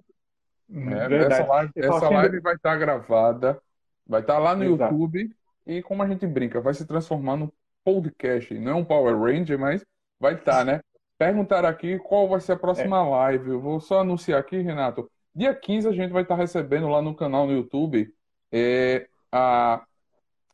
É, 0.73 1.15
essa 1.25 1.45
live, 1.45 1.71
essa 1.75 2.09
live 2.09 2.39
vai 2.39 2.55
estar 2.55 2.77
gravada, 2.77 3.61
vai 4.07 4.21
estar 4.21 4.39
lá 4.39 4.55
no 4.55 4.63
Exato. 4.63 4.93
YouTube 4.93 5.35
e 5.67 5.81
como 5.81 6.01
a 6.01 6.07
gente 6.07 6.25
brinca, 6.25 6.61
vai 6.61 6.73
se 6.73 6.85
transformar 6.85 7.35
num 7.35 7.51
podcast. 7.83 8.53
Não 8.57 8.71
é 8.71 8.75
um 8.75 8.85
Power 8.85 9.19
Ranger, 9.19 9.59
mas 9.59 9.85
vai 10.19 10.35
estar, 10.35 10.63
né? 10.63 10.81
Perguntaram 11.17 11.67
aqui 11.67 11.99
qual 11.99 12.27
vai 12.27 12.39
ser 12.39 12.53
a 12.53 12.57
próxima 12.57 12.97
é. 12.97 13.09
live. 13.09 13.49
Eu 13.49 13.59
vou 13.59 13.79
só 13.79 13.99
anunciar 13.99 14.39
aqui, 14.39 14.59
Renato. 14.61 15.09
Dia 15.35 15.53
15 15.53 15.87
a 15.87 15.91
gente 15.91 16.11
vai 16.11 16.23
estar 16.23 16.35
recebendo 16.35 16.87
lá 16.87 17.01
no 17.01 17.15
canal 17.15 17.45
no 17.45 17.53
YouTube 17.53 18.13
é, 18.51 19.07
a 19.31 19.83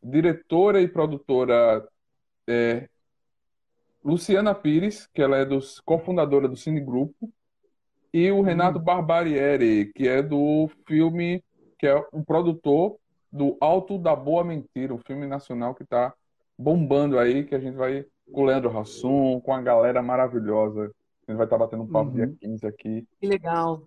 diretora 0.02 0.80
e 0.80 0.88
produtora 0.88 1.86
é, 2.46 2.88
Luciana 4.04 4.54
Pires, 4.54 5.06
que 5.12 5.20
ela 5.20 5.36
é 5.36 5.44
dos 5.44 5.80
cofundadora 5.80 6.48
do 6.48 6.56
Cine 6.56 6.80
Grupo, 6.80 7.32
e 8.12 8.30
o 8.30 8.40
Renato 8.40 8.78
hum. 8.78 8.82
Barbarieri, 8.82 9.92
que 9.92 10.08
é 10.08 10.22
do 10.22 10.70
filme, 10.86 11.42
que 11.78 11.86
é 11.86 11.94
o 12.12 12.24
produtor 12.24 12.96
do 13.30 13.56
Alto 13.60 13.98
da 13.98 14.16
Boa 14.16 14.42
Mentira, 14.42 14.94
um 14.94 14.98
filme 14.98 15.26
nacional 15.26 15.74
que 15.74 15.82
está 15.82 16.14
bombando 16.58 17.18
aí, 17.18 17.44
que 17.44 17.54
a 17.54 17.60
gente 17.60 17.76
vai 17.76 18.04
com 18.32 18.42
o 18.42 18.44
Leandro 18.44 18.76
Hassum, 18.76 19.40
com 19.40 19.52
a 19.52 19.60
galera 19.60 20.02
maravilhosa. 20.02 20.90
A 21.26 21.30
gente 21.30 21.36
vai 21.36 21.46
estar 21.46 21.58
tá 21.58 21.64
batendo 21.64 21.82
um 21.82 21.86
papo 21.86 22.10
uhum. 22.10 22.16
dia 22.16 22.34
15 22.40 22.66
aqui. 22.66 23.06
Que 23.20 23.26
legal. 23.26 23.82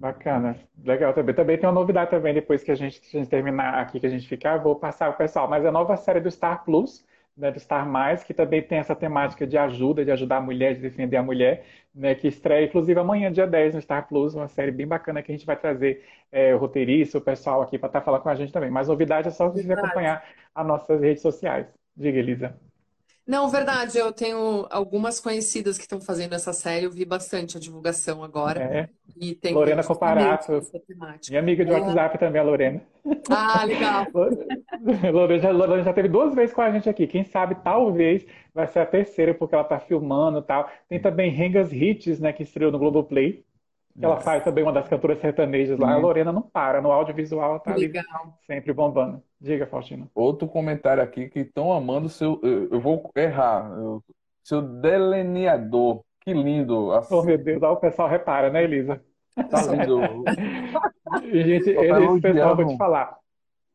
Bacana, 0.00 0.56
legal 0.82 1.12
também. 1.12 1.34
Também 1.34 1.58
tem 1.58 1.68
uma 1.68 1.74
novidade 1.74 2.10
também, 2.10 2.32
depois 2.32 2.64
que 2.64 2.70
a 2.70 2.74
gente, 2.74 3.02
a 3.14 3.18
gente 3.18 3.28
terminar 3.28 3.74
aqui, 3.74 4.00
que 4.00 4.06
a 4.06 4.08
gente 4.08 4.26
ficar, 4.26 4.56
vou 4.56 4.74
passar 4.74 5.10
o 5.10 5.12
pessoal. 5.12 5.46
Mas 5.46 5.62
a 5.66 5.70
nova 5.70 5.94
série 5.94 6.20
do 6.20 6.30
Star 6.30 6.64
Plus, 6.64 7.04
né, 7.36 7.50
do 7.50 7.60
Star 7.60 7.86
Mais, 7.86 8.24
que 8.24 8.32
também 8.32 8.62
tem 8.62 8.78
essa 8.78 8.96
temática 8.96 9.46
de 9.46 9.58
ajuda, 9.58 10.02
de 10.02 10.10
ajudar 10.10 10.38
a 10.38 10.40
mulher, 10.40 10.74
de 10.74 10.80
defender 10.80 11.18
a 11.18 11.22
mulher, 11.22 11.66
né, 11.94 12.14
que 12.14 12.26
estreia, 12.28 12.64
inclusive, 12.64 12.98
amanhã, 12.98 13.30
dia 13.30 13.46
10, 13.46 13.74
no 13.74 13.82
Star 13.82 14.08
Plus, 14.08 14.34
uma 14.34 14.48
série 14.48 14.70
bem 14.70 14.86
bacana 14.86 15.22
que 15.22 15.30
a 15.30 15.34
gente 15.34 15.44
vai 15.44 15.56
trazer 15.56 16.02
é, 16.32 16.54
o 16.54 16.58
roteirista, 16.58 17.18
o 17.18 17.20
pessoal 17.20 17.60
aqui 17.60 17.78
para 17.78 17.88
estar 17.88 18.00
tá 18.00 18.04
falando 18.04 18.22
com 18.22 18.30
a 18.30 18.34
gente 18.34 18.52
também. 18.52 18.70
Mas 18.70 18.88
novidade 18.88 19.28
é 19.28 19.30
só 19.30 19.50
você 19.50 19.70
acompanhar 19.70 20.24
as 20.54 20.66
nossas 20.66 21.02
redes 21.02 21.20
sociais. 21.20 21.66
Diga, 21.94 22.18
Elisa. 22.18 22.69
Não, 23.30 23.48
verdade, 23.48 23.96
eu 23.96 24.12
tenho 24.12 24.66
algumas 24.70 25.20
conhecidas 25.20 25.76
que 25.76 25.84
estão 25.84 26.00
fazendo 26.00 26.34
essa 26.34 26.52
série, 26.52 26.86
eu 26.86 26.90
vi 26.90 27.04
bastante 27.04 27.56
a 27.56 27.60
divulgação 27.60 28.24
agora. 28.24 28.60
É. 28.60 28.88
E 29.20 29.34
tem 29.34 29.54
Lorena 29.54 29.82
Comparato, 29.84 30.60
minha 31.28 31.40
amiga 31.40 31.64
de 31.64 31.70
É. 31.70 31.74
WhatsApp 31.78 32.18
também, 32.18 32.40
a 32.40 32.44
Lorena. 32.44 32.82
Ah, 33.30 33.64
legal. 33.64 34.06
Lorena 35.12 35.38
já, 35.42 35.50
Lorena 35.50 35.82
já 35.82 35.92
teve 35.92 36.08
duas 36.08 36.34
vezes 36.34 36.54
com 36.54 36.60
a 36.62 36.70
gente 36.70 36.88
aqui. 36.88 37.06
Quem 37.06 37.24
sabe, 37.24 37.54
talvez, 37.62 38.26
vai 38.54 38.66
ser 38.66 38.80
a 38.80 38.86
terceira, 38.86 39.34
porque 39.34 39.54
ela 39.54 39.64
tá 39.64 39.78
filmando 39.78 40.38
e 40.38 40.42
tal. 40.42 40.68
Tem 40.88 41.00
também 41.00 41.30
Rengas 41.30 41.72
Hits, 41.72 42.18
né, 42.20 42.32
que 42.32 42.42
estreou 42.42 42.72
no 42.72 42.78
Globoplay. 42.78 43.44
Que 43.98 44.06
ela 44.06 44.18
faz 44.18 44.42
também 44.44 44.64
uma 44.64 44.72
das 44.72 44.88
cantoras 44.88 45.20
sertanejas 45.20 45.78
lá. 45.78 45.92
A 45.94 45.96
Uhum. 45.96 46.02
Lorena 46.02 46.32
não 46.32 46.42
para, 46.42 46.80
no 46.82 46.90
audiovisual 46.92 47.50
ela 47.52 47.60
tá 47.60 47.74
ali 47.74 47.86
Legal. 47.86 48.38
sempre 48.46 48.72
bombando. 48.72 49.22
Diga, 49.40 49.66
Faustino. 49.66 50.10
Outro 50.14 50.46
comentário 50.46 51.02
aqui 51.02 51.28
que 51.28 51.40
estão 51.40 51.72
amando 51.72 52.08
seu. 52.08 52.38
Eu, 52.42 52.68
eu 52.72 52.80
vou 52.80 53.10
errar. 53.16 53.70
eu- 53.78 54.02
seu 54.42 54.60
delineador. 54.60 56.02
Que 56.20 56.32
lindo. 56.34 56.92
Assim, 56.92 57.14
Oh, 57.14 57.22
meu 57.22 57.38
Deus, 57.38 57.62
o 57.62 57.76
pessoal 57.76 58.08
repara, 58.08 58.50
né, 58.50 58.62
Elisa? 58.64 59.02
tá 59.34 59.62
lindo. 59.62 60.00
E, 61.24 61.42
Gente, 61.42 61.74
tá 61.74 62.00
esse 62.02 62.20
pessoal, 62.20 62.54
vou 62.56 62.66
te 62.66 62.76
falar. 62.76 63.16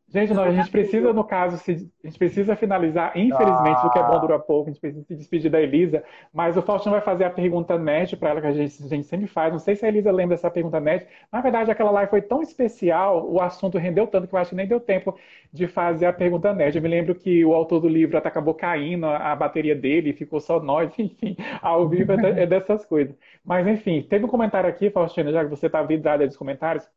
Gente, 0.08 0.34
não, 0.36 0.43
a 0.43 0.51
gente 0.51 0.70
precisa, 0.70 1.12
no 1.12 1.24
caso, 1.24 1.58
se- 1.58 1.91
a 2.03 2.08
gente 2.08 2.18
precisa 2.20 2.56
finalizar, 2.56 3.18
infelizmente, 3.18 3.86
o 3.86 3.89
que 3.89 3.97
é 3.97 4.03
bom 4.03 4.20
dura 4.20 4.38
pouco, 4.39 4.70
a 4.70 4.72
gente 4.72 4.80
precisa 4.80 5.03
se 5.03 5.16
despedir 5.16 5.49
da 5.49 5.60
Elisa, 5.60 6.03
mas 6.32 6.56
o 6.56 6.62
Faustino 6.62 6.93
vai 6.93 7.01
fazer 7.01 7.24
a 7.26 7.30
pergunta 7.30 7.76
nerd 7.78 8.16
para 8.16 8.30
ela, 8.30 8.39
que 8.41 8.45
a 8.47 8.51
gente, 8.53 8.84
a 8.84 8.88
gente 8.88 9.08
sempre 9.08 9.26
faz. 9.28 9.51
Não 9.51 9.60
sei 9.60 9.76
se 9.76 9.84
a 9.84 9.89
Elisa 9.89 10.12
lembra 10.12 10.36
dessa 10.36 10.49
pergunta 10.51 10.80
nerd. 10.80 11.08
Na 11.32 11.41
verdade, 11.41 11.72
aquela 11.72 11.89
live 11.91 12.10
foi 12.12 12.22
tão 12.22 12.41
especial, 12.41 13.28
o 13.30 13.41
assunto 13.41 13.78
rendeu 13.80 14.06
tanto 14.08 14.28
que 14.28 14.36
eu 14.36 14.39
acho 14.39 14.51
que 14.51 14.56
nem 14.56 14.68
deu 14.68 14.80
tempo 14.80 15.18
de 15.51 15.68
fazer 15.68 16.06
a 16.06 16.14
pergunta 16.14 16.53
nerd. 16.53 16.76
Eu 16.78 16.84
me 16.84 16.89
lembro 16.89 17.16
que 17.16 17.43
o 17.43 17.53
autor 17.53 17.80
do 17.82 17.88
livro 17.89 18.16
até 18.18 18.28
acabou 18.30 18.53
caindo 18.53 19.06
a, 19.08 19.36
bateria 19.36 19.76
dele, 19.76 20.14
ficou 20.14 20.39
só 20.39 20.60
nós, 20.62 20.93
enfim, 20.99 21.36
ao 21.62 21.89
vivo 21.89 22.12
é, 22.14 22.43
é 22.43 22.45
dessas 22.45 22.86
coisas. 22.86 23.16
Mas, 23.43 23.68
enfim, 23.68 24.03
teve 24.03 24.24
um 24.26 24.28
comentário 24.28 24.70
aqui, 24.70 24.89
Faustino, 24.91 25.32
já 25.32 25.43
que 25.43 25.49
você 25.49 25.66
está 25.66 25.82
vidrada 25.84 26.26
dos 26.28 26.38
comentários, 26.38 26.88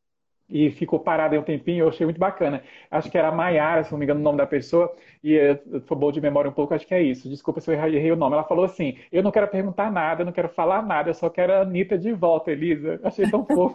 e 0.49 0.71
ficou 0.71 0.99
parado 1.01 1.35
aí 1.35 1.41
um 1.41 1.45
tempinho, 1.45 1.85
eu 1.85 1.89
achei 1.89 2.07
muito 2.07 2.19
bacana. 2.19 2.63
Acho 2.91 3.11
que 3.11 3.19
era 3.19 3.31
Maiara, 3.31 3.85
se 3.85 3.93
não 3.93 3.99
me 3.99 4.05
engano, 4.05 4.21
o 4.21 4.23
nome 4.23 4.39
da 4.39 4.47
pessoa, 4.47 4.95
e 5.23 5.37
eh, 5.37 5.61
eu 5.71 5.81
sou 5.83 5.97
bom 5.97 6.11
de 6.11 6.21
memória 6.21 6.51
um 6.51 6.55
pouco, 6.55 6.75
acho 6.75 6.87
que 6.87 6.95
é 6.95 7.03
isso. 7.03 7.29
Desculpa 7.29 7.61
se 7.61 7.71
eu 7.71 7.75
errei 7.75 8.11
o 8.13 8.17
nome. 8.17 8.35
Ela 8.35 8.45
falou 8.45 8.65
assim: 8.65 8.99
Eu 9.13 9.23
não 9.23 9.31
quero 9.31 9.49
perguntar 9.49 9.91
nada, 9.91 10.23
eu 10.23 10.27
não 10.27 10.33
quero 10.33 10.49
falar 10.49 10.83
nada, 10.83 11.11
eu 11.11 11.15
só 11.15 11.29
quero 11.31 11.53
a 11.53 11.61
Anitta 11.63 11.99
de 11.99 12.13
volta, 12.13 12.51
Elisa. 12.51 13.01
Achei 13.05 13.27
tão 13.29 13.45
fofo. 13.47 13.75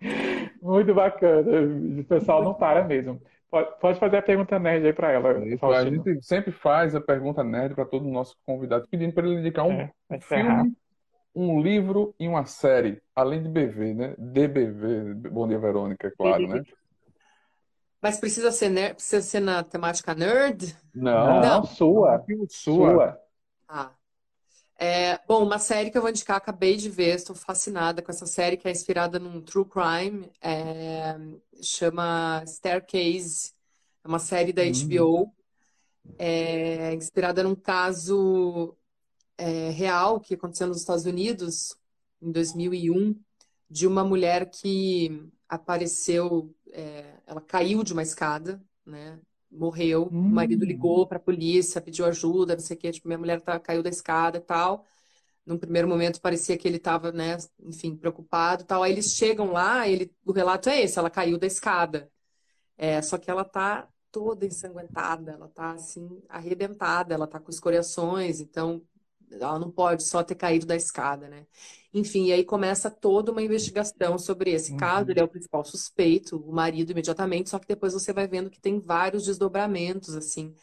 Muito 0.62 0.94
bacana. 0.94 2.00
O 2.00 2.04
pessoal 2.04 2.42
não 2.42 2.54
para 2.54 2.84
mesmo. 2.84 3.20
Pode, 3.50 3.98
fazer 3.98 4.18
a 4.18 4.22
pergunta 4.22 4.60
nerd 4.60 4.86
aí 4.86 4.92
para 4.92 5.10
ela, 5.10 5.44
Isso, 5.44 5.66
a 5.66 5.84
gente 5.84 6.22
sempre 6.22 6.52
faz 6.52 6.94
a 6.94 7.00
pergunta 7.00 7.42
nerd 7.42 7.74
para 7.74 7.84
todo 7.84 8.06
o 8.06 8.10
nosso 8.10 8.36
convidado, 8.46 8.86
pedindo 8.88 9.12
para 9.12 9.26
ele 9.26 9.40
indicar 9.40 9.66
um 9.66 9.88
É, 10.08 10.20
filme, 10.20 10.72
um 11.34 11.60
livro 11.62 12.14
e 12.18 12.26
uma 12.28 12.44
série, 12.46 13.02
além 13.14 13.42
de 13.42 13.48
BV, 13.48 13.94
né? 13.94 14.14
DBV, 14.18 15.14
Bom 15.30 15.46
Dia 15.48 15.58
Verônica, 15.58 16.08
é 16.08 16.10
claro, 16.10 16.48
né? 16.48 16.64
Mas 18.02 18.18
precisa 18.18 18.50
ser, 18.50 18.70
ner- 18.70 18.94
precisa 18.94 19.22
ser 19.22 19.40
na 19.40 19.62
temática 19.62 20.14
nerd? 20.14 20.76
Não, 20.94 21.40
Não, 21.40 21.64
sua. 21.64 22.24
sua. 22.48 22.48
Sua. 22.48 23.20
Ah. 23.68 23.94
É, 24.78 25.18
bom, 25.28 25.44
uma 25.44 25.58
série 25.58 25.90
que 25.90 25.98
eu 25.98 26.02
vou 26.02 26.10
indicar, 26.10 26.38
acabei 26.38 26.76
de 26.76 26.88
ver, 26.88 27.14
estou 27.16 27.36
fascinada 27.36 28.02
com 28.02 28.10
essa 28.10 28.26
série 28.26 28.56
que 28.56 28.66
é 28.66 28.70
inspirada 28.70 29.18
num 29.18 29.40
true 29.42 29.64
crime, 29.64 30.30
é, 30.40 31.16
chama 31.62 32.42
Staircase, 32.46 33.52
é 34.04 34.08
uma 34.08 34.18
série 34.18 34.52
da 34.52 34.62
HBO, 34.62 35.32
é, 36.18 36.94
inspirada 36.94 37.42
num 37.42 37.54
caso 37.56 38.76
é, 39.40 39.70
real 39.70 40.20
que 40.20 40.34
aconteceu 40.34 40.66
nos 40.66 40.78
Estados 40.78 41.04
Unidos 41.06 41.76
em 42.20 42.30
2001, 42.32 43.18
de 43.70 43.86
uma 43.86 44.04
mulher 44.04 44.50
que 44.50 45.26
apareceu, 45.48 46.54
é, 46.72 47.14
ela 47.26 47.40
caiu 47.40 47.82
de 47.82 47.92
uma 47.92 48.02
escada, 48.02 48.62
né? 48.84 49.18
Morreu, 49.50 50.04
o 50.06 50.30
marido 50.30 50.64
Hum. 50.64 50.68
ligou 50.68 51.06
para 51.06 51.16
a 51.18 51.20
polícia, 51.20 51.80
pediu 51.80 52.04
ajuda, 52.06 52.54
não 52.54 52.60
sei 52.62 52.76
o 52.76 52.80
quê, 52.80 52.92
tipo, 52.92 53.08
minha 53.08 53.18
mulher 53.18 53.40
tá, 53.40 53.58
caiu 53.58 53.82
da 53.82 53.88
escada 53.90 54.38
e 54.38 54.40
tal. 54.40 54.84
Num 55.46 55.58
primeiro 55.58 55.88
momento 55.88 56.20
parecia 56.20 56.56
que 56.58 56.68
ele 56.68 56.76
estava, 56.76 57.12
né, 57.12 57.36
enfim, 57.60 57.96
preocupado 57.96 58.62
e 58.62 58.66
tal. 58.66 58.82
Aí 58.82 58.92
eles 58.92 59.14
chegam 59.14 59.52
lá, 59.52 59.88
ele, 59.88 60.14
o 60.24 60.32
relato 60.32 60.68
é 60.68 60.82
esse, 60.82 60.98
ela 60.98 61.10
caiu 61.10 61.38
da 61.38 61.46
escada. 61.46 62.10
É, 62.76 63.02
só 63.02 63.18
que 63.18 63.30
ela 63.30 63.44
tá 63.44 63.88
toda 64.10 64.46
ensanguentada, 64.46 65.32
ela 65.32 65.48
tá 65.48 65.72
assim 65.72 66.22
arrebentada, 66.28 67.14
ela 67.14 67.26
tá 67.26 67.38
com 67.40 67.50
escoriações, 67.50 68.40
então 68.40 68.82
ela 69.30 69.58
não 69.58 69.70
pode 69.70 70.02
só 70.04 70.22
ter 70.22 70.34
caído 70.34 70.66
da 70.66 70.76
escada, 70.76 71.28
né? 71.28 71.46
Enfim, 71.92 72.26
e 72.26 72.32
aí 72.32 72.44
começa 72.44 72.90
toda 72.90 73.32
uma 73.32 73.42
investigação 73.42 74.18
sobre 74.18 74.52
esse 74.52 74.74
caso. 74.76 75.06
Uhum. 75.06 75.10
Ele 75.10 75.20
é 75.20 75.24
o 75.24 75.28
principal 75.28 75.64
suspeito, 75.64 76.36
o 76.36 76.52
marido 76.52 76.90
imediatamente, 76.92 77.50
só 77.50 77.58
que 77.58 77.66
depois 77.66 77.92
você 77.92 78.12
vai 78.12 78.26
vendo 78.28 78.50
que 78.50 78.60
tem 78.60 78.78
vários 78.80 79.24
desdobramentos, 79.24 80.14
assim, 80.14 80.54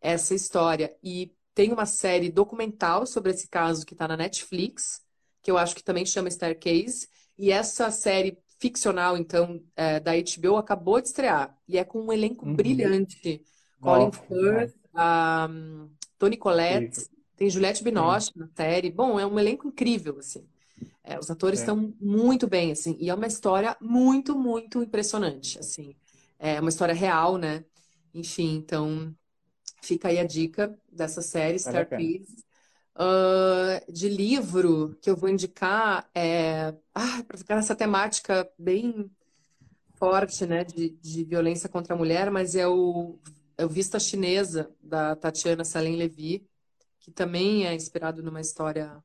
essa 0.00 0.34
história. 0.34 0.94
E 1.02 1.32
tem 1.54 1.72
uma 1.72 1.86
série 1.86 2.30
documental 2.30 3.06
sobre 3.06 3.30
esse 3.32 3.48
caso 3.48 3.86
que 3.86 3.94
está 3.94 4.06
na 4.08 4.16
Netflix, 4.16 5.00
que 5.42 5.50
eu 5.50 5.58
acho 5.58 5.74
que 5.74 5.84
também 5.84 6.04
chama 6.04 6.30
Staircase. 6.30 7.08
E 7.38 7.50
essa 7.50 7.90
série 7.90 8.38
ficcional, 8.58 9.16
então, 9.16 9.62
é, 9.76 10.00
da 10.00 10.12
HBO 10.16 10.56
acabou 10.56 11.00
de 11.00 11.08
estrear. 11.08 11.56
E 11.68 11.78
é 11.78 11.84
com 11.84 12.00
um 12.02 12.12
elenco 12.12 12.46
Uhum. 12.46 12.54
brilhante. 12.54 13.42
Colin 13.80 14.10
Firth, 14.12 14.74
um, 14.94 15.90
Toni 16.18 16.36
Collette. 16.36 17.08
Tem 17.36 17.50
Juliette 17.50 17.82
Binoche 17.84 18.30
na 18.36 18.48
série. 18.56 18.90
Bom, 18.90 19.18
é 19.18 19.26
um 19.26 19.38
elenco 19.38 19.68
incrível, 19.68 20.18
assim. 20.18 20.46
É, 21.04 21.18
os 21.18 21.30
atores 21.30 21.60
É. 21.60 21.62
estão 21.62 21.94
muito 22.00 22.46
bem, 22.48 22.72
assim. 22.72 22.96
E 23.00 23.10
é 23.10 23.14
uma 23.14 23.26
história 23.26 23.76
muito, 23.80 24.36
muito 24.38 24.82
impressionante, 24.82 25.58
assim. 25.58 25.96
É 26.38 26.60
uma 26.60 26.70
história 26.70 26.94
real, 26.94 27.38
né? 27.38 27.64
Enfim, 28.14 28.56
então 28.56 29.14
fica 29.82 30.08
aí 30.08 30.18
a 30.18 30.24
dica 30.24 30.78
dessa 30.92 31.22
série, 31.22 31.58
a 31.64 31.84
pena. 31.84 32.14
Staircase. 32.18 32.44
Ah, 32.96 33.82
de 33.88 34.08
livro 34.08 34.96
que 35.02 35.10
eu 35.10 35.16
vou 35.16 35.28
indicar 35.28 36.08
é 36.14 36.74
ah, 36.94 37.22
para 37.26 37.38
ficar 37.38 37.56
nessa 37.56 37.74
temática 37.76 38.48
bem 38.58 39.10
forte, 39.94 40.46
né, 40.46 40.64
de, 40.64 40.90
de 40.90 41.24
violência 41.24 41.68
contra 41.68 41.94
a 41.94 41.96
mulher, 41.98 42.30
mas 42.30 42.54
é 42.54 42.66
o, 42.68 43.18
é 43.56 43.64
o 43.64 43.68
Vista 43.68 43.98
Chinesa, 43.98 44.70
da 44.82 45.16
Tatiana 45.16 45.64
Salem 45.64 45.96
Levy, 45.96 46.46
que 47.04 47.10
também 47.10 47.66
é 47.66 47.74
inspirado 47.74 48.22
numa 48.22 48.40
história 48.40 49.04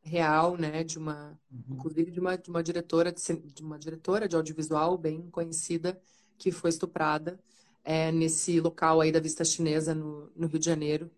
real, 0.00 0.56
né, 0.56 0.82
de 0.82 0.98
uma, 0.98 1.38
inclusive 1.68 2.10
de 2.10 2.18
uma, 2.18 2.34
de 2.34 2.48
uma 2.48 2.62
diretora 2.62 3.12
de, 3.12 3.20
de 3.36 3.62
uma 3.62 3.78
diretora 3.78 4.26
de 4.26 4.34
audiovisual 4.36 4.96
bem 4.96 5.28
conhecida 5.30 6.00
que 6.38 6.50
foi 6.50 6.70
estuprada 6.70 7.38
é, 7.84 8.10
nesse 8.10 8.58
local 8.58 9.02
aí 9.02 9.12
da 9.12 9.20
Vista 9.20 9.44
Chinesa 9.44 9.94
no, 9.94 10.32
no 10.34 10.46
Rio 10.46 10.58
de 10.58 10.64
Janeiro. 10.64 11.10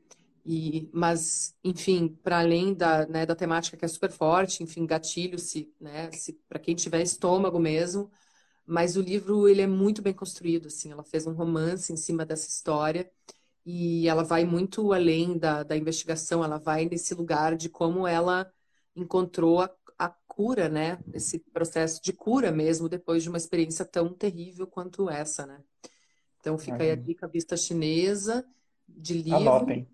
E, 0.44 0.90
mas, 0.92 1.54
enfim, 1.62 2.08
para 2.20 2.40
além 2.40 2.74
da, 2.74 3.06
né, 3.06 3.24
da 3.24 3.36
temática 3.36 3.76
que 3.76 3.84
é 3.84 3.88
super 3.88 4.10
forte, 4.10 4.64
enfim, 4.64 4.84
gatilho 4.84 5.38
se, 5.38 5.72
né, 5.80 6.10
se 6.10 6.32
para 6.48 6.58
quem 6.58 6.74
tiver 6.74 7.00
estômago 7.00 7.60
mesmo, 7.60 8.10
mas 8.66 8.96
o 8.96 9.00
livro 9.00 9.48
ele 9.48 9.62
é 9.62 9.68
muito 9.68 10.02
bem 10.02 10.12
construído, 10.12 10.66
assim, 10.66 10.90
ela 10.90 11.04
fez 11.04 11.28
um 11.28 11.32
romance 11.32 11.92
em 11.92 11.96
cima 11.96 12.26
dessa 12.26 12.48
história 12.48 13.08
e 13.64 14.08
ela 14.08 14.24
vai 14.24 14.44
muito 14.44 14.92
além 14.92 15.38
da, 15.38 15.62
da 15.62 15.76
investigação, 15.76 16.44
ela 16.44 16.58
vai 16.58 16.86
nesse 16.86 17.14
lugar 17.14 17.56
de 17.56 17.68
como 17.68 18.06
ela 18.06 18.52
encontrou 18.96 19.60
a, 19.60 19.70
a 19.98 20.08
cura, 20.26 20.68
né, 20.68 20.98
esse 21.12 21.38
processo 21.38 22.00
de 22.02 22.12
cura 22.12 22.50
mesmo 22.52 22.88
depois 22.88 23.22
de 23.22 23.28
uma 23.28 23.38
experiência 23.38 23.84
tão 23.84 24.12
terrível 24.12 24.66
quanto 24.66 25.08
essa, 25.08 25.46
né? 25.46 25.62
Então 26.40 26.58
fica 26.58 26.82
aí 26.82 26.90
a 26.90 26.94
Imagino. 26.94 27.06
dica 27.06 27.28
Vista 27.28 27.56
Chinesa 27.56 28.44
de 28.88 29.14
livro 29.22 29.36
Anotem. 29.36 29.86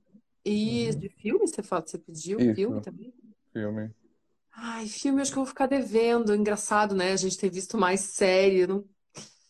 e 0.44 0.94
de 0.94 1.08
filme, 1.10 1.46
você 1.46 1.62
fala, 1.62 1.86
você 1.86 1.98
pediu 1.98 2.38
Isso. 2.40 2.54
filme 2.54 2.80
também? 2.80 3.12
Filme. 3.52 3.94
Ai, 4.52 4.86
filme, 4.88 5.20
acho 5.22 5.30
que 5.30 5.38
eu 5.38 5.44
vou 5.44 5.48
ficar 5.48 5.66
devendo. 5.66 6.34
Engraçado, 6.34 6.94
né? 6.94 7.12
A 7.12 7.16
gente 7.16 7.38
tem 7.38 7.48
visto 7.50 7.78
mais 7.78 8.00
série. 8.00 8.66
Não... 8.66 8.84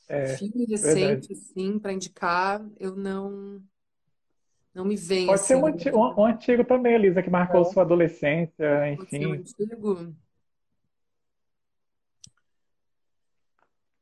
É, 0.09 0.37
Filme 0.37 0.67
verdade. 0.81 1.21
recente, 1.21 1.33
assim, 1.33 1.79
para 1.79 1.93
indicar, 1.93 2.65
eu 2.79 2.95
não. 2.97 3.63
Não 4.79 4.85
me 4.85 4.95
vem 4.95 5.27
Pode 5.27 5.41
ser 5.41 5.55
assim. 5.55 5.63
um 5.63 5.67
antigo, 5.67 5.99
um, 5.99 6.21
um 6.21 6.25
antigo 6.25 6.65
também, 6.65 6.95
Elisa, 6.95 7.21
que 7.21 7.29
marcou 7.29 7.65
É. 7.65 7.65
sua 7.65 7.83
adolescência, 7.83 8.89
Pode 8.95 9.11
ser 9.11 9.27
um 9.27 9.33
enfim. 9.33 9.33
antigo. 9.33 10.15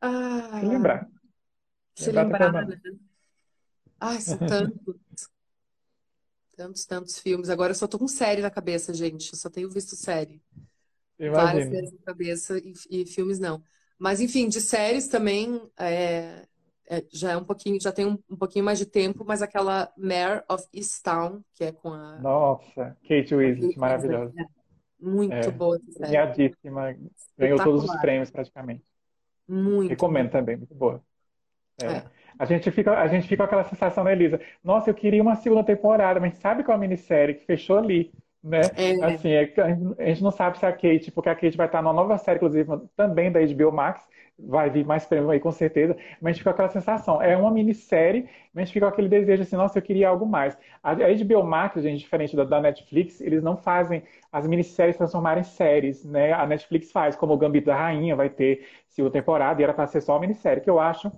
Ah, 0.00 0.60
Se 0.60 0.66
lembrar. 0.66 1.08
se 1.94 2.12
Lembrar 2.12 2.52
lembrar, 2.52 2.52
né? 2.52 2.80
Ai, 4.00 4.20
são 4.20 4.38
tantos, 4.46 4.96
tantos, 6.56 6.84
tantos 6.84 7.18
filmes. 7.18 7.48
Agora 7.50 7.70
eu 7.72 7.74
só 7.74 7.86
tô 7.86 7.98
com 7.98 8.08
série 8.08 8.42
na 8.42 8.50
cabeça, 8.50 8.92
gente. 8.94 9.32
Eu 9.32 9.38
só 9.38 9.50
tenho 9.50 9.70
visto 9.70 9.94
série. 9.96 10.42
Várias 11.26 11.64
Imagino. 11.64 11.70
séries 11.70 11.92
na 11.92 11.98
cabeça 12.04 12.58
e, 12.58 12.74
e 12.90 13.06
filmes 13.06 13.38
não. 13.38 13.62
Mas 13.98 14.20
enfim, 14.20 14.48
de 14.48 14.60
séries 14.60 15.08
também 15.08 15.60
é, 15.78 16.46
já 17.12 17.32
é 17.32 17.36
um 17.36 17.44
pouquinho, 17.44 17.80
já 17.80 17.92
tem 17.92 18.06
um, 18.06 18.18
um 18.30 18.36
pouquinho 18.36 18.64
mais 18.64 18.78
de 18.78 18.86
tempo, 18.86 19.24
mas 19.24 19.42
aquela 19.42 19.92
Mare 19.96 20.42
of 20.50 20.64
Easttown, 20.72 21.42
que 21.54 21.64
é 21.64 21.72
com 21.72 21.92
a, 21.92 22.18
Nossa, 22.18 22.96
Kate 23.02 23.34
Winslet, 23.34 23.78
maravilhosa. 23.78 24.34
É 24.38 24.44
muito 25.00 25.34
É, 25.34 25.50
boa 25.50 25.76
essa 25.76 25.92
premiadíssima, 25.98 26.96
ganhou 27.36 27.60
todos 27.62 27.84
os 27.84 27.96
prêmios 27.96 28.30
praticamente. 28.30 28.84
Muito, 29.48 29.90
Recomendo 29.90 30.30
também, 30.30 30.56
muito 30.56 30.74
boa. 30.74 31.02
É. 31.78 31.86
É. 31.86 32.10
A 32.38 32.44
gente 32.44 32.70
fica, 32.70 32.98
a 32.98 33.08
gente 33.08 33.28
fica 33.28 33.38
com 33.38 33.44
aquela 33.44 33.64
sensação, 33.64 34.04
né, 34.04 34.12
Elisa? 34.12 34.40
Nossa, 34.62 34.90
eu 34.90 34.94
queria 34.94 35.22
uma 35.22 35.36
segunda 35.36 35.64
temporada, 35.64 36.20
mas 36.20 36.36
sabe 36.38 36.64
qual 36.64 36.74
é 36.74 36.76
a 36.76 36.80
minissérie 36.80 37.34
que 37.34 37.46
fechou 37.46 37.78
ali, 37.78 38.12
né? 38.48 38.60
É, 38.76 38.94
Assim, 39.00 39.30
é 39.30 39.46
que 39.46 39.60
a 39.60 39.68
gente 39.74 40.00
a 40.00 40.04
gente 40.06 40.22
não 40.22 40.30
sabe 40.30 40.58
se 40.58 40.66
a 40.66 40.72
Kate, 40.72 41.10
porque 41.12 41.28
a 41.28 41.34
Kate 41.34 41.56
vai 41.56 41.66
estar 41.66 41.82
numa 41.82 41.92
nova 41.92 42.16
série, 42.18 42.36
inclusive, 42.36 42.70
também 42.96 43.30
da 43.32 43.40
HBO 43.40 43.72
Max, 43.72 44.06
vai 44.38 44.68
vir 44.70 44.84
mais 44.84 45.06
prêmio 45.06 45.30
aí 45.30 45.40
com 45.40 45.50
certeza, 45.50 45.96
mas 46.20 46.30
a 46.30 46.32
gente 46.32 46.38
fica 46.40 46.50
com 46.50 46.54
aquela 46.54 46.68
sensação. 46.68 47.22
É 47.22 47.36
uma 47.36 47.50
minissérie, 47.50 48.28
mas 48.52 48.62
a 48.62 48.64
gente 48.66 48.72
fica 48.74 48.86
com 48.86 48.92
aquele 48.92 49.08
desejo 49.08 49.42
assim, 49.42 49.56
nossa, 49.56 49.78
eu 49.78 49.82
queria 49.82 50.08
algo 50.08 50.26
mais. 50.26 50.56
A 50.82 50.90
a 50.92 50.94
HBO 51.14 51.42
Max, 51.42 51.82
gente, 51.82 52.00
diferente 52.00 52.36
da, 52.36 52.44
da 52.44 52.60
Netflix, 52.60 53.20
eles 53.20 53.42
não 53.42 53.56
fazem 53.56 54.02
as 54.32 54.46
minisséries 54.46 54.96
transformarem 54.96 55.40
em 55.40 55.44
séries, 55.44 56.04
né? 56.04 56.32
A 56.32 56.46
Netflix 56.46 56.92
faz, 56.92 57.16
como 57.16 57.32
o 57.34 57.38
Gambito 57.38 57.66
da 57.66 57.76
Rainha 57.76 58.14
vai 58.16 58.28
ter 58.28 58.66
segunda 58.96 59.12
temporada, 59.12 59.60
e 59.60 59.64
era 59.64 59.74
para 59.74 59.86
ser 59.86 60.00
só 60.00 60.14
uma 60.14 60.20
minissérie, 60.20 60.62
que 60.62 60.70
eu 60.70 60.80
acho 60.80 61.12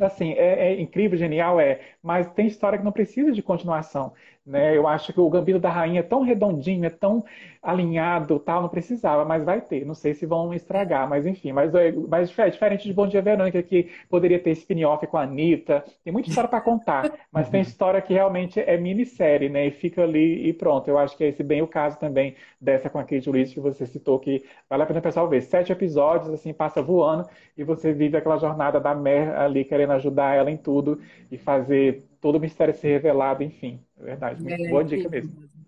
Assim, 0.00 0.32
é, 0.34 0.72
é 0.74 0.80
incrível, 0.80 1.18
genial, 1.18 1.58
é, 1.60 1.80
mas 2.00 2.30
tem 2.32 2.46
história 2.46 2.78
que 2.78 2.84
não 2.84 2.92
precisa 2.92 3.32
de 3.32 3.42
continuação, 3.42 4.12
né? 4.46 4.76
Eu 4.76 4.86
acho 4.86 5.12
que 5.12 5.20
o 5.20 5.28
Gambito 5.28 5.58
da 5.58 5.70
Rainha 5.70 6.00
é 6.00 6.02
tão 6.04 6.22
redondinho, 6.22 6.84
é 6.86 6.90
tão 6.90 7.24
alinhado, 7.62 8.38
tal, 8.38 8.62
não 8.62 8.68
precisava, 8.68 9.24
mas 9.24 9.42
vai 9.44 9.60
ter. 9.60 9.84
Não 9.84 9.94
sei 9.94 10.14
se 10.14 10.24
vão 10.24 10.54
estragar, 10.54 11.08
mas 11.08 11.26
enfim. 11.26 11.52
Mas, 11.52 11.74
é- 11.74 11.90
mas 11.92 12.36
é 12.38 12.48
diferente 12.50 12.84
de 12.86 12.92
Bom 12.94 13.06
Dia 13.08 13.20
Verônica, 13.20 13.60
que 13.62 13.90
poderia 14.08 14.38
ter 14.38 14.50
spin-off 14.52 15.04
com 15.06 15.16
a 15.16 15.22
Anitta, 15.22 15.84
tem 16.04 16.12
muita 16.12 16.28
história 16.28 16.48
para 16.48 16.60
contar, 16.60 17.12
mas 17.32 17.48
tem 17.50 17.60
história 17.60 18.00
que 18.00 18.12
realmente 18.14 18.60
é 18.60 18.76
minissérie, 18.78 19.48
né? 19.48 19.66
E 19.66 19.70
fica 19.72 20.02
ali 20.02 20.48
e 20.48 20.52
pronto. 20.52 20.86
Eu 20.88 20.96
acho 20.98 21.16
que 21.16 21.24
é 21.24 21.28
esse 21.28 21.42
bem 21.42 21.60
o 21.62 21.66
caso 21.66 21.98
também 21.98 22.36
dessa 22.60 22.88
com 22.88 22.98
a 22.98 23.02
Kate 23.04 23.28
Winslet 23.30 23.54
que 23.54 23.60
você 23.60 23.84
citou, 23.86 24.18
que 24.20 24.44
vale 24.68 24.82
a 24.82 24.86
pena 24.86 25.00
o 25.00 25.02
pessoal 25.02 25.28
ver. 25.28 25.42
Sete 25.42 25.72
episódios, 25.72 26.30
assim, 26.32 26.52
passa 26.52 26.80
voando 26.82 27.07
e 27.56 27.64
você 27.64 27.92
vive 27.92 28.16
aquela 28.16 28.38
jornada 28.38 28.80
da 28.80 28.94
Mer 28.94 29.36
ali 29.36 29.64
querendo 29.64 29.92
ajudar 29.92 30.34
ela 30.34 30.50
em 30.50 30.56
tudo 30.56 31.00
e 31.30 31.38
fazer 31.38 32.04
todo 32.20 32.36
o 32.36 32.40
mistério 32.40 32.74
ser 32.74 32.88
revelado, 32.88 33.42
enfim. 33.42 33.80
É 33.98 34.04
verdade, 34.04 34.42
muito 34.42 34.62
É 34.62 34.68
boa 34.68 34.84
dica 34.84 35.06
incrível 35.06 35.40
mesmo. 35.40 35.58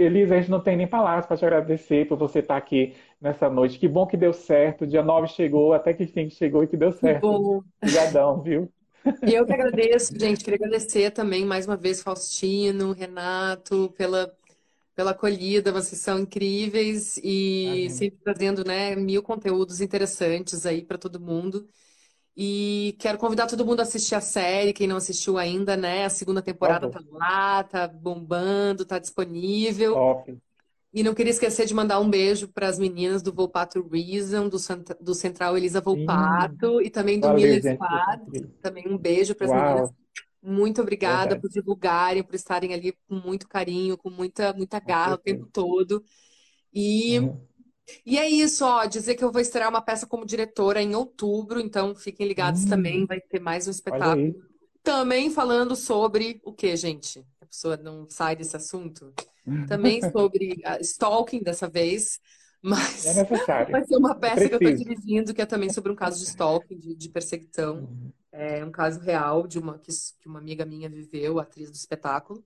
Elisa, 0.00 0.34
a 0.34 0.40
gente 0.40 0.50
não 0.50 0.60
tem 0.60 0.76
nem 0.76 0.88
palavras 0.88 1.26
para 1.26 1.36
te 1.36 1.44
agradecer 1.44 2.06
por 2.08 2.18
você 2.18 2.40
estar 2.40 2.56
aqui 2.56 2.94
nessa 3.20 3.48
noite. 3.48 3.78
Que 3.78 3.86
bom 3.86 4.06
que 4.06 4.16
deu 4.16 4.32
certo. 4.32 4.86
Dia 4.86 5.02
9 5.02 5.28
chegou, 5.28 5.72
até 5.72 5.92
que 5.92 6.02
enfim 6.04 6.28
chegou 6.30 6.64
e 6.64 6.66
que 6.66 6.76
deu 6.76 6.90
Que 6.90 6.98
certo. 6.98 7.28
bom. 7.28 7.62
Obrigadão, 7.80 8.42
viu? 8.42 8.68
E 9.24 9.34
eu 9.34 9.46
que 9.46 9.52
agradeço, 9.52 10.18
gente. 10.18 10.42
Queria 10.42 10.56
agradecer 10.56 11.12
também 11.12 11.44
mais 11.44 11.66
uma 11.66 11.76
vez 11.76 12.02
Faustino, 12.02 12.92
Renato, 12.92 13.92
pela, 13.96 14.32
pela 14.96 15.12
acolhida. 15.12 15.70
Vocês 15.70 16.00
são 16.00 16.18
incríveis 16.18 17.18
e 17.18 17.64
Imagina. 17.64 17.90
sempre 17.90 18.18
trazendo, 18.24 18.64
né, 18.64 18.96
mil 18.96 19.22
conteúdos 19.22 19.80
interessantes 19.80 20.66
aí 20.66 20.82
para 20.82 20.98
todo 20.98 21.20
mundo. 21.20 21.68
E 22.36 22.96
quero 22.98 23.16
convidar 23.16 23.46
todo 23.46 23.64
mundo 23.64 23.80
a 23.80 23.82
assistir 23.82 24.14
a 24.14 24.20
série, 24.20 24.72
quem 24.72 24.86
não 24.86 24.96
assistiu 24.96 25.38
ainda, 25.38 25.76
né? 25.76 26.04
A 26.04 26.10
segunda 26.10 26.42
Por 26.42 26.46
temporada 26.46 26.90
tá 26.90 27.00
favor. 27.00 27.18
lá, 27.18 27.62
tá 27.64 27.88
bombando, 27.88 28.84
tá 28.84 28.98
disponível. 28.98 29.94
Top. 29.94 30.36
E 30.92 31.02
não 31.02 31.14
queria 31.14 31.30
esquecer 31.30 31.66
de 31.66 31.74
mandar 31.74 32.00
um 32.00 32.08
beijo 32.08 32.48
para 32.48 32.68
as 32.68 32.78
meninas 32.78 33.22
do 33.22 33.32
Volpato 33.32 33.86
Reason, 33.86 34.48
do, 34.48 35.14
Central 35.14 35.56
Elisa 35.56 35.78
Sim. 35.78 35.84
Volpato 35.84 36.80
e 36.80 36.90
também 36.90 37.20
do 37.20 37.28
Valeu, 37.28 37.42
Miller 37.42 37.74
Squad. 37.74 38.48
Também 38.62 38.88
um 38.88 38.96
beijo 38.96 39.34
para 39.34 39.46
as 39.46 39.52
meninas. 39.52 39.90
Muito 40.46 40.80
obrigada 40.82 41.36
verdade. 41.36 41.40
por 41.40 41.50
divulgarem, 41.50 42.22
por 42.24 42.34
estarem 42.34 42.72
ali 42.74 42.92
com 43.08 43.16
muito 43.16 43.48
carinho, 43.48 43.96
com 43.98 44.10
muita, 44.10 44.52
muita 44.54 44.80
garra 44.80 45.14
o 45.14 45.18
tempo 45.18 45.46
todo. 45.52 46.04
E, 46.72 47.20
Uhum. 47.20 47.40
e 48.04 48.18
é 48.18 48.28
isso, 48.28 48.64
ó, 48.64 48.84
dizer 48.86 49.14
que 49.16 49.24
eu 49.24 49.32
vou 49.32 49.40
estrear 49.40 49.68
uma 49.70 49.82
peça 49.82 50.06
como 50.06 50.26
diretora 50.26 50.82
em 50.82 50.94
outubro, 50.94 51.60
então 51.60 51.94
fiquem 51.94 52.26
ligados 52.26 52.64
também, 52.64 53.04
Hum, 53.04 53.06
vai 53.06 53.20
ter 53.20 53.40
mais 53.40 53.68
um 53.68 53.70
espetáculo. 53.70 54.28
Também 54.82 55.30
falando 55.30 55.76
sobre 55.76 56.40
o 56.44 56.52
que, 56.52 56.76
gente? 56.76 57.20
A 57.40 57.46
pessoa 57.46 57.76
não 57.76 58.08
sai 58.08 58.36
desse 58.36 58.56
assunto. 58.56 59.12
Também 59.66 60.00
sobre 60.02 60.56
stalking 60.80 61.42
dessa 61.42 61.68
vez, 61.68 62.20
É 63.02 63.12
mas 63.12 63.14
necessário. 63.14 63.70
vai 63.70 63.84
ser 63.84 63.96
uma 63.96 64.14
É 64.14 64.18
peça 64.18 64.48
que 64.48 64.54
eu 64.54 64.58
estou 64.58 64.72
dirigindo, 64.72 65.34
que 65.34 65.42
é 65.42 65.46
também 65.46 65.70
sobre 65.70 65.92
um 65.92 65.96
caso 65.96 66.18
de 66.18 66.24
stalking, 66.24 66.78
de, 66.78 66.94
de 66.94 67.08
perseguição. 67.08 67.88
Uhum. 67.88 68.12
É 68.32 68.64
um 68.64 68.70
caso 68.70 69.00
real 69.00 69.46
de 69.46 69.58
uma 69.58 69.78
que, 69.78 69.90
que 70.20 70.28
uma 70.28 70.38
amiga 70.38 70.64
minha 70.66 70.88
viveu, 70.88 71.38
atriz 71.40 71.70
do 71.70 71.74
espetáculo. 71.76 72.44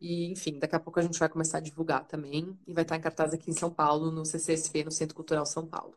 E, 0.00 0.30
enfim, 0.32 0.58
daqui 0.58 0.76
a 0.76 0.80
pouco 0.80 0.98
a 1.00 1.02
gente 1.02 1.18
vai 1.18 1.28
começar 1.28 1.58
a 1.58 1.60
divulgar 1.60 2.06
também. 2.06 2.58
E 2.66 2.72
vai 2.74 2.82
estar 2.82 2.96
em 2.96 3.00
cartaz 3.00 3.32
aqui 3.34 3.50
em 3.50 3.54
São 3.54 3.70
Paulo, 3.72 4.10
no 4.10 4.24
CCSP, 4.24 4.84
no 4.84 4.90
Centro 4.92 5.14
Cultural 5.16 5.46
São 5.46 5.66
Paulo. 5.66 5.94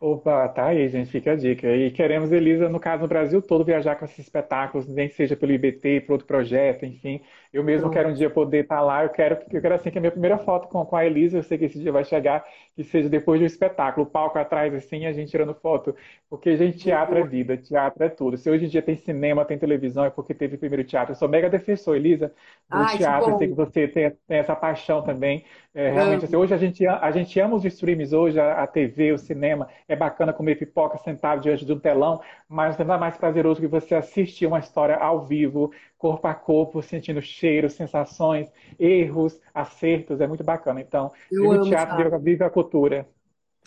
Opa, 0.00 0.48
tá 0.48 0.66
aí, 0.68 0.88
gente, 0.88 1.10
fica 1.10 1.32
a 1.32 1.36
dica. 1.36 1.68
E 1.74 1.90
queremos, 1.92 2.32
Elisa, 2.32 2.68
no 2.68 2.80
caso, 2.80 3.02
no 3.02 3.08
Brasil 3.08 3.40
todo, 3.40 3.64
viajar 3.64 3.94
com 3.96 4.04
esses 4.04 4.18
espetáculos, 4.18 4.88
nem 4.88 5.08
que 5.08 5.14
seja 5.14 5.36
pelo 5.36 5.52
IBT, 5.52 6.00
por 6.02 6.12
outro 6.14 6.26
projeto, 6.26 6.84
enfim. 6.84 7.20
Eu 7.52 7.64
mesmo 7.64 7.90
quero 7.90 8.10
um 8.10 8.12
dia 8.14 8.28
poder 8.28 8.62
estar 8.64 8.80
lá, 8.80 9.04
eu 9.04 9.08
quero, 9.08 9.38
eu 9.50 9.60
quero 9.60 9.74
assim 9.74 9.90
que 9.90 9.98
a 9.98 10.00
minha 10.00 10.10
primeira 10.10 10.38
foto 10.38 10.68
com, 10.68 10.84
com 10.84 10.96
a 10.96 11.04
Elisa, 11.04 11.38
eu 11.38 11.42
sei 11.42 11.56
que 11.56 11.64
esse 11.64 11.78
dia 11.78 11.90
vai 11.90 12.04
chegar, 12.04 12.44
que 12.76 12.84
seja 12.84 13.08
depois 13.08 13.40
do 13.40 13.46
espetáculo, 13.46 14.06
o 14.06 14.10
palco 14.10 14.38
atrás, 14.38 14.72
assim, 14.74 15.06
a 15.06 15.12
gente 15.12 15.30
tirando 15.30 15.54
foto, 15.54 15.94
porque, 16.28 16.56
gente, 16.56 16.78
teatro 16.78 17.16
é 17.18 17.24
vida, 17.24 17.56
teatro 17.56 18.04
é 18.04 18.08
tudo. 18.08 18.36
Se 18.36 18.50
hoje 18.50 18.66
em 18.66 18.68
dia 18.68 18.82
tem 18.82 18.96
cinema, 18.96 19.44
tem 19.44 19.58
televisão, 19.58 20.04
é 20.04 20.10
porque 20.10 20.34
teve 20.34 20.56
primeiro 20.58 20.84
teatro. 20.84 21.12
Eu 21.12 21.16
sou 21.16 21.28
mega 21.28 21.48
defensor, 21.48 21.96
Elisa, 21.96 22.28
do 22.68 22.76
Ai, 22.76 22.98
teatro, 22.98 23.30
eu 23.30 23.38
sei 23.38 23.48
que 23.48 23.54
você 23.54 23.88
tem, 23.88 24.10
tem 24.10 24.38
essa 24.38 24.54
paixão 24.54 25.02
também. 25.02 25.44
É, 25.74 25.90
realmente, 25.90 26.24
assim, 26.24 26.36
hoje 26.36 26.52
a 26.54 26.56
gente, 26.58 26.86
a 26.86 27.10
gente 27.10 27.38
ama 27.40 27.56
os 27.56 27.64
streams, 27.64 28.14
hoje 28.14 28.38
a, 28.38 28.62
a 28.62 28.66
TV, 28.66 29.12
o 29.12 29.18
cinema, 29.18 29.68
é 29.88 29.96
bacana 29.96 30.32
comer 30.32 30.56
pipoca 30.56 30.98
sentado 30.98 31.40
diante 31.40 31.64
de 31.64 31.72
um 31.72 31.78
telão, 31.78 32.20
mas 32.48 32.76
não 32.78 32.94
é 32.94 32.98
mais 32.98 33.16
prazeroso 33.16 33.60
que 33.60 33.66
você 33.66 33.94
assistir 33.94 34.46
uma 34.46 34.58
história 34.58 34.96
ao 34.96 35.24
vivo, 35.24 35.72
corpo 35.98 36.26
a 36.28 36.34
corpo, 36.34 36.80
sentindo 36.82 37.20
cheiro, 37.20 37.68
sensações, 37.68 38.50
erros, 38.78 39.38
acertos, 39.52 40.20
é 40.20 40.26
muito 40.26 40.44
bacana. 40.44 40.80
Então, 40.80 41.12
Eu 41.30 41.42
viva 41.50 41.62
o 41.62 41.68
teatro, 41.68 42.18
viva 42.20 42.46
a 42.46 42.50
cultura, 42.50 43.08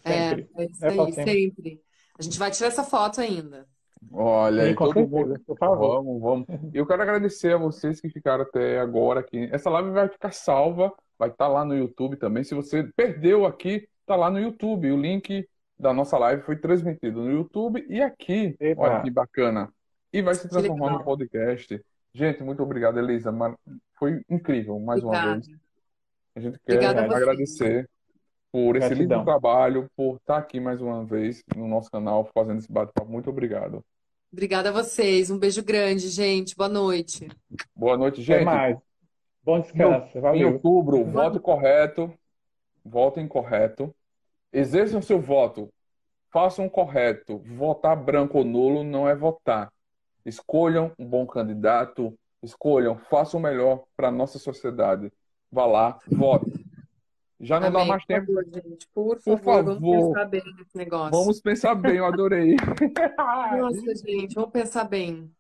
É, 0.04 0.30
sempre. 0.30 0.50
é 0.58 0.66
isso 0.66 0.82
Né, 0.82 0.90
aí, 0.90 0.96
Faustino? 0.96 1.28
sempre. 1.28 1.82
A 2.20 2.24
gente 2.24 2.40
vai 2.40 2.52
tirar 2.52 2.68
essa 2.70 2.84
foto 2.84 3.22
ainda. 3.22 3.68
Olha 4.12 4.64
Sim, 4.64 4.70
aí, 4.70 4.76
todo 4.76 5.08
mundo. 5.08 5.40
por 5.46 5.58
favor. 5.58 6.04
Vamos, 6.04 6.22
vamos. 6.22 6.48
E 6.74 6.78
eu 6.78 6.88
quero 6.88 7.02
agradecer 7.04 7.54
a 7.54 7.58
vocês 7.58 8.02
que 8.02 8.10
ficaram 8.10 8.44
até 8.44 8.80
agora 8.80 9.20
aqui. 9.20 9.48
Essa 9.52 9.70
live 9.70 9.92
vai 9.92 10.08
ficar 10.10 10.32
salva, 10.32 10.92
vai 11.20 11.30
estar 11.30 11.48
lá 11.48 11.64
no 11.64 11.76
YouTube 11.76 12.18
também. 12.18 12.44
Se 12.44 12.56
você 12.56 12.84
perdeu 12.96 13.46
aqui, 13.46 13.88
tá 14.06 14.16
lá 14.16 14.30
no 14.30 14.40
YouTube. 14.40 14.92
O 14.92 14.98
link 15.00 15.48
da 15.78 15.94
nossa 15.94 16.18
live 16.18 16.42
foi 16.44 16.56
transmitido 16.58 17.22
no 17.22 17.32
YouTube 17.32 17.86
e 17.90 18.02
aqui. 18.02 18.56
Olha 18.78 19.02
que 19.02 19.12
bacana. 19.12 19.72
E 20.12 20.22
vai 20.22 20.36
se 20.36 20.50
transformar 20.50 20.92
no 20.92 21.04
podcast. 21.04 21.80
Gente, 22.14 22.44
muito 22.44 22.62
obrigado, 22.62 23.00
Elisa. 23.00 23.32
Foi 23.98 24.22
incrível, 24.30 24.80
mais 24.80 25.02
uma 25.04 25.12
Obrigada. 25.12 25.40
vez. 25.42 25.60
A 26.36 26.40
gente 26.40 26.60
quer 26.66 26.74
Obrigada 26.76 27.16
agradecer 27.16 27.90
por 28.52 28.76
esse 28.76 28.90
lindo 28.94 29.08
Gratidão. 29.10 29.24
trabalho, 29.26 29.90
por 29.96 30.18
estar 30.18 30.38
aqui 30.38 30.60
mais 30.60 30.82
uma 30.82 31.06
vez 31.06 31.42
no 31.56 31.68
nosso 31.68 31.90
canal 31.90 32.30
fazendo 32.34 32.60
esse 32.60 32.72
bate-papo. 32.72 33.10
Muito 33.10 33.30
obrigado. 33.30 33.84
Obrigada 34.32 34.70
a 34.70 34.72
vocês. 34.72 35.30
Um 35.30 35.38
beijo 35.38 35.64
grande, 35.64 36.10
gente. 36.10 36.56
Boa 36.56 36.70
noite. 36.70 37.30
Boa 37.76 37.98
noite, 37.98 38.22
Até 38.22 38.34
gente. 38.40 38.46
mais. 38.46 38.78
Bom 39.44 39.58
Em, 39.58 39.62
descanso. 39.62 40.18
em 40.18 40.22
Valeu. 40.22 40.54
outubro, 40.54 41.04
voto 41.06 41.40
correto, 41.40 42.14
votem 42.86 43.28
correto, 43.28 43.94
exerçam 44.54 45.02
seu 45.02 45.20
voto, 45.20 45.70
façam 46.32 46.70
correto. 46.70 47.40
Votar 47.40 47.96
branco 47.96 48.38
ou 48.38 48.44
nulo 48.46 48.84
não 48.84 49.08
é 49.08 49.16
votar. 49.16 49.72
Escolham 50.26 50.92
um 50.98 51.06
bom 51.06 51.26
candidato, 51.26 52.18
escolham, 52.44 52.98
façam 52.98 53.40
o 53.40 53.44
melhor 53.44 53.84
para 53.96 54.10
a 54.10 54.12
nossa 54.12 54.40
sociedade. 54.40 55.12
Vá 55.52 55.66
lá, 55.66 56.00
vote. 56.08 56.66
Já 57.40 57.60
não 57.60 57.72
dá 57.72 57.80
Amém. 57.80 57.90
mais 57.90 58.06
Por 58.06 58.08
tempo, 58.08 58.28
favor, 58.28 58.46
gente. 58.46 58.88
Por 58.94 59.20
por 59.24 59.40
favor, 59.40 59.64
vamos 59.64 59.80
favor, 59.80 60.14
pensar 60.14 60.26
bem 60.26 60.44
nesse 60.58 60.78
negócio. 60.78 61.12
vamos 61.12 61.42
pensar 61.42 61.76
bem, 61.76 61.96
eu 61.98 62.06
adorei. 62.06 62.56
Nossa, 63.60 63.96
gente, 63.96 64.36
vamos 64.36 64.52
pensar 64.52 64.84
bem. 64.84 65.32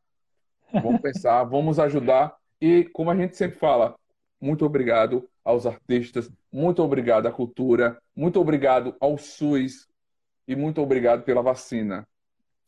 Vamos 0.73 1.01
pensar, 1.01 1.43
vamos 1.43 1.79
ajudar. 1.79 2.35
E 2.59 2.85
como 2.85 3.11
a 3.11 3.15
gente 3.15 3.35
sempre 3.37 3.59
fala, 3.59 3.95
muito 4.39 4.65
obrigado 4.65 5.29
aos 5.43 5.65
artistas, 5.65 6.29
muito 6.51 6.81
obrigado 6.81 7.27
à 7.27 7.31
cultura, 7.31 8.01
muito 8.15 8.39
obrigado 8.39 8.95
ao 8.99 9.17
SUS 9.17 9.87
e 10.47 10.55
muito 10.55 10.81
obrigado 10.81 11.23
pela 11.23 11.41
vacina. 11.41 12.07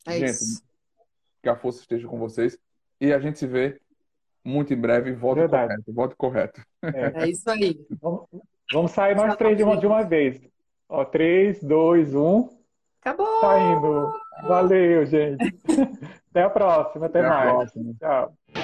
É 0.06 0.12
gente, 0.18 0.30
isso. 0.30 0.62
Que 1.44 1.48
a 1.48 1.56
força 1.56 1.80
esteja 1.80 2.08
com 2.08 2.18
vocês 2.18 2.58
e 3.00 3.12
a 3.12 3.20
gente 3.20 3.38
se 3.38 3.46
vê 3.46 3.78
muito 4.44 4.74
em 4.74 4.76
breve. 4.76 5.12
Voto 5.12 5.36
Verdade. 5.36 5.68
correto, 5.68 5.92
voto 5.92 6.16
correto. 6.16 6.62
É 6.82 7.28
isso 7.28 7.48
aí. 7.48 7.78
Vamos, 8.00 8.26
vamos 8.72 8.90
sair 8.90 9.14
nós 9.14 9.36
três 9.36 9.56
de 9.56 9.62
uma, 9.62 9.76
de 9.76 9.86
uma 9.86 10.02
vez. 10.02 10.40
Ó, 10.88 11.04
3, 11.04 11.62
2, 11.62 12.14
1. 12.14 12.48
Acabou! 13.00 13.40
Saindo. 13.40 14.12
Valeu, 14.42 15.06
gente. 15.06 15.54
Até 16.30 16.42
a 16.42 16.50
próxima. 16.50 17.06
Até, 17.06 17.20
Até 17.20 17.28
mais. 17.28 17.52
próxima. 17.52 17.94
Tchau. 17.98 18.63